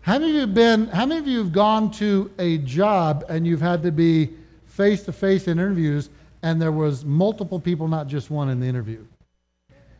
How 0.00 0.20
many 0.20 0.30
of 0.30 0.34
you 0.34 0.40
have 0.42 0.54
been, 0.54 0.86
how 0.86 1.04
many 1.04 1.18
of 1.18 1.26
you 1.26 1.38
have 1.38 1.52
gone 1.52 1.90
to 1.92 2.30
a 2.38 2.58
job 2.58 3.24
and 3.28 3.44
you've 3.44 3.60
had 3.60 3.82
to 3.82 3.90
be 3.90 4.30
face 4.66 5.02
to 5.02 5.12
face 5.12 5.48
in 5.48 5.58
interviews 5.58 6.10
and 6.42 6.62
there 6.62 6.70
was 6.70 7.04
multiple 7.04 7.58
people, 7.58 7.88
not 7.88 8.06
just 8.06 8.30
one 8.30 8.48
in 8.48 8.60
the 8.60 8.66
interview? 8.66 9.04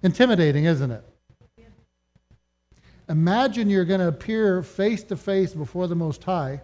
Intimidating, 0.04 0.66
isn't 0.66 0.92
it? 0.92 1.02
Imagine 3.08 3.68
you're 3.68 3.84
going 3.84 4.00
to 4.00 4.08
appear 4.08 4.62
face 4.62 5.02
to 5.04 5.16
face 5.16 5.52
before 5.54 5.88
the 5.88 5.96
Most 5.96 6.22
High. 6.22 6.60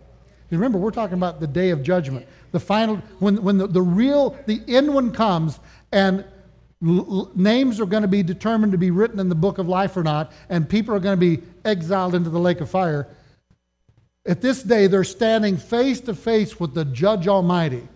Remember, 0.51 0.79
we're 0.79 0.91
talking 0.91 1.15
about 1.15 1.41
the 1.41 1.47
day 1.47 1.71
of 1.71 1.83
judgment. 1.83 2.27
The 2.51 2.61
final, 2.61 2.97
when, 3.21 3.43
when 3.43 3.57
the, 3.57 3.67
the 3.67 3.81
real, 3.81 4.37
the 4.47 4.61
end 4.69 4.93
one 4.93 5.11
comes 5.11 5.59
and 5.93 6.25
l- 6.85 7.31
names 7.35 7.81
are 7.81 7.87
going 7.87 8.03
to 8.03 8.09
be 8.09 8.23
determined 8.23 8.73
to 8.73 8.79
be 8.79 8.91
written 8.91 9.19
in 9.19 9.29
the 9.29 9.35
book 9.35 9.59
of 9.59 9.69
life 9.69 9.97
or 9.97 10.03
not, 10.03 10.33
and 10.49 10.69
people 10.69 10.95
are 10.95 11.01
going 11.01 11.19
to 11.19 11.37
be 11.37 11.43
exiled 11.65 12.15
into 12.15 12.31
the 12.31 12.39
lake 12.39 12.61
of 12.61 12.71
fire. 12.71 13.09
At 14.27 14.41
this 14.41 14.63
day, 14.63 14.87
they're 14.87 15.05
standing 15.05 15.57
face 15.57 16.01
to 16.03 16.15
face 16.15 16.61
with 16.61 16.75
the 16.75 16.85
Judge 16.85 17.27
Almighty. 17.27 17.87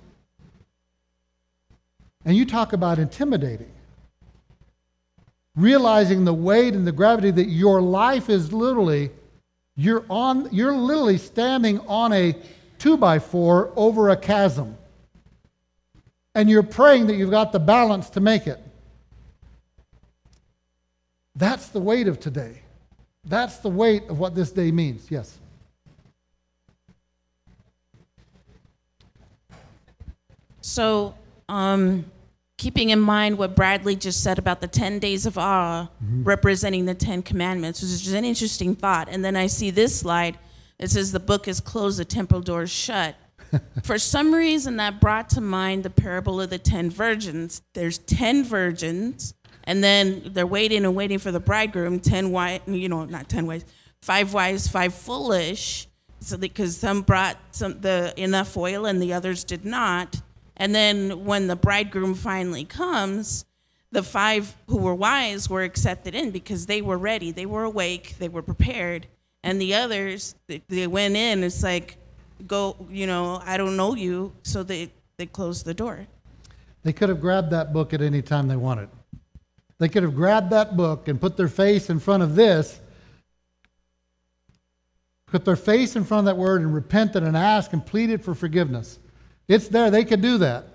And 2.25 2.37
you 2.37 2.45
talk 2.45 2.73
about 2.73 2.99
intimidating 2.99 3.71
realizing 5.57 6.25
the 6.25 6.35
weight 6.35 6.75
and 6.75 6.87
the 6.87 6.93
gravity 6.93 7.31
that 7.31 7.49
your 7.49 7.81
life 7.81 8.29
is 8.29 8.53
literally 8.53 9.11
you're 9.75 10.05
on 10.09 10.49
you're 10.53 10.77
literally 10.77 11.19
standing 11.19 11.81
on 11.81 12.13
a 12.13 12.37
two 12.79 12.97
by 12.97 13.19
four 13.19 13.73
over 13.75 14.11
a 14.11 14.17
chasm 14.17 14.77
and 16.35 16.51
you're 16.51 16.63
praying 16.63 17.07
that 17.07 17.17
you've 17.17 17.31
got 17.31 17.53
the 17.53 17.59
balance 17.59 18.11
to 18.11 18.21
make 18.21 18.47
it 18.47 18.63
that's 21.37 21.69
the 21.69 21.81
weight 21.81 22.09
of 22.09 22.19
today 22.19 22.61
that's 23.25 23.59
the 23.59 23.69
weight 23.69 24.05
of 24.09 24.19
what 24.19 24.35
this 24.35 24.51
day 24.51 24.71
means 24.71 25.07
yes 25.11 25.39
So, 30.67 31.15
um, 31.49 32.07
keeping 32.59 32.91
in 32.91 32.99
mind 32.99 33.39
what 33.39 33.55
Bradley 33.55 33.95
just 33.95 34.21
said 34.21 34.37
about 34.37 34.61
the 34.61 34.67
10 34.67 34.99
days 34.99 35.25
of 35.25 35.39
awe 35.39 35.89
representing 36.25 36.87
the 36.87 36.95
10 36.95 37.23
commandments, 37.23 37.81
which 37.81 37.93
is 37.93 38.03
just 38.03 38.17
an 38.17 38.25
interesting 38.25 38.75
thought. 38.75 39.09
And 39.09 39.25
then 39.25 39.37
I 39.37 39.47
see 39.47 39.71
this 39.71 40.01
slide. 40.01 40.37
It 40.81 40.91
says 40.91 41.13
the 41.13 41.21
book 41.21 41.47
is 41.47 41.61
closed, 41.61 42.01
the 42.01 42.05
temple 42.05 42.41
doors 42.41 42.71
shut. 42.71 43.15
For 43.85 43.97
some 43.97 44.35
reason, 44.35 44.77
that 44.79 45.01
brought 45.01 45.31
to 45.31 45.41
mind 45.41 45.85
the 45.85 45.91
parable 45.91 46.41
of 46.41 46.51
the 46.51 46.59
10 46.59 46.91
virgins. 46.91 47.63
There's 47.75 47.99
10 47.99 48.43
virgins, 48.43 49.35
and 49.67 49.83
then 49.83 50.23
they're 50.27 50.47
waiting 50.47 50.85
and 50.85 50.95
waiting 50.95 51.19
for 51.19 51.33
the 51.33 51.41
bridegroom, 51.41 51.99
10 51.99 52.31
wise, 52.31 52.61
you 52.67 52.89
know, 52.89 53.05
not 53.05 53.29
10 53.29 53.47
wise, 53.47 53.65
five 54.01 54.33
wise, 54.33 54.69
five 54.69 54.95
foolish. 54.95 55.89
So 56.21 56.37
because 56.37 56.77
some 56.77 57.03
brought 57.03 57.37
some 57.51 57.81
the 57.81 58.15
enough 58.17 58.57
oil 58.57 58.87
and 58.87 59.03
the 59.03 59.13
others 59.13 59.45
did 59.45 59.65
not. 59.65 60.21
And 60.57 60.75
then 60.75 61.25
when 61.25 61.49
the 61.49 61.57
bridegroom 61.57 62.15
finally 62.15 62.65
comes, 62.65 63.45
the 63.91 64.03
five 64.03 64.57
who 64.69 64.79
were 64.79 64.95
wise 64.95 65.51
were 65.51 65.63
accepted 65.63 66.15
in 66.15 66.31
because 66.31 66.67
they 66.67 66.81
were 66.81 66.99
ready, 66.99 67.33
they 67.33 67.47
were 67.47 67.65
awake, 67.65 68.17
they 68.19 68.29
were 68.29 68.43
prepared. 68.43 69.07
And 69.43 69.61
the 69.61 69.75
others, 69.75 70.35
they, 70.47 70.63
they 70.69 70.87
went 70.87 71.17
in. 71.17 71.45
It's 71.45 71.63
like, 71.63 71.99
go, 72.47 72.77
you 72.91 73.07
know, 73.07 73.41
I 73.45 73.57
don't 73.57 73.77
know 73.77 73.95
you. 73.95 74.33
So 74.43 74.63
they, 74.63 74.91
they 75.19 75.27
closed 75.27 75.65
the 75.65 75.75
door. 75.75 76.07
They 76.83 76.93
could 76.93 77.09
have 77.09 77.21
grabbed 77.21 77.51
that 77.51 77.73
book 77.73 77.93
at 77.95 78.01
any 78.01 78.23
time 78.23 78.49
they 78.49 78.57
wanted. 78.57 78.89
They 79.79 79.89
could 79.89 80.03
have 80.03 80.15
grabbed 80.15 80.51
that 80.51 80.77
book 80.77 81.09
and 81.09 81.21
put 81.21 81.37
their 81.37 81.49
face 81.49 81.91
in 81.91 82.01
front 82.01 82.23
of 82.23 82.35
this, 82.35 82.81
put 85.27 85.45
their 85.45 85.57
face 85.57 85.97
in 85.97 86.05
front 86.05 86.21
of 86.21 86.25
that 86.27 86.41
word 86.41 86.63
and 86.63 86.75
repented 86.75 87.23
and 87.23 87.37
asked 87.37 87.73
and 87.73 87.85
pleaded 87.85 88.25
for 88.25 88.35
forgiveness. 88.35 88.99
It's 89.49 89.69
there. 89.69 89.91
They 89.91 90.05
could 90.05 90.23
do 90.23 90.39
that. 90.39 90.69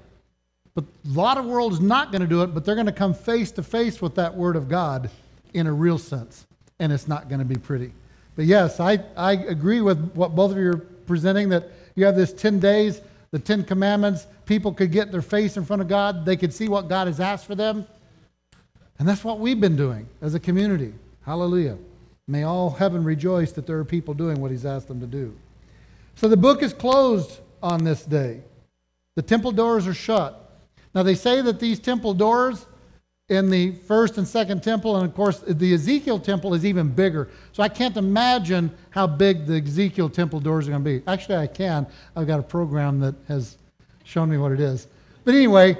But 0.74 0.86
a 1.06 1.10
lot 1.10 1.38
of 1.38 1.46
world 1.46 1.74
is 1.74 1.82
not 1.82 2.12
going 2.12 2.22
to 2.22 2.28
do 2.28 2.44
it, 2.44 2.54
but 2.54 2.64
they're 2.64 2.76
going 2.76 2.86
to 2.86 2.94
come 2.94 3.14
face 3.14 3.52
to 3.52 3.64
face 3.64 4.02
with 4.02 4.16
that 4.16 4.36
word 4.36 4.56
of 4.56 4.70
God 4.70 5.10
in 5.54 5.68
a 5.68 5.74
real 5.74 5.98
sense. 5.98 6.46
And 6.80 6.92
it's 6.92 7.08
not 7.08 7.28
going 7.28 7.40
to 7.40 7.46
be 7.46 7.56
pretty. 7.56 7.92
But 8.36 8.46
yes, 8.46 8.80
I, 8.80 9.00
I 9.18 9.34
agree 9.34 9.82
with 9.82 10.14
what 10.14 10.36
both 10.36 10.52
of 10.52 10.58
you 10.58 10.72
are 10.72 10.78
presenting 10.78 11.50
that 11.50 11.70
you 11.96 12.06
have 12.06 12.16
this 12.16 12.32
10 12.32 12.60
days, 12.60 13.02
the 13.32 13.40
10 13.40 13.66
commandments. 13.66 14.28
People 14.46 14.74
could 14.74 14.92
get 14.92 15.12
their 15.12 15.22
face 15.22 15.58
in 15.58 15.66
front 15.66 15.82
of 15.82 15.88
God. 15.88 16.26
They 16.26 16.38
could 16.38 16.54
see 16.54 16.70
what 16.70 16.88
God 16.88 17.08
has 17.08 17.20
asked 17.20 17.46
for 17.46 17.56
them. 17.56 17.86
And 19.02 19.10
that's 19.10 19.24
what 19.24 19.40
we've 19.40 19.60
been 19.60 19.76
doing 19.76 20.08
as 20.22 20.36
a 20.36 20.40
community. 20.40 20.94
Hallelujah. 21.26 21.76
May 22.28 22.44
all 22.44 22.70
heaven 22.70 23.04
rejoice 23.04 23.52
that 23.54 23.66
there 23.66 23.80
are 23.80 23.84
people 23.84 24.14
doing 24.14 24.40
what 24.40 24.52
he's 24.52 24.64
asked 24.64 24.90
them 24.90 25.00
to 25.00 25.08
do. 25.08 25.36
So 26.14 26.28
the 26.28 26.38
book 26.38 26.62
is 26.62 26.72
closed 26.72 27.40
on 27.64 27.84
this 27.84 28.06
day. 28.06 28.42
The 29.16 29.24
temple 29.24 29.54
doors 29.54 29.88
are 29.88 29.96
shut. 29.96 30.56
Now, 30.94 31.02
they 31.02 31.16
say 31.16 31.42
that 31.42 31.60
these 31.60 31.80
temple 31.80 32.14
doors 32.14 32.68
in 33.28 33.50
the 33.50 33.72
first 33.72 34.20
and 34.20 34.28
second 34.28 34.62
temple, 34.62 34.96
and 34.96 35.04
of 35.04 35.16
course, 35.16 35.40
the 35.48 35.74
Ezekiel 35.74 36.20
temple 36.20 36.54
is 36.54 36.64
even 36.64 36.88
bigger. 36.88 37.28
So 37.54 37.64
I 37.64 37.70
can't 37.70 37.98
imagine 37.98 38.70
how 38.92 39.08
big 39.08 39.48
the 39.48 39.64
Ezekiel 39.64 40.10
temple 40.10 40.40
doors 40.40 40.68
are 40.68 40.72
going 40.74 40.84
to 40.84 41.00
be. 41.00 41.04
Actually, 41.08 41.38
I 41.38 41.48
can. 41.48 41.88
I've 42.16 42.28
got 42.28 42.40
a 42.40 42.44
program 42.44 43.00
that 43.00 43.16
has 43.28 43.58
shown 44.04 44.30
me 44.30 44.38
what 44.38 44.52
it 44.52 44.60
is. 44.60 44.86
But 45.26 45.34
anyway, 45.34 45.76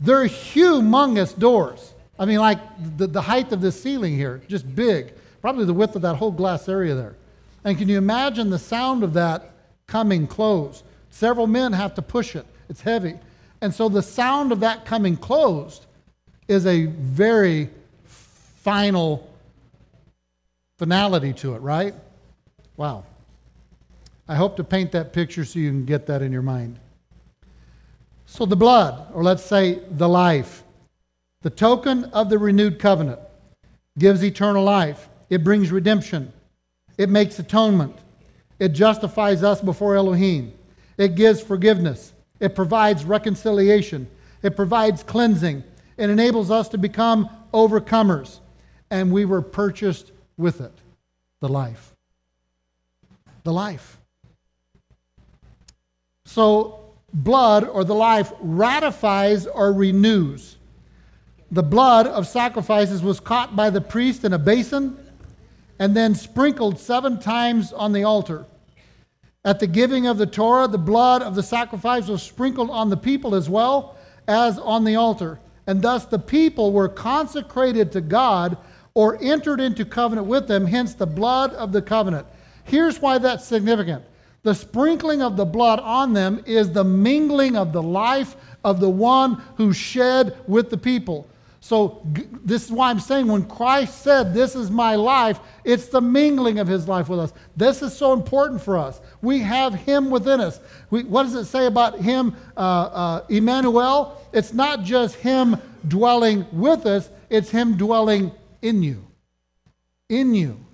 they're 0.00 0.24
humongous 0.24 1.38
doors. 1.38 1.92
I 2.18 2.24
mean, 2.24 2.38
like 2.38 2.58
the, 2.96 3.06
the 3.06 3.20
height 3.20 3.52
of 3.52 3.60
this 3.60 3.80
ceiling 3.80 4.14
here, 4.14 4.42
just 4.48 4.74
big. 4.74 5.12
Probably 5.40 5.64
the 5.64 5.74
width 5.74 5.96
of 5.96 6.02
that 6.02 6.16
whole 6.16 6.30
glass 6.32 6.68
area 6.68 6.94
there. 6.94 7.14
And 7.64 7.76
can 7.76 7.88
you 7.88 7.98
imagine 7.98 8.50
the 8.50 8.58
sound 8.58 9.02
of 9.02 9.12
that 9.14 9.52
coming 9.86 10.26
closed? 10.26 10.84
Several 11.10 11.46
men 11.46 11.72
have 11.72 11.94
to 11.94 12.02
push 12.02 12.36
it. 12.36 12.46
It's 12.68 12.80
heavy. 12.80 13.14
And 13.60 13.74
so 13.74 13.88
the 13.88 14.02
sound 14.02 14.52
of 14.52 14.60
that 14.60 14.84
coming 14.84 15.16
closed 15.16 15.86
is 16.48 16.66
a 16.66 16.86
very 16.86 17.70
final 18.04 19.28
finality 20.78 21.32
to 21.34 21.54
it, 21.54 21.58
right? 21.58 21.94
Wow. 22.76 23.04
I 24.28 24.34
hope 24.34 24.56
to 24.56 24.64
paint 24.64 24.92
that 24.92 25.12
picture 25.12 25.44
so 25.44 25.58
you 25.58 25.70
can 25.70 25.84
get 25.84 26.06
that 26.06 26.22
in 26.22 26.32
your 26.32 26.42
mind. 26.42 26.78
So 28.26 28.44
the 28.44 28.56
blood, 28.56 29.08
or 29.14 29.22
let's 29.22 29.44
say 29.44 29.80
the 29.90 30.08
life, 30.08 30.64
the 31.46 31.50
token 31.50 32.06
of 32.06 32.28
the 32.28 32.36
renewed 32.36 32.76
covenant, 32.76 33.20
gives 34.00 34.24
eternal 34.24 34.64
life. 34.64 35.08
It 35.30 35.44
brings 35.44 35.70
redemption. 35.70 36.32
It 36.98 37.08
makes 37.08 37.38
atonement. 37.38 37.96
It 38.58 38.70
justifies 38.70 39.44
us 39.44 39.60
before 39.60 39.94
Elohim. 39.94 40.52
It 40.98 41.14
gives 41.14 41.40
forgiveness. 41.40 42.12
It 42.40 42.56
provides 42.56 43.04
reconciliation. 43.04 44.08
It 44.42 44.56
provides 44.56 45.04
cleansing. 45.04 45.62
It 45.96 46.10
enables 46.10 46.50
us 46.50 46.68
to 46.70 46.78
become 46.78 47.30
overcomers. 47.54 48.40
And 48.90 49.12
we 49.12 49.24
were 49.24 49.40
purchased 49.40 50.10
with 50.36 50.60
it 50.60 50.72
the 51.40 51.48
life. 51.48 51.94
The 53.44 53.52
life. 53.52 53.98
So, 56.24 56.90
blood 57.12 57.62
or 57.62 57.84
the 57.84 57.94
life 57.94 58.32
ratifies 58.40 59.46
or 59.46 59.72
renews. 59.72 60.55
The 61.50 61.62
blood 61.62 62.06
of 62.06 62.26
sacrifices 62.26 63.02
was 63.02 63.20
caught 63.20 63.54
by 63.54 63.70
the 63.70 63.80
priest 63.80 64.24
in 64.24 64.32
a 64.32 64.38
basin 64.38 64.98
and 65.78 65.94
then 65.94 66.14
sprinkled 66.14 66.78
seven 66.78 67.20
times 67.20 67.72
on 67.72 67.92
the 67.92 68.04
altar. 68.04 68.46
At 69.44 69.60
the 69.60 69.68
giving 69.68 70.08
of 70.08 70.18
the 70.18 70.26
Torah, 70.26 70.66
the 70.66 70.78
blood 70.78 71.22
of 71.22 71.36
the 71.36 71.42
sacrifice 71.42 72.08
was 72.08 72.22
sprinkled 72.22 72.70
on 72.70 72.90
the 72.90 72.96
people 72.96 73.34
as 73.34 73.48
well 73.48 73.96
as 74.26 74.58
on 74.58 74.82
the 74.82 74.96
altar. 74.96 75.38
And 75.68 75.80
thus 75.80 76.04
the 76.04 76.18
people 76.18 76.72
were 76.72 76.88
consecrated 76.88 77.92
to 77.92 78.00
God 78.00 78.56
or 78.94 79.18
entered 79.22 79.60
into 79.60 79.84
covenant 79.84 80.26
with 80.26 80.48
them, 80.48 80.66
hence 80.66 80.94
the 80.94 81.06
blood 81.06 81.52
of 81.52 81.70
the 81.70 81.82
covenant. 81.82 82.26
Here's 82.64 83.00
why 83.00 83.18
that's 83.18 83.44
significant 83.44 84.04
the 84.42 84.54
sprinkling 84.54 85.22
of 85.22 85.36
the 85.36 85.44
blood 85.44 85.80
on 85.80 86.12
them 86.12 86.42
is 86.46 86.70
the 86.70 86.84
mingling 86.84 87.56
of 87.56 87.72
the 87.72 87.82
life 87.82 88.36
of 88.64 88.78
the 88.80 88.88
one 88.88 89.42
who 89.56 89.72
shed 89.72 90.36
with 90.46 90.70
the 90.70 90.78
people. 90.78 91.28
So, 91.66 92.00
this 92.44 92.64
is 92.64 92.70
why 92.70 92.90
I'm 92.90 93.00
saying 93.00 93.26
when 93.26 93.44
Christ 93.44 94.02
said, 94.02 94.32
This 94.32 94.54
is 94.54 94.70
my 94.70 94.94
life, 94.94 95.40
it's 95.64 95.88
the 95.88 96.00
mingling 96.00 96.60
of 96.60 96.68
his 96.68 96.86
life 96.86 97.08
with 97.08 97.18
us. 97.18 97.32
This 97.56 97.82
is 97.82 97.92
so 97.92 98.12
important 98.12 98.62
for 98.62 98.78
us. 98.78 99.00
We 99.20 99.40
have 99.40 99.74
him 99.74 100.08
within 100.08 100.40
us. 100.40 100.60
We, 100.90 101.02
what 101.02 101.24
does 101.24 101.34
it 101.34 101.46
say 101.46 101.66
about 101.66 101.98
him, 101.98 102.36
uh, 102.56 102.60
uh, 102.60 103.24
Emmanuel? 103.28 104.16
It's 104.32 104.52
not 104.52 104.84
just 104.84 105.16
him 105.16 105.56
dwelling 105.88 106.46
with 106.52 106.86
us, 106.86 107.10
it's 107.30 107.50
him 107.50 107.76
dwelling 107.76 108.30
in 108.62 108.84
you. 108.84 109.04
In 110.08 110.36
you. 110.36 110.64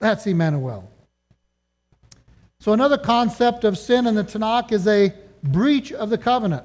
That's 0.00 0.26
Emmanuel. 0.26 0.90
So, 2.58 2.72
another 2.72 2.98
concept 2.98 3.62
of 3.62 3.78
sin 3.78 4.08
in 4.08 4.16
the 4.16 4.24
Tanakh 4.24 4.72
is 4.72 4.88
a 4.88 5.14
breach 5.44 5.92
of 5.92 6.10
the 6.10 6.18
covenant. 6.18 6.64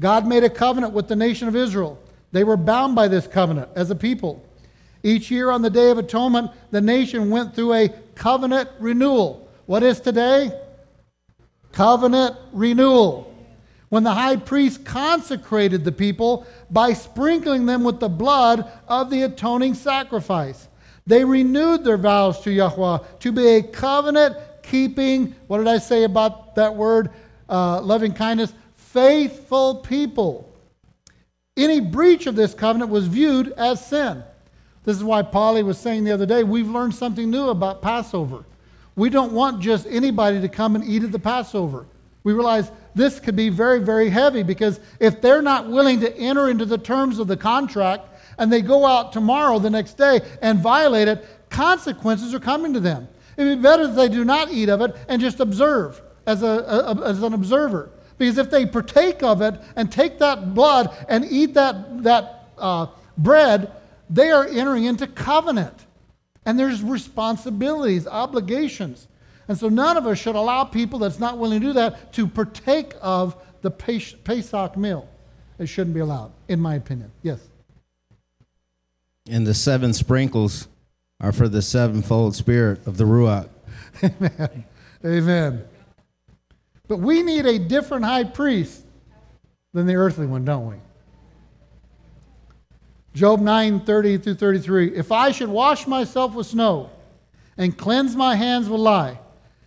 God 0.00 0.26
made 0.26 0.42
a 0.42 0.48
covenant 0.48 0.94
with 0.94 1.06
the 1.06 1.16
nation 1.16 1.48
of 1.48 1.54
Israel. 1.54 1.98
They 2.32 2.44
were 2.44 2.56
bound 2.56 2.94
by 2.94 3.08
this 3.08 3.26
covenant 3.26 3.70
as 3.74 3.90
a 3.90 3.94
people. 3.94 4.44
Each 5.02 5.30
year 5.30 5.50
on 5.50 5.62
the 5.62 5.70
Day 5.70 5.90
of 5.90 5.98
Atonement, 5.98 6.50
the 6.70 6.80
nation 6.80 7.30
went 7.30 7.54
through 7.54 7.74
a 7.74 7.88
covenant 8.14 8.70
renewal. 8.78 9.48
What 9.66 9.82
is 9.82 10.00
today? 10.00 10.58
Covenant 11.72 12.36
renewal. 12.52 13.28
When 13.88 14.04
the 14.04 14.12
high 14.12 14.36
priest 14.36 14.84
consecrated 14.84 15.84
the 15.84 15.92
people 15.92 16.46
by 16.70 16.94
sprinkling 16.94 17.66
them 17.66 17.84
with 17.84 18.00
the 18.00 18.08
blood 18.08 18.70
of 18.88 19.10
the 19.10 19.22
atoning 19.22 19.74
sacrifice, 19.74 20.68
they 21.06 21.24
renewed 21.24 21.84
their 21.84 21.98
vows 21.98 22.40
to 22.42 22.52
Yahweh 22.52 22.98
to 23.20 23.32
be 23.32 23.48
a 23.48 23.62
covenant 23.62 24.36
keeping, 24.62 25.34
what 25.48 25.58
did 25.58 25.68
I 25.68 25.78
say 25.78 26.04
about 26.04 26.54
that 26.54 26.74
word? 26.74 27.10
Uh, 27.48 27.82
loving 27.82 28.14
kindness, 28.14 28.54
faithful 28.76 29.76
people. 29.76 30.51
Any 31.56 31.80
breach 31.80 32.26
of 32.26 32.34
this 32.34 32.54
covenant 32.54 32.90
was 32.90 33.06
viewed 33.06 33.52
as 33.58 33.84
sin. 33.84 34.24
This 34.84 34.96
is 34.96 35.04
why 35.04 35.22
Polly 35.22 35.62
was 35.62 35.78
saying 35.78 36.04
the 36.04 36.12
other 36.12 36.24
day, 36.24 36.44
we've 36.44 36.68
learned 36.68 36.94
something 36.94 37.30
new 37.30 37.50
about 37.50 37.82
Passover. 37.82 38.44
We 38.96 39.10
don't 39.10 39.32
want 39.32 39.60
just 39.60 39.86
anybody 39.86 40.40
to 40.40 40.48
come 40.48 40.74
and 40.74 40.84
eat 40.84 41.02
at 41.02 41.12
the 41.12 41.18
Passover. 41.18 41.86
We 42.24 42.32
realize 42.32 42.70
this 42.94 43.20
could 43.20 43.36
be 43.36 43.48
very, 43.48 43.80
very 43.80 44.08
heavy 44.08 44.42
because 44.42 44.80
if 44.98 45.20
they're 45.20 45.42
not 45.42 45.68
willing 45.68 46.00
to 46.00 46.16
enter 46.16 46.48
into 46.48 46.64
the 46.64 46.78
terms 46.78 47.18
of 47.18 47.26
the 47.26 47.36
contract 47.36 48.08
and 48.38 48.50
they 48.50 48.62
go 48.62 48.86
out 48.86 49.12
tomorrow, 49.12 49.58
the 49.58 49.70
next 49.70 49.98
day, 49.98 50.20
and 50.40 50.58
violate 50.58 51.08
it, 51.08 51.26
consequences 51.50 52.32
are 52.32 52.40
coming 52.40 52.72
to 52.72 52.80
them. 52.80 53.08
It'd 53.36 53.58
be 53.58 53.62
better 53.62 53.84
if 53.84 53.94
they 53.94 54.08
do 54.08 54.24
not 54.24 54.50
eat 54.52 54.70
of 54.70 54.80
it 54.80 54.96
and 55.08 55.20
just 55.20 55.40
observe 55.40 56.00
as, 56.26 56.42
a, 56.42 56.46
a 56.46 57.08
as 57.08 57.22
an 57.22 57.34
observer. 57.34 57.90
Because 58.22 58.38
if 58.38 58.52
they 58.52 58.66
partake 58.66 59.24
of 59.24 59.42
it 59.42 59.60
and 59.74 59.90
take 59.90 60.20
that 60.20 60.54
blood 60.54 60.96
and 61.08 61.24
eat 61.28 61.54
that, 61.54 62.04
that 62.04 62.50
uh, 62.56 62.86
bread, 63.18 63.72
they 64.08 64.30
are 64.30 64.46
entering 64.46 64.84
into 64.84 65.08
covenant. 65.08 65.86
And 66.46 66.56
there's 66.56 66.84
responsibilities, 66.84 68.06
obligations. 68.06 69.08
And 69.48 69.58
so 69.58 69.68
none 69.68 69.96
of 69.96 70.06
us 70.06 70.20
should 70.20 70.36
allow 70.36 70.62
people 70.62 71.00
that's 71.00 71.18
not 71.18 71.36
willing 71.36 71.62
to 71.62 71.66
do 71.66 71.72
that 71.72 72.12
to 72.12 72.28
partake 72.28 72.94
of 73.02 73.34
the 73.62 73.72
Pesach 73.72 74.76
meal. 74.76 75.08
It 75.58 75.66
shouldn't 75.66 75.94
be 75.94 76.00
allowed, 76.00 76.30
in 76.46 76.60
my 76.60 76.76
opinion. 76.76 77.10
Yes. 77.22 77.40
And 79.28 79.44
the 79.44 79.54
seven 79.54 79.92
sprinkles 79.92 80.68
are 81.18 81.32
for 81.32 81.48
the 81.48 81.60
sevenfold 81.60 82.36
spirit 82.36 82.86
of 82.86 82.98
the 82.98 83.04
Ruach. 83.04 83.48
Amen. 84.04 84.64
Amen. 85.04 85.64
But 86.92 86.98
we 86.98 87.22
need 87.22 87.46
a 87.46 87.58
different 87.58 88.04
high 88.04 88.24
priest 88.24 88.84
than 89.72 89.86
the 89.86 89.94
earthly 89.94 90.26
one, 90.26 90.44
don't 90.44 90.68
we? 90.68 90.76
Job 93.14 93.40
9 93.40 93.80
30 93.80 94.18
through 94.18 94.34
33. 94.34 94.94
If 94.94 95.10
I 95.10 95.30
should 95.30 95.48
wash 95.48 95.86
myself 95.86 96.34
with 96.34 96.48
snow 96.48 96.90
and 97.56 97.78
cleanse 97.78 98.14
my 98.14 98.36
hands 98.36 98.68
with 98.68 98.82
lye, 98.82 99.18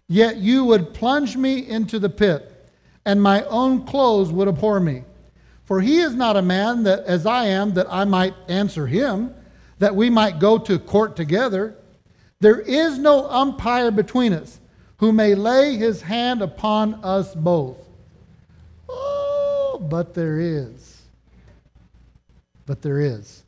yet 0.08 0.38
you 0.38 0.66
would 0.66 0.94
plunge 0.94 1.36
me 1.36 1.68
into 1.68 1.98
the 1.98 2.10
pit, 2.10 2.70
and 3.06 3.20
my 3.20 3.44
own 3.46 3.88
clothes 3.88 4.32
would 4.32 4.48
abhor 4.48 4.80
me. 4.80 5.04
For 5.64 5.82
he 5.82 6.02
is 6.02 6.14
not 6.14 6.38
a 6.38 6.44
man 6.44 6.84
that 6.84 7.06
as 7.06 7.26
I 7.26 7.46
am, 7.46 7.74
that 7.74 7.88
I 7.90 8.06
might 8.06 8.36
answer 8.48 8.86
him, 8.86 9.34
that 9.80 9.96
we 9.96 10.12
might 10.12 10.38
go 10.38 10.60
to 10.60 10.78
court 10.78 11.16
together. 11.16 11.76
There 12.40 12.60
is 12.60 13.00
no 13.00 13.28
umpire 13.28 13.90
between 13.90 14.32
us 14.32 14.60
who 14.98 15.12
may 15.12 15.36
lay 15.36 15.76
his 15.76 16.02
hand 16.02 16.42
upon 16.42 16.96
us 17.04 17.36
both. 17.36 17.78
Oh, 18.88 19.86
but 19.90 20.14
there 20.14 20.40
is. 20.40 21.02
But 22.66 22.82
there 22.82 23.00
is. 23.00 23.44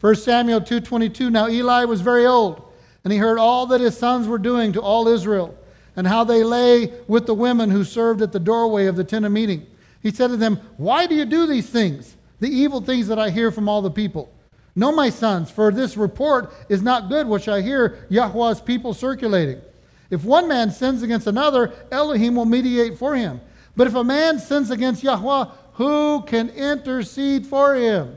1 0.00 0.14
Samuel 0.16 0.60
2:22 0.60 1.30
Now 1.30 1.48
Eli 1.48 1.84
was 1.84 2.00
very 2.00 2.26
old, 2.26 2.62
and 3.04 3.12
he 3.12 3.18
heard 3.18 3.38
all 3.38 3.66
that 3.66 3.80
his 3.80 3.96
sons 3.96 4.26
were 4.26 4.38
doing 4.38 4.72
to 4.72 4.80
all 4.80 5.06
Israel, 5.06 5.54
and 5.94 6.06
how 6.06 6.24
they 6.24 6.42
lay 6.42 6.92
with 7.06 7.26
the 7.26 7.34
women 7.34 7.70
who 7.70 7.84
served 7.84 8.22
at 8.22 8.32
the 8.32 8.40
doorway 8.40 8.86
of 8.86 8.96
the 8.96 9.04
tent 9.04 9.24
of 9.24 9.32
meeting. 9.32 9.66
He 10.02 10.10
said 10.10 10.28
to 10.28 10.36
them, 10.36 10.58
"Why 10.78 11.06
do 11.06 11.14
you 11.14 11.26
do 11.26 11.46
these 11.46 11.68
things? 11.68 12.16
The 12.40 12.48
evil 12.48 12.80
things 12.80 13.06
that 13.08 13.18
I 13.18 13.28
hear 13.30 13.50
from 13.50 13.68
all 13.68 13.82
the 13.82 13.90
people." 13.90 14.30
No, 14.80 14.90
my 14.90 15.10
sons, 15.10 15.50
for 15.50 15.70
this 15.70 15.98
report 15.98 16.54
is 16.70 16.80
not 16.80 17.10
good 17.10 17.28
which 17.28 17.48
I 17.48 17.60
hear 17.60 18.06
Yahweh's 18.08 18.62
people 18.62 18.94
circulating. 18.94 19.60
If 20.08 20.24
one 20.24 20.48
man 20.48 20.70
sins 20.70 21.02
against 21.02 21.26
another, 21.26 21.74
Elohim 21.92 22.34
will 22.34 22.46
mediate 22.46 22.96
for 22.96 23.14
him. 23.14 23.42
But 23.76 23.88
if 23.88 23.94
a 23.94 24.02
man 24.02 24.38
sins 24.38 24.70
against 24.70 25.02
Yahweh, 25.02 25.50
who 25.74 26.22
can 26.22 26.48
intercede 26.48 27.46
for 27.46 27.74
him? 27.74 28.16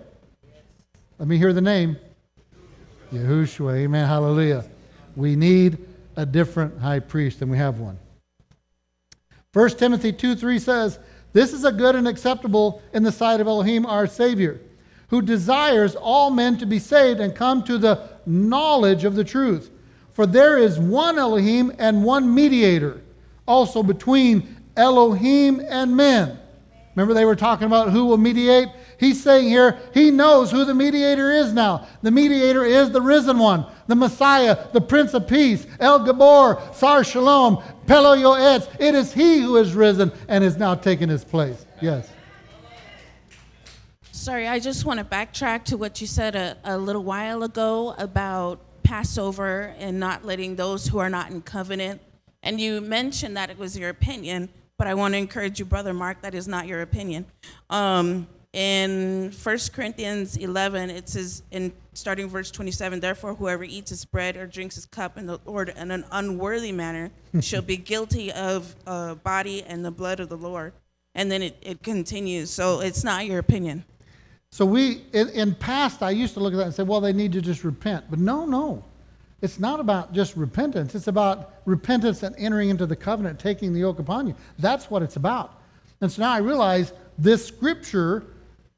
Let 1.19 1.27
me 1.27 1.37
hear 1.37 1.51
the 1.51 1.59
name. 1.59 1.97
Yahushua. 3.11 3.79
Amen. 3.79 4.07
Hallelujah. 4.07 4.63
We 5.17 5.35
need 5.35 5.77
a 6.15 6.25
different 6.25 6.79
high 6.79 6.99
priest, 6.99 7.41
and 7.41 7.51
we 7.51 7.57
have 7.57 7.81
one. 7.81 7.99
1 9.51 9.69
Timothy 9.71 10.13
2 10.13 10.37
3 10.37 10.59
says, 10.59 10.97
This 11.33 11.51
is 11.51 11.65
a 11.65 11.73
good 11.73 11.95
and 11.97 12.07
acceptable 12.07 12.81
in 12.93 13.03
the 13.03 13.11
sight 13.11 13.41
of 13.41 13.47
Elohim, 13.47 13.85
our 13.85 14.07
Savior 14.07 14.61
who 15.13 15.21
desires 15.21 15.95
all 15.95 16.31
men 16.31 16.57
to 16.57 16.65
be 16.65 16.79
saved 16.79 17.19
and 17.19 17.35
come 17.35 17.63
to 17.63 17.77
the 17.77 18.09
knowledge 18.25 19.03
of 19.03 19.13
the 19.13 19.23
truth. 19.23 19.69
For 20.11 20.25
there 20.25 20.57
is 20.57 20.79
one 20.79 21.19
Elohim 21.19 21.71
and 21.77 22.03
one 22.03 22.33
mediator, 22.33 22.99
also 23.45 23.83
between 23.83 24.57
Elohim 24.75 25.61
and 25.69 25.95
men. 25.95 26.39
Remember, 26.95 27.13
they 27.13 27.25
were 27.25 27.35
talking 27.35 27.67
about 27.67 27.91
who 27.91 28.05
will 28.05 28.17
mediate? 28.17 28.69
He's 28.99 29.21
saying 29.21 29.49
here, 29.49 29.77
he 29.93 30.09
knows 30.09 30.49
who 30.49 30.65
the 30.65 30.73
mediator 30.73 31.31
is 31.31 31.53
now. 31.53 31.87
The 32.01 32.09
mediator 32.09 32.65
is 32.65 32.89
the 32.89 32.99
risen 32.99 33.37
one, 33.37 33.67
the 33.85 33.95
Messiah, 33.95 34.67
the 34.73 34.81
Prince 34.81 35.13
of 35.13 35.27
Peace, 35.27 35.67
El 35.79 36.05
Gabor, 36.05 36.59
Sar 36.73 37.03
Shalom, 37.03 37.61
Pelo 37.85 38.15
Yoetz. 38.15 38.67
It 38.79 38.95
is 38.95 39.13
he 39.13 39.41
who 39.41 39.57
is 39.57 39.75
risen 39.75 40.11
and 40.27 40.43
is 40.43 40.57
now 40.57 40.73
taking 40.73 41.09
his 41.09 41.23
place. 41.23 41.67
Yes. 41.81 42.09
Sorry, 44.23 44.47
I 44.47 44.59
just 44.59 44.85
want 44.85 44.99
to 44.99 45.05
backtrack 45.05 45.65
to 45.65 45.75
what 45.75 45.99
you 45.99 46.07
said 46.07 46.33
a, 46.33 46.55
a 46.63 46.77
little 46.77 47.03
while 47.03 47.43
ago 47.43 47.93
about 47.97 48.61
Passover 48.81 49.75
and 49.77 49.99
not 49.99 50.23
letting 50.23 50.55
those 50.55 50.87
who 50.87 50.99
are 50.99 51.09
not 51.09 51.29
in 51.31 51.41
covenant. 51.41 51.99
And 52.41 52.57
you 52.57 52.79
mentioned 52.79 53.35
that 53.35 53.49
it 53.49 53.57
was 53.57 53.77
your 53.77 53.89
opinion, 53.89 54.47
but 54.77 54.87
I 54.87 54.93
want 54.93 55.13
to 55.13 55.17
encourage 55.17 55.59
you, 55.59 55.65
Brother 55.65 55.93
Mark, 55.93 56.21
that 56.21 56.33
is 56.33 56.47
not 56.47 56.67
your 56.67 56.83
opinion. 56.83 57.25
Um, 57.69 58.29
in 58.53 59.33
1 59.43 59.57
Corinthians 59.73 60.37
11, 60.37 60.89
it 60.89 61.09
says, 61.09 61.43
in 61.51 61.73
starting 61.91 62.29
verse 62.29 62.49
27, 62.49 63.01
therefore, 63.01 63.35
whoever 63.35 63.65
eats 63.65 63.89
his 63.89 64.05
bread 64.05 64.37
or 64.37 64.47
drinks 64.47 64.75
his 64.75 64.85
cup 64.85 65.17
in 65.17 65.25
the 65.25 65.41
Lord 65.43 65.67
in 65.75 65.91
an 65.91 66.05
unworthy 66.13 66.71
manner 66.71 67.11
shall 67.41 67.61
be 67.61 67.75
guilty 67.75 68.31
of 68.31 68.73
uh, 68.87 69.15
body 69.15 69.63
and 69.63 69.83
the 69.83 69.91
blood 69.91 70.21
of 70.21 70.29
the 70.29 70.37
Lord. 70.37 70.71
and 71.13 71.29
then 71.29 71.41
it, 71.41 71.57
it 71.61 71.83
continues. 71.83 72.51
So 72.51 72.79
it's 72.79 73.03
not 73.03 73.25
your 73.25 73.39
opinion. 73.39 73.83
So 74.53 74.67
we, 74.67 75.01
in, 75.13 75.29
in 75.29 75.55
past, 75.55 76.03
I 76.03 76.11
used 76.11 76.35
to 76.35 76.39
look 76.39 76.53
at 76.53 76.57
that 76.57 76.67
and 76.67 76.75
say, 76.75 76.83
well, 76.83 77.01
they 77.01 77.11
need 77.11 77.31
to 77.31 77.41
just 77.41 77.63
repent. 77.63 78.05
But 78.07 78.19
no, 78.19 78.45
no. 78.45 78.85
It's 79.41 79.59
not 79.59 79.79
about 79.79 80.13
just 80.13 80.37
repentance. 80.37 80.93
It's 80.93 81.07
about 81.07 81.55
repentance 81.65 82.21
and 82.21 82.35
entering 82.37 82.69
into 82.69 82.85
the 82.85 82.95
covenant, 82.95 83.39
taking 83.39 83.73
the 83.73 83.79
yoke 83.79 83.97
upon 83.97 84.27
you. 84.27 84.35
That's 84.59 84.91
what 84.91 85.01
it's 85.01 85.15
about. 85.15 85.59
And 86.01 86.11
so 86.11 86.21
now 86.21 86.31
I 86.31 86.37
realize 86.37 86.93
this 87.17 87.43
scripture 87.43 88.25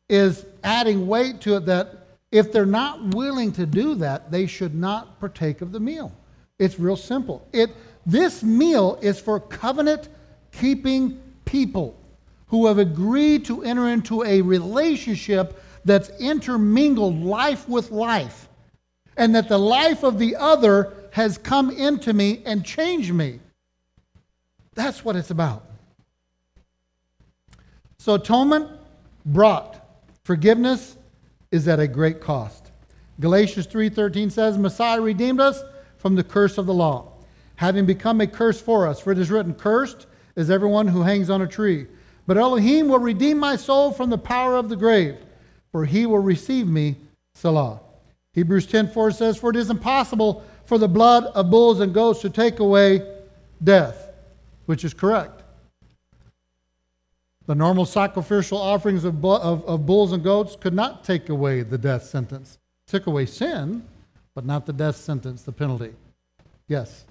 is 0.07 0.45
adding 0.63 1.07
weight 1.07 1.41
to 1.41 1.57
it 1.57 1.65
that 1.65 2.07
if 2.32 2.53
they're 2.53 2.65
not 2.65 3.13
willing 3.13 3.51
to 3.51 3.65
do 3.65 3.95
that, 3.95 4.32
they 4.32 4.47
should 4.47 4.76
not 4.76 5.19
partake 5.19 5.59
of 5.59 5.73
the 5.73 5.80
meal. 5.82 6.13
It's 6.57 6.80
real 6.80 6.95
simple. 6.95 7.45
It, 7.51 7.71
this 8.05 8.43
meal 8.43 8.97
is 9.01 9.19
for 9.19 9.41
covenant 9.41 10.07
keeping 10.53 11.21
people 11.43 11.99
who 12.47 12.65
have 12.67 12.78
agreed 12.78 13.43
to 13.43 13.61
enter 13.63 13.89
into 13.89 14.23
a 14.23 14.41
relationship 14.41 15.61
that's 15.86 16.09
intermingled 16.19 17.21
life 17.23 17.69
with 17.69 17.91
life, 17.91 18.49
and 19.15 19.33
that 19.36 19.47
the 19.47 19.57
life 19.57 20.03
of 20.03 20.19
the 20.19 20.36
other 20.36 20.91
has 21.11 21.38
come 21.38 21.69
into 21.69 22.11
me 22.11 22.41
and 22.45 22.65
changed 22.65 23.13
me. 23.13 23.39
That's 24.73 25.05
what 25.05 25.15
it's 25.15 25.29
about. 25.29 25.63
So 27.97 28.15
atonement 28.15 28.69
brought, 29.25 29.79
forgiveness 30.23 30.97
is 31.51 31.67
at 31.67 31.79
a 31.79 31.88
great 31.88 32.19
cost. 32.19 32.71
Galatians 33.19 33.67
3:13 33.67 34.29
says, 34.29 34.57
"Messiah 34.57 34.99
redeemed 34.99 35.39
us 35.39 35.63
from 35.97 36.15
the 36.15 36.23
curse 36.23 36.57
of 36.57 36.65
the 36.65 36.73
law, 36.73 37.13
having 37.55 37.86
become 37.86 38.21
a 38.21 38.27
curse 38.27 38.59
for 38.59 38.86
us. 38.86 38.99
For 38.99 39.11
it 39.11 39.17
is 39.17 39.31
written, 39.31 39.53
cursed 39.53 40.05
is 40.36 40.51
everyone 40.51 40.88
who 40.88 41.01
hangs 41.01 41.29
on 41.29 41.41
a 41.41 41.47
tree. 41.47 41.88
But 42.27 42.38
Elohim 42.38 42.89
will 42.89 42.99
redeem 42.99 43.39
my 43.39 43.55
soul 43.55 43.91
from 43.91 44.09
the 44.09 44.17
power 44.17 44.55
of 44.55 44.69
the 44.69 44.75
grave, 44.75 45.17
for 45.76 45.84
he 45.84 46.05
will 46.05 46.19
receive 46.19 46.69
me, 46.69 46.95
Selah." 47.34 47.82
Hebrews 48.32 48.65
10:4 48.65 49.11
says, 49.11 49.36
"For 49.36 49.49
it 49.49 49.57
is 49.57 49.69
impossible 49.69 50.41
for 50.63 50.78
the 50.78 50.88
blood 50.88 51.26
of 51.26 51.49
bulls 51.49 51.82
and 51.82 51.93
goats 51.93 52.21
to 52.21 52.30
take 52.30 52.59
away 52.59 53.05
death," 53.61 54.13
which 54.67 54.86
is 54.86 54.93
correct. 54.93 55.43
The 57.45 57.55
normal 57.55 57.86
sacrificial 57.86 58.57
offerings 58.57 59.03
of, 59.03 59.26
of, 59.26 59.65
of 59.65 59.86
bulls 59.86 60.13
and 60.13 60.23
goats 60.23 60.55
could 60.55 60.73
not 60.73 61.03
take 61.03 61.28
away 61.28 61.61
the 61.61 61.78
death 61.78 62.05
sentence. 62.05 62.57
Took 62.88 63.07
away 63.07 63.26
sin, 63.26 63.84
but 64.34 64.45
not 64.45 64.65
the 64.65 64.71
death 64.71 64.95
sentence, 64.95 65.41
the 65.41 65.51
penalty. 65.51 65.93
Yes. 66.69 67.03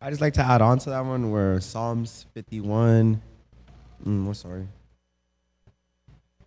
I 0.00 0.08
just 0.08 0.22
like 0.22 0.32
to 0.34 0.42
add 0.42 0.62
on 0.62 0.78
to 0.78 0.88
that 0.88 1.04
one 1.04 1.30
where 1.30 1.60
Psalms 1.60 2.24
51, 2.32 3.20
mm, 4.02 4.26
I'm 4.26 4.32
sorry, 4.32 4.68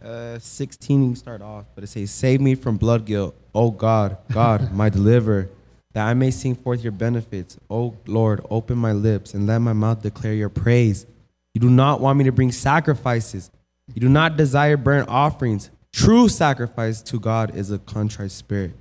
uh, 0.04 0.40
16 0.40 1.10
you 1.10 1.16
start 1.16 1.42
off, 1.42 1.66
but 1.76 1.84
it 1.84 1.88
says, 1.88 2.12
Save 2.12 2.42
me 2.42 2.56
from 2.56 2.78
blood 2.78 3.06
guilt, 3.06 3.36
O 3.54 3.72
God, 3.72 4.18
God, 4.32 4.72
my 4.74 4.90
deliverer, 4.90 5.50
that 5.94 6.08
I 6.08 6.14
may 6.14 6.32
sing 6.32 6.56
forth 6.56 6.84
your 6.84 6.92
benefits. 6.92 7.58
O 7.70 7.96
Lord, 8.06 8.46
open 8.50 8.78
my 8.78 8.92
lips 8.92 9.34
and 9.34 9.48
let 9.48 9.60
my 9.60 9.74
mouth 9.74 10.02
declare 10.02 10.34
your 10.34 10.50
praise. 10.50 11.06
You 11.54 11.62
do 11.62 11.70
not 11.70 12.02
want 12.02 12.20
me 12.20 12.26
to 12.26 12.32
bring 12.32 12.52
sacrifices. 12.52 13.50
You 13.94 14.02
do 14.02 14.10
not 14.10 14.38
desire 14.38 14.78
burnt 14.78 15.10
offerings. 15.10 15.72
True 15.92 16.30
sacrifice 16.30 17.02
to 17.04 17.20
God 17.20 17.56
is 17.56 17.72
a 17.72 17.80
contrite 17.80 18.32
spirit. 18.32 18.74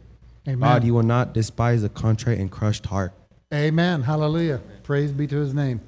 Amen. 0.47 0.61
God, 0.61 0.85
you 0.85 0.93
will 0.93 1.03
not 1.03 1.33
despise 1.33 1.83
a 1.83 1.89
contrite 1.89 2.39
and 2.39 2.51
crushed 2.51 2.87
heart. 2.87 3.13
Amen. 3.55 4.03
Hallelujah. 4.03 4.61
Praise 4.83 5.13
be 5.13 5.27
to 5.29 5.37
his 5.37 5.55
name. 5.55 5.81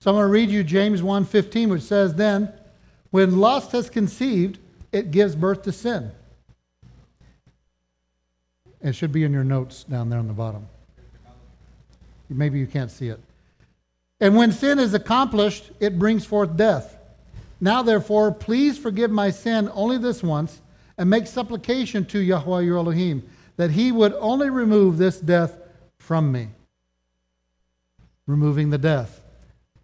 So 0.00 0.10
I'm 0.10 0.16
going 0.16 0.26
to 0.26 0.32
read 0.32 0.48
you 0.48 0.62
James 0.62 1.02
1:15 1.02 1.70
which 1.70 1.82
says 1.82 2.14
then 2.14 2.52
when 3.10 3.38
lust 3.38 3.72
has 3.72 3.90
conceived 3.90 4.58
it 4.92 5.10
gives 5.10 5.36
birth 5.36 5.62
to 5.62 5.72
sin. 5.72 6.10
It 8.80 8.94
should 8.94 9.12
be 9.12 9.24
in 9.24 9.32
your 9.32 9.44
notes 9.44 9.84
down 9.84 10.08
there 10.08 10.18
on 10.18 10.28
the 10.28 10.32
bottom. 10.32 10.66
Maybe 12.30 12.58
you 12.58 12.66
can't 12.66 12.90
see 12.90 13.08
it. 13.08 13.20
And 14.20 14.36
when 14.36 14.52
sin 14.52 14.78
is 14.78 14.94
accomplished, 14.94 15.70
it 15.80 15.98
brings 15.98 16.24
forth 16.24 16.56
death. 16.56 16.96
Now, 17.60 17.82
therefore, 17.82 18.32
please 18.32 18.78
forgive 18.78 19.10
my 19.10 19.30
sin 19.30 19.70
only 19.74 19.98
this 19.98 20.22
once, 20.22 20.60
and 20.96 21.08
make 21.08 21.26
supplication 21.26 22.04
to 22.06 22.18
Yahweh 22.18 22.62
your 22.62 22.78
Elohim, 22.78 23.28
that 23.56 23.70
he 23.70 23.92
would 23.92 24.12
only 24.14 24.50
remove 24.50 24.98
this 24.98 25.20
death 25.20 25.56
from 25.98 26.30
me. 26.30 26.48
Removing 28.26 28.70
the 28.70 28.78
death, 28.78 29.22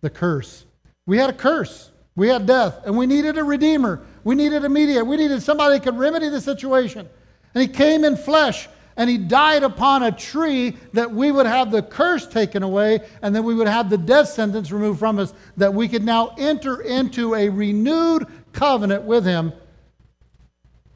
the 0.01 0.11
curse. 0.11 0.64
We 1.07 1.18
had 1.18 1.31
a 1.31 1.35
curse. 1.35 1.91
We 2.16 2.28
had 2.28 2.46
death, 2.46 2.80
and 2.84 2.96
we 2.96 3.06
needed 3.06 3.38
a 3.38 3.44
redeemer. 3.44 4.02
We 4.22 4.34
needed 4.34 4.64
a 4.64 4.68
mediator. 4.68 5.04
We 5.04 5.16
needed 5.16 5.42
somebody 5.42 5.76
that 5.76 5.84
could 5.84 5.98
remedy 5.98 6.28
the 6.28 6.40
situation. 6.40 7.08
And 7.54 7.62
he 7.62 7.68
came 7.68 8.04
in 8.04 8.16
flesh, 8.16 8.68
and 8.96 9.10
he 9.10 9.18
died 9.18 9.64
upon 9.64 10.04
a 10.04 10.12
tree 10.12 10.76
that 10.92 11.10
we 11.10 11.32
would 11.32 11.46
have 11.46 11.70
the 11.70 11.82
curse 11.82 12.26
taken 12.26 12.62
away 12.62 13.00
and 13.22 13.34
that 13.34 13.42
we 13.42 13.54
would 13.54 13.66
have 13.66 13.90
the 13.90 13.98
death 13.98 14.28
sentence 14.28 14.70
removed 14.70 15.00
from 15.00 15.18
us, 15.18 15.34
that 15.56 15.74
we 15.74 15.88
could 15.88 16.04
now 16.04 16.34
enter 16.38 16.80
into 16.82 17.34
a 17.34 17.48
renewed 17.48 18.26
covenant 18.52 19.02
with 19.02 19.24
him 19.24 19.52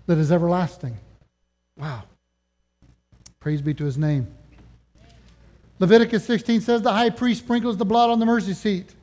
that 0.06 0.18
is 0.18 0.30
everlasting. 0.30 0.96
Wow. 1.76 2.04
Praise 3.40 3.62
be 3.62 3.74
to 3.74 3.84
his 3.84 3.98
name. 3.98 4.28
Leviticus 5.80 6.24
16 6.24 6.60
says 6.60 6.82
the 6.82 6.92
high 6.92 7.10
priest 7.10 7.44
sprinkles 7.44 7.76
the 7.76 7.84
blood 7.84 8.10
on 8.10 8.18
the 8.18 8.26
mercy 8.26 8.52
seat. 8.52 8.94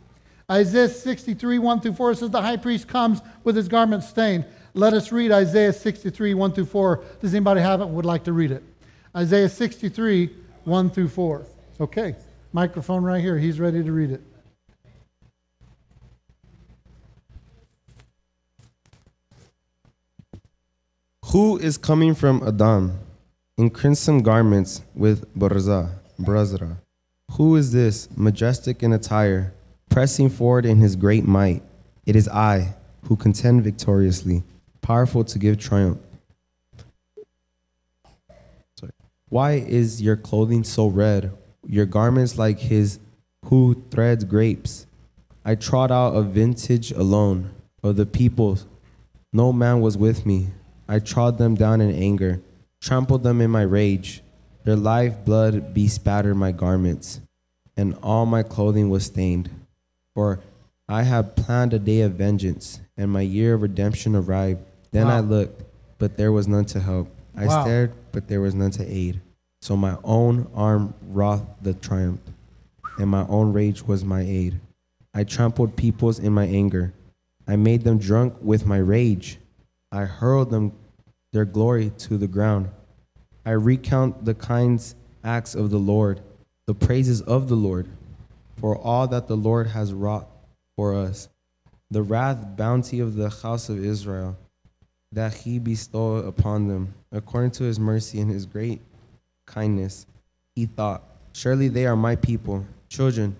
Isaiah 0.51 0.89
63, 0.89 1.57
1 1.57 1.81
through 1.81 1.93
4 1.93 2.13
says 2.15 2.29
the 2.29 2.41
high 2.41 2.57
priest 2.57 2.87
comes 2.87 3.21
with 3.43 3.55
his 3.55 3.67
garment 3.67 4.03
stained. 4.03 4.45
Let 4.75 4.93
us 4.93 5.11
read 5.11 5.31
Isaiah 5.31 5.73
63, 5.73 6.33
1 6.33 6.51
through 6.51 6.65
4. 6.65 7.03
Does 7.21 7.33
anybody 7.33 7.61
have 7.61 7.81
it 7.81 7.87
would 7.87 8.05
like 8.05 8.23
to 8.25 8.33
read 8.33 8.51
it? 8.51 8.63
Isaiah 9.15 9.49
63, 9.49 10.29
1 10.65 10.89
through 10.91 11.07
4. 11.07 11.45
Okay, 11.81 12.15
microphone 12.53 13.03
right 13.03 13.21
here. 13.21 13.37
He's 13.39 13.59
ready 13.59 13.83
to 13.83 13.91
read 13.91 14.11
it. 14.11 14.21
Who 21.31 21.57
is 21.57 21.77
coming 21.77 22.13
from 22.13 22.47
Edom 22.47 22.99
in 23.57 23.71
crimson 23.71 24.21
garments 24.21 24.81
with 24.93 25.25
Barza, 25.33 25.95
Brazra? 26.19 26.77
Who 27.31 27.55
is 27.55 27.71
this, 27.71 28.07
majestic 28.15 28.83
in 28.83 28.93
attire, 28.93 29.54
pressing 29.89 30.29
forward 30.29 30.65
in 30.65 30.77
his 30.77 30.95
great 30.95 31.25
might? 31.25 31.63
It 32.05 32.15
is 32.15 32.27
I, 32.27 32.75
who 33.07 33.15
contend 33.15 33.63
victoriously, 33.63 34.43
powerful 34.81 35.23
to 35.23 35.39
give 35.39 35.57
triumph. 35.57 35.99
Sorry. 38.79 38.91
Why 39.29 39.53
is 39.53 40.01
your 40.01 40.15
clothing 40.15 40.63
so 40.63 40.87
red, 40.87 41.31
your 41.65 41.85
garments 41.85 42.37
like 42.37 42.59
his 42.59 42.99
who 43.45 43.83
threads 43.91 44.23
grapes? 44.23 44.85
I 45.43 45.55
trod 45.55 45.91
out 45.91 46.15
a 46.15 46.23
vintage 46.23 46.91
alone 46.91 47.51
of 47.83 47.95
the 47.95 48.05
people. 48.05 48.57
No 49.31 49.53
man 49.53 49.81
was 49.81 49.97
with 49.97 50.25
me. 50.25 50.47
I 50.87 50.99
trod 50.99 51.37
them 51.37 51.55
down 51.55 51.81
in 51.81 51.93
anger, 51.93 52.41
trampled 52.81 53.23
them 53.23 53.41
in 53.41 53.51
my 53.51 53.61
rage. 53.61 54.21
Their 54.63 54.75
life 54.75 55.23
blood 55.23 55.73
bespattered 55.73 56.37
my 56.37 56.51
garments, 56.51 57.21
and 57.77 57.95
all 58.01 58.25
my 58.25 58.41
clothing 58.41 58.89
was 58.89 59.05
stained. 59.05 59.49
For 60.15 60.39
I 60.87 61.03
had 61.03 61.35
planned 61.35 61.73
a 61.73 61.79
day 61.79 62.01
of 62.01 62.13
vengeance, 62.13 62.79
and 62.97 63.11
my 63.11 63.21
year 63.21 63.53
of 63.55 63.61
redemption 63.61 64.15
arrived. 64.15 64.61
Then 64.91 65.07
I 65.07 65.19
looked, 65.19 65.63
but 65.97 66.15
there 66.15 66.31
was 66.31 66.47
none 66.47 66.65
to 66.65 66.79
help. 66.79 67.09
I 67.35 67.47
Wow. 67.47 67.61
stared, 67.63 67.91
but 68.13 68.27
there 68.29 68.39
was 68.39 68.55
none 68.55 68.71
to 68.71 68.85
aid. 68.85 69.19
So 69.61 69.75
my 69.75 69.97
own 70.03 70.47
arm 70.55 70.93
wrought 71.07 71.61
the 71.61 71.73
triumph, 71.73 72.21
and 72.97 73.09
my 73.09 73.27
own 73.27 73.51
rage 73.51 73.85
was 73.85 74.05
my 74.05 74.21
aid. 74.21 74.59
I 75.13 75.23
trampled 75.23 75.75
peoples 75.75 76.17
in 76.19 76.33
my 76.33 76.45
anger. 76.45 76.93
I 77.47 77.57
made 77.57 77.83
them 77.83 77.97
drunk 77.97 78.35
with 78.41 78.65
my 78.65 78.77
rage. 78.77 79.39
I 79.91 80.05
hurled 80.05 80.49
them 80.49 80.71
their 81.33 81.45
glory 81.45 81.91
to 81.97 82.17
the 82.17 82.27
ground. 82.27 82.69
I 83.45 83.51
recount 83.51 84.23
the 84.25 84.33
kind 84.33 84.81
acts 85.23 85.55
of 85.55 85.71
the 85.71 85.79
Lord, 85.79 86.21
the 86.67 86.73
praises 86.73 87.21
of 87.21 87.49
the 87.49 87.55
Lord, 87.55 87.87
for 88.65 88.75
all 88.79 89.07
that 89.07 89.27
the 89.27 89.37
Lord 89.37 89.67
has 89.67 89.93
wrought 89.93 90.27
for 90.75 90.95
us, 90.95 91.29
the 91.91 92.01
wrath 92.01 92.57
bounty 92.57 92.99
of 92.99 93.13
the 93.13 93.29
house 93.29 93.69
of 93.69 93.77
Israel, 93.77 94.35
that 95.11 95.35
he 95.35 95.59
bestowed 95.59 96.25
upon 96.25 96.67
them, 96.67 96.95
according 97.11 97.51
to 97.51 97.63
his 97.63 97.79
mercy 97.79 98.19
and 98.19 98.31
his 98.31 98.47
great 98.47 98.81
kindness. 99.45 100.07
He 100.55 100.65
thought, 100.65 101.03
Surely 101.31 101.67
they 101.67 101.85
are 101.85 101.95
my 101.95 102.15
people, 102.15 102.65
children 102.89 103.35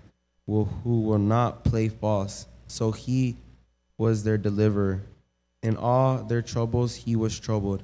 will, 0.45 0.65
who 0.65 1.01
will 1.01 1.17
not 1.17 1.63
play 1.63 1.89
false. 1.89 2.45
So 2.67 2.91
he 2.91 3.35
was 3.97 4.23
their 4.23 4.37
deliverer. 4.37 5.01
In 5.63 5.75
all 5.75 6.17
their 6.17 6.43
troubles 6.43 6.97
he 6.97 7.15
was 7.15 7.39
troubled, 7.39 7.81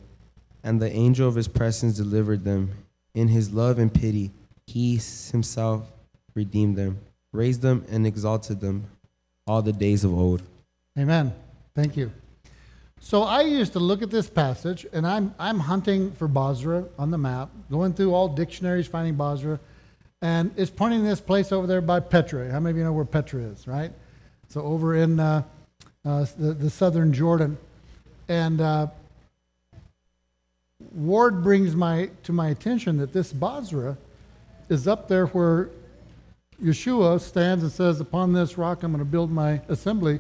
and 0.64 0.80
the 0.80 0.92
angel 0.92 1.28
of 1.28 1.34
his 1.34 1.48
presence 1.48 1.98
delivered 1.98 2.44
them. 2.44 2.70
In 3.16 3.30
his 3.30 3.52
love 3.52 3.80
and 3.80 3.92
pity 3.92 4.30
he 4.68 5.00
himself 5.32 5.92
redeemed 6.36 6.76
them, 6.78 7.00
raised 7.32 7.62
them, 7.62 7.86
and 7.90 8.06
exalted 8.06 8.60
them 8.60 8.86
all 9.48 9.62
the 9.62 9.74
days 9.74 10.04
of 10.04 10.14
old. 10.14 10.42
Amen. 10.98 11.34
Thank 11.76 11.96
you. 11.96 12.12
So 13.00 13.24
I 13.24 13.42
used 13.42 13.74
to 13.74 13.80
look 13.80 14.02
at 14.02 14.12
this 14.12 14.30
passage, 14.30 14.86
and 14.94 15.08
I'm, 15.08 15.34
I'm 15.40 15.60
hunting 15.60 16.12
for 16.12 16.28
Basra 16.28 16.86
on 17.00 17.10
the 17.10 17.18
map, 17.18 17.50
going 17.70 17.94
through 17.94 18.14
all 18.14 18.28
dictionaries, 18.28 18.88
finding 18.88 19.16
Basra, 19.16 19.60
and 20.22 20.52
it's 20.56 20.70
pointing 20.70 21.04
this 21.04 21.20
place 21.20 21.52
over 21.52 21.66
there 21.66 21.82
by 21.82 22.00
Petra. 22.00 22.52
How 22.52 22.60
many 22.60 22.72
of 22.72 22.78
you 22.78 22.84
know 22.84 22.94
where 22.94 23.06
Petra 23.06 23.42
is, 23.42 23.68
right? 23.68 23.92
So 24.50 24.62
over 24.62 24.96
in 24.96 25.20
uh, 25.20 25.44
uh, 26.06 26.26
the, 26.38 26.54
the 26.54 26.70
southern 26.70 27.14
Jordan. 27.14 27.58
And 28.28 28.62
uh, 28.62 28.88
Ward 30.94 31.44
brings 31.44 31.76
my, 31.76 32.10
to 32.24 32.34
my 32.34 32.50
attention 32.50 32.98
that 32.98 33.14
this 33.14 33.34
Basra 33.34 33.98
is 34.70 34.88
up 34.88 35.08
there 35.08 35.28
where 35.28 35.70
Yeshua 36.64 37.20
stands 37.20 37.64
and 37.64 37.72
says, 37.72 38.00
Upon 38.00 38.34
this 38.34 38.58
rock 38.58 38.84
I'm 38.84 38.92
going 38.92 39.00
to 39.00 39.06
build 39.06 39.32
my 39.32 39.62
assembly, 39.68 40.20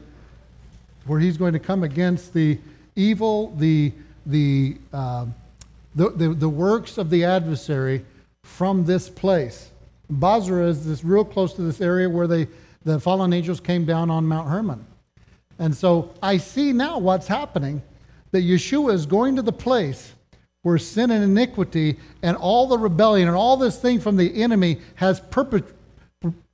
where 1.05 1.19
he's 1.19 1.37
going 1.37 1.53
to 1.53 1.59
come 1.59 1.83
against 1.83 2.33
the 2.33 2.57
evil, 2.95 3.55
the, 3.57 3.91
the, 4.25 4.77
uh, 4.91 5.25
the, 5.95 6.09
the, 6.11 6.29
the 6.29 6.49
works 6.49 6.97
of 6.97 7.09
the 7.09 7.23
adversary 7.23 8.03
from 8.43 8.85
this 8.85 9.09
place. 9.09 9.69
Basra 10.09 10.65
is 10.65 10.85
this 10.85 11.03
real 11.03 11.23
close 11.23 11.53
to 11.53 11.61
this 11.61 11.79
area 11.79 12.09
where 12.09 12.27
they, 12.27 12.47
the 12.83 12.99
fallen 12.99 13.33
angels 13.33 13.59
came 13.59 13.85
down 13.85 14.09
on 14.09 14.25
Mount 14.25 14.49
Hermon. 14.49 14.85
And 15.59 15.75
so 15.75 16.13
I 16.23 16.37
see 16.37 16.73
now 16.73 16.97
what's 16.97 17.27
happening 17.27 17.81
that 18.31 18.43
Yeshua 18.43 18.93
is 18.93 19.05
going 19.05 19.35
to 19.35 19.41
the 19.41 19.51
place 19.51 20.13
where 20.63 20.77
sin 20.77 21.11
and 21.11 21.23
iniquity 21.23 21.97
and 22.21 22.37
all 22.37 22.67
the 22.67 22.77
rebellion 22.77 23.27
and 23.27 23.37
all 23.37 23.57
this 23.57 23.79
thing 23.79 23.99
from 23.99 24.15
the 24.15 24.41
enemy 24.41 24.79
has 24.95 25.19
perpet- 25.19 25.73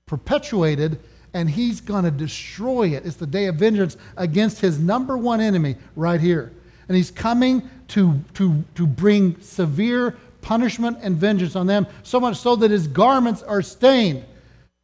perpetuated, 0.08 1.00
and 1.34 1.48
he's 1.48 1.80
going 1.80 2.04
to 2.04 2.12
destroy 2.12 2.90
it. 2.90 3.06
It's 3.06 3.18
the 3.18 3.28
day 3.28 3.46
of 3.46 3.56
vengeance 3.56 3.96
against 4.16 4.60
his 4.60 4.80
number 4.80 5.16
one 5.18 5.40
enemy 5.40 5.76
right 5.96 6.20
here. 6.20 6.52
And 6.88 6.98
he's 6.98 7.12
coming 7.12 7.70
to, 7.90 8.20
to, 8.34 8.64
to 8.76 8.88
bring 8.88 9.40
severe 9.42 10.18
punishment 10.42 10.98
and 11.02 11.16
vengeance 11.18 11.56
on 11.56 11.68
them, 11.68 11.86
so 12.04 12.20
much 12.20 12.38
so 12.38 12.56
that 12.56 12.72
his 12.72 12.88
garments 12.88 13.44
are 13.44 13.62
stained 13.62 14.26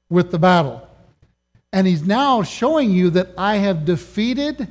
with 0.10 0.30
the 0.30 0.38
battle. 0.38 0.88
And 1.72 1.88
he's 1.88 2.04
now 2.04 2.44
showing 2.44 2.92
you 2.92 3.10
that 3.12 3.30
I 3.38 3.56
have 3.56 3.86
defeated 3.86 4.68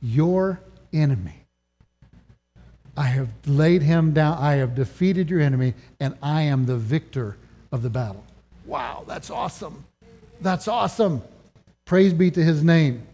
your 0.00 0.60
enemy. 0.92 1.34
I 2.96 3.04
have 3.04 3.28
laid 3.46 3.82
him 3.82 4.12
down. 4.12 4.38
I 4.38 4.54
have 4.54 4.74
defeated 4.74 5.28
your 5.28 5.40
enemy, 5.40 5.74
and 6.00 6.16
I 6.22 6.42
am 6.42 6.66
the 6.66 6.76
victor 6.76 7.36
of 7.70 7.82
the 7.82 7.90
battle. 7.90 8.24
Wow, 8.64 9.04
that's 9.06 9.30
awesome. 9.30 9.84
That's 10.40 10.68
awesome. 10.68 11.22
Praise 11.84 12.12
be 12.12 12.30
to 12.30 12.42
his 12.42 12.62
name. 12.62 13.06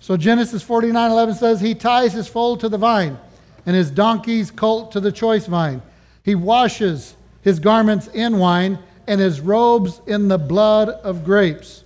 So 0.00 0.16
Genesis 0.16 0.62
49 0.62 1.10
11 1.10 1.34
says, 1.36 1.60
He 1.60 1.74
ties 1.74 2.12
his 2.12 2.28
foal 2.28 2.56
to 2.56 2.68
the 2.68 2.78
vine, 2.78 3.18
and 3.66 3.76
his 3.76 3.90
donkey's 3.90 4.50
colt 4.50 4.92
to 4.92 5.00
the 5.00 5.12
choice 5.12 5.46
vine. 5.46 5.82
He 6.24 6.34
washes 6.34 7.14
his 7.42 7.60
garments 7.60 8.08
in 8.08 8.38
wine, 8.38 8.78
and 9.06 9.20
his 9.20 9.40
robes 9.40 10.00
in 10.06 10.28
the 10.28 10.38
blood 10.38 10.88
of 10.88 11.24
grapes. 11.24 11.84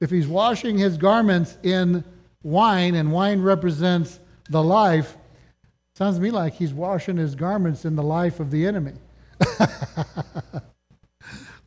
if 0.00 0.10
he's 0.10 0.26
washing 0.26 0.78
his 0.78 0.96
garments 0.96 1.56
in 1.62 2.04
wine, 2.42 2.94
and 2.94 3.12
wine 3.12 3.42
represents 3.42 4.18
the 4.48 4.62
life, 4.62 5.16
sounds 5.94 6.16
to 6.16 6.22
me 6.22 6.30
like 6.30 6.54
he's 6.54 6.72
washing 6.72 7.16
his 7.16 7.34
garments 7.34 7.84
in 7.84 7.96
the 7.96 8.02
life 8.02 8.40
of 8.40 8.50
the 8.50 8.66
enemy. 8.66 8.94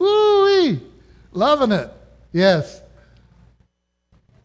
Woo-wee! 0.06 0.82
Loving 1.32 1.72
it. 1.72 1.91
Yes. 2.32 2.82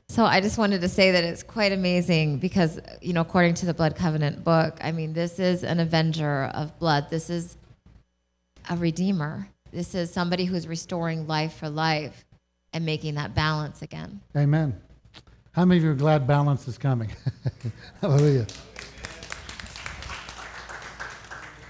So 0.09 0.25
I 0.25 0.41
just 0.41 0.59
wanted 0.59 0.81
to 0.81 0.89
say 0.89 1.13
that 1.13 1.23
it's 1.23 1.43
quite 1.43 1.71
amazing 1.71 2.39
because, 2.39 2.81
you 3.01 3.13
know, 3.13 3.21
according 3.21 3.55
to 3.55 3.67
the 3.67 3.75
Blood 3.75 3.95
Covenant 3.95 4.43
book, 4.43 4.79
I 4.83 4.91
mean, 4.91 5.13
this 5.13 5.39
is 5.39 5.63
an 5.63 5.79
avenger 5.79 6.51
of 6.55 6.77
blood. 6.79 7.11
This 7.11 7.31
is 7.31 7.57
a 8.69 8.77
redeemer. 8.77 9.49
This 9.71 9.95
is 9.95 10.11
somebody 10.11 10.47
who's 10.47 10.67
restoring 10.67 11.27
life 11.27 11.59
for 11.59 11.69
life 11.69 12.25
and 12.73 12.85
making 12.85 13.15
that 13.17 13.35
balance 13.35 13.83
again. 13.83 14.21
Amen. 14.37 14.81
How 15.53 15.65
many 15.65 15.79
of 15.79 15.85
you 15.85 15.91
are 15.91 15.95
glad 15.95 16.27
balance 16.27 16.67
is 16.67 16.79
coming? 16.79 17.11
Hallelujah. 18.01 18.47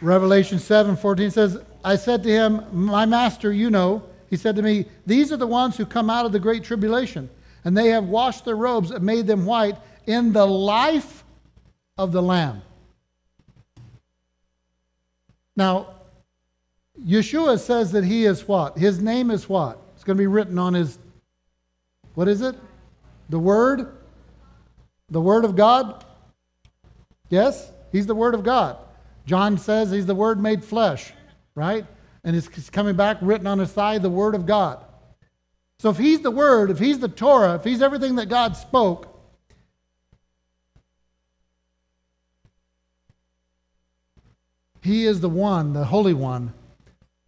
Revelation 0.00 0.58
7 0.58 0.96
14 0.96 1.30
says, 1.30 1.58
I 1.84 1.96
said 1.96 2.22
to 2.24 2.28
him, 2.28 2.64
My 2.72 3.06
master, 3.06 3.52
you 3.52 3.70
know, 3.70 4.02
he 4.28 4.36
said 4.36 4.56
to 4.56 4.62
me, 4.62 4.86
These 5.06 5.32
are 5.32 5.36
the 5.36 5.46
ones 5.46 5.76
who 5.76 5.86
come 5.86 6.10
out 6.10 6.26
of 6.26 6.32
the 6.32 6.38
great 6.38 6.64
tribulation, 6.64 7.28
and 7.64 7.76
they 7.76 7.88
have 7.88 8.04
washed 8.04 8.44
their 8.44 8.56
robes 8.56 8.90
and 8.90 9.04
made 9.04 9.26
them 9.26 9.46
white 9.46 9.76
in 10.06 10.32
the 10.32 10.46
life 10.46 11.24
of 11.96 12.12
the 12.12 12.22
Lamb. 12.22 12.62
Now, 15.56 15.88
Yeshua 17.04 17.58
says 17.58 17.92
that 17.92 18.04
he 18.04 18.24
is 18.24 18.46
what? 18.46 18.78
His 18.78 19.00
name 19.00 19.30
is 19.30 19.48
what? 19.48 19.78
It's 19.94 20.04
going 20.04 20.16
to 20.16 20.22
be 20.22 20.26
written 20.26 20.58
on 20.58 20.74
his, 20.74 20.98
what 22.14 22.28
is 22.28 22.40
it? 22.40 22.56
The 23.28 23.38
Word? 23.38 23.96
The 25.10 25.20
Word 25.20 25.44
of 25.44 25.56
God? 25.56 26.04
Yes? 27.28 27.72
He's 27.92 28.06
the 28.06 28.14
Word 28.14 28.34
of 28.34 28.42
God. 28.42 28.76
John 29.26 29.58
says 29.58 29.90
he's 29.90 30.06
the 30.06 30.14
Word 30.14 30.40
made 30.40 30.64
flesh, 30.64 31.12
right? 31.60 31.84
And 32.24 32.34
it's 32.34 32.70
coming 32.70 32.96
back 32.96 33.18
written 33.20 33.46
on 33.46 33.58
his 33.58 33.70
thigh, 33.70 33.98
the 33.98 34.08
Word 34.08 34.34
of 34.34 34.46
God. 34.46 34.82
So 35.78 35.90
if 35.90 35.98
he's 35.98 36.20
the 36.20 36.30
Word, 36.30 36.70
if 36.70 36.78
he's 36.78 36.98
the 36.98 37.08
Torah, 37.08 37.54
if 37.54 37.64
he's 37.64 37.82
everything 37.82 38.16
that 38.16 38.30
God 38.30 38.56
spoke, 38.56 39.14
he 44.82 45.04
is 45.04 45.20
the 45.20 45.28
one, 45.28 45.74
the 45.74 45.84
Holy 45.84 46.14
One, 46.14 46.54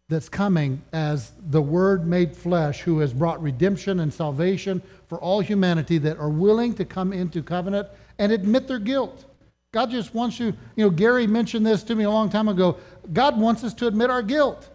that's 0.09 0.31
coming 0.31 0.81
as 0.93 1.33
the 1.51 1.61
Word 1.61 2.07
made 2.07 2.35
flesh, 2.35 2.81
who 2.81 3.01
has 3.01 3.13
brought 3.13 3.43
redemption 3.43 4.01
and 4.01 4.13
salvation 4.13 4.83
for 5.09 5.19
all 5.21 5.41
humanity 5.41 5.99
that 5.99 6.19
are 6.19 6.31
willing 6.31 6.75
to 6.75 6.87
come 6.87 7.13
into 7.13 7.43
covenant 7.43 7.87
and 8.19 8.33
admit 8.33 8.67
their 8.67 8.79
guilt. 8.79 9.27
God 9.73 9.91
just 9.91 10.15
wants 10.15 10.39
you, 10.39 10.53
you 10.77 10.85
know, 10.85 10.91
Gary 10.91 11.27
mentioned 11.27 11.67
this 11.67 11.83
to 11.85 11.95
me 11.95 12.05
a 12.05 12.11
long 12.11 12.29
time 12.29 12.49
ago. 12.49 12.77
God 13.11 13.41
wants 13.41 13.65
us 13.65 13.73
to 13.75 13.87
admit 13.87 14.11
our 14.11 14.23
guilt. 14.23 14.69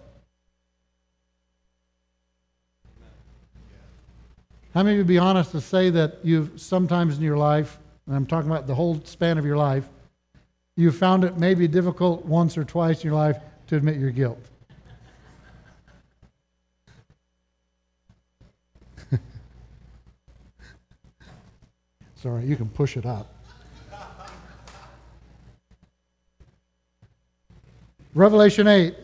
How 4.73 4.83
many 4.83 4.95
of 4.95 4.99
you 4.99 5.05
be 5.05 5.17
honest 5.17 5.51
to 5.51 5.61
say 5.61 5.89
that 5.91 6.17
you've 6.23 6.59
sometimes 6.61 7.17
in 7.17 7.23
your 7.23 7.37
life, 7.37 7.79
and 8.05 8.15
I'm 8.15 8.25
talking 8.25 8.49
about 8.49 8.67
the 8.67 8.75
whole 8.75 9.01
span 9.05 9.37
of 9.37 9.45
your 9.45 9.57
life, 9.57 9.87
you 10.75 10.91
found 10.91 11.23
it 11.23 11.37
maybe 11.37 11.67
difficult 11.67 12.25
once 12.25 12.57
or 12.57 12.63
twice 12.63 13.03
in 13.03 13.09
your 13.09 13.17
life 13.17 13.37
to 13.67 13.75
admit 13.75 13.97
your 13.97 14.11
guilt? 14.11 14.45
Sorry, 22.15 22.45
you 22.45 22.55
can 22.55 22.69
push 22.69 22.97
it 22.97 23.05
up. 23.05 23.36
Revelation 28.13 28.67
8. 28.67 28.95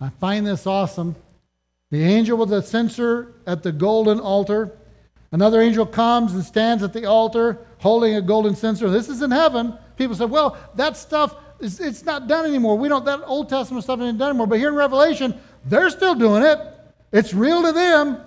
I 0.00 0.08
find 0.20 0.46
this 0.46 0.66
awesome. 0.66 1.16
The 1.90 2.02
angel 2.02 2.38
with 2.38 2.50
the 2.50 2.62
censer 2.62 3.34
at 3.46 3.62
the 3.62 3.72
golden 3.72 4.20
altar. 4.20 4.72
Another 5.32 5.60
angel 5.60 5.86
comes 5.86 6.34
and 6.34 6.44
stands 6.44 6.82
at 6.82 6.92
the 6.92 7.06
altar 7.06 7.58
holding 7.78 8.16
a 8.16 8.20
golden 8.20 8.54
censer. 8.54 8.90
This 8.90 9.08
is 9.08 9.22
in 9.22 9.30
heaven. 9.30 9.76
People 9.96 10.14
say, 10.14 10.24
well, 10.24 10.56
that 10.74 10.96
stuff, 10.96 11.36
is, 11.60 11.80
it's 11.80 12.04
not 12.04 12.26
done 12.28 12.44
anymore. 12.44 12.76
We 12.76 12.88
don't, 12.88 13.04
that 13.04 13.22
Old 13.24 13.48
Testament 13.48 13.84
stuff 13.84 14.00
isn't 14.00 14.18
done 14.18 14.30
anymore. 14.30 14.46
But 14.46 14.58
here 14.58 14.68
in 14.68 14.74
Revelation, 14.74 15.38
they're 15.64 15.90
still 15.90 16.14
doing 16.14 16.42
it. 16.42 16.58
It's 17.12 17.32
real 17.32 17.62
to 17.62 17.72
them. 17.72 18.20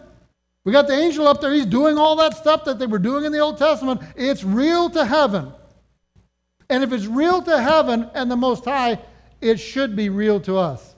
We 0.66 0.72
got 0.72 0.88
the 0.88 0.94
angel 0.94 1.28
up 1.28 1.42
there. 1.42 1.54
He's 1.54 1.66
doing 1.66 1.98
all 1.98 2.16
that 2.18 2.36
stuff 2.36 2.66
that 2.66 2.80
they 2.80 2.86
were 2.86 3.00
doing 3.00 3.26
in 3.26 3.32
the 3.32 3.40
Old 3.40 3.58
Testament. 3.58 4.02
It's 4.16 4.44
real 4.44 4.90
to 4.92 5.06
heaven. 5.06 5.52
And 6.70 6.84
if 6.84 6.92
it's 6.92 7.06
real 7.06 7.42
to 7.42 7.62
heaven 7.62 8.10
and 8.14 8.30
the 8.30 8.36
Most 8.36 8.66
High, 8.66 9.00
it 9.42 9.58
should 9.58 9.96
be 9.96 10.10
real 10.10 10.40
to 10.42 10.58
us. 10.58 10.96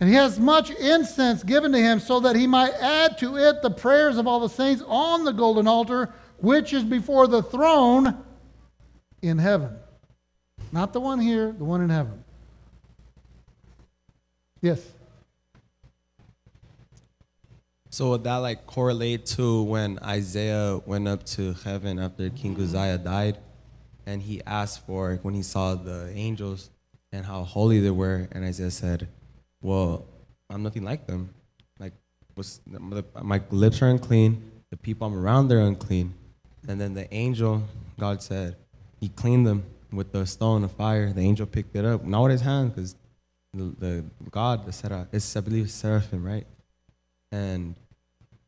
And 0.00 0.08
he 0.08 0.16
has 0.16 0.40
much 0.40 0.70
incense 0.70 1.44
given 1.44 1.70
to 1.72 1.78
him 1.78 2.00
so 2.00 2.18
that 2.20 2.34
he 2.34 2.46
might 2.46 2.74
add 2.74 3.18
to 3.18 3.36
it 3.36 3.62
the 3.62 3.70
prayers 3.70 4.18
of 4.18 4.26
all 4.26 4.40
the 4.40 4.48
saints 4.48 4.82
on 4.86 5.24
the 5.24 5.32
golden 5.32 5.68
altar, 5.68 6.12
which 6.38 6.72
is 6.72 6.82
before 6.82 7.28
the 7.28 7.42
throne 7.42 8.24
in 9.22 9.38
heaven. 9.38 9.76
Not 10.72 10.92
the 10.92 11.00
one 11.00 11.20
here, 11.20 11.52
the 11.52 11.64
one 11.64 11.82
in 11.82 11.90
heaven. 11.90 12.24
Yes. 14.60 14.84
So 17.90 18.10
would 18.10 18.24
that 18.24 18.36
like 18.36 18.66
correlate 18.66 19.26
to 19.26 19.62
when 19.62 19.98
Isaiah 20.02 20.80
went 20.86 21.06
up 21.06 21.24
to 21.26 21.52
heaven 21.52 21.98
after 21.98 22.30
King 22.30 22.60
Uzziah 22.60 22.98
died, 22.98 23.38
and 24.06 24.22
he 24.22 24.42
asked 24.46 24.86
for 24.86 25.18
when 25.22 25.34
he 25.34 25.42
saw 25.42 25.74
the 25.74 26.10
angels 26.14 26.70
and 27.12 27.24
how 27.26 27.44
holy 27.44 27.80
they 27.80 27.90
were, 27.90 28.28
and 28.32 28.44
Isaiah 28.44 28.70
said, 28.70 29.08
"Well, 29.60 30.06
I'm 30.50 30.62
nothing 30.62 30.84
like 30.84 31.06
them. 31.06 31.34
Like 31.78 31.92
was 32.36 32.60
my 32.66 33.40
lips 33.50 33.82
are 33.82 33.88
unclean. 33.88 34.50
The 34.70 34.76
people 34.76 35.06
I'm 35.06 35.18
around 35.18 35.48
they're 35.48 35.60
unclean. 35.60 36.14
And 36.68 36.80
then 36.80 36.94
the 36.94 37.12
angel, 37.12 37.64
God 37.98 38.22
said, 38.22 38.56
He 39.00 39.08
cleaned 39.08 39.46
them 39.46 39.64
with 39.92 40.12
the 40.12 40.26
stone 40.26 40.62
of 40.64 40.72
fire. 40.72 41.12
The 41.12 41.22
angel 41.22 41.46
picked 41.46 41.74
it 41.74 41.84
up, 41.84 42.04
not 42.04 42.22
with 42.22 42.32
his 42.32 42.40
hand, 42.42 42.74
because 42.74 42.94
the, 43.52 43.74
the 43.78 44.04
God, 44.30 44.64
the 44.64 44.72
seraph, 44.72 45.08
it's 45.12 45.36
I 45.36 45.40
believe 45.40 45.70
seraphim, 45.70 46.24
right? 46.24 46.46
And 47.30 47.74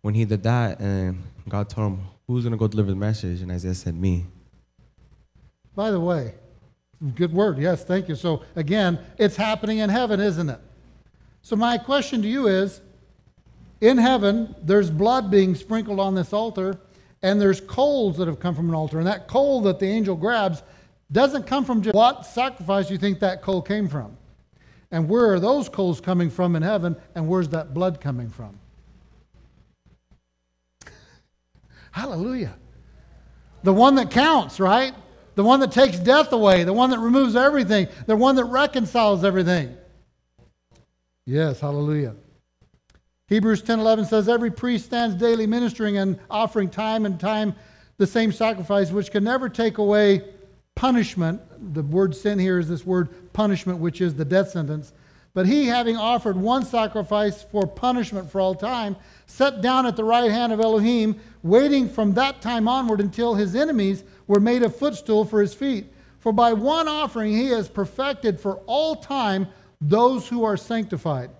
when 0.02 0.14
he 0.14 0.24
did 0.24 0.43
that, 0.44 0.81
and 0.81 1.22
God 1.48 1.68
told 1.68 1.93
him, 1.93 2.06
"Who's 2.26 2.44
gonna 2.44 2.56
go 2.56 2.68
deliver 2.68 2.90
the 2.90 2.97
message?" 2.97 3.40
and 3.43 3.51
Isaiah 3.51 3.74
said, 3.74 3.94
"Me." 3.94 4.26
By 5.74 5.90
the 5.90 6.01
way, 6.01 6.34
good 7.14 7.32
word. 7.32 7.59
Yes, 7.59 7.84
thank 7.84 8.09
you. 8.09 8.14
So 8.14 8.42
again, 8.56 8.98
it's 9.18 9.36
happening 9.36 9.78
in 9.78 9.90
heaven, 9.90 10.20
isn't 10.20 10.48
it? 10.48 10.60
So 11.42 11.56
my 11.56 11.76
question 11.78 12.22
to 12.22 12.28
you 12.28 12.46
is, 12.46 12.80
in 13.80 13.98
heaven, 13.98 14.55
there's 14.62 14.90
blood 14.90 15.30
being 15.30 15.55
sprinkled 15.55 16.01
on 16.01 16.14
this 16.14 16.32
altar, 16.32 16.78
and 17.22 17.40
there's 17.40 17.60
coals 17.60 18.16
that 18.16 18.28
have 18.28 18.40
come 18.40 18.55
from 18.55 18.68
an 18.68 18.74
altar, 18.74 18.98
and 18.98 19.06
that 19.06 19.28
coal 19.28 19.60
that 19.62 19.78
the 19.78 19.86
angel 19.86 20.16
grabs 20.16 20.62
doesn't 21.12 21.46
come 21.46 21.64
from 21.64 21.82
just 21.82 21.94
what 21.94 22.24
sacrifice 22.24 22.86
do 22.86 22.94
you 22.94 22.98
think 22.98 23.20
that 23.20 23.42
coal 23.42 23.60
came 23.60 23.88
from. 23.88 24.16
And 24.90 25.09
where 25.09 25.32
are 25.32 25.40
those 25.40 25.68
coals 25.68 26.01
coming 26.01 26.30
from 26.30 26.56
in 26.56 26.62
heaven, 26.62 26.96
and 27.14 27.28
where's 27.28 27.48
that 27.51 27.74
blood 27.74 28.01
coming 28.01 28.30
from? 28.30 28.59
Hallelujah. 31.90 32.55
The 33.64 33.72
one 33.72 33.96
that 33.96 34.10
counts, 34.10 34.60
right? 34.60 34.94
The 35.35 35.44
one 35.44 35.61
that 35.61 35.73
takes 35.73 35.98
death 35.98 36.32
away, 36.32 36.65
the 36.65 36.73
one 36.73 36.90
that 36.90 36.98
removes 36.98 37.35
everything, 37.36 37.89
the 38.06 38.16
one 38.16 38.36
that 38.36 38.44
reconciles 38.44 39.24
everything. 39.24 39.77
Yes, 41.27 41.61
hallelujah. 41.61 42.15
Hebrews 43.28 43.62
10:11 43.62 44.05
says 44.06 44.28
every 44.28 44.51
priest 44.51 44.85
stands 44.85 45.16
daily 45.16 45.47
ministering 45.47 45.97
and 45.97 46.19
offering 46.31 46.69
time 46.69 47.06
and 47.06 47.19
time 47.19 47.55
the 47.97 48.06
same 48.06 48.32
sacrifice 48.32 48.90
which 48.90 49.11
can 49.11 49.24
never 49.24 49.48
take 49.48 49.78
away 49.78 50.23
punishment. 50.74 51.40
The 51.74 51.82
word 51.82 52.15
sin 52.15 52.39
here 52.39 52.59
is 52.59 52.69
this 52.69 52.85
word 52.85 53.32
punishment 53.32 53.78
which 53.78 54.01
is 54.01 54.15
the 54.15 54.24
death 54.24 54.51
sentence. 54.51 54.93
But 55.32 55.47
he 55.47 55.66
having 55.66 55.97
offered 55.97 56.36
one 56.36 56.65
sacrifice 56.65 57.43
for 57.43 57.66
punishment 57.66 58.31
for 58.31 58.40
all 58.40 58.55
time 58.55 58.94
sat 59.27 59.62
down 59.62 59.86
at 59.86 59.97
the 59.97 60.05
right 60.05 60.31
hand 60.31 60.52
of 60.52 60.61
Elohim 60.61 61.19
waiting 61.43 61.89
from 61.89 62.15
that 62.15 62.40
time 62.40 62.69
onward 62.69 63.01
until 63.01 63.35
his 63.35 63.56
enemies 63.56 64.05
were 64.26 64.40
made 64.40 64.62
a 64.62 64.70
footstool 64.70 65.24
for 65.24 65.40
his 65.40 65.55
feet. 65.55 65.86
For 66.20 66.32
by 66.32 66.52
one 66.52 66.88
offering 66.88 67.32
he 67.32 67.48
has 67.48 67.68
perfected 67.68 68.40
for 68.40 68.56
all 68.66 68.96
time 68.96 69.46
those 69.80 70.26
who 70.28 70.44
are 70.44 70.56
sanctified. 70.56 71.30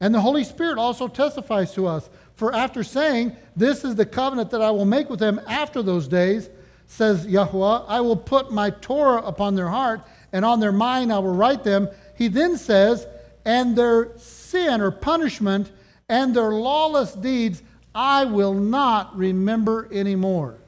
And 0.00 0.14
the 0.14 0.20
Holy 0.20 0.44
Spirit 0.44 0.78
also 0.78 1.08
testifies 1.08 1.72
to 1.72 1.86
us. 1.86 2.10
For 2.34 2.54
after 2.54 2.84
saying, 2.84 3.34
This 3.56 3.84
is 3.84 3.94
the 3.94 4.04
covenant 4.04 4.50
that 4.50 4.60
I 4.60 4.70
will 4.70 4.84
make 4.84 5.08
with 5.08 5.20
them 5.20 5.40
after 5.46 5.82
those 5.82 6.06
days, 6.06 6.50
says 6.86 7.26
Yahweh, 7.26 7.84
I 7.88 8.00
will 8.00 8.16
put 8.16 8.52
my 8.52 8.70
Torah 8.70 9.22
upon 9.22 9.54
their 9.54 9.68
heart, 9.68 10.02
and 10.32 10.44
on 10.44 10.60
their 10.60 10.72
mind 10.72 11.12
I 11.12 11.18
will 11.18 11.34
write 11.34 11.64
them. 11.64 11.88
He 12.14 12.28
then 12.28 12.58
says, 12.58 13.06
And 13.46 13.74
their 13.74 14.16
sin 14.18 14.82
or 14.82 14.90
punishment 14.90 15.72
and 16.08 16.34
their 16.34 16.50
lawless 16.50 17.14
deeds 17.14 17.62
I 17.94 18.26
will 18.26 18.52
not 18.52 19.16
remember 19.16 19.88
anymore. 19.90 20.58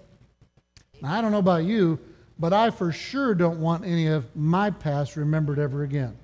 Now, 1.01 1.15
I 1.15 1.21
don't 1.21 1.33
know 1.33 1.39
about 1.39 1.65
you, 1.65 1.99
but 2.39 2.53
I 2.53 2.71
for 2.71 2.93
sure 2.93 3.35
don't 3.35 3.61
want 3.61 3.85
any 3.85 4.07
of 4.07 4.35
my 4.37 4.71
past 4.71 5.17
remembered 5.17 5.59
ever 5.59 5.83
again. 5.83 6.17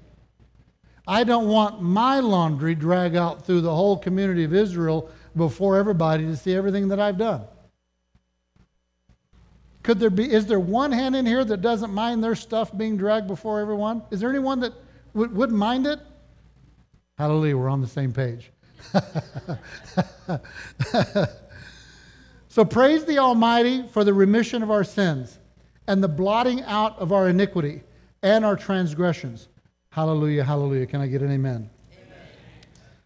I 1.06 1.24
don't 1.24 1.48
want 1.48 1.82
my 1.82 2.20
laundry 2.20 2.74
drag 2.74 3.14
out 3.14 3.44
through 3.44 3.60
the 3.60 3.74
whole 3.74 3.98
community 3.98 4.44
of 4.44 4.54
Israel 4.54 5.10
before 5.36 5.76
everybody 5.76 6.24
to 6.24 6.36
see 6.36 6.54
everything 6.54 6.88
that 6.88 6.98
I've 6.98 7.18
done. 7.18 7.42
Could 9.82 10.00
there 10.00 10.08
be, 10.08 10.32
is 10.32 10.46
there 10.46 10.60
one 10.60 10.90
hand 10.90 11.14
in 11.14 11.26
here 11.26 11.44
that 11.44 11.60
doesn't 11.60 11.92
mind 11.92 12.24
their 12.24 12.34
stuff 12.34 12.76
being 12.76 12.96
dragged 12.96 13.26
before 13.26 13.60
everyone? 13.60 14.02
Is 14.10 14.20
there 14.20 14.30
anyone 14.30 14.60
that 14.60 14.72
w- 15.14 15.30
wouldn't 15.30 15.58
mind 15.58 15.86
it? 15.86 16.00
Hallelujah, 17.18 17.58
we're 17.58 17.68
on 17.68 17.82
the 17.82 17.86
same 17.86 18.10
page. 18.10 18.50
so 22.54 22.64
praise 22.64 23.04
the 23.04 23.18
Almighty 23.18 23.86
for 23.88 24.04
the 24.04 24.14
remission 24.14 24.62
of 24.62 24.70
our 24.70 24.84
sins 24.84 25.38
and 25.88 26.02
the 26.02 26.08
blotting 26.08 26.62
out 26.62 26.98
of 26.98 27.12
our 27.12 27.28
iniquity 27.28 27.82
and 28.22 28.44
our 28.44 28.56
transgressions 28.56 29.48
Hallelujah, 29.94 30.42
hallelujah. 30.42 30.86
Can 30.86 31.00
I 31.00 31.06
get 31.06 31.22
an 31.22 31.30
amen? 31.30 31.70
amen? 31.92 32.18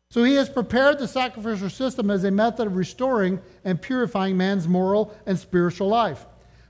So 0.08 0.24
he 0.24 0.36
has 0.36 0.48
prepared 0.48 0.98
the 0.98 1.06
sacrificial 1.06 1.68
system 1.68 2.10
as 2.10 2.24
a 2.24 2.30
method 2.30 2.66
of 2.66 2.76
restoring 2.76 3.38
and 3.62 3.78
purifying 3.80 4.38
man's 4.38 4.66
moral 4.66 5.14
and 5.26 5.38
spiritual 5.38 5.88
life. 5.88 6.24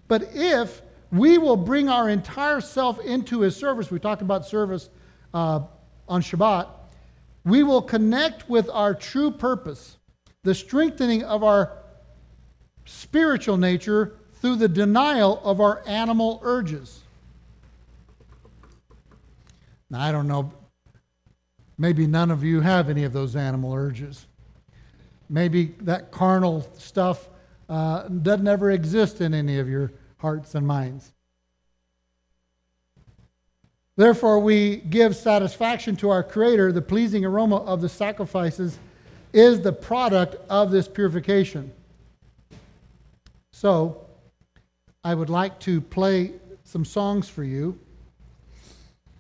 But 0.09 0.31
if 0.35 0.83
we 1.13 1.39
will 1.39 1.57
bring 1.57 1.89
our 1.89 2.09
entire 2.09 2.61
self 2.61 2.99
into 3.05 3.43
his 3.43 3.55
service, 3.55 3.93
we 3.93 4.01
talked 4.01 4.23
about 4.23 4.45
service 4.45 4.91
uh, 5.33 5.61
on 6.09 6.21
Shabbat, 6.21 6.67
we 7.45 7.63
will 7.63 7.81
connect 7.81 8.51
with 8.51 8.69
our 8.71 8.97
true 8.97 9.31
purpose, 9.31 9.99
the 10.43 10.53
strengthening 10.53 11.23
of 11.23 11.45
our 11.45 11.78
spiritual 12.89 13.59
nature 13.59 14.15
through 14.41 14.57
the 14.57 14.69
denial 14.69 15.41
of 15.45 15.61
our 15.61 15.83
animal 15.87 16.41
urges. 16.43 17.01
Now, 19.91 20.01
I 20.01 20.11
don't 20.11 20.27
know, 20.27 20.53
maybe 21.77 22.07
none 22.07 22.31
of 22.31 22.43
you 22.43 22.61
have 22.61 22.89
any 22.89 23.05
of 23.05 23.13
those 23.13 23.37
animal 23.37 23.75
urges. 23.75 24.27
Maybe 25.29 25.75
that 25.81 26.11
carnal 26.11 26.67
stuff 26.79 27.29
uh, 27.69 28.09
doesn't 28.09 28.49
ever 28.49 28.71
exist 28.71 29.21
in 29.21 29.35
any 29.35 29.59
of 29.59 29.69
your 29.69 29.93
hearts 30.17 30.55
and 30.55 30.67
minds. 30.67 31.13
Therefore, 33.97 34.39
we 34.39 34.77
give 34.77 35.15
satisfaction 35.15 35.97
to 35.97 36.09
our 36.09 36.23
Creator. 36.23 36.73
The 36.73 36.81
pleasing 36.81 37.25
aroma 37.25 37.57
of 37.57 37.81
the 37.83 37.89
sacrifices 37.89 38.79
is 39.33 39.61
the 39.61 39.73
product 39.73 40.37
of 40.49 40.71
this 40.71 40.89
purification. 40.89 41.73
So, 43.61 44.07
I 45.03 45.17
would 45.17 45.31
like 45.31 45.59
to 45.67 45.81
play 45.81 46.35
some 46.63 46.85
songs 46.85 47.29
for 47.29 47.43
you. 47.43 47.77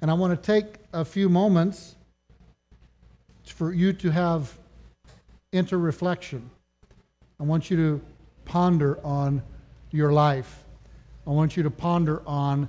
And 0.01 0.12
I 0.12 0.15
want 0.15 0.40
to 0.40 0.47
take 0.47 0.77
a 0.93 1.05
few 1.05 1.28
moments 1.28 1.97
for 3.43 3.73
you 3.73 3.93
to 3.94 4.12
have 4.12 4.56
inter 5.52 5.77
reflection. 5.77 6.48
I 7.40 7.43
want 7.43 7.69
you 7.69 7.77
to 7.78 8.01
ponder 8.44 9.05
on 9.05 9.43
your 9.90 10.12
life. 10.12 10.62
I 11.27 11.31
want 11.31 11.56
you 11.56 11.65
to 11.65 11.70
ponder 11.70 12.23
on 12.24 12.69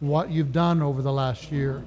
what 0.00 0.32
you've 0.32 0.50
done 0.50 0.82
over 0.82 1.00
the 1.00 1.12
last 1.12 1.52
year. 1.52 1.84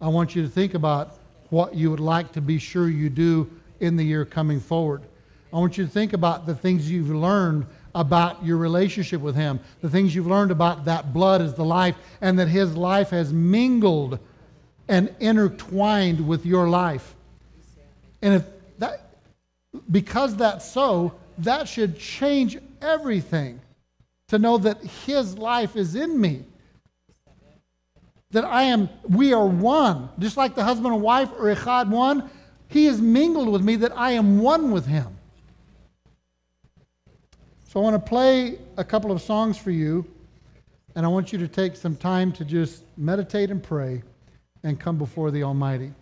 I 0.00 0.06
want 0.06 0.36
you 0.36 0.42
to 0.42 0.48
think 0.48 0.74
about 0.74 1.18
what 1.50 1.74
you 1.74 1.90
would 1.90 1.98
like 1.98 2.30
to 2.30 2.40
be 2.40 2.60
sure 2.60 2.88
you 2.88 3.10
do 3.10 3.50
in 3.80 3.96
the 3.96 4.04
year 4.04 4.24
coming 4.24 4.60
forward. 4.60 5.02
I 5.52 5.56
want 5.56 5.78
you 5.78 5.84
to 5.84 5.90
think 5.90 6.12
about 6.12 6.46
the 6.46 6.54
things 6.54 6.88
you've 6.88 7.10
learned 7.10 7.66
about 7.98 8.44
your 8.44 8.56
relationship 8.56 9.20
with 9.20 9.34
Him, 9.34 9.58
the 9.82 9.90
things 9.90 10.14
you've 10.14 10.28
learned 10.28 10.52
about 10.52 10.84
that 10.84 11.12
blood 11.12 11.40
is 11.40 11.54
the 11.54 11.64
life, 11.64 11.96
and 12.20 12.38
that 12.38 12.46
His 12.46 12.76
life 12.76 13.10
has 13.10 13.32
mingled 13.32 14.20
and 14.86 15.14
intertwined 15.18 16.26
with 16.26 16.46
your 16.46 16.68
life. 16.68 17.16
And 18.22 18.34
if 18.34 18.44
that, 18.78 19.10
because 19.90 20.36
that's 20.36 20.70
so, 20.70 21.14
that 21.38 21.68
should 21.68 21.98
change 21.98 22.56
everything 22.80 23.60
to 24.28 24.38
know 24.38 24.58
that 24.58 24.80
His 24.82 25.36
life 25.36 25.74
is 25.74 25.96
in 25.96 26.20
me. 26.20 26.44
That 28.30 28.44
I 28.44 28.64
am, 28.64 28.88
we 29.08 29.32
are 29.32 29.46
one. 29.46 30.08
Just 30.20 30.36
like 30.36 30.54
the 30.54 30.62
husband 30.62 30.94
and 30.94 31.02
wife 31.02 31.32
are 31.32 31.54
echad 31.54 31.88
one, 31.88 32.30
He 32.68 32.86
is 32.86 33.00
mingled 33.00 33.48
with 33.48 33.62
me, 33.62 33.74
that 33.76 33.96
I 33.96 34.12
am 34.12 34.38
one 34.38 34.70
with 34.70 34.86
Him. 34.86 35.17
I 37.78 37.80
want 37.80 37.94
to 37.94 38.08
play 38.08 38.58
a 38.76 38.82
couple 38.82 39.12
of 39.12 39.22
songs 39.22 39.56
for 39.56 39.70
you, 39.70 40.04
and 40.96 41.06
I 41.06 41.08
want 41.08 41.32
you 41.32 41.38
to 41.38 41.46
take 41.46 41.76
some 41.76 41.94
time 41.94 42.32
to 42.32 42.44
just 42.44 42.82
meditate 42.96 43.52
and 43.52 43.62
pray 43.62 44.02
and 44.64 44.80
come 44.80 44.98
before 44.98 45.30
the 45.30 45.44
Almighty. 45.44 45.92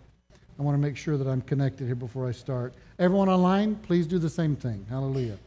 I 0.57 0.63
want 0.63 0.73
to 0.73 0.79
make 0.79 0.97
sure 0.97 1.17
that 1.17 1.27
I'm 1.27 1.41
connected 1.41 1.85
here 1.85 1.93
before 1.93 2.27
I 2.27 2.31
start. 2.31 2.73
Everyone 2.97 3.29
online, 3.29 3.75
please 3.75 4.07
do 4.07 4.17
the 4.17 4.27
same 4.27 4.55
thing. 4.55 4.87
Hallelujah. 4.89 5.37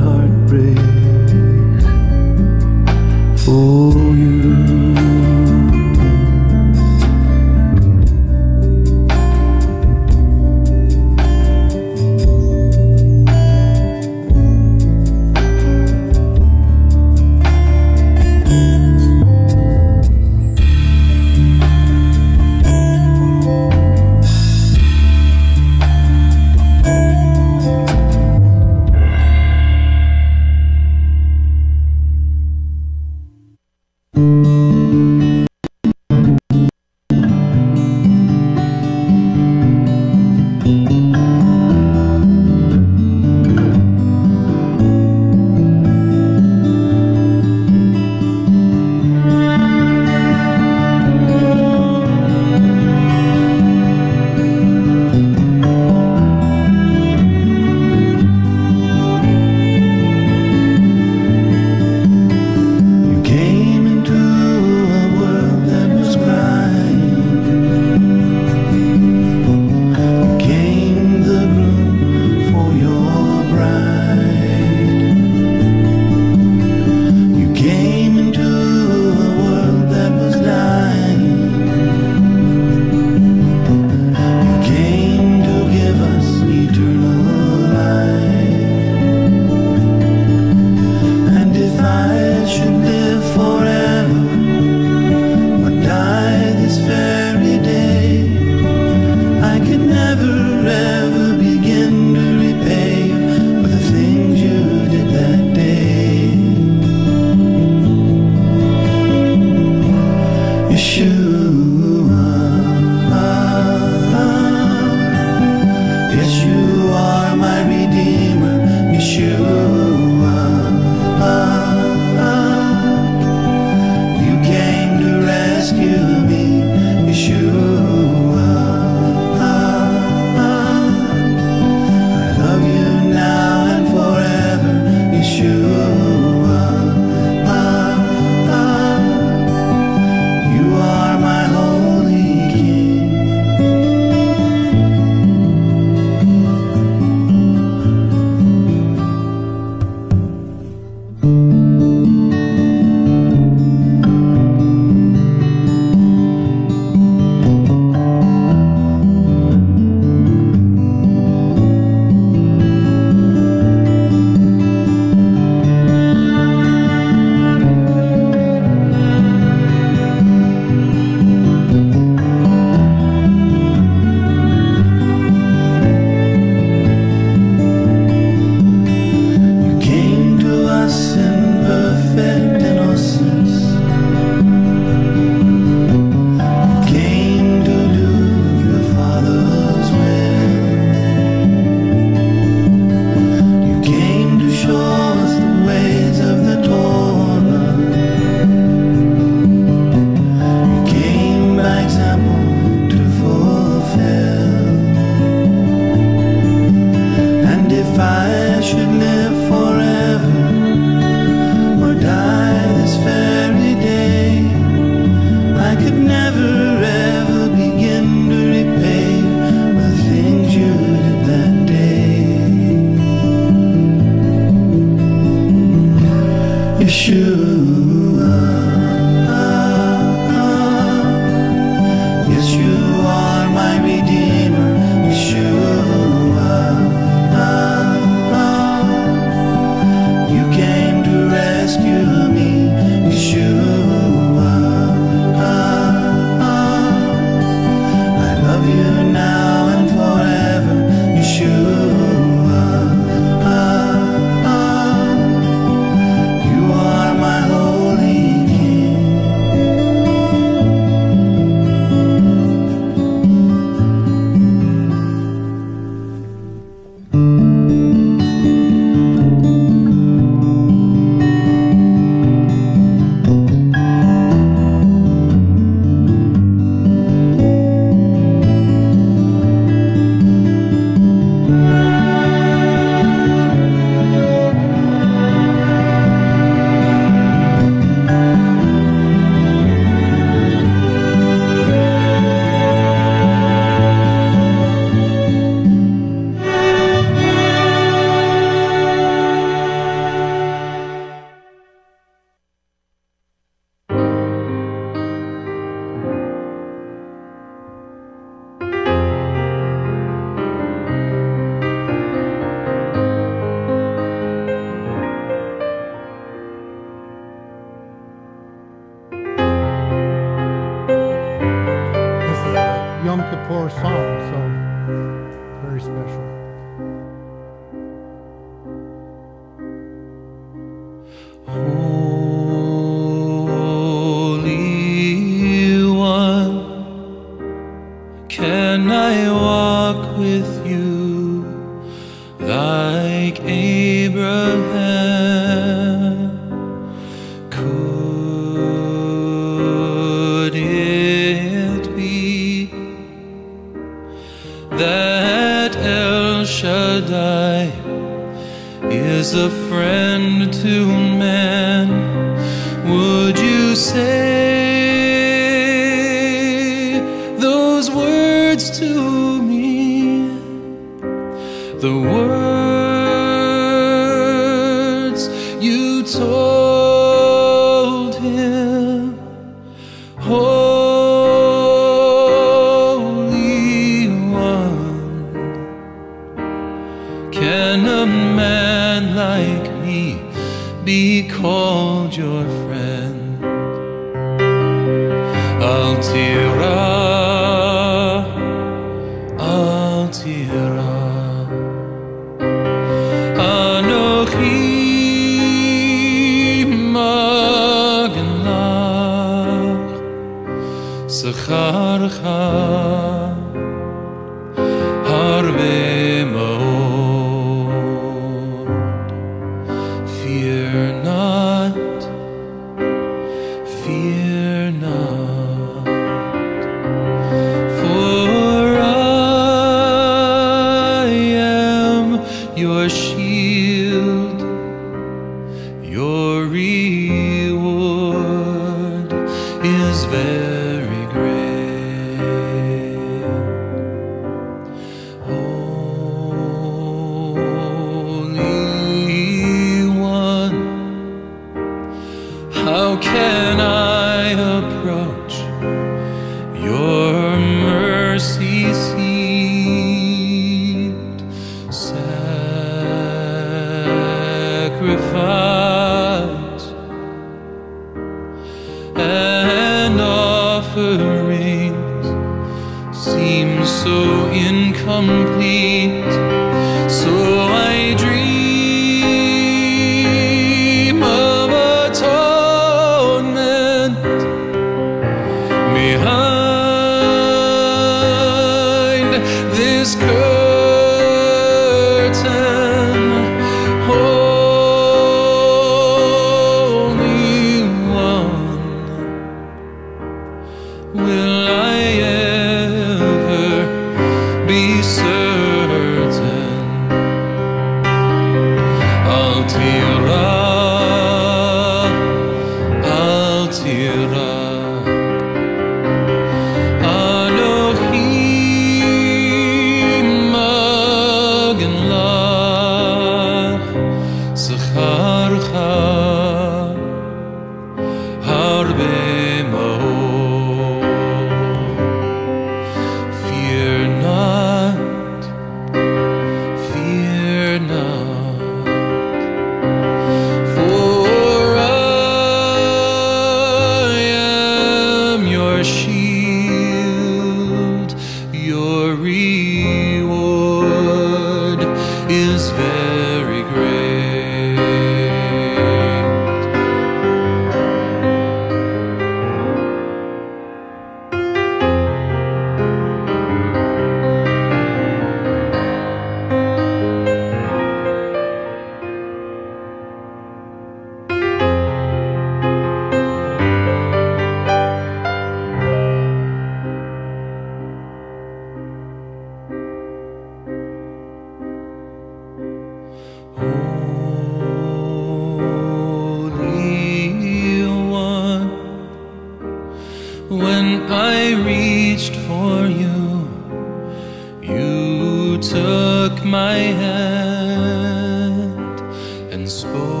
And 599.41 600.00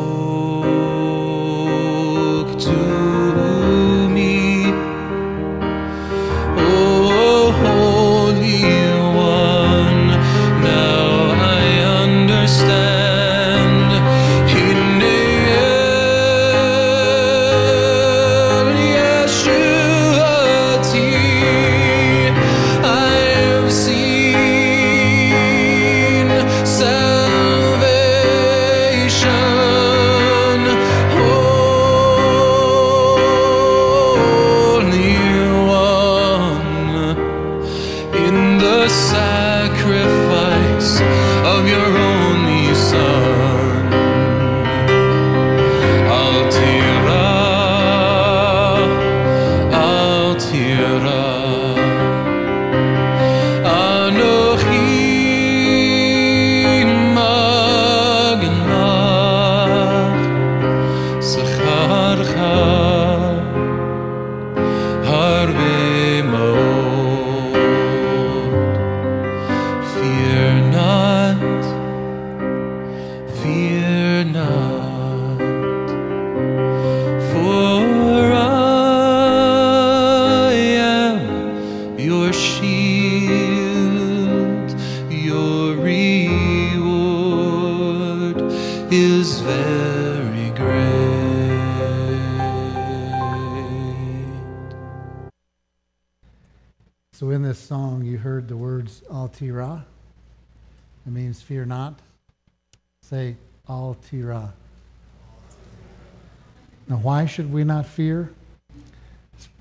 Why 107.01 107.25
should 107.25 107.51
we 107.51 107.63
not 107.63 107.85
fear? 107.85 108.31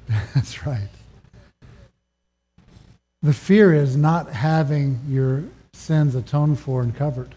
That's 0.35 0.67
right. 0.67 0.89
The 3.23 3.33
fear 3.33 3.75
is 3.75 3.97
not 3.97 4.31
having 4.31 5.01
your 5.09 5.45
sins 5.73 6.15
atoned 6.15 6.59
for 6.59 6.83
and 6.83 6.95
covered. 6.95 7.35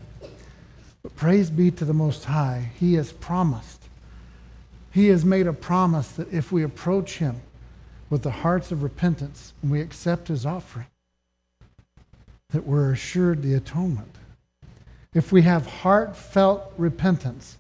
But 1.02 1.16
praise 1.16 1.50
be 1.50 1.72
to 1.72 1.86
the 1.86 1.94
Most 1.94 2.24
High. 2.24 2.72
He 2.80 2.94
has 2.94 3.12
promised. 3.12 3.84
He 4.92 5.08
has 5.08 5.26
made 5.26 5.48
a 5.48 5.54
promise 5.54 6.10
that 6.14 6.32
if 6.32 6.52
we 6.52 6.64
approach 6.64 7.18
Him 7.18 7.42
with 8.10 8.24
the 8.24 8.32
hearts 8.32 8.72
of 8.72 8.84
repentance 8.84 9.54
and 9.62 9.72
we 9.72 9.82
accept 9.82 10.30
His 10.30 10.46
offering, 10.46 10.88
that 12.52 12.66
we're 12.66 12.94
assured 12.94 13.42
the 13.42 13.56
atonement. 13.56 14.16
If 15.14 15.32
we 15.32 15.42
have 15.42 15.66
heartfelt 15.66 16.72
repentance, 16.78 17.58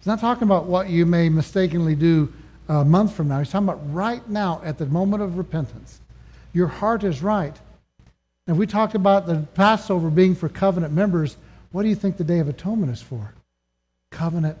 He's 0.00 0.06
not 0.06 0.18
talking 0.18 0.44
about 0.44 0.64
what 0.64 0.88
you 0.88 1.04
may 1.04 1.28
mistakenly 1.28 1.94
do 1.94 2.32
a 2.68 2.86
month 2.86 3.14
from 3.14 3.28
now. 3.28 3.38
He's 3.38 3.50
talking 3.50 3.68
about 3.68 3.92
right 3.92 4.26
now 4.30 4.62
at 4.64 4.78
the 4.78 4.86
moment 4.86 5.22
of 5.22 5.36
repentance. 5.36 6.00
Your 6.54 6.68
heart 6.68 7.04
is 7.04 7.22
right. 7.22 7.54
And 8.46 8.58
we 8.58 8.66
talked 8.66 8.94
about 8.94 9.26
the 9.26 9.46
Passover 9.54 10.08
being 10.08 10.34
for 10.34 10.48
covenant 10.48 10.94
members. 10.94 11.36
What 11.70 11.82
do 11.82 11.90
you 11.90 11.94
think 11.94 12.16
the 12.16 12.24
Day 12.24 12.38
of 12.38 12.48
Atonement 12.48 12.90
is 12.90 13.02
for? 13.02 13.34
Covenant 14.10 14.56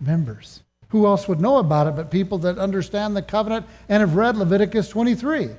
members. 0.00 0.62
Who 0.88 1.06
else 1.06 1.28
would 1.28 1.38
know 1.38 1.58
about 1.58 1.86
it 1.86 1.94
but 1.94 2.10
people 2.10 2.38
that 2.38 2.56
understand 2.56 3.14
the 3.14 3.20
covenant 3.20 3.66
and 3.90 4.00
have 4.00 4.14
read 4.16 4.38
Leviticus 4.38 4.88
23? 4.88 5.50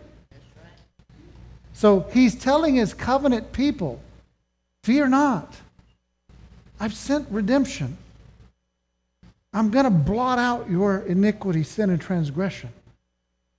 So 1.74 2.08
he's 2.12 2.34
telling 2.34 2.76
his 2.76 2.96
covenant 2.96 3.54
people, 3.54 4.02
fear 4.84 5.08
not. 5.08 5.56
I've 6.80 6.96
sent 6.96 7.30
redemption. 7.30 7.96
I'm 9.54 9.70
going 9.72 9.86
to 9.86 9.92
blot 9.92 10.38
out 10.40 10.70
your 10.70 11.00
iniquity, 11.00 11.64
sin, 11.64 11.90
and 11.90 12.00
transgression. 12.00 12.70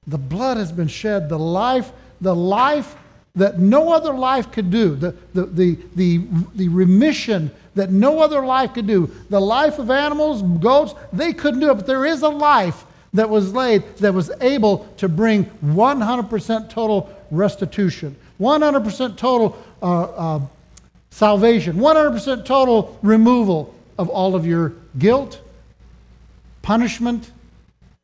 The 0.07 0.19
blood 0.19 0.57
has 0.57 0.73
been 0.73 0.89
shed. 0.89 1.29
The 1.29 1.39
life, 1.39 1.91
the 2.21 2.35
life 2.35 2.95
that 3.35 3.59
no 3.59 3.93
other 3.93 4.13
life 4.13 4.51
could 4.53 4.71
do, 4.71 4.95
the, 4.95 5.15
the, 5.35 5.47
the, 5.47 5.79
the, 5.95 6.21
the 6.55 6.69
remission 6.69 7.51
that 7.75 7.91
no 7.91 8.21
other 8.21 8.45
life 8.45 8.75
could 8.75 8.87
do. 8.87 9.11
The 9.31 9.41
life 9.41 9.79
of 9.79 9.91
animals, 9.91 10.43
goats, 10.61 10.95
they 11.13 11.33
couldn't 11.33 11.61
do 11.61 11.71
it, 11.71 11.75
but 11.75 11.87
there 11.87 12.07
is 12.07 12.23
a 12.23 12.29
life 12.29 12.85
that 13.13 13.29
was 13.29 13.53
laid 13.53 13.83
that 13.97 14.15
was 14.15 14.31
able 14.41 14.89
to 14.97 15.09
bring 15.09 15.45
100% 15.65 16.71
total 16.71 17.11
restitution, 17.31 18.17
100% 18.41 19.17
total 19.17 19.59
uh, 19.83 20.03
uh, 20.03 20.41
salvation, 21.11 21.77
100% 21.77 22.45
total 22.45 22.99
removal 23.03 23.75
of 23.99 24.09
all 24.09 24.35
of 24.35 24.47
your 24.47 24.73
guilt, 24.99 25.41
punishment, 26.71 27.33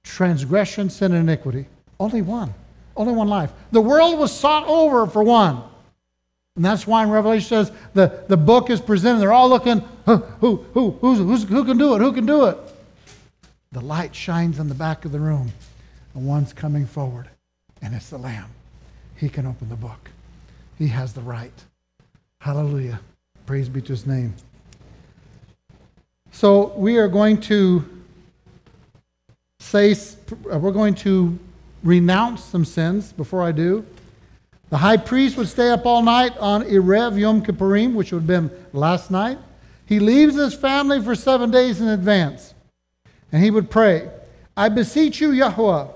transgression, 0.02 0.90
sin, 0.90 1.12
and 1.12 1.28
iniquity. 1.28 1.66
Only 2.00 2.20
one. 2.20 2.52
Only 2.96 3.12
one 3.12 3.28
life. 3.28 3.52
The 3.70 3.80
world 3.80 4.18
was 4.18 4.36
sought 4.36 4.66
over 4.66 5.06
for 5.06 5.22
one. 5.22 5.62
And 6.56 6.64
that's 6.64 6.84
why 6.84 7.04
in 7.04 7.10
Revelation 7.10 7.46
says 7.46 7.72
the, 7.94 8.24
the 8.26 8.36
book 8.36 8.68
is 8.68 8.80
presented. 8.80 9.20
They're 9.20 9.32
all 9.32 9.48
looking, 9.48 9.84
who, 10.04 10.16
who, 10.16 10.66
who, 10.74 10.90
who's, 10.90 11.44
who 11.44 11.64
can 11.64 11.78
do 11.78 11.94
it? 11.94 12.00
Who 12.00 12.12
can 12.12 12.26
do 12.26 12.46
it? 12.46 12.58
The 13.70 13.82
light 13.82 14.12
shines 14.12 14.58
in 14.58 14.66
the 14.66 14.74
back 14.74 15.04
of 15.04 15.12
the 15.12 15.20
room, 15.20 15.52
and 16.14 16.26
one's 16.26 16.52
coming 16.52 16.86
forward, 16.86 17.28
and 17.82 17.94
it's 17.94 18.10
the 18.10 18.18
Lamb. 18.18 18.50
He 19.14 19.28
can 19.28 19.46
open 19.46 19.68
the 19.68 19.76
book. 19.76 20.10
He 20.76 20.88
has 20.88 21.12
the 21.12 21.20
right. 21.20 21.54
Hallelujah. 22.40 22.98
Praise 23.46 23.68
be 23.68 23.80
to 23.82 23.92
his 23.92 24.08
name. 24.08 24.34
So 26.32 26.72
we 26.76 26.98
are 26.98 27.06
going 27.06 27.40
to 27.42 27.95
say, 29.66 29.92
uh, 29.92 30.58
we're 30.58 30.72
going 30.72 30.94
to 30.94 31.38
renounce 31.82 32.44
some 32.44 32.64
sins 32.64 33.12
before 33.12 33.42
I 33.42 33.52
do. 33.52 33.84
The 34.70 34.78
high 34.78 34.96
priest 34.96 35.36
would 35.36 35.48
stay 35.48 35.70
up 35.70 35.86
all 35.86 36.02
night 36.02 36.36
on 36.38 36.64
Erev 36.64 37.18
Yom 37.18 37.42
Kippurim, 37.42 37.94
which 37.94 38.12
would 38.12 38.20
have 38.20 38.26
been 38.26 38.50
last 38.72 39.10
night. 39.10 39.38
He 39.86 40.00
leaves 40.00 40.34
his 40.34 40.54
family 40.54 41.00
for 41.00 41.14
seven 41.14 41.50
days 41.50 41.80
in 41.80 41.88
advance. 41.88 42.54
And 43.30 43.42
he 43.42 43.50
would 43.50 43.70
pray, 43.70 44.10
I 44.56 44.68
beseech 44.68 45.20
you, 45.20 45.32
Yahweh, 45.32 45.86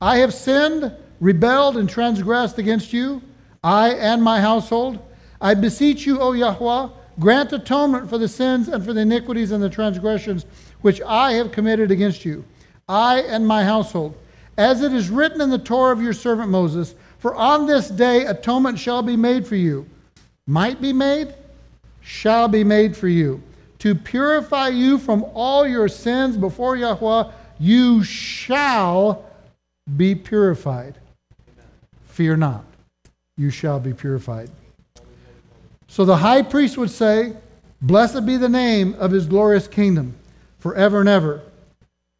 I 0.00 0.18
have 0.18 0.34
sinned, 0.34 0.92
rebelled, 1.20 1.76
and 1.76 1.88
transgressed 1.88 2.58
against 2.58 2.92
you, 2.92 3.22
I 3.62 3.94
and 3.94 4.22
my 4.22 4.40
household. 4.40 4.98
I 5.40 5.54
beseech 5.54 6.06
you, 6.06 6.20
O 6.20 6.32
Yahweh, 6.32 6.88
grant 7.18 7.52
atonement 7.52 8.08
for 8.10 8.18
the 8.18 8.28
sins 8.28 8.68
and 8.68 8.84
for 8.84 8.92
the 8.92 9.00
iniquities 9.00 9.50
and 9.50 9.62
the 9.62 9.70
transgressions 9.70 10.46
which 10.82 11.00
I 11.02 11.32
have 11.32 11.52
committed 11.52 11.90
against 11.90 12.24
you, 12.24 12.44
I 12.88 13.20
and 13.20 13.46
my 13.46 13.64
household. 13.64 14.14
As 14.56 14.82
it 14.82 14.92
is 14.92 15.10
written 15.10 15.40
in 15.40 15.50
the 15.50 15.58
Torah 15.58 15.92
of 15.92 16.02
your 16.02 16.12
servant 16.12 16.50
Moses, 16.50 16.94
for 17.18 17.34
on 17.34 17.66
this 17.66 17.88
day 17.88 18.26
atonement 18.26 18.78
shall 18.78 19.02
be 19.02 19.16
made 19.16 19.46
for 19.46 19.56
you. 19.56 19.88
Might 20.46 20.80
be 20.80 20.92
made, 20.92 21.34
shall 22.02 22.48
be 22.48 22.62
made 22.62 22.96
for 22.96 23.08
you. 23.08 23.42
To 23.80 23.94
purify 23.94 24.68
you 24.68 24.98
from 24.98 25.24
all 25.34 25.66
your 25.66 25.88
sins 25.88 26.36
before 26.36 26.76
Yahweh, 26.76 27.30
you 27.58 28.04
shall 28.04 29.24
be 29.96 30.14
purified. 30.14 30.96
Fear 32.06 32.36
not, 32.36 32.64
you 33.36 33.50
shall 33.50 33.80
be 33.80 33.92
purified. 33.92 34.50
So 35.88 36.04
the 36.04 36.16
high 36.16 36.42
priest 36.42 36.76
would 36.76 36.90
say, 36.90 37.34
Blessed 37.82 38.24
be 38.24 38.36
the 38.36 38.48
name 38.48 38.94
of 38.94 39.10
his 39.10 39.26
glorious 39.26 39.68
kingdom 39.68 40.14
forever 40.58 41.00
and 41.00 41.08
ever. 41.08 41.42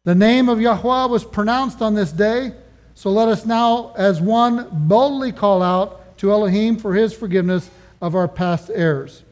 The 0.05 0.13
name 0.13 0.49
of 0.49 0.61
Yahweh 0.61 1.07
was 1.07 1.23
pronounced 1.23 1.81
on 1.81 1.95
this 1.95 2.11
day, 2.11 2.53
so 2.93 3.09
let 3.09 3.27
us 3.27 3.43
now, 3.43 3.91
as 3.97 4.21
one, 4.21 4.69
boldly 4.71 5.31
call 5.31 5.63
out 5.63 6.15
to 6.19 6.31
Elohim 6.31 6.77
for 6.77 6.93
his 6.93 7.11
forgiveness 7.11 7.71
of 8.03 8.13
our 8.13 8.27
past 8.27 8.69
errors. 8.71 9.23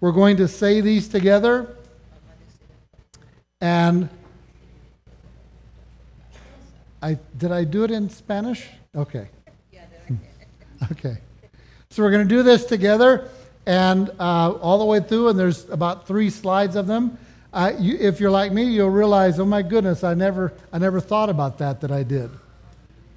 We're 0.00 0.12
going 0.12 0.38
to 0.38 0.48
say 0.48 0.80
these 0.80 1.06
together. 1.06 1.76
And 3.60 4.08
I 7.02 7.18
did 7.36 7.52
I 7.52 7.64
do 7.64 7.84
it 7.84 7.90
in 7.90 8.08
Spanish? 8.08 8.68
Okay. 8.94 9.28
okay. 10.92 11.18
So 11.90 12.02
we're 12.02 12.10
going 12.10 12.26
to 12.26 12.34
do 12.34 12.42
this 12.42 12.64
together 12.64 13.28
and 13.66 14.10
uh, 14.20 14.52
all 14.52 14.78
the 14.78 14.84
way 14.84 15.00
through, 15.00 15.28
and 15.28 15.38
there's 15.38 15.68
about 15.70 16.06
three 16.06 16.30
slides 16.30 16.76
of 16.76 16.86
them. 16.86 17.18
Uh, 17.52 17.72
you, 17.78 17.96
if 17.98 18.20
you're 18.20 18.30
like 18.30 18.52
me, 18.52 18.64
you'll 18.64 18.90
realize, 18.90 19.40
oh 19.40 19.44
my 19.44 19.62
goodness, 19.62 20.04
I 20.04 20.14
never, 20.14 20.52
I 20.72 20.78
never 20.78 21.00
thought 21.00 21.28
about 21.28 21.58
that 21.58 21.80
that 21.80 21.90
I 21.90 22.02
did. 22.02 22.30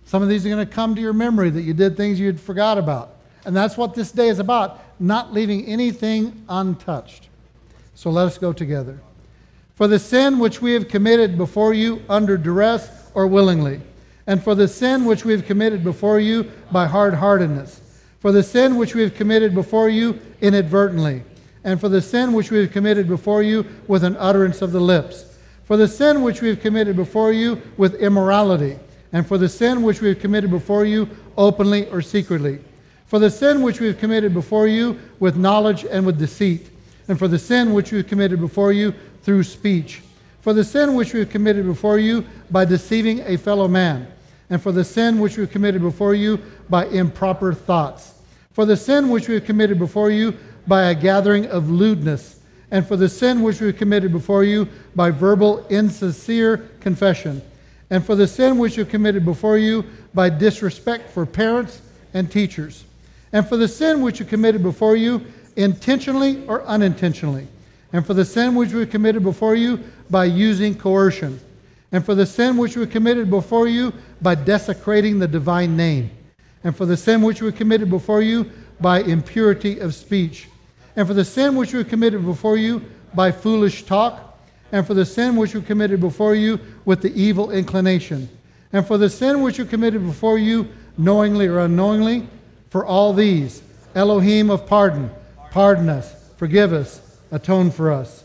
Some 0.05 0.23
of 0.23 0.29
these 0.29 0.45
are 0.45 0.49
going 0.49 0.65
to 0.65 0.73
come 0.73 0.95
to 0.95 1.01
your 1.01 1.13
memory 1.13 1.51
that 1.51 1.61
you 1.61 1.73
did 1.73 1.95
things 1.95 2.19
you'd 2.19 2.39
forgot 2.39 2.77
about. 2.77 3.15
And 3.45 3.55
that's 3.55 3.77
what 3.77 3.93
this 3.93 4.11
day 4.11 4.29
is 4.29 4.39
about, 4.39 4.79
not 4.99 5.33
leaving 5.33 5.65
anything 5.65 6.43
untouched. 6.49 7.29
So 7.93 8.09
let 8.09 8.25
us 8.25 8.37
go 8.37 8.51
together. 8.51 8.99
For 9.75 9.87
the 9.87 9.99
sin 9.99 10.39
which 10.39 10.61
we 10.61 10.73
have 10.73 10.87
committed 10.87 11.37
before 11.37 11.73
you 11.73 12.01
under 12.09 12.37
duress 12.37 12.89
or 13.13 13.27
willingly, 13.27 13.81
and 14.25 14.43
for 14.43 14.55
the 14.55 14.67
sin 14.67 15.05
which 15.05 15.25
we 15.25 15.31
have 15.33 15.45
committed 15.45 15.83
before 15.83 16.19
you 16.19 16.51
by 16.71 16.85
hard 16.85 17.13
heartedness, 17.13 17.81
for 18.19 18.31
the 18.31 18.43
sin 18.43 18.75
which 18.75 18.95
we 18.95 19.01
have 19.01 19.15
committed 19.15 19.55
before 19.55 19.89
you 19.89 20.19
inadvertently, 20.41 21.23
and 21.63 21.79
for 21.79 21.89
the 21.89 22.01
sin 22.01 22.33
which 22.33 22.51
we 22.51 22.59
have 22.59 22.71
committed 22.71 23.07
before 23.07 23.41
you 23.43 23.65
with 23.87 24.03
an 24.03 24.15
utterance 24.17 24.61
of 24.61 24.71
the 24.71 24.79
lips, 24.79 25.37
for 25.63 25.77
the 25.77 25.87
sin 25.87 26.21
which 26.21 26.41
we 26.41 26.49
have 26.49 26.59
committed 26.59 26.95
before 26.95 27.31
you 27.31 27.61
with 27.77 27.95
immorality, 27.95 28.77
and 29.13 29.25
for 29.27 29.37
the 29.37 29.49
sin 29.49 29.81
which 29.81 30.01
we 30.01 30.09
have 30.09 30.19
committed 30.19 30.49
before 30.49 30.85
you 30.85 31.09
openly 31.37 31.87
or 31.89 32.01
secretly, 32.01 32.59
for 33.05 33.19
the 33.19 33.29
sin 33.29 33.61
which 33.61 33.79
we 33.79 33.87
have 33.87 33.97
committed 33.97 34.33
before 34.33 34.67
you 34.67 34.99
with 35.19 35.35
knowledge 35.35 35.85
and 35.85 36.05
with 36.05 36.19
deceit, 36.19 36.69
and 37.07 37.17
for 37.17 37.27
the 37.27 37.39
sin 37.39 37.73
which 37.73 37.91
we 37.91 37.99
have 37.99 38.07
committed 38.07 38.39
before 38.39 38.71
you 38.71 38.93
through 39.23 39.43
speech, 39.43 40.01
for 40.41 40.53
the 40.53 40.63
sin 40.63 40.93
which 40.95 41.13
we 41.13 41.19
have 41.19 41.29
committed 41.29 41.65
before 41.65 41.99
you 41.99 42.25
by 42.51 42.65
deceiving 42.65 43.21
a 43.21 43.37
fellow 43.37 43.67
man, 43.67 44.07
and 44.49 44.61
for 44.61 44.71
the 44.71 44.83
sin 44.83 45.19
which 45.19 45.37
we 45.37 45.41
have 45.41 45.51
committed 45.51 45.81
before 45.81 46.15
you 46.15 46.39
by 46.69 46.85
improper 46.87 47.53
thoughts, 47.53 48.13
for 48.51 48.65
the 48.65 48.77
sin 48.77 49.09
which 49.09 49.27
we 49.27 49.35
have 49.35 49.45
committed 49.45 49.79
before 49.79 50.11
you 50.11 50.35
by 50.67 50.89
a 50.89 50.95
gathering 50.95 51.45
of 51.47 51.69
lewdness, 51.69 52.39
and 52.71 52.87
for 52.87 52.95
the 52.95 53.09
sin 53.09 53.41
which 53.41 53.59
we 53.59 53.67
have 53.67 53.77
committed 53.77 54.11
before 54.11 54.43
you 54.43 54.67
by 54.95 55.09
verbal 55.09 55.65
insincere 55.69 56.69
confession, 56.79 57.41
and 57.89 58.05
for 58.05 58.15
the 58.15 58.27
sin 58.27 58.57
which 58.57 58.77
we 58.77 58.83
have 58.83 58.89
committed 58.89 59.25
before 59.25 59.57
you 59.57 59.83
by 60.13 60.29
disrespect 60.29 61.09
for 61.09 61.25
parents 61.25 61.81
and 62.13 62.31
teachers, 62.31 62.83
and 63.33 63.47
for 63.47 63.57
the 63.57 63.67
sin 63.67 64.01
which 64.01 64.19
you 64.19 64.25
committed 64.25 64.61
before 64.61 64.95
you 64.95 65.25
intentionally 65.55 66.45
or 66.47 66.63
unintentionally, 66.63 67.47
and 67.93 68.05
for 68.05 68.13
the 68.13 68.25
sin 68.25 68.53
which 68.53 68.71
we 68.71 68.81
have 68.81 68.91
committed 68.91 69.23
before 69.23 69.55
you 69.55 69.79
by 70.09 70.25
using 70.25 70.75
coercion, 70.75 71.39
and 71.91 72.05
for 72.05 72.13
the 72.13 72.25
sin 72.25 72.57
which 72.57 72.75
we 72.75 72.81
have 72.81 72.91
committed 72.91 73.29
before 73.29 73.67
you 73.67 73.91
by 74.21 74.35
desecrating 74.35 75.17
the 75.17 75.27
divine 75.27 75.75
name, 75.75 76.11
and 76.63 76.75
for 76.75 76.85
the 76.85 76.97
sin 76.97 77.21
which 77.21 77.41
we 77.41 77.51
committed 77.51 77.89
before 77.89 78.21
you 78.21 78.49
by 78.79 79.01
impurity 79.01 79.79
of 79.79 79.95
speech, 79.95 80.47
and 80.95 81.07
for 81.07 81.13
the 81.13 81.25
sin 81.25 81.55
which 81.55 81.73
we 81.73 81.83
committed 81.83 82.25
before 82.25 82.57
you 82.57 82.83
by 83.13 83.31
foolish 83.31 83.83
talk, 83.83 84.37
and 84.71 84.85
for 84.85 84.93
the 84.93 85.05
sin 85.05 85.35
which 85.35 85.55
we 85.55 85.61
committed 85.61 85.99
before 85.99 86.35
you 86.35 86.59
with 86.85 87.01
the 87.01 87.13
evil 87.19 87.51
inclination, 87.51 88.29
and 88.73 88.85
for 88.85 88.97
the 88.97 89.09
sin 89.09 89.41
which 89.41 89.57
we 89.57 89.65
committed 89.65 90.05
before 90.05 90.37
you 90.37 90.67
knowingly 90.97 91.47
or 91.47 91.59
unknowingly, 91.59 92.27
for 92.69 92.85
all 92.85 93.13
these, 93.13 93.63
Elohim 93.95 94.49
of 94.49 94.67
pardon, 94.67 95.09
pardon 95.51 95.89
us, 95.89 96.13
forgive 96.37 96.71
us, 96.73 97.01
atone 97.31 97.71
for 97.71 97.91
us. 97.91 98.23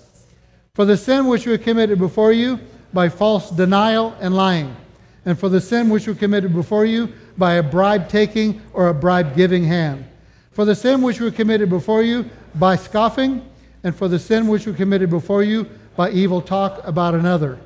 For 0.74 0.84
the 0.84 0.96
sin 0.96 1.26
which 1.26 1.46
we 1.46 1.56
committed 1.56 1.98
before 1.98 2.32
you 2.32 2.60
by 2.92 3.08
false 3.08 3.50
denial 3.50 4.14
and 4.20 4.34
lying, 4.34 4.76
and 5.26 5.38
for 5.38 5.48
the 5.48 5.60
sin 5.60 5.88
which 5.88 6.06
we 6.06 6.14
committed 6.14 6.52
before 6.52 6.84
you 6.84 7.12
by 7.38 7.54
a 7.54 7.62
bribe 7.62 8.08
taking 8.08 8.60
or 8.72 8.88
a 8.88 8.94
bribe 8.94 9.34
giving 9.36 9.64
hand, 9.64 10.04
for 10.52 10.64
the 10.64 10.74
sin 10.74 11.02
which 11.02 11.20
we 11.20 11.30
committed 11.30 11.68
before 11.68 12.02
you 12.02 12.28
by 12.56 12.76
scoffing, 12.76 13.44
and 13.82 13.94
for 13.94 14.08
the 14.08 14.18
sin 14.18 14.46
which 14.46 14.66
we 14.66 14.74
committed 14.74 15.10
before 15.10 15.42
you 15.42 15.68
by 15.96 16.10
evil 16.10 16.40
talk 16.40 16.80
about 16.86 17.14
another, 17.14 17.58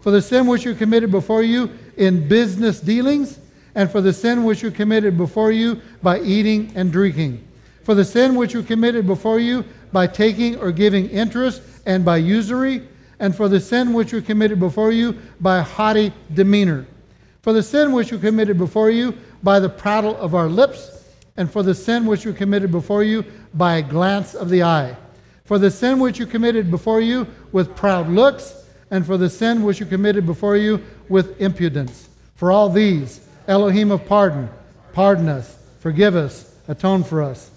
for 0.00 0.10
the 0.10 0.22
sin 0.22 0.46
which 0.46 0.66
we 0.66 0.74
committed 0.74 1.10
before 1.10 1.42
you 1.42 1.70
in 1.96 2.28
business 2.28 2.80
dealings, 2.80 3.38
and 3.74 3.90
for 3.90 4.00
the 4.00 4.12
sin 4.12 4.44
which 4.44 4.62
we 4.62 4.70
committed 4.70 5.16
before 5.16 5.50
you 5.52 5.80
by 6.02 6.20
eating 6.20 6.72
and 6.74 6.92
drinking, 6.92 7.42
for 7.84 7.94
the 7.94 8.04
sin 8.04 8.34
which 8.34 8.54
we 8.54 8.62
committed 8.62 9.06
before 9.06 9.40
you 9.40 9.64
by 9.92 10.06
taking 10.06 10.56
or 10.58 10.72
giving 10.72 11.08
interest 11.10 11.62
and 11.86 12.04
by 12.04 12.16
usury, 12.16 12.86
and 13.18 13.34
for 13.34 13.48
the 13.48 13.60
sin 13.60 13.92
which 13.92 14.12
we 14.12 14.20
committed 14.20 14.58
before 14.58 14.92
you 14.92 15.16
by 15.40 15.60
haughty 15.60 16.12
demeanor, 16.34 16.86
for 17.42 17.52
the 17.52 17.62
sin 17.62 17.92
which 17.92 18.12
we 18.12 18.18
committed 18.18 18.56
before 18.56 18.90
you 18.90 19.16
by 19.42 19.58
the 19.58 19.68
prattle 19.68 20.16
of 20.16 20.34
our 20.34 20.48
lips, 20.48 21.04
and 21.36 21.50
for 21.50 21.62
the 21.62 21.74
sin 21.74 22.06
which 22.06 22.24
we 22.24 22.32
committed 22.32 22.70
before 22.70 23.02
you 23.02 23.24
by 23.54 23.76
a 23.76 23.82
glance 23.82 24.34
of 24.34 24.48
the 24.48 24.62
eye, 24.62 24.96
for 25.44 25.58
the 25.58 25.70
sin 25.70 25.98
which 25.98 26.18
you 26.18 26.26
committed 26.26 26.70
before 26.70 27.00
you 27.00 27.26
with 27.50 27.74
proud 27.74 28.08
looks, 28.08 28.64
and 28.90 29.04
for 29.04 29.16
the 29.16 29.28
sin 29.28 29.62
which 29.62 29.80
you 29.80 29.86
committed 29.86 30.24
before 30.24 30.56
you 30.56 30.80
with 31.08 31.40
impudence. 31.40 32.08
For 32.36 32.52
all 32.52 32.68
these, 32.68 33.26
Elohim 33.48 33.90
of 33.90 34.06
pardon, 34.06 34.48
pardon 34.92 35.28
us, 35.28 35.58
forgive 35.80 36.14
us, 36.14 36.54
atone 36.68 37.02
for 37.02 37.22
us. 37.22 37.50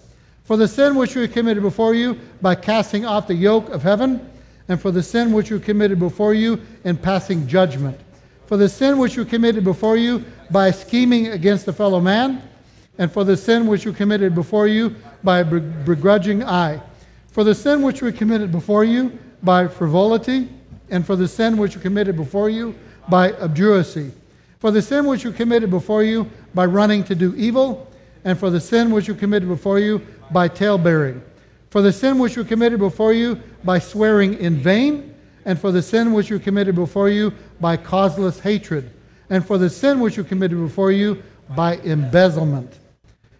For 0.45 0.57
the 0.57 0.67
sin 0.67 0.95
which 0.95 1.15
we 1.15 1.27
committed 1.27 1.61
before 1.61 1.93
you 1.93 2.19
by 2.41 2.55
casting 2.55 3.05
off 3.05 3.27
the 3.27 3.35
yoke 3.35 3.69
of 3.69 3.83
heaven, 3.83 4.31
and 4.67 4.81
for 4.81 4.89
the 4.91 5.03
sin 5.03 5.31
which 5.31 5.51
we 5.51 5.59
committed 5.59 5.99
before 5.99 6.33
you 6.33 6.59
in 6.83 6.97
passing 6.97 7.47
judgment. 7.47 7.99
For 8.45 8.57
the 8.57 8.69
sin 8.69 8.97
which 8.97 9.15
you 9.15 9.25
committed 9.25 9.63
before 9.63 9.97
you 9.97 10.23
by 10.51 10.71
scheming 10.71 11.27
against 11.27 11.67
a 11.67 11.73
fellow 11.73 11.99
man, 11.99 12.41
and 12.97 13.11
for 13.11 13.23
the 13.23 13.35
sin 13.35 13.67
which 13.67 13.85
you 13.85 13.91
committed 13.91 14.35
before 14.35 14.67
you 14.67 14.95
by 15.23 15.43
begrudging 15.43 16.43
eye. 16.43 16.81
For 17.27 17.43
the 17.43 17.55
sin 17.55 17.81
which 17.81 18.01
we 18.01 18.11
committed 18.11 18.51
before 18.51 18.85
you 18.85 19.17
by 19.43 19.67
frivolity, 19.67 20.49
and 20.89 21.05
for 21.05 21.15
the 21.15 21.27
sin 21.27 21.57
which 21.57 21.75
you 21.75 21.81
committed 21.81 22.15
before 22.15 22.49
you 22.49 22.75
by 23.09 23.33
obduracy. 23.33 24.11
For 24.59 24.71
the 24.71 24.81
sin 24.81 25.05
which 25.05 25.23
you 25.23 25.31
committed 25.31 25.69
before 25.69 26.03
you 26.03 26.29
by 26.53 26.65
running 26.65 27.03
to 27.05 27.15
do 27.15 27.33
evil, 27.35 27.91
and 28.23 28.37
for 28.37 28.49
the 28.49 28.61
sin 28.61 28.91
which 28.91 29.07
you 29.07 29.15
committed 29.15 29.49
before 29.49 29.79
you 29.79 30.01
by 30.31 30.47
talebearing. 30.47 31.21
For 31.69 31.81
the 31.81 31.91
sin 31.91 32.19
which 32.19 32.35
you 32.35 32.43
committed 32.43 32.79
before 32.79 33.13
you 33.13 33.41
by 33.63 33.79
swearing 33.79 34.35
in 34.35 34.57
vain, 34.57 35.14
and 35.45 35.59
for 35.59 35.71
the 35.71 35.81
sin 35.81 36.11
which 36.11 36.29
you 36.29 36.39
committed 36.39 36.75
before 36.75 37.09
you 37.09 37.31
by 37.61 37.77
causeless 37.77 38.39
hatred, 38.39 38.91
and 39.29 39.45
for 39.45 39.57
the 39.57 39.69
sin 39.69 39.99
which 39.99 40.17
you 40.17 40.23
committed 40.23 40.57
before 40.57 40.91
you 40.91 41.21
by 41.55 41.77
embezzlement, 41.77 42.79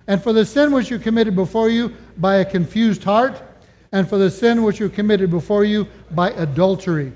and 0.07 0.21
for 0.21 0.33
the 0.33 0.45
sin 0.45 0.71
which 0.71 0.91
you 0.91 0.99
committed 0.99 1.35
before 1.35 1.69
you 1.69 1.91
by 2.17 2.35
a 2.35 2.45
confused 2.45 3.03
heart, 3.03 3.41
and 3.91 4.07
for 4.07 4.17
the 4.17 4.29
sin 4.29 4.63
which 4.63 4.79
you 4.79 4.89
committed 4.89 5.31
before 5.31 5.63
you 5.63 5.87
by 6.11 6.29
adultery, 6.31 7.11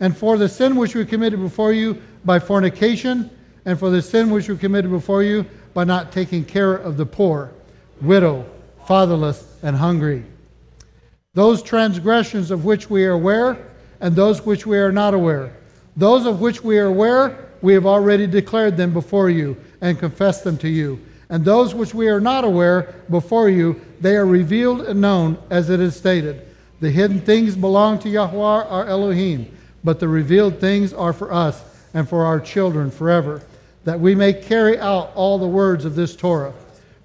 and 0.00 0.16
for 0.16 0.36
the 0.36 0.48
sin 0.48 0.76
which 0.76 0.94
you 0.94 1.04
committed 1.04 1.40
before 1.40 1.72
you 1.72 2.00
by 2.24 2.38
fornication, 2.38 3.30
and 3.64 3.78
for 3.78 3.90
the 3.90 4.02
sin 4.02 4.30
which 4.30 4.48
you 4.48 4.56
committed 4.56 4.90
before 4.90 5.22
you 5.22 5.46
by 5.74 5.84
not 5.84 6.10
taking 6.10 6.44
care 6.44 6.74
of 6.74 6.96
the 6.96 7.06
poor, 7.06 7.52
widow, 8.00 8.44
fatherless, 8.86 9.56
and 9.62 9.76
hungry. 9.76 10.24
Those 11.34 11.62
transgressions 11.62 12.50
of 12.50 12.64
which 12.64 12.90
we 12.90 13.04
are 13.04 13.12
aware, 13.12 13.56
and 14.02 14.16
those 14.16 14.44
which 14.44 14.66
we 14.66 14.76
are 14.78 14.92
not 14.92 15.14
aware. 15.14 15.54
Those 15.96 16.26
of 16.26 16.40
which 16.40 16.62
we 16.62 16.78
are 16.78 16.86
aware, 16.86 17.48
we 17.62 17.72
have 17.72 17.86
already 17.86 18.26
declared 18.26 18.76
them 18.76 18.92
before 18.92 19.30
you 19.30 19.56
and 19.80 19.98
confessed 19.98 20.42
them 20.42 20.58
to 20.58 20.68
you. 20.68 21.00
And 21.30 21.44
those 21.44 21.72
which 21.72 21.94
we 21.94 22.08
are 22.08 22.20
not 22.20 22.44
aware 22.44 22.94
before 23.08 23.48
you, 23.48 23.80
they 24.00 24.16
are 24.16 24.26
revealed 24.26 24.82
and 24.82 25.00
known, 25.00 25.38
as 25.48 25.70
it 25.70 25.80
is 25.80 25.96
stated. 25.96 26.46
The 26.80 26.90
hidden 26.90 27.20
things 27.20 27.54
belong 27.54 28.00
to 28.00 28.08
Yahweh 28.08 28.38
our 28.38 28.86
Elohim, 28.86 29.56
but 29.84 30.00
the 30.00 30.08
revealed 30.08 30.58
things 30.58 30.92
are 30.92 31.12
for 31.12 31.32
us 31.32 31.62
and 31.94 32.08
for 32.08 32.24
our 32.24 32.40
children 32.40 32.90
forever, 32.90 33.40
that 33.84 34.00
we 34.00 34.16
may 34.16 34.32
carry 34.32 34.78
out 34.78 35.12
all 35.14 35.38
the 35.38 35.46
words 35.46 35.84
of 35.84 35.94
this 35.94 36.16
Torah. 36.16 36.52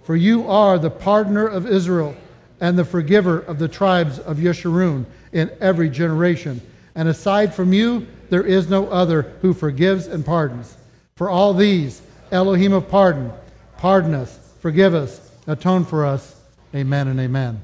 For 0.04 0.16
you 0.16 0.48
are 0.48 0.80
the 0.80 0.90
pardoner 0.90 1.48
of 1.48 1.68
Israel 1.68 2.16
and 2.60 2.78
the 2.78 2.86
forgiver 2.86 3.40
of 3.42 3.60
the 3.60 3.68
tribes 3.68 4.18
of 4.18 4.38
Yeshurun 4.38 5.06
in 5.32 5.52
every 5.62 5.90
generation. 5.90 6.60
And 6.98 7.08
aside 7.08 7.54
from 7.54 7.74
you, 7.74 8.08
there 8.32 8.44
is 8.44 8.70
no 8.70 8.88
other 8.88 9.22
who 9.42 9.54
forgives 9.54 10.08
and 10.08 10.26
pardons. 10.26 10.76
For 11.16 11.30
all 11.30 11.54
these, 11.54 12.02
Elohim 12.32 12.74
of 12.74 12.90
pardon, 12.90 13.32
pardon 13.78 14.16
us, 14.16 14.40
forgive 14.62 14.96
us, 14.96 15.32
atone 15.46 15.86
for 15.86 16.08
us. 16.08 16.36
Amen 16.74 17.08
and 17.08 17.20
amen. 17.20 17.62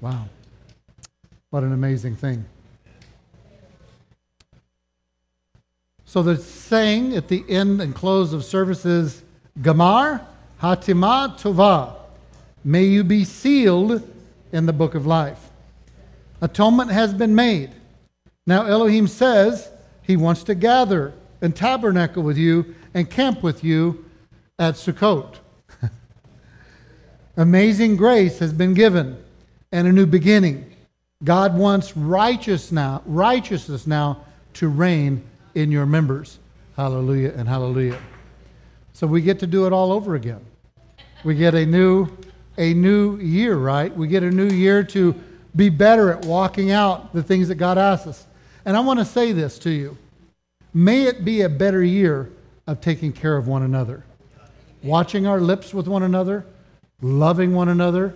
Wow. 0.00 0.26
What 1.50 1.62
an 1.62 1.72
amazing 1.72 2.16
thing. 2.16 2.44
So 6.04 6.24
the 6.24 6.36
saying 6.36 7.16
at 7.16 7.28
the 7.28 7.44
end 7.48 7.80
and 7.80 7.94
close 7.94 8.32
of 8.32 8.44
services, 8.44 9.22
Gamar 9.60 10.20
Hatima 10.60 11.38
Tova. 11.38 11.94
May 12.64 12.84
you 12.84 13.04
be 13.04 13.22
sealed 13.22 14.02
in 14.50 14.66
the 14.66 14.72
book 14.72 14.96
of 14.96 15.06
life. 15.06 15.50
Atonement 16.40 16.90
has 16.90 17.14
been 17.14 17.36
made. 17.36 17.70
Now 18.46 18.66
Elohim 18.66 19.06
says 19.06 19.70
he 20.02 20.16
wants 20.16 20.42
to 20.44 20.54
gather 20.54 21.12
and 21.40 21.54
tabernacle 21.54 22.22
with 22.22 22.36
you 22.36 22.74
and 22.92 23.10
camp 23.10 23.42
with 23.42 23.64
you 23.64 24.04
at 24.58 24.74
Sukkot. 24.74 25.36
Amazing 27.36 27.96
grace 27.96 28.38
has 28.38 28.52
been 28.52 28.74
given 28.74 29.22
and 29.72 29.88
a 29.88 29.92
new 29.92 30.06
beginning. 30.06 30.70
God 31.24 31.56
wants 31.56 31.96
righteous 31.96 32.70
now, 32.70 33.02
righteousness 33.06 33.86
now 33.86 34.24
to 34.54 34.68
reign 34.68 35.22
in 35.54 35.70
your 35.70 35.86
members. 35.86 36.38
Hallelujah 36.76 37.32
and 37.36 37.48
hallelujah. 37.48 37.98
So 38.92 39.06
we 39.06 39.22
get 39.22 39.38
to 39.40 39.46
do 39.46 39.66
it 39.66 39.72
all 39.72 39.90
over 39.90 40.14
again. 40.14 40.44
We 41.24 41.34
get 41.34 41.54
a 41.54 41.64
new 41.64 42.08
a 42.56 42.72
new 42.74 43.16
year, 43.18 43.56
right? 43.56 43.94
We 43.96 44.06
get 44.06 44.22
a 44.22 44.30
new 44.30 44.48
year 44.48 44.84
to 44.84 45.14
be 45.56 45.68
better 45.68 46.12
at 46.12 46.24
walking 46.24 46.70
out 46.70 47.12
the 47.12 47.22
things 47.22 47.48
that 47.48 47.56
God 47.56 47.78
asks 47.78 48.06
us. 48.06 48.26
And 48.64 48.76
I 48.76 48.80
want 48.80 48.98
to 48.98 49.04
say 49.04 49.32
this 49.32 49.58
to 49.60 49.70
you. 49.70 49.96
May 50.72 51.04
it 51.04 51.24
be 51.24 51.42
a 51.42 51.48
better 51.48 51.82
year 51.82 52.30
of 52.66 52.80
taking 52.80 53.12
care 53.12 53.36
of 53.36 53.46
one 53.46 53.62
another. 53.62 54.04
Watching 54.82 55.26
our 55.26 55.40
lips 55.40 55.72
with 55.72 55.86
one 55.86 56.02
another, 56.02 56.44
loving 57.00 57.54
one 57.54 57.68
another, 57.68 58.14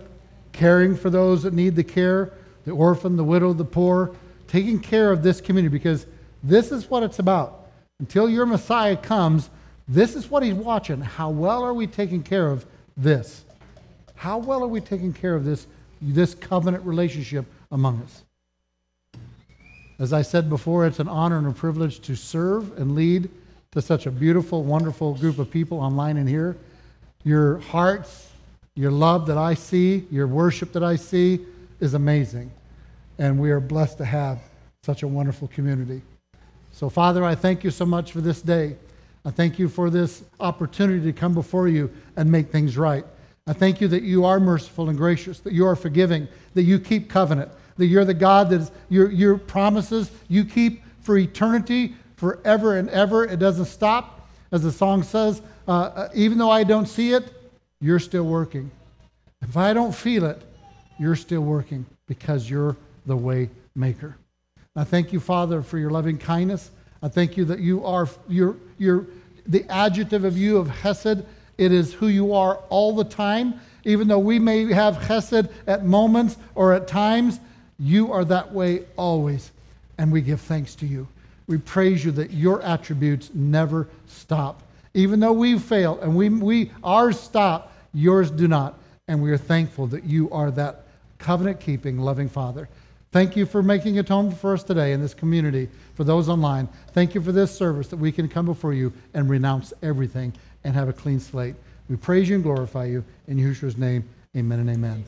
caring 0.53 0.97
for 0.97 1.11
those 1.11 1.43
that 1.43 1.55
need 1.55 1.77
the 1.77 1.85
care, 1.85 2.33
the 2.65 2.73
orphan, 2.73 3.17
the 3.17 3.25
widow, 3.25 3.53
the 3.53 3.65
poor, 3.65 4.15
taking 4.47 4.81
care 4.81 5.13
of 5.13 5.23
this 5.23 5.41
community 5.41 5.73
because 5.73 6.07
this 6.43 6.73
is 6.73 6.89
what 6.91 7.03
it's 7.03 7.19
about. 7.19 7.69
Until 8.01 8.29
your 8.29 8.47
Messiah 8.47 8.97
comes, 8.97 9.51
this 9.87 10.15
is 10.15 10.31
what 10.31 10.43
he's 10.43 10.55
watching. 10.55 11.01
How 11.01 11.31
well 11.31 11.63
are 11.63 11.75
we 11.75 11.87
taking 11.87 12.23
care 12.23 12.49
of 12.49 12.67
this? 12.97 13.45
How 14.15 14.39
well 14.39 14.63
are 14.63 14.69
we 14.69 14.81
taking 14.81 15.13
care 15.13 15.35
of 15.35 15.45
this, 15.45 15.67
this 16.01 16.35
covenant 16.35 16.85
relationship 16.85 17.47
among 17.71 18.03
us? 18.03 18.25
As 19.99 20.13
I 20.13 20.23
said 20.23 20.49
before, 20.49 20.87
it's 20.87 21.01
an 21.01 21.09
honor 21.09 21.39
and 21.39 21.47
a 21.49 21.53
privilege 21.53 22.01
to 22.03 22.15
serve 22.15 22.79
and 22.79 22.95
lead 22.95 23.29
to 23.73 23.83
such 23.83 24.07
a 24.07 24.11
beautiful, 24.13 24.63
wonderful 24.63 25.15
group 25.15 25.39
of 25.41 25.51
people 25.51 25.81
online 25.81 26.17
and 26.17 26.29
here. 26.29 26.57
Your 27.25 27.59
hearts, 27.59 28.31
your 28.77 28.93
love 28.93 29.27
that 29.27 29.37
I 29.37 29.55
see, 29.55 30.07
your 30.11 30.29
worship 30.29 30.73
that 30.73 30.85
I 30.85 30.95
see 30.95 31.41
is 31.81 31.95
amazing. 31.95 32.51
And 33.19 33.41
we 33.41 33.51
are 33.51 33.59
blessed 33.59 33.99
to 33.99 34.05
have 34.05 34.39
such 34.83 35.03
a 35.03 35.09
wonderful 35.09 35.49
community. 35.49 36.01
So, 36.71 36.89
Father, 36.89 37.25
I 37.25 37.35
thank 37.35 37.65
you 37.65 37.73
so 37.73 37.85
much 37.85 38.13
for 38.13 38.21
this 38.21 38.41
day. 38.41 38.77
I 39.25 39.31
thank 39.31 39.59
you 39.59 39.69
for 39.69 39.91
this 39.91 40.23
opportunity 40.39 41.05
to 41.07 41.13
come 41.13 41.35
before 41.35 41.67
you 41.67 41.91
and 42.17 42.31
make 42.31 42.51
things 42.53 42.79
right. 42.79 43.05
I 43.49 43.53
thank 43.53 43.81
you 43.81 43.89
that 43.89 44.05
you 44.05 44.25
are 44.25 44.39
merciful 44.39 44.91
and 44.91 44.97
gracious, 44.97 45.41
that 45.41 45.53
you 45.53 45.67
are 45.67 45.75
forgiving, 45.75 46.29
that 46.55 46.63
you 46.63 46.79
keep 46.79 47.11
covenant, 47.11 47.51
that 47.79 47.87
you're 47.87 48.05
the 48.05 48.15
God 48.15 48.51
that 48.51 48.61
is, 48.61 48.71
your, 48.89 49.11
your 49.11 49.39
promises 49.39 50.11
you 50.29 50.45
keep 50.45 50.83
for 51.01 51.17
eternity, 51.17 51.95
forever 52.17 52.77
and 52.77 52.91
ever. 52.91 53.25
It 53.25 53.39
doesn't 53.39 53.67
stop. 53.67 54.29
As 54.53 54.63
the 54.63 54.73
song 54.73 55.03
says, 55.03 55.41
uh, 55.67 55.73
uh, 55.73 56.09
even 56.15 56.39
though 56.39 56.51
I 56.51 56.65
don't 56.65 56.87
see 56.87 57.13
it, 57.13 57.33
you're 57.81 57.99
still 57.99 58.25
working. 58.25 58.71
If 59.43 59.57
I 59.57 59.73
don't 59.73 59.95
feel 59.95 60.25
it, 60.25 60.43
you're 60.99 61.17
still 61.17 61.43
working 61.43 61.87
because 62.07 62.51
you're 62.51 62.77
the 63.07 63.17
way 63.17 63.51
maker. 63.75 64.17
I 64.75 64.85
thank 64.85 65.13
you, 65.13 65.21
Father, 65.21 65.63
for 65.63 65.79
your 65.79 65.91
loving 65.91 66.19
kindness. 66.19 66.71
I 67.03 67.09
thank 67.09 67.37
you 67.37 67.45
that 67.47 67.61
you 67.61 67.85
are 67.85 68.09
you're, 68.29 68.57
you're, 68.79 69.07
the 69.47 69.65
adjective 69.71 70.25
of 70.25 70.37
you 70.37 70.59
of 70.59 70.69
Hesed. 70.69 71.25
It 71.57 71.73
is 71.73 71.93
who 71.93 72.09
you 72.09 72.35
are 72.35 72.57
all 72.69 72.95
the 72.95 73.05
time. 73.05 73.61
Even 73.85 74.09
though 74.09 74.19
we 74.19 74.39
may 74.39 74.73
have 74.73 74.97
Hesed 74.97 75.49
at 75.67 75.85
moments 75.85 76.37
or 76.55 76.75
at 76.75 76.87
times, 76.87 77.41
you 77.79 78.13
are 78.13 78.25
that 78.25 78.53
way 78.53 78.85
always. 78.97 79.51
And 79.99 80.13
we 80.13 80.21
give 80.21 80.41
thanks 80.41 80.75
to 80.77 80.87
you. 80.87 81.09
We 81.47 81.59
praise 81.59 82.05
you 82.05 82.13
that 82.13 82.31
your 82.31 82.63
attributes 82.63 83.31
never 83.35 83.89
stop. 84.07 84.63
Even 84.95 85.21
though 85.21 85.33
we 85.33 85.59
fail 85.59 85.99
and 86.01 86.15
we, 86.17 86.29
we 86.29 86.71
ours 86.85 87.19
stop, 87.19 87.73
yours 87.93 88.31
do 88.31 88.49
not. 88.49 88.79
And 89.09 89.23
we 89.23 89.31
are 89.31 89.39
thankful 89.39 89.87
that 89.89 90.05
you 90.05 90.31
are 90.31 90.51
that 90.53 90.85
covenant 91.19 91.61
keeping, 91.61 91.99
loving 91.99 92.29
Father. 92.29 92.69
Thank 93.11 93.37
you 93.37 93.47
for 93.47 93.63
making 93.63 93.99
atonement 93.99 94.39
for 94.39 94.53
us 94.53 94.63
today 94.63 94.93
in 94.93 95.01
this 95.01 95.15
community, 95.15 95.69
for 95.95 96.05
those 96.05 96.29
online. 96.29 96.69
Thank 96.93 97.15
you 97.15 97.23
for 97.23 97.33
this 97.33 97.57
service 97.57 97.89
that 97.89 97.97
we 97.97 98.13
can 98.13 98.29
come 98.29 98.45
before 98.45 98.75
you 98.75 98.93
and 99.15 99.31
renounce 99.31 99.73
everything 99.83 100.35
and 100.65 100.75
have 100.75 100.91
a 100.91 100.93
clean 100.93 101.19
slate. 101.19 101.55
We 101.89 101.97
praise 101.97 102.29
you 102.29 102.35
and 102.35 102.45
glorify 102.45 102.85
you. 102.85 103.03
In 103.27 103.39
Yahushua's 103.39 103.79
name, 103.79 104.05
amen 104.37 104.61
and 104.61 104.69
amen. 104.69 105.05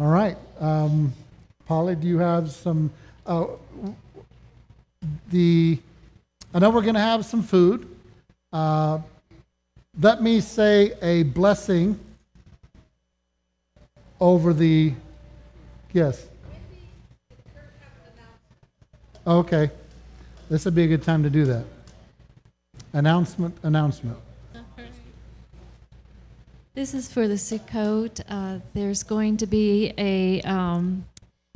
All 0.00 0.06
right. 0.06 0.36
Um, 0.60 1.12
Polly, 1.66 1.96
do 1.96 2.06
you 2.06 2.18
have 2.18 2.50
some? 2.50 2.90
Uh, 3.26 3.46
the 5.30 5.78
I 6.54 6.60
know 6.60 6.70
we're 6.70 6.82
going 6.82 6.94
to 6.94 7.00
have 7.00 7.24
some 7.24 7.42
food. 7.42 7.88
Uh, 8.52 9.00
let 10.00 10.22
me 10.22 10.40
say 10.40 10.92
a 11.02 11.24
blessing 11.24 11.98
over 14.20 14.52
the. 14.52 14.92
Yes. 15.92 16.26
Okay. 19.26 19.68
This 20.48 20.64
would 20.64 20.76
be 20.76 20.84
a 20.84 20.86
good 20.86 21.02
time 21.02 21.24
to 21.24 21.30
do 21.30 21.44
that. 21.46 21.64
Announcement, 22.92 23.56
announcement. 23.64 24.16
This 26.74 26.94
is 26.94 27.10
for 27.10 27.26
the 27.26 27.34
Sukkot. 27.34 28.20
Uh, 28.28 28.58
there's 28.74 29.02
going 29.02 29.38
to 29.38 29.46
be 29.46 29.92
a 29.98 30.40
um, 30.42 31.04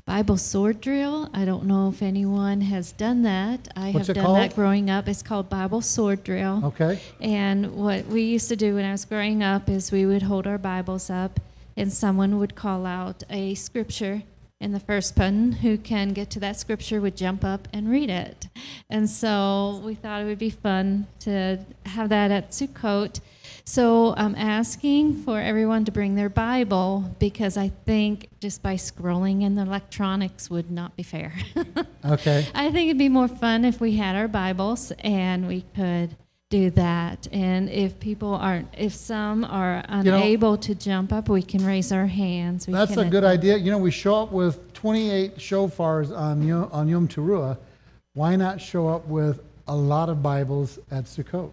Bible 0.08 0.38
sword 0.38 0.80
drill. 0.80 1.28
I 1.34 1.44
don't 1.44 1.66
know 1.66 1.90
if 1.90 2.00
anyone 2.00 2.62
has 2.62 2.92
done 2.92 3.24
that. 3.24 3.68
I 3.76 3.90
What's 3.90 4.06
have 4.06 4.16
done 4.16 4.32
that 4.40 4.54
growing 4.54 4.88
up. 4.88 5.06
It's 5.06 5.22
called 5.22 5.50
Bible 5.50 5.82
sword 5.82 6.24
drill. 6.24 6.62
Okay. 6.64 6.98
And 7.20 7.74
what 7.74 8.06
we 8.06 8.22
used 8.22 8.48
to 8.48 8.56
do 8.56 8.76
when 8.76 8.86
I 8.86 8.92
was 8.92 9.04
growing 9.04 9.42
up 9.42 9.68
is 9.68 9.92
we 9.92 10.06
would 10.06 10.22
hold 10.22 10.46
our 10.46 10.56
Bibles 10.56 11.10
up 11.10 11.38
and 11.76 11.92
someone 11.92 12.38
would 12.38 12.54
call 12.54 12.86
out 12.86 13.22
a 13.28 13.54
scripture 13.54 14.22
and 14.62 14.74
the 14.74 14.80
first 14.80 15.14
person 15.14 15.52
who 15.52 15.76
can 15.76 16.14
get 16.14 16.30
to 16.30 16.40
that 16.40 16.56
scripture 16.56 17.02
would 17.02 17.14
jump 17.14 17.44
up 17.44 17.68
and 17.74 17.90
read 17.90 18.08
it. 18.08 18.48
And 18.88 19.10
so 19.10 19.82
we 19.84 19.94
thought 19.94 20.22
it 20.22 20.24
would 20.24 20.38
be 20.38 20.48
fun 20.48 21.06
to 21.20 21.58
have 21.84 22.08
that 22.08 22.30
at 22.30 22.52
Sukkot. 22.52 23.20
So 23.68 24.14
I'm 24.16 24.34
asking 24.34 25.24
for 25.24 25.38
everyone 25.38 25.84
to 25.84 25.92
bring 25.92 26.14
their 26.14 26.30
Bible 26.30 27.14
because 27.18 27.58
I 27.58 27.68
think 27.84 28.30
just 28.40 28.62
by 28.62 28.76
scrolling 28.76 29.42
in 29.42 29.56
the 29.56 29.60
electronics 29.60 30.48
would 30.48 30.70
not 30.70 30.96
be 30.96 31.02
fair. 31.02 31.34
Okay. 32.04 32.46
I 32.54 32.70
think 32.70 32.88
it'd 32.88 32.96
be 32.96 33.10
more 33.10 33.28
fun 33.28 33.66
if 33.66 33.80
we 33.80 33.96
had 33.96 34.16
our 34.16 34.28
Bibles 34.28 34.92
and 35.00 35.46
we 35.46 35.64
could 35.74 36.16
do 36.48 36.70
that. 36.70 37.28
And 37.32 37.68
if 37.68 38.00
people 38.00 38.32
aren't, 38.32 38.68
if 38.78 38.94
some 38.94 39.44
are 39.44 39.84
You 39.90 40.04
know- 40.04 40.16
unable 40.16 40.56
to 40.56 40.74
jump 40.74 41.12
up, 41.12 41.28
we 41.28 41.42
can 41.42 41.66
raise 41.66 41.92
our 41.92 42.06
hands. 42.06 42.66
We 42.66 42.72
That's 42.72 42.96
a 42.96 43.04
good 43.04 43.24
idea. 43.24 43.58
You 43.58 43.70
know, 43.70 43.78
we 43.78 43.90
show 43.90 44.22
up 44.22 44.32
with 44.32 44.72
28 44.72 45.36
shofars 45.36 46.16
on 46.16 46.46
Yom, 46.46 46.70
on 46.72 46.88
Yom 46.88 47.06
Teruah. 47.06 47.58
Why 48.14 48.34
not 48.36 48.62
show 48.62 48.88
up 48.88 49.06
with 49.06 49.42
a 49.66 49.76
lot 49.76 50.08
of 50.08 50.22
Bibles 50.22 50.78
at 50.90 51.04
Sukkot? 51.04 51.50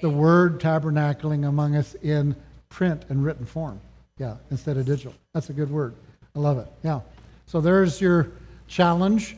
The 0.00 0.10
word 0.10 0.60
tabernacling 0.60 1.48
among 1.48 1.76
us 1.76 1.94
in 2.02 2.36
print 2.68 3.04
and 3.08 3.24
written 3.24 3.46
form. 3.46 3.80
Yeah, 4.18 4.36
instead 4.50 4.76
of 4.76 4.86
digital. 4.86 5.14
That's 5.34 5.50
a 5.50 5.52
good 5.52 5.70
word. 5.70 5.94
I 6.34 6.38
love 6.38 6.58
it. 6.58 6.68
Yeah. 6.82 7.00
So 7.46 7.60
there's 7.60 8.00
your 8.00 8.28
challenge. 8.66 9.36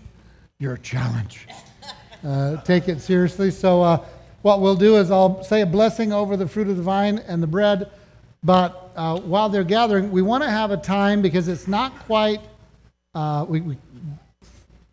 Your 0.58 0.76
challenge. 0.78 1.46
Uh, 2.26 2.60
take 2.62 2.88
it 2.88 3.00
seriously. 3.00 3.48
So, 3.48 3.80
uh, 3.80 4.04
what 4.42 4.60
we'll 4.60 4.74
do 4.74 4.96
is 4.96 5.10
I'll 5.10 5.42
say 5.44 5.62
a 5.62 5.66
blessing 5.66 6.12
over 6.12 6.36
the 6.36 6.48
fruit 6.48 6.68
of 6.68 6.76
the 6.76 6.82
vine 6.82 7.18
and 7.18 7.42
the 7.42 7.46
bread. 7.46 7.90
But 8.42 8.92
uh, 8.96 9.20
while 9.20 9.48
they're 9.48 9.64
gathering, 9.64 10.10
we 10.10 10.22
want 10.22 10.44
to 10.44 10.50
have 10.50 10.70
a 10.70 10.76
time 10.76 11.22
because 11.22 11.48
it's 11.48 11.66
not 11.66 11.98
quite, 12.00 12.40
uh, 13.14 13.46
we, 13.48 13.60
we, 13.60 13.76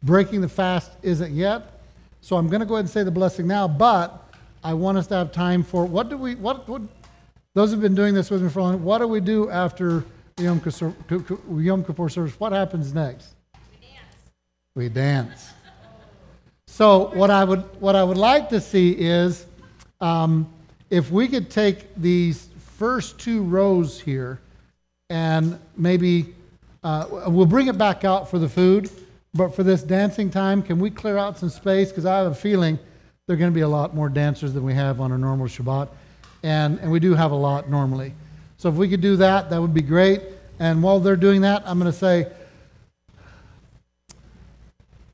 breaking 0.04 0.42
the 0.42 0.50
fast 0.50 0.92
isn't 1.04 1.34
yet. 1.34 1.82
So 2.22 2.38
I'm 2.38 2.48
going 2.48 2.60
to 2.60 2.66
go 2.66 2.76
ahead 2.76 2.86
and 2.86 2.90
say 2.90 3.04
the 3.04 3.12
blessing 3.12 3.46
now, 3.46 3.68
but 3.68 4.25
I 4.66 4.74
want 4.74 4.98
us 4.98 5.06
to 5.08 5.14
have 5.14 5.32
time 5.32 5.62
for 5.62 5.86
what 5.86 6.10
do 6.10 6.18
we, 6.18 6.34
what, 6.34 6.68
what 6.68 6.82
those 7.54 7.70
who've 7.70 7.80
been 7.80 7.94
doing 7.94 8.16
this 8.16 8.32
with 8.32 8.42
me 8.42 8.50
for 8.50 8.60
a 8.60 8.64
long 8.64 8.84
what 8.84 8.98
do 8.98 9.08
we 9.08 9.20
do 9.20 9.48
after 9.52 10.04
Yom 10.40 10.60
Kippur, 10.60 10.92
Yom 11.56 11.84
Kippur 11.84 12.10
service? 12.10 12.40
What 12.40 12.52
happens 12.52 12.92
next? 12.92 13.36
We 13.54 13.88
dance. 13.88 14.02
We 14.74 14.90
dance. 14.90 15.50
So 16.66 17.12
what 17.14 17.30
I 17.30 17.44
would 17.44 17.60
what 17.80 17.96
I 17.96 18.04
would 18.04 18.18
like 18.18 18.50
to 18.50 18.60
see 18.60 18.94
is 18.94 19.46
um, 20.02 20.52
if 20.90 21.12
we 21.12 21.28
could 21.28 21.52
take 21.52 21.94
these 21.96 22.50
first 22.58 23.20
two 23.20 23.44
rows 23.44 24.02
here 24.02 24.40
and 25.12 25.60
maybe 25.78 26.34
uh, 26.84 27.06
we'll 27.28 27.46
bring 27.46 27.68
it 27.68 27.78
back 27.78 28.04
out 28.04 28.32
for 28.32 28.40
the 28.40 28.50
food. 28.50 28.90
But 29.36 29.56
for 29.56 29.62
this 29.62 29.84
dancing 29.84 30.32
time, 30.32 30.64
can 30.64 30.80
we 30.80 30.90
clear 30.90 31.20
out 31.20 31.38
some 31.38 31.50
space? 31.50 31.90
Because 31.90 32.08
I 32.08 32.18
have 32.18 32.32
a 32.32 32.36
feeling 32.36 32.80
there 33.28 33.34
are 33.34 33.38
going 33.38 33.50
to 33.50 33.56
be 33.56 33.62
a 33.62 33.68
lot 33.68 33.96
more 33.96 34.08
dancers 34.08 34.54
than 34.54 34.64
we 34.64 34.76
have 34.76 35.02
on 35.02 35.12
a 35.12 35.18
normal 35.18 35.48
Shabbat. 35.48 35.90
And, 36.44 36.78
and 36.78 36.92
we 36.92 37.00
do 37.00 37.16
have 37.16 37.32
a 37.32 37.36
lot 37.36 37.68
normally. 37.68 38.14
So 38.58 38.70
if 38.70 38.76
we 38.76 38.88
could 38.88 39.02
do 39.02 39.16
that, 39.16 39.50
that 39.50 39.60
would 39.60 39.74
be 39.74 39.82
great. 39.82 40.22
And 40.60 40.84
while 40.84 41.00
they're 41.00 41.16
doing 41.16 41.42
that, 41.42 41.64
I'm 41.66 41.80
going 41.80 41.92
to 41.92 41.98
say, 41.98 42.28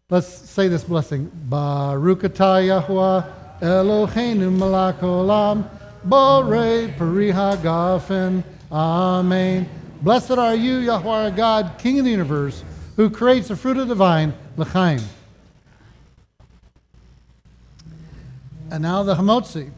let's 0.09 0.27
say 0.27 0.67
this 0.67 0.83
blessing. 0.83 1.31
Baruch 1.45 2.23
atah 2.23 2.83
Yahuwah 2.83 3.31
Eloheinu 3.61 4.51
melech 4.51 4.99
olam, 4.99 5.69
borei 6.05 6.95
peri 6.97 7.31
hagafen. 7.31 8.43
Amen. 8.73 9.69
Blessed 10.01 10.31
are 10.31 10.55
you, 10.55 10.79
Yahweh 10.79 11.29
God, 11.29 11.75
King 11.77 11.99
of 11.99 12.05
the 12.05 12.11
universe, 12.11 12.65
who 12.97 13.09
creates 13.09 13.47
the 13.47 13.55
fruit 13.55 13.77
of 13.77 13.88
the 13.88 13.95
vine, 13.95 14.33
l'chaim. 14.57 14.99
And 18.72 18.84
now 18.84 19.03
the 19.03 19.14
Hamotzi. 19.14 19.69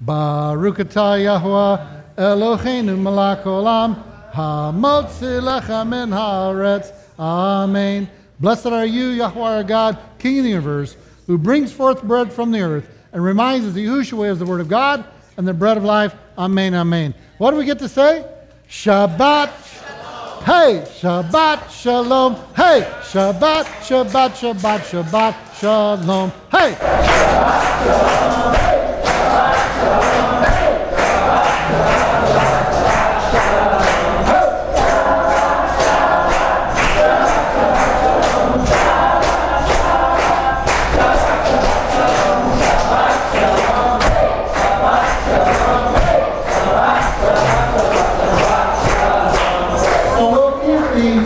Baruch 0.00 0.78
atah 0.78 1.20
Yahuwah 1.20 2.16
Eloheinu 2.16 2.98
melech 2.98 3.44
olam, 3.44 4.02
hamotzi 4.32 5.40
lechem 5.40 5.90
min 5.90 6.10
haaretz. 6.10 6.92
Amen. 7.18 8.08
Blessed 8.40 8.66
are 8.66 8.86
you, 8.86 9.08
Yahweh 9.08 9.40
our 9.40 9.62
God, 9.62 9.98
King 10.18 10.38
of 10.38 10.44
the 10.44 10.50
universe, 10.50 10.96
who 11.26 11.36
brings 11.36 11.72
forth 11.72 12.02
bread 12.02 12.32
from 12.32 12.50
the 12.50 12.60
earth 12.60 12.88
and 13.12 13.22
reminds 13.22 13.66
us 13.66 13.74
that 13.74 13.80
Yahushua 13.80 14.30
is 14.30 14.38
the 14.38 14.46
word 14.46 14.60
of 14.60 14.68
God 14.68 15.04
and 15.36 15.46
the 15.46 15.52
bread 15.52 15.76
of 15.76 15.84
life. 15.84 16.14
Amen, 16.38 16.74
amen. 16.74 17.14
What 17.36 17.50
do 17.50 17.58
we 17.58 17.66
get 17.66 17.78
to 17.80 17.88
say? 17.88 18.24
Shabbat. 18.68 19.50
Hey, 20.44 20.84
Shabbat 21.00 21.70
Shalom. 21.70 22.36
Hey, 22.56 22.88
Shabbat, 23.02 23.64
Shabbat, 23.84 24.30
Shabbat, 24.30 24.80
Shabbat 24.80 25.47
Shalom. 25.60 26.30
Hey. 26.52 26.76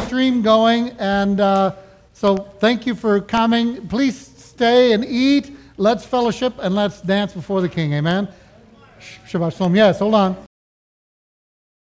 Stream 0.06 0.40
going, 0.42 0.90
and 0.98 1.40
uh, 1.40 1.74
so 2.22 2.36
thank 2.36 2.86
you 2.86 2.94
for 2.94 3.20
coming. 3.20 3.88
Please 3.88 4.16
stay 4.16 4.92
and 4.92 5.04
eat. 5.04 5.50
Let's 5.76 6.04
fellowship 6.04 6.54
and 6.60 6.72
let's 6.72 7.00
dance 7.00 7.32
before 7.32 7.60
the 7.60 7.68
King. 7.68 7.94
Amen. 7.94 8.28
Shabbat 9.26 9.56
Shalom. 9.56 9.74
Yes, 9.74 9.98
hold 9.98 10.14
on. 10.14 10.51